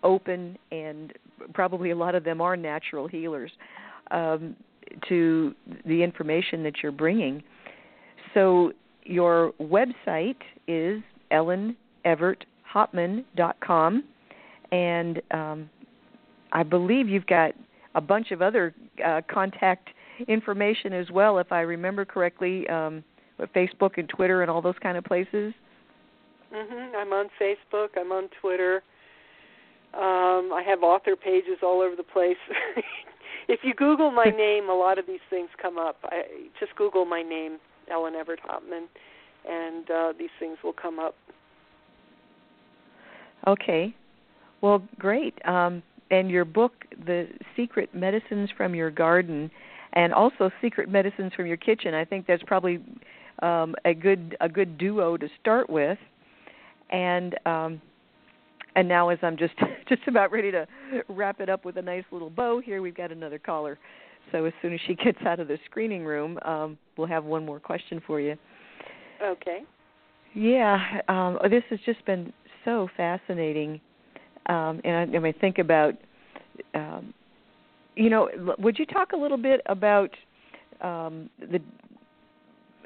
open, 0.03 0.57
and 0.71 1.13
probably 1.53 1.91
a 1.91 1.95
lot 1.95 2.15
of 2.15 2.23
them 2.23 2.41
are 2.41 2.57
natural 2.57 3.07
healers 3.07 3.51
um, 4.11 4.55
to 5.07 5.53
the 5.85 6.03
information 6.03 6.63
that 6.63 6.81
you're 6.81 6.91
bringing. 6.91 7.43
So 8.33 8.73
your 9.03 9.53
website 9.61 10.41
is 10.67 11.03
elleneverthopman.com, 11.31 14.03
and 14.71 15.21
um, 15.31 15.69
I 16.51 16.63
believe 16.63 17.07
you've 17.07 17.27
got 17.27 17.51
a 17.95 18.01
bunch 18.01 18.31
of 18.31 18.41
other 18.41 18.73
uh, 19.05 19.21
contact 19.31 19.89
information 20.27 20.93
as 20.93 21.11
well, 21.11 21.39
if 21.39 21.51
I 21.51 21.61
remember 21.61 22.05
correctly, 22.05 22.67
um, 22.69 23.03
Facebook 23.55 23.97
and 23.97 24.07
Twitter 24.07 24.41
and 24.41 24.51
all 24.51 24.61
those 24.61 24.77
kind 24.81 24.97
of 24.97 25.03
places. 25.03 25.53
Mhm. 26.53 26.95
I'm 26.95 27.11
on 27.11 27.29
Facebook. 27.39 27.89
I'm 27.97 28.11
on 28.11 28.29
Twitter. 28.39 28.83
Um, 29.95 30.51
I 30.51 30.61
have 30.67 30.83
author 30.83 31.15
pages 31.15 31.59
all 31.63 31.81
over 31.81 31.95
the 31.95 32.03
place. 32.03 32.37
if 33.47 33.61
you 33.63 33.73
Google 33.73 34.11
my 34.11 34.25
name, 34.37 34.69
a 34.69 34.73
lot 34.73 34.99
of 34.99 35.07
these 35.07 35.21
things 35.29 35.49
come 35.61 35.77
up. 35.77 35.97
I 36.03 36.23
just 36.59 36.75
Google 36.75 37.05
my 37.05 37.21
name, 37.21 37.59
Ellen 37.89 38.13
Evert 38.15 38.41
Hopman, 38.45 38.87
and 39.49 39.89
uh, 39.89 40.13
these 40.17 40.29
things 40.37 40.57
will 40.63 40.73
come 40.73 40.99
up. 40.99 41.15
Okay. 43.47 43.95
Well, 44.61 44.83
great. 44.99 45.33
Um, 45.45 45.81
and 46.11 46.29
your 46.29 46.45
book, 46.45 46.73
The 47.05 47.27
Secret 47.55 47.93
Medicines 47.93 48.49
from 48.57 48.75
Your 48.75 48.91
Garden, 48.91 49.49
and 49.93 50.13
also 50.13 50.51
Secret 50.61 50.89
Medicines 50.89 51.31
from 51.35 51.45
Your 51.45 51.57
Kitchen. 51.57 51.93
I 51.93 52.03
think 52.03 52.27
that's 52.27 52.43
probably 52.43 52.79
um, 53.41 53.75
a 53.85 53.93
good 53.93 54.35
a 54.41 54.49
good 54.49 54.77
duo 54.77 55.17
to 55.17 55.27
start 55.39 55.69
with. 55.69 55.97
And 56.89 57.35
um, 57.45 57.81
and 58.75 58.87
now, 58.87 59.09
as 59.09 59.19
I'm 59.21 59.37
just 59.37 59.53
just 59.89 60.01
about 60.07 60.31
ready 60.31 60.51
to 60.51 60.67
wrap 61.09 61.39
it 61.39 61.49
up 61.49 61.65
with 61.65 61.77
a 61.77 61.81
nice 61.81 62.03
little 62.11 62.29
bow 62.29 62.59
here, 62.59 62.81
we've 62.81 62.95
got 62.95 63.11
another 63.11 63.39
caller. 63.39 63.77
So 64.31 64.45
as 64.45 64.53
soon 64.61 64.73
as 64.73 64.79
she 64.87 64.95
gets 65.03 65.19
out 65.25 65.39
of 65.39 65.47
the 65.47 65.57
screening 65.65 66.05
room, 66.05 66.37
um, 66.43 66.77
we'll 66.97 67.07
have 67.07 67.23
one 67.23 67.45
more 67.45 67.59
question 67.59 68.01
for 68.05 68.19
you. 68.19 68.35
Okay. 69.23 69.59
Yeah, 70.33 70.77
um, 71.07 71.39
this 71.49 71.63
has 71.69 71.79
just 71.85 72.05
been 72.05 72.33
so 72.65 72.89
fascinating, 72.97 73.79
um, 74.47 74.81
and 74.83 74.95
I, 74.95 75.15
and 75.15 75.25
I 75.25 75.31
think 75.31 75.59
about, 75.59 75.93
um, 76.73 77.13
you 77.95 78.09
know, 78.09 78.27
would 78.59 78.77
you 78.77 78.85
talk 78.85 79.13
a 79.13 79.15
little 79.15 79.37
bit 79.37 79.61
about 79.67 80.09
um, 80.81 81.29
the? 81.39 81.61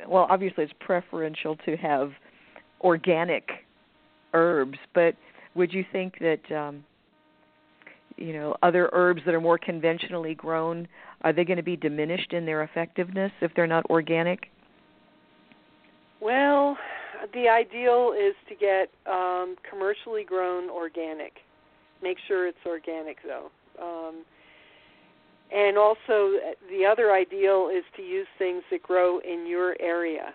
Well, 0.08 0.28
obviously, 0.30 0.64
it's 0.64 0.74
preferential 0.80 1.56
to 1.66 1.76
have 1.78 2.12
organic 2.82 3.50
herbs, 4.34 4.78
but 4.94 5.16
would 5.56 5.74
you 5.74 5.86
think 5.92 6.16
that 6.20 6.52
um, 6.56 6.84
you 8.18 8.34
know 8.34 8.56
other 8.62 8.90
herbs 8.94 9.22
that 9.26 9.34
are 9.34 9.42
more 9.42 9.58
conventionally 9.58 10.36
grown 10.36 10.88
are 11.22 11.34
they 11.34 11.44
going 11.44 11.58
to 11.58 11.64
be 11.64 11.76
diminished 11.76 12.34
in 12.34 12.46
their 12.46 12.64
effectiveness 12.64 13.32
if 13.42 13.52
they're 13.56 13.68
not 13.68 13.86
organic? 13.90 14.48
Well, 16.22 16.78
the 17.34 17.48
ideal 17.50 18.14
is 18.18 18.36
to 18.48 18.56
get 18.56 18.90
um, 19.12 19.56
commercially 19.70 20.24
grown 20.24 20.70
organic. 20.70 21.34
Make 22.02 22.18
sure 22.28 22.48
it's 22.48 22.58
organic 22.66 23.18
though. 23.24 23.50
Um, 23.82 24.24
and 25.52 25.78
also, 25.78 26.38
the 26.70 26.86
other 26.90 27.12
ideal 27.12 27.70
is 27.76 27.84
to 27.96 28.04
use 28.04 28.28
things 28.38 28.62
that 28.70 28.84
grow 28.84 29.20
in 29.20 29.48
your 29.48 29.76
area 29.82 30.34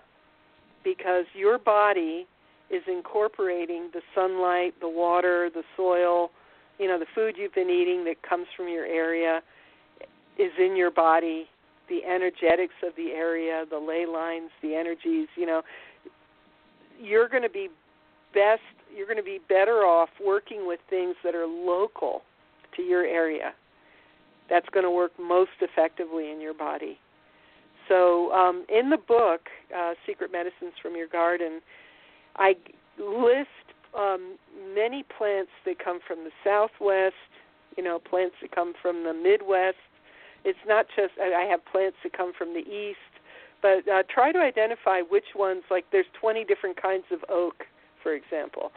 because 0.82 1.24
your 1.34 1.58
body 1.58 2.26
is 2.70 2.82
incorporating 2.88 3.90
the 3.92 4.00
sunlight, 4.14 4.74
the 4.80 4.88
water, 4.88 5.50
the 5.52 5.62
soil, 5.76 6.30
you 6.78 6.88
know, 6.88 6.98
the 6.98 7.06
food 7.14 7.36
you've 7.38 7.54
been 7.54 7.70
eating 7.70 8.04
that 8.04 8.22
comes 8.28 8.46
from 8.56 8.68
your 8.68 8.84
area 8.84 9.40
is 10.38 10.50
in 10.58 10.76
your 10.76 10.90
body, 10.90 11.46
the 11.88 12.04
energetics 12.04 12.74
of 12.82 12.94
the 12.96 13.10
area, 13.10 13.64
the 13.70 13.78
ley 13.78 14.06
lines, 14.06 14.50
the 14.62 14.74
energies, 14.74 15.28
you 15.36 15.46
know, 15.46 15.62
you're 17.00 17.28
going 17.28 17.42
to 17.42 17.50
be 17.50 17.68
best 18.32 18.62
you're 18.94 19.06
going 19.06 19.18
to 19.18 19.22
be 19.22 19.40
better 19.48 19.84
off 19.84 20.08
working 20.24 20.66
with 20.66 20.80
things 20.88 21.16
that 21.24 21.34
are 21.34 21.46
local 21.46 22.22
to 22.76 22.82
your 22.82 23.04
area. 23.04 23.52
That's 24.48 24.68
going 24.70 24.84
to 24.84 24.90
work 24.90 25.12
most 25.18 25.58
effectively 25.60 26.30
in 26.30 26.40
your 26.40 26.54
body. 26.54 26.98
So, 27.88 28.32
um, 28.32 28.64
in 28.68 28.90
the 28.90 28.96
book, 28.96 29.48
uh, 29.76 29.94
Secret 30.06 30.32
Medicines 30.32 30.72
from 30.80 30.96
Your 30.96 31.08
Garden, 31.08 31.60
I 32.36 32.54
list 32.98 33.48
um, 33.96 34.36
many 34.74 35.04
plants 35.16 35.50
that 35.64 35.78
come 35.82 36.00
from 36.06 36.24
the 36.24 36.30
Southwest, 36.42 37.14
you 37.76 37.82
know, 37.82 37.98
plants 37.98 38.36
that 38.42 38.54
come 38.54 38.74
from 38.80 39.04
the 39.04 39.12
Midwest. 39.12 39.76
It's 40.44 40.58
not 40.66 40.86
just, 40.94 41.12
I 41.20 41.46
have 41.50 41.64
plants 41.64 41.96
that 42.02 42.12
come 42.12 42.32
from 42.36 42.52
the 42.52 42.60
East, 42.60 42.98
but 43.62 43.88
uh, 43.88 44.02
try 44.12 44.30
to 44.32 44.38
identify 44.38 45.00
which 45.00 45.34
ones, 45.34 45.62
like 45.70 45.86
there's 45.90 46.06
20 46.20 46.44
different 46.44 46.80
kinds 46.80 47.04
of 47.10 47.20
oak, 47.28 47.64
for 48.02 48.12
example. 48.12 48.72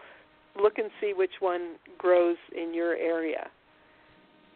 Look 0.60 0.78
and 0.78 0.90
see 1.02 1.14
which 1.16 1.42
one 1.42 1.76
grows 1.98 2.38
in 2.56 2.74
your 2.74 2.96
area. 2.96 3.50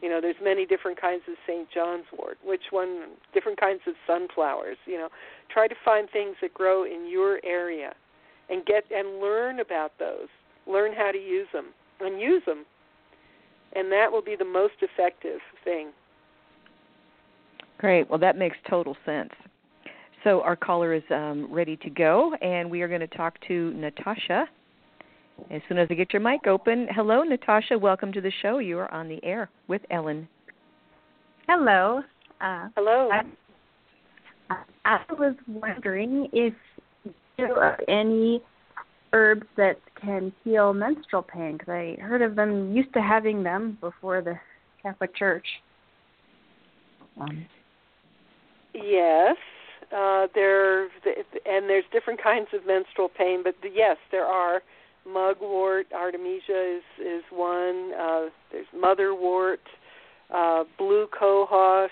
You 0.01 0.09
know, 0.09 0.19
there's 0.19 0.37
many 0.41 0.65
different 0.65 0.99
kinds 0.99 1.21
of 1.27 1.35
St. 1.45 1.67
John's 1.71 2.05
wort. 2.17 2.39
Which 2.43 2.71
one? 2.71 3.11
Different 3.35 3.59
kinds 3.59 3.81
of 3.85 3.93
sunflowers. 4.07 4.77
You 4.87 4.97
know, 4.97 5.09
try 5.53 5.67
to 5.67 5.75
find 5.85 6.09
things 6.09 6.37
that 6.41 6.55
grow 6.55 6.85
in 6.85 7.07
your 7.07 7.39
area 7.45 7.93
and 8.51 8.65
get 8.65 8.83
and 8.93 9.19
learn 9.19 9.61
about 9.61 9.93
those. 9.97 10.27
Learn 10.67 10.93
how 10.93 11.11
to 11.11 11.17
use 11.17 11.47
them 11.53 11.67
and 12.01 12.21
use 12.21 12.43
them. 12.45 12.65
And 13.73 13.91
that 13.91 14.11
will 14.11 14.21
be 14.21 14.35
the 14.35 14.45
most 14.45 14.73
effective 14.81 15.39
thing. 15.63 15.91
Great. 17.77 18.09
Well, 18.09 18.19
that 18.19 18.37
makes 18.37 18.57
total 18.69 18.95
sense. 19.05 19.31
So 20.23 20.41
our 20.41 20.55
caller 20.55 20.93
is 20.93 21.03
um, 21.09 21.51
ready 21.51 21.77
to 21.77 21.89
go, 21.89 22.35
and 22.41 22.69
we 22.69 22.81
are 22.81 22.87
going 22.87 22.99
to 22.99 23.07
talk 23.07 23.39
to 23.47 23.73
Natasha 23.73 24.45
as 25.49 25.61
soon 25.67 25.79
as 25.79 25.87
I 25.89 25.95
get 25.95 26.13
your 26.13 26.21
mic 26.21 26.45
open. 26.45 26.87
Hello, 26.91 27.23
Natasha. 27.23 27.77
Welcome 27.77 28.11
to 28.13 28.21
the 28.21 28.31
show. 28.43 28.59
You 28.59 28.77
are 28.77 28.93
on 28.93 29.07
the 29.07 29.23
air 29.23 29.49
with 29.67 29.81
Ellen. 29.89 30.27
Hello. 31.47 32.03
Uh, 32.39 32.67
Hello. 32.75 33.09
I, 33.11 34.55
I 34.85 34.99
was 35.13 35.35
wondering 35.47 36.27
if 36.33 36.53
there 37.41 37.63
are 37.63 37.79
any 37.87 38.41
herbs 39.13 39.45
that 39.57 39.77
can 39.99 40.31
heal 40.43 40.73
menstrual 40.73 41.21
pain 41.21 41.53
because 41.53 41.69
I 41.69 41.97
heard 42.01 42.21
of 42.21 42.35
them, 42.35 42.73
used 42.75 42.93
to 42.93 43.01
having 43.01 43.43
them 43.43 43.77
before 43.81 44.21
the 44.21 44.35
Catholic 44.81 45.15
Church. 45.15 45.45
Um, 47.19 47.45
yes, 48.73 49.35
uh, 49.95 50.27
there 50.33 50.83
and 50.83 51.69
there's 51.69 51.83
different 51.91 52.21
kinds 52.23 52.47
of 52.53 52.65
menstrual 52.65 53.09
pain, 53.09 53.41
but 53.43 53.55
yes, 53.73 53.97
there 54.11 54.25
are. 54.25 54.61
Mugwort, 55.03 55.85
artemisia 55.95 56.77
is 56.77 56.83
is 57.03 57.23
one. 57.31 57.91
Uh, 57.99 58.25
there's 58.51 58.67
motherwort, 58.75 59.57
uh, 60.31 60.63
blue 60.77 61.07
cohosh 61.07 61.89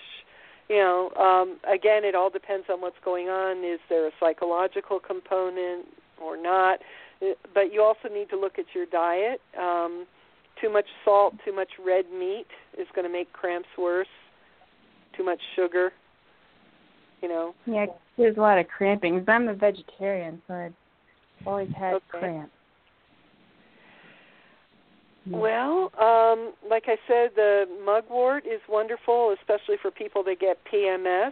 you 0.70 0.78
know, 0.78 1.10
um, 1.16 1.58
again, 1.72 2.06
it 2.06 2.16
all 2.16 2.30
depends 2.30 2.68
on 2.70 2.80
what's 2.80 3.00
going 3.04 3.28
on. 3.28 3.64
Is 3.64 3.80
there 3.90 4.08
a 4.08 4.12
psychological 4.20 5.00
component 5.00 5.88
or 6.22 6.42
not? 6.42 6.80
Uh, 7.22 7.34
but 7.54 7.74
you 7.74 7.82
also 7.82 8.14
need 8.14 8.30
to 8.30 8.40
look 8.40 8.60
at 8.60 8.66
your 8.74 8.86
diet. 8.86 9.42
Um, 9.60 10.06
too 10.62 10.72
much 10.72 10.86
salt, 11.04 11.34
too 11.44 11.56
much 11.56 11.70
red 11.84 12.06
meat 12.12 12.48
is 12.78 12.88
going 12.94 13.06
to 13.06 13.12
make 13.12 13.34
cramps 13.34 13.70
worse. 13.78 14.08
Too 15.18 15.26
much 15.26 15.40
sugar, 15.56 15.92
you 17.22 17.28
know. 17.28 17.54
Yeah, 17.66 17.88
there's 18.18 18.38
a 18.38 18.40
lot 18.40 18.58
of 18.58 18.68
cramping. 18.68 19.26
I'm 19.28 19.48
a 19.50 19.54
vegetarian, 19.54 20.42
so 20.48 20.54
I've 20.54 20.74
always 21.46 21.70
had 21.78 21.96
okay. 21.96 22.04
cramps. 22.12 22.52
Well, 25.38 25.92
um, 26.00 26.54
like 26.70 26.86
I 26.88 26.98
said, 27.08 27.32
the 27.36 27.66
mugwort 27.86 28.46
is 28.46 28.62
wonderful, 28.68 29.36
especially 29.40 29.76
for 29.82 29.92
people 29.92 30.24
that 30.24 30.40
get 30.40 30.58
PMS, 30.72 31.32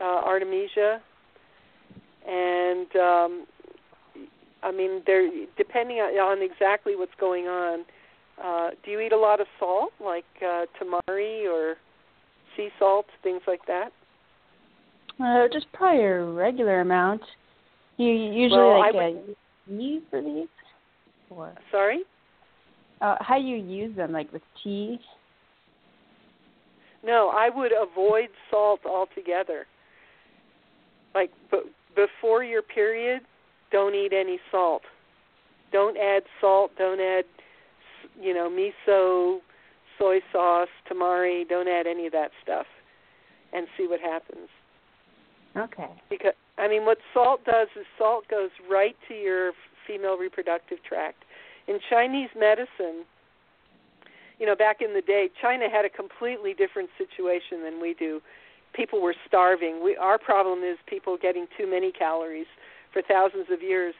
uh, 0.00 0.04
artemisia, 0.04 1.00
and 2.26 2.96
um, 2.96 3.46
I 4.62 4.72
mean, 4.72 5.02
they're 5.06 5.28
depending 5.56 5.98
on 5.98 6.42
exactly 6.42 6.96
what's 6.96 7.14
going 7.18 7.46
on. 7.46 7.84
Uh, 8.42 8.70
do 8.84 8.90
you 8.90 9.00
eat 9.00 9.12
a 9.12 9.18
lot 9.18 9.40
of 9.40 9.46
salt, 9.58 9.92
like 10.02 10.24
uh, 10.42 10.64
tamari 10.80 11.44
or 11.44 11.76
sea 12.56 12.68
salt, 12.78 13.06
things 13.22 13.42
like 13.46 13.66
that? 13.66 13.92
Uh, 15.22 15.46
just 15.52 15.70
probably 15.72 16.04
a 16.04 16.24
regular 16.24 16.80
amount. 16.80 17.22
You 17.98 18.10
usually 18.10 18.58
well, 18.58 18.78
like 18.78 18.94
I 18.94 18.98
a 18.98 19.68
tea 19.68 20.00
for 20.08 20.22
these? 20.22 20.48
Or 21.28 21.52
sorry? 21.70 22.02
Uh, 23.00 23.16
how 23.20 23.36
you 23.36 23.56
use 23.56 23.96
them, 23.96 24.12
like 24.12 24.32
with 24.32 24.42
tea? 24.62 24.98
No, 27.02 27.30
I 27.34 27.48
would 27.48 27.72
avoid 27.72 28.28
salt 28.50 28.80
altogether. 28.84 29.66
Like 31.14 31.30
b- 31.50 31.70
before 31.96 32.44
your 32.44 32.62
period, 32.62 33.22
don't 33.72 33.94
eat 33.94 34.12
any 34.12 34.38
salt. 34.50 34.82
Don't 35.72 35.96
add 35.96 36.24
salt. 36.40 36.72
Don't 36.76 37.00
add, 37.00 37.24
you 38.20 38.34
know, 38.34 38.50
miso, 38.50 39.38
soy 39.98 40.18
sauce, 40.32 40.68
tamari. 40.90 41.48
Don't 41.48 41.68
add 41.68 41.86
any 41.86 42.06
of 42.06 42.12
that 42.12 42.30
stuff, 42.42 42.66
and 43.52 43.66
see 43.78 43.86
what 43.86 44.00
happens. 44.00 44.48
Okay. 45.56 45.90
Because 46.10 46.34
I 46.58 46.68
mean, 46.68 46.84
what 46.84 46.98
salt 47.14 47.44
does 47.44 47.68
is 47.78 47.86
salt 47.96 48.24
goes 48.28 48.50
right 48.70 48.96
to 49.08 49.14
your 49.14 49.52
female 49.86 50.18
reproductive 50.18 50.78
tract. 50.86 51.24
In 51.68 51.78
Chinese 51.88 52.30
medicine, 52.36 53.04
you 54.38 54.46
know, 54.46 54.56
back 54.56 54.80
in 54.80 54.94
the 54.94 55.02
day, 55.02 55.28
China 55.40 55.68
had 55.70 55.84
a 55.84 55.90
completely 55.90 56.54
different 56.54 56.88
situation 56.96 57.62
than 57.62 57.80
we 57.80 57.94
do. 57.94 58.20
People 58.72 59.02
were 59.02 59.14
starving. 59.26 59.82
We 59.84 59.96
our 59.96 60.18
problem 60.18 60.64
is 60.64 60.78
people 60.86 61.18
getting 61.20 61.46
too 61.58 61.68
many 61.68 61.92
calories. 61.92 62.46
For 62.92 63.02
thousands 63.02 63.46
of 63.50 63.62
years, 63.62 63.94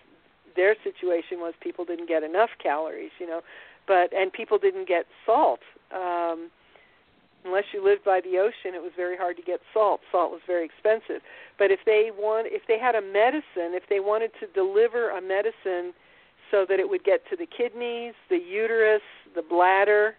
their 0.56 0.74
situation 0.82 1.38
was 1.38 1.54
people 1.60 1.84
didn't 1.84 2.08
get 2.08 2.22
enough 2.22 2.50
calories, 2.62 3.10
you 3.18 3.26
know, 3.26 3.42
but 3.86 4.12
and 4.12 4.32
people 4.32 4.58
didn't 4.58 4.88
get 4.88 5.06
salt. 5.26 5.60
Um 5.92 6.50
unless 7.44 7.64
you 7.72 7.82
lived 7.82 8.04
by 8.04 8.20
the 8.20 8.38
ocean, 8.38 8.74
it 8.74 8.82
was 8.82 8.92
very 8.96 9.16
hard 9.16 9.36
to 9.36 9.42
get 9.42 9.60
salt. 9.72 10.00
Salt 10.12 10.30
was 10.30 10.40
very 10.46 10.64
expensive. 10.64 11.22
But 11.58 11.70
if 11.70 11.80
they 11.86 12.10
want, 12.14 12.48
if 12.50 12.62
they 12.68 12.78
had 12.78 12.94
a 12.94 13.00
medicine, 13.00 13.72
if 13.72 13.84
they 13.88 14.00
wanted 14.00 14.30
to 14.40 14.46
deliver 14.48 15.10
a 15.10 15.20
medicine 15.20 15.94
so 16.50 16.66
that 16.68 16.80
it 16.80 16.88
would 16.88 17.04
get 17.04 17.22
to 17.30 17.36
the 17.36 17.46
kidneys, 17.46 18.14
the 18.28 18.36
uterus, 18.38 19.02
the 19.34 19.42
bladder, 19.42 20.14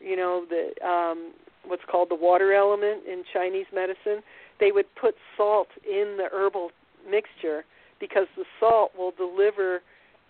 you 0.00 0.16
know, 0.16 0.44
the 0.48 0.86
um, 0.86 1.32
what's 1.66 1.82
called 1.90 2.10
the 2.10 2.14
water 2.14 2.52
element 2.52 3.02
in 3.06 3.24
Chinese 3.32 3.66
medicine, 3.74 4.22
they 4.60 4.70
would 4.72 4.86
put 4.94 5.14
salt 5.36 5.68
in 5.88 6.16
the 6.18 6.28
herbal 6.32 6.70
mixture 7.08 7.64
because 8.00 8.26
the 8.36 8.44
salt 8.60 8.92
will 8.96 9.12
deliver 9.12 9.80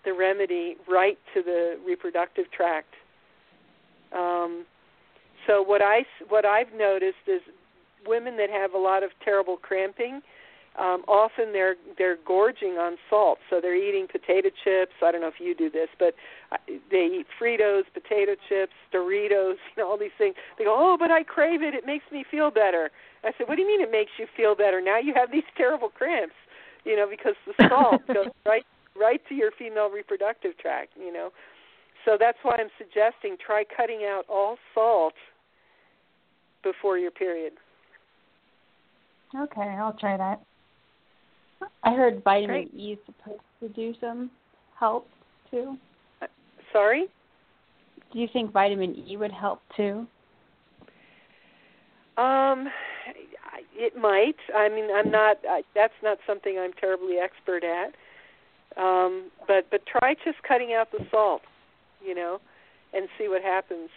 the 0.05 0.13
remedy 0.13 0.77
right 0.87 1.17
to 1.33 1.41
the 1.41 1.77
reproductive 1.85 2.45
tract. 2.51 2.93
Um, 4.15 4.65
so 5.47 5.61
what 5.61 5.81
I 5.81 6.05
what 6.29 6.45
I've 6.45 6.73
noticed 6.73 7.27
is 7.27 7.41
women 8.07 8.37
that 8.37 8.49
have 8.49 8.73
a 8.73 8.77
lot 8.77 9.03
of 9.03 9.09
terrible 9.23 9.57
cramping, 9.57 10.21
um, 10.77 11.03
often 11.07 11.53
they're 11.53 11.75
they're 11.97 12.17
gorging 12.25 12.77
on 12.77 12.97
salt. 13.09 13.39
So 13.49 13.61
they're 13.61 13.75
eating 13.75 14.07
potato 14.11 14.49
chips. 14.63 14.91
I 15.01 15.11
don't 15.11 15.21
know 15.21 15.27
if 15.27 15.39
you 15.39 15.55
do 15.55 15.69
this, 15.69 15.87
but 15.97 16.15
they 16.91 17.19
eat 17.19 17.27
Fritos, 17.39 17.83
potato 17.93 18.35
chips, 18.49 18.73
Doritos, 18.93 19.55
you 19.75 19.77
know, 19.77 19.89
all 19.89 19.97
these 19.97 20.15
things. 20.17 20.35
They 20.57 20.65
go, 20.65 20.75
"Oh, 20.77 20.97
but 20.99 21.11
I 21.11 21.23
crave 21.23 21.61
it. 21.61 21.73
It 21.73 21.85
makes 21.85 22.05
me 22.11 22.25
feel 22.29 22.51
better." 22.51 22.91
I 23.23 23.31
said, 23.37 23.47
"What 23.47 23.55
do 23.55 23.61
you 23.61 23.67
mean 23.67 23.81
it 23.81 23.91
makes 23.91 24.11
you 24.19 24.27
feel 24.35 24.55
better? 24.55 24.81
Now 24.81 24.99
you 24.99 25.13
have 25.15 25.31
these 25.37 25.47
terrible 25.55 25.89
cramps, 25.89 26.35
you 26.83 26.95
know, 26.95 27.07
because 27.09 27.35
the 27.47 27.53
salt 27.69 28.05
goes 28.13 28.27
right 28.45 28.65
right 28.99 29.21
to 29.29 29.35
your 29.35 29.51
female 29.57 29.89
reproductive 29.89 30.57
tract, 30.57 30.91
you 30.99 31.13
know." 31.13 31.31
So 32.03 32.17
that's 32.19 32.37
why 32.43 32.57
I'm 32.59 32.69
suggesting 32.77 33.37
try 33.43 33.63
cutting 33.65 34.01
out 34.03 34.25
all 34.29 34.57
salt 34.75 35.15
before 36.63 36.97
your 36.97 37.11
period. 37.11 37.53
Okay, 39.35 39.75
I'll 39.79 39.97
try 39.99 40.15
that. 40.17 40.41
I 41.83 41.93
heard 41.93 42.23
vitamin 42.23 42.69
Great. 42.69 42.73
E 42.73 42.93
is 42.93 42.99
supposed 43.05 43.41
to 43.61 43.69
do 43.69 43.93
some 43.99 44.31
help 44.79 45.07
too. 45.51 45.77
Sorry? 46.71 47.07
Do 48.11 48.19
you 48.19 48.27
think 48.31 48.51
vitamin 48.51 49.03
E 49.07 49.17
would 49.17 49.31
help 49.31 49.61
too? 49.75 50.07
Um, 52.17 52.69
it 53.73 53.95
might. 53.97 54.35
I 54.55 54.69
mean, 54.69 54.87
I'm 54.93 55.11
not. 55.11 55.37
I, 55.47 55.63
that's 55.73 55.93
not 56.01 56.17
something 56.25 56.57
I'm 56.59 56.73
terribly 56.73 57.17
expert 57.17 57.63
at. 57.63 57.93
Um, 58.81 59.31
but 59.47 59.67
but 59.71 59.85
try 59.85 60.15
just 60.25 60.41
cutting 60.43 60.73
out 60.73 60.91
the 60.91 61.05
salt, 61.11 61.41
you 62.05 62.15
know, 62.15 62.39
and 62.93 63.07
see 63.17 63.27
what 63.27 63.41
happens. 63.41 63.89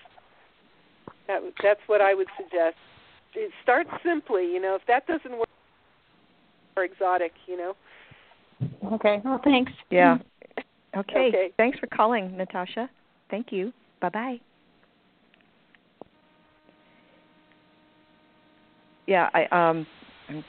That 1.26 1.42
that's 1.62 1.80
what 1.86 2.00
I 2.00 2.14
would 2.14 2.28
suggest. 2.36 2.76
Start 3.62 3.86
simply, 4.04 4.42
you 4.52 4.60
know. 4.60 4.74
If 4.74 4.82
that 4.86 5.06
doesn't 5.06 5.36
work, 5.38 5.48
or 6.78 6.84
exotic, 6.84 7.32
you 7.46 7.56
know. 7.56 7.74
Okay. 8.92 9.20
Well, 9.24 9.40
thanks. 9.44 9.72
Yeah. 9.90 10.18
Okay. 10.96 11.28
Okay. 11.28 11.50
Thanks 11.58 11.78
for 11.78 11.86
calling, 11.86 12.34
Natasha. 12.34 12.88
Thank 13.30 13.52
you. 13.52 13.74
Bye 14.00 14.08
bye. 14.08 14.40
Yeah, 19.06 19.28
I 19.34 19.44
um 19.52 19.86
I'm 20.30 20.42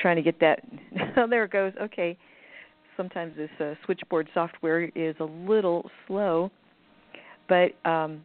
trying 0.00 0.16
to 0.16 0.22
get 0.22 0.40
that 0.40 0.62
oh 1.16 1.28
there 1.28 1.44
it 1.44 1.52
goes. 1.52 1.72
Okay. 1.80 2.18
Sometimes 2.96 3.36
this 3.36 3.50
uh, 3.60 3.74
switchboard 3.84 4.28
software 4.34 4.90
is 4.96 5.14
a 5.20 5.24
little 5.24 5.88
slow, 6.08 6.50
but 7.48 7.70
um 7.88 8.24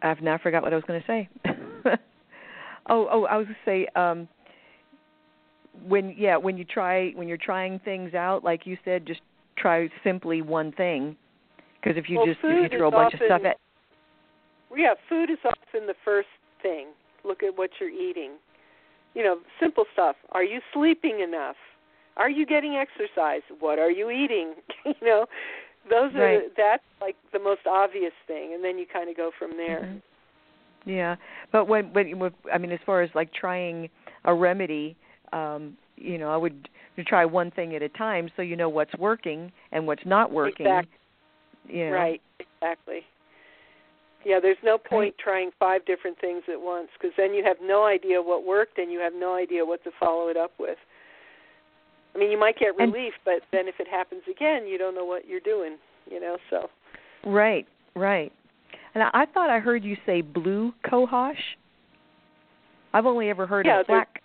I've 0.00 0.22
now 0.22 0.38
forgot 0.38 0.62
what 0.62 0.72
I 0.72 0.76
was 0.76 0.84
going 0.86 1.00
to 1.00 1.06
say. 1.06 1.28
oh, 2.88 3.08
oh, 3.10 3.26
I 3.28 3.36
was 3.36 3.46
going 3.46 3.56
to 3.64 3.64
say 3.64 4.00
um 4.00 4.28
when 5.86 6.14
yeah, 6.16 6.36
when 6.36 6.56
you 6.56 6.64
try 6.64 7.10
when 7.14 7.28
you're 7.28 7.36
trying 7.36 7.78
things 7.80 8.14
out 8.14 8.42
like 8.44 8.66
you 8.66 8.76
said 8.84 9.06
just 9.06 9.20
try 9.56 9.88
simply 10.04 10.42
one 10.42 10.72
thing 10.72 11.16
because 11.80 11.96
if 11.96 12.08
you 12.08 12.16
Well, 12.18 12.26
just 12.26 12.40
if 12.42 12.72
you 12.72 12.78
throw 12.78 12.88
a 12.88 12.90
bunch 12.90 13.14
of 13.14 13.18
stuff 13.20 13.40
often- 13.40 13.46
at 13.46 13.56
Yeah, 14.74 14.94
food 15.08 15.30
is 15.30 15.38
often 15.44 15.86
the 15.86 15.94
first 16.04 16.28
thing. 16.62 16.88
Look 17.24 17.42
at 17.42 17.56
what 17.56 17.70
you're 17.80 17.88
eating. 17.90 18.32
You 19.14 19.22
know, 19.24 19.38
simple 19.60 19.84
stuff. 19.92 20.16
Are 20.32 20.44
you 20.44 20.60
sleeping 20.72 21.20
enough? 21.20 21.56
Are 22.16 22.28
you 22.30 22.44
getting 22.46 22.74
exercise? 22.76 23.42
What 23.60 23.78
are 23.78 23.90
you 23.90 24.10
eating? 24.10 24.54
you 24.84 24.94
know, 25.02 25.26
those 25.88 26.14
are 26.14 26.18
Right. 26.38 26.56
that's 26.56 26.82
like 27.00 27.16
the 27.32 27.38
most 27.38 27.66
obvious 27.66 28.12
thing, 28.26 28.52
and 28.54 28.62
then 28.64 28.78
you 28.78 28.86
kind 28.86 29.08
of 29.08 29.16
go 29.16 29.30
from 29.38 29.56
there. 29.56 29.82
Mhm. 29.82 30.02
Yeah, 30.84 31.16
but 31.52 31.66
when 31.66 31.92
when 31.92 32.18
when- 32.18 32.34
I 32.52 32.58
mean, 32.58 32.72
as 32.72 32.80
far 32.84 33.02
as 33.02 33.10
like 33.14 33.32
trying 33.32 33.88
a 34.24 34.34
remedy, 34.34 34.96
um, 35.32 35.76
you 35.96 36.18
know, 36.18 36.30
I 36.30 36.36
would 36.36 36.68
try 37.06 37.24
one 37.24 37.50
thing 37.50 37.74
at 37.74 37.82
a 37.82 37.88
time 37.90 38.28
so 38.36 38.42
you 38.42 38.56
know 38.56 38.68
what's 38.68 38.94
working 38.98 39.52
and 39.72 39.86
what's 39.86 40.04
not 40.06 40.30
working. 40.32 40.66
Exactly. 40.66 40.98
You 41.68 41.86
know. 41.86 41.92
Right, 41.92 42.20
exactly. 42.38 43.00
Yeah, 44.24 44.40
there's 44.40 44.56
no 44.64 44.76
point 44.76 45.14
trying 45.22 45.50
five 45.58 45.84
different 45.86 46.18
things 46.20 46.42
at 46.52 46.60
once 46.60 46.88
because 46.98 47.14
then 47.16 47.32
you 47.32 47.44
have 47.44 47.58
no 47.62 47.84
idea 47.84 48.20
what 48.20 48.44
worked 48.44 48.78
and 48.78 48.90
you 48.90 48.98
have 48.98 49.12
no 49.14 49.34
idea 49.36 49.64
what 49.64 49.84
to 49.84 49.90
follow 50.00 50.28
it 50.28 50.36
up 50.36 50.50
with. 50.58 50.78
I 52.14 52.18
mean, 52.18 52.30
you 52.30 52.38
might 52.38 52.58
get 52.58 52.74
And- 52.78 52.92
relief, 52.92 53.14
but 53.24 53.42
then 53.52 53.68
if 53.68 53.78
it 53.78 53.86
happens 53.86 54.22
again, 54.28 54.66
you 54.66 54.78
don't 54.78 54.94
know 54.94 55.04
what 55.04 55.28
you're 55.28 55.40
doing, 55.40 55.76
you 56.10 56.18
know, 56.20 56.38
so. 56.50 56.70
Right, 57.24 57.66
right. 57.94 58.32
And 58.94 59.04
I, 59.04 59.10
I 59.12 59.26
thought 59.26 59.50
I 59.50 59.58
heard 59.60 59.84
you 59.84 59.96
say 60.06 60.22
blue 60.22 60.72
cohosh. 60.84 61.34
I've 62.94 63.06
only 63.06 63.28
ever 63.28 63.46
heard 63.46 63.66
Yeah, 63.66 63.80
of 63.80 63.86
black. 63.86 64.22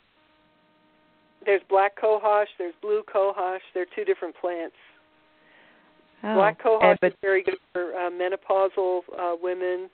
There's 1.46 1.62
black 1.70 2.00
cohosh, 2.00 2.46
there's 2.58 2.74
blue 2.82 3.04
cohosh, 3.14 3.60
they're 3.74 3.88
two 3.96 4.06
different 4.06 4.36
plants. 4.40 4.76
Oh. 6.24 6.36
Black 6.36 6.62
cohosh 6.62 6.98
but 7.02 7.14
is 7.14 7.18
very 7.22 7.44
good 7.44 7.58
for 7.74 7.94
uh, 7.96 8.10
menopausal 8.12 9.02
uh, 9.18 9.36
women 9.42 9.90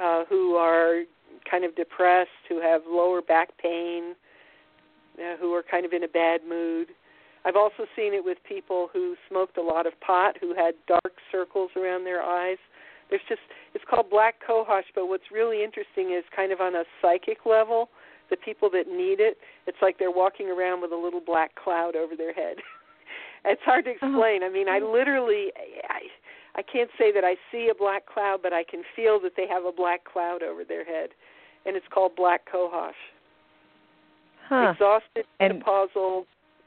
uh, 0.00 0.24
who 0.28 0.54
are 0.54 1.04
kind 1.48 1.64
of 1.64 1.74
depressed, 1.76 2.30
who 2.48 2.60
have 2.60 2.82
lower 2.88 3.22
back 3.22 3.56
pain, 3.58 4.14
uh, 5.18 5.36
who 5.38 5.52
are 5.52 5.62
kind 5.62 5.84
of 5.86 5.92
in 5.92 6.04
a 6.04 6.08
bad 6.08 6.40
mood. 6.48 6.88
I've 7.44 7.56
also 7.56 7.86
seen 7.96 8.14
it 8.14 8.24
with 8.24 8.38
people 8.48 8.88
who 8.92 9.16
smoked 9.28 9.58
a 9.58 9.62
lot 9.62 9.86
of 9.86 9.98
pot, 10.00 10.36
who 10.40 10.54
had 10.54 10.74
dark 10.86 11.14
circles 11.30 11.70
around 11.76 12.04
their 12.04 12.22
eyes. 12.22 12.58
There's 13.10 13.22
just 13.28 13.40
it's 13.74 13.84
called 13.88 14.10
black 14.10 14.36
cohosh, 14.46 14.88
but 14.94 15.06
what's 15.06 15.30
really 15.32 15.62
interesting 15.62 16.12
is 16.16 16.24
kind 16.34 16.52
of 16.52 16.60
on 16.60 16.74
a 16.74 16.84
psychic 17.00 17.44
level, 17.44 17.88
the 18.32 18.36
people 18.38 18.70
that 18.70 18.88
need 18.88 19.20
it, 19.20 19.36
it's 19.66 19.76
like 19.82 19.98
they're 19.98 20.10
walking 20.10 20.48
around 20.48 20.80
with 20.80 20.90
a 20.90 20.96
little 20.96 21.20
black 21.20 21.54
cloud 21.54 21.94
over 21.94 22.16
their 22.16 22.32
head. 22.32 22.56
it's 23.44 23.60
hard 23.62 23.84
to 23.84 23.90
uh-huh. 23.90 24.06
explain. 24.08 24.42
I 24.42 24.48
mean, 24.48 24.68
I 24.68 24.80
mm-hmm. 24.80 24.90
literally 24.90 25.52
I 25.88 26.00
I 26.54 26.62
can't 26.62 26.90
say 26.98 27.12
that 27.12 27.24
I 27.24 27.36
see 27.52 27.68
a 27.70 27.74
black 27.74 28.06
cloud, 28.06 28.40
but 28.42 28.52
I 28.52 28.64
can 28.64 28.82
feel 28.96 29.20
that 29.20 29.32
they 29.36 29.46
have 29.46 29.64
a 29.64 29.72
black 29.72 30.04
cloud 30.04 30.42
over 30.42 30.64
their 30.64 30.84
head. 30.84 31.10
And 31.64 31.76
it's 31.76 31.86
called 31.92 32.16
black 32.16 32.42
cohosh. 32.50 32.92
huh. 34.48 34.72
Exhausted 34.72 35.26
And- 35.38 35.62
menopausal 35.62 36.24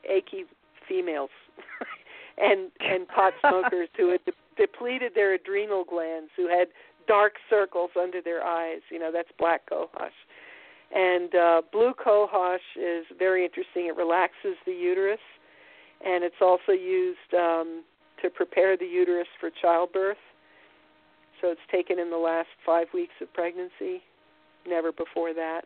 achy 0.07 0.45
females 0.87 1.31
and 2.37 2.69
and 2.79 3.07
pot 3.07 3.33
smokers 3.41 3.89
who 3.97 4.11
had 4.11 4.23
de- 4.25 4.33
depleted 4.55 5.13
their 5.15 5.33
adrenal 5.33 5.83
glands, 5.83 6.29
who 6.37 6.47
had 6.47 6.67
dark 7.07 7.33
circles 7.49 7.89
under 7.99 8.21
their 8.21 8.43
eyes. 8.43 8.81
You 8.91 8.99
know, 8.99 9.11
that's 9.11 9.29
black 9.39 9.67
cohosh. 9.67 10.13
And 10.95 11.35
uh, 11.35 11.61
blue 11.73 11.93
cohosh 11.93 12.57
is 12.77 13.05
very 13.19 13.43
interesting. 13.43 13.87
It 13.87 13.97
relaxes 13.97 14.55
the 14.65 14.71
uterus, 14.71 15.19
and 16.03 16.23
it's 16.23 16.41
also 16.41 16.71
used 16.71 17.33
um, 17.33 17.83
to 18.21 18.29
prepare 18.29 18.77
the 18.77 18.85
uterus 18.85 19.27
for 19.41 19.49
childbirth. 19.61 20.17
So 21.41 21.49
it's 21.49 21.59
taken 21.69 21.99
in 21.99 22.09
the 22.09 22.17
last 22.17 22.47
five 22.65 22.87
weeks 22.93 23.11
of 23.21 23.31
pregnancy, 23.33 24.01
never 24.65 24.93
before 24.93 25.33
that. 25.33 25.63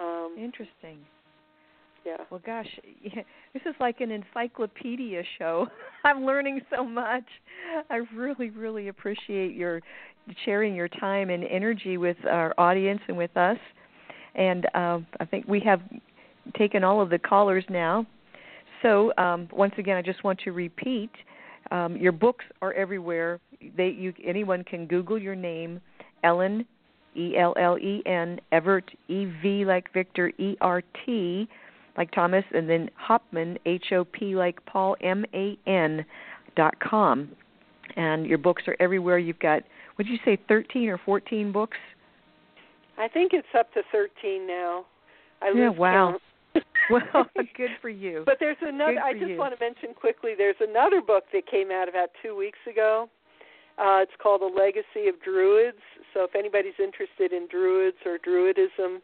Um, 0.00 0.34
Interesting. 0.36 0.98
Yeah. 2.04 2.16
Well, 2.28 2.42
gosh, 2.44 2.66
this 3.52 3.62
is 3.66 3.74
like 3.78 4.00
an 4.00 4.10
encyclopedia 4.10 5.22
show. 5.38 5.68
I'm 6.04 6.24
learning 6.24 6.62
so 6.74 6.84
much. 6.84 7.24
I 7.88 8.00
really, 8.16 8.50
really 8.50 8.88
appreciate 8.88 9.54
your 9.54 9.80
sharing 10.44 10.74
your 10.74 10.88
time 10.88 11.30
and 11.30 11.44
energy 11.44 11.96
with 11.98 12.16
our 12.28 12.52
audience 12.58 13.00
and 13.06 13.16
with 13.16 13.36
us. 13.36 13.58
And 14.38 14.66
uh, 14.74 15.00
I 15.20 15.24
think 15.28 15.46
we 15.46 15.60
have 15.60 15.80
taken 16.56 16.84
all 16.84 17.02
of 17.02 17.10
the 17.10 17.18
callers 17.18 17.64
now. 17.68 18.06
So 18.80 19.12
um, 19.18 19.48
once 19.52 19.74
again, 19.76 19.96
I 19.96 20.02
just 20.02 20.22
want 20.24 20.38
to 20.44 20.52
repeat: 20.52 21.10
um, 21.70 21.96
your 21.96 22.12
books 22.12 22.44
are 22.62 22.72
everywhere. 22.72 23.40
They, 23.76 23.88
you, 23.88 24.14
anyone 24.24 24.62
can 24.64 24.86
Google 24.86 25.18
your 25.18 25.34
name, 25.34 25.80
Ellen, 26.22 26.64
E 27.16 27.36
L 27.36 27.54
L 27.58 27.76
E 27.78 28.02
N, 28.06 28.40
Evert, 28.52 28.88
E 29.08 29.26
V 29.42 29.64
like 29.64 29.92
Victor, 29.92 30.28
E 30.38 30.56
R 30.60 30.82
T 31.04 31.48
like 31.96 32.12
Thomas, 32.12 32.44
and 32.54 32.70
then 32.70 32.88
Hopman, 33.08 33.58
H 33.66 33.86
O 33.92 34.04
P 34.04 34.36
like 34.36 34.64
Paul, 34.66 34.96
M 35.02 35.24
A 35.34 35.58
N 35.66 36.06
dot 36.56 36.78
com. 36.78 37.28
And 37.96 38.24
your 38.26 38.38
books 38.38 38.62
are 38.68 38.76
everywhere. 38.78 39.18
You've 39.18 39.40
got, 39.40 39.62
did 39.96 40.06
you 40.06 40.18
say, 40.24 40.38
13 40.46 40.88
or 40.88 40.98
14 40.98 41.50
books? 41.50 41.78
I 42.98 43.08
think 43.08 43.32
it's 43.32 43.48
up 43.56 43.72
to 43.74 43.82
13 43.92 44.46
now. 44.46 44.84
I 45.40 45.52
yeah, 45.54 45.68
wow. 45.68 46.18
well, 46.90 47.26
good 47.56 47.70
for 47.80 47.88
you. 47.88 48.22
But 48.26 48.38
there's 48.40 48.56
another. 48.60 48.98
I 48.98 49.12
just 49.12 49.30
you. 49.30 49.36
want 49.36 49.58
to 49.58 49.64
mention 49.64 49.94
quickly. 49.94 50.32
There's 50.36 50.56
another 50.60 51.00
book 51.00 51.24
that 51.32 51.46
came 51.46 51.70
out 51.70 51.88
about 51.88 52.10
two 52.22 52.36
weeks 52.36 52.58
ago. 52.70 53.08
Uh, 53.78 54.02
it's 54.02 54.12
called 54.20 54.40
The 54.40 54.46
Legacy 54.46 55.08
of 55.08 55.22
Druids. 55.22 55.78
So 56.12 56.24
if 56.24 56.34
anybody's 56.34 56.78
interested 56.82 57.32
in 57.32 57.46
Druids 57.48 57.98
or 58.04 58.18
Druidism, 58.18 58.98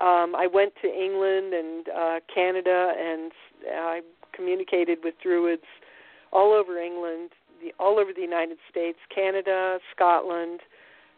um, 0.00 0.34
I 0.34 0.48
went 0.52 0.72
to 0.82 0.88
England 0.88 1.54
and 1.54 1.88
uh, 1.88 2.18
Canada, 2.32 2.92
and 2.98 3.30
I 3.70 4.00
communicated 4.34 4.98
with 5.04 5.14
Druids 5.22 5.62
all 6.32 6.52
over 6.52 6.78
England, 6.78 7.30
the, 7.62 7.72
all 7.78 8.00
over 8.00 8.12
the 8.12 8.22
United 8.22 8.58
States, 8.70 8.98
Canada, 9.14 9.78
Scotland, 9.94 10.60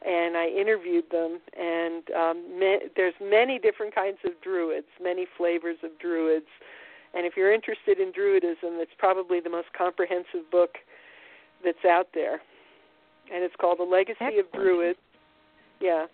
and 0.07 0.37
I 0.37 0.49
interviewed 0.49 1.11
them. 1.11 1.41
And 1.59 2.11
um, 2.11 2.59
ma- 2.59 2.87
there's 2.97 3.15
many 3.21 3.59
different 3.59 3.95
kinds 3.95 4.19
of 4.25 4.33
Druids, 4.43 4.87
many 5.03 5.27
flavors 5.37 5.77
of 5.83 5.91
Druids. 5.99 6.47
And 7.15 7.27
if 7.27 7.37
you're 7.37 7.53
interested 7.53 7.99
in 7.99 8.13
Druidism, 8.13 8.81
it's 8.81 8.93
probably 8.99 9.41
the 9.41 9.51
most 9.51 9.69
comprehensive 9.77 10.51
book 10.51 10.77
that's 11.65 11.85
out 11.85 12.09
there. 12.15 12.41
And 13.33 13.45
it's 13.45 13.55
called 13.61 13.79
The 13.79 13.85
Legacy 13.85 14.17
Excellent. 14.21 14.47
of 14.47 14.53
Druids. 14.53 14.99
Yeah. 15.81 16.07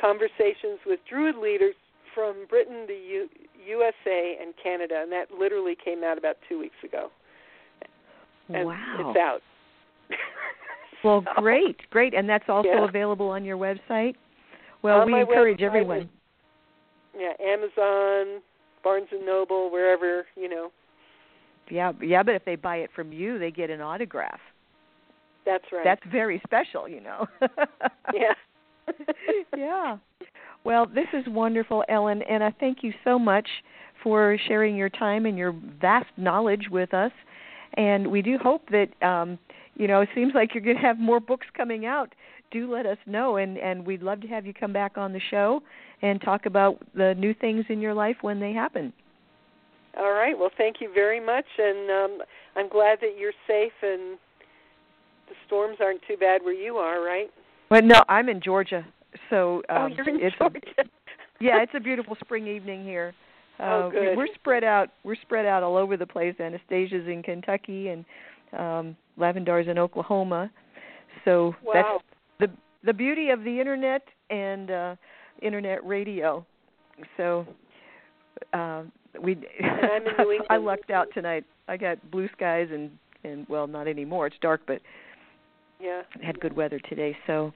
Conversations 0.00 0.80
with 0.84 1.00
Druid 1.08 1.36
leaders 1.36 1.74
from 2.14 2.46
Britain, 2.48 2.86
the 2.86 2.94
U- 2.94 3.28
USA, 3.66 4.38
and 4.40 4.54
Canada. 4.62 5.00
And 5.02 5.12
that 5.12 5.30
literally 5.30 5.76
came 5.82 6.04
out 6.04 6.18
about 6.18 6.36
two 6.48 6.58
weeks 6.58 6.76
ago. 6.84 7.10
And 8.48 8.66
wow. 8.66 8.96
It's 9.08 9.18
out. 9.18 9.42
Well, 11.04 11.24
So- 11.24 11.32
great, 11.42 11.76
great. 11.90 12.14
And 12.14 12.28
that's 12.28 12.48
also 12.48 12.68
Yeah. 12.68 12.84
available 12.84 13.28
on 13.28 13.44
your 13.44 13.56
website? 13.56 14.14
Well, 14.82 15.00
On 15.00 15.06
we 15.12 15.20
encourage 15.20 15.58
website, 15.58 15.62
everyone. 15.62 16.08
Yeah, 17.18 17.32
Amazon, 17.40 18.42
Barnes 18.84 19.08
and 19.10 19.24
Noble, 19.24 19.70
wherever, 19.70 20.26
you 20.36 20.48
know. 20.48 20.70
Yeah, 21.70 21.92
yeah, 22.00 22.22
but 22.22 22.34
if 22.34 22.44
they 22.44 22.56
buy 22.56 22.76
it 22.76 22.90
from 22.94 23.12
you, 23.12 23.38
they 23.38 23.50
get 23.50 23.70
an 23.70 23.80
autograph. 23.80 24.40
That's 25.44 25.64
right. 25.72 25.82
That's 25.84 26.02
very 26.12 26.40
special, 26.44 26.88
you 26.88 27.00
know. 27.00 27.26
yeah. 28.14 28.34
yeah. 29.56 29.96
Well, 30.64 30.86
this 30.86 31.06
is 31.12 31.24
wonderful, 31.28 31.84
Ellen, 31.88 32.22
and 32.22 32.42
I 32.44 32.50
thank 32.60 32.82
you 32.82 32.92
so 33.04 33.18
much 33.18 33.48
for 34.02 34.36
sharing 34.46 34.76
your 34.76 34.88
time 34.88 35.26
and 35.26 35.38
your 35.38 35.54
vast 35.80 36.06
knowledge 36.16 36.66
with 36.70 36.92
us. 36.94 37.12
And 37.74 38.10
we 38.10 38.22
do 38.22 38.38
hope 38.38 38.62
that 38.70 38.88
um, 39.06 39.38
you 39.76 39.86
know, 39.86 40.00
it 40.00 40.08
seems 40.14 40.32
like 40.34 40.54
you're 40.54 40.64
going 40.64 40.76
to 40.76 40.82
have 40.82 40.98
more 40.98 41.20
books 41.20 41.46
coming 41.56 41.86
out. 41.86 42.14
Do 42.50 42.72
let 42.72 42.86
us 42.86 42.98
know, 43.06 43.36
and 43.36 43.58
and 43.58 43.84
we'd 43.86 44.02
love 44.02 44.20
to 44.22 44.28
have 44.28 44.46
you 44.46 44.54
come 44.54 44.72
back 44.72 44.96
on 44.96 45.12
the 45.12 45.20
show 45.30 45.62
and 46.02 46.20
talk 46.20 46.46
about 46.46 46.78
the 46.94 47.14
new 47.18 47.34
things 47.34 47.64
in 47.68 47.80
your 47.80 47.92
life 47.94 48.16
when 48.22 48.40
they 48.40 48.52
happen. 48.52 48.92
All 49.98 50.12
right. 50.12 50.38
Well, 50.38 50.50
thank 50.56 50.76
you 50.80 50.92
very 50.92 51.24
much, 51.24 51.46
and 51.58 51.90
um, 51.90 52.18
I'm 52.54 52.68
glad 52.68 52.98
that 53.00 53.16
you're 53.18 53.32
safe 53.46 53.72
and 53.82 54.18
the 55.28 55.34
storms 55.46 55.78
aren't 55.80 56.02
too 56.06 56.16
bad 56.16 56.42
where 56.42 56.54
you 56.54 56.76
are, 56.76 57.02
right? 57.04 57.30
Well, 57.70 57.82
no, 57.82 58.02
I'm 58.08 58.28
in 58.28 58.40
Georgia, 58.40 58.86
so 59.28 59.62
um, 59.68 59.76
oh, 59.78 59.86
you're 59.86 60.08
in 60.08 60.20
it's 60.20 60.36
Georgia. 60.38 60.60
A, 60.78 60.84
yeah, 61.40 61.62
it's 61.62 61.72
a 61.74 61.80
beautiful 61.80 62.16
spring 62.20 62.46
evening 62.46 62.84
here. 62.84 63.12
Oh, 63.58 63.88
Uh, 63.88 63.90
good. 63.90 64.16
We're 64.16 64.28
spread 64.34 64.64
out. 64.64 64.90
We're 65.02 65.16
spread 65.16 65.46
out 65.46 65.62
all 65.62 65.76
over 65.76 65.96
the 65.96 66.06
place. 66.06 66.34
Anastasia's 66.38 67.08
in 67.08 67.22
Kentucky, 67.22 67.88
and 67.88 68.04
um, 68.58 68.96
Lavendar's 69.18 69.68
in 69.68 69.78
Oklahoma. 69.78 70.50
So 71.24 71.54
Wow. 71.64 72.00
that's 72.38 72.50
the 72.50 72.56
the 72.84 72.92
beauty 72.92 73.30
of 73.30 73.42
the 73.44 73.60
internet 73.60 74.02
and 74.30 74.70
uh, 74.70 74.96
internet 75.42 75.84
radio. 75.86 76.44
So 77.16 77.46
uh, 78.52 78.82
we. 79.20 79.36
I'm 79.62 80.06
in 80.06 80.28
New 80.28 80.44
I 80.50 80.56
lucked 80.56 80.90
out 80.90 81.08
tonight. 81.14 81.44
I 81.68 81.76
got 81.76 82.10
blue 82.10 82.28
skies 82.36 82.68
and 82.72 82.90
and 83.24 83.46
well, 83.48 83.66
not 83.66 83.88
anymore. 83.88 84.26
It's 84.26 84.36
dark, 84.40 84.60
but 84.66 84.80
Yeah. 85.80 86.02
had 86.22 86.38
good 86.40 86.54
weather 86.56 86.78
today. 86.88 87.16
So, 87.26 87.52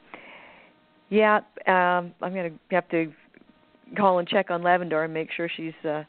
yeah, 1.11 1.37
um, 1.67 2.13
I'm 2.21 2.33
going 2.35 2.51
to 2.53 2.75
have 2.75 2.89
to 2.91 3.13
call 3.97 4.19
and 4.19 4.29
check 4.29 4.51
on 4.51 4.63
Lavendar 4.63 5.05
and 5.05 5.15
make 5.15 5.31
sure 5.33 5.49
she's 5.57 5.73
uh, 5.85 6.03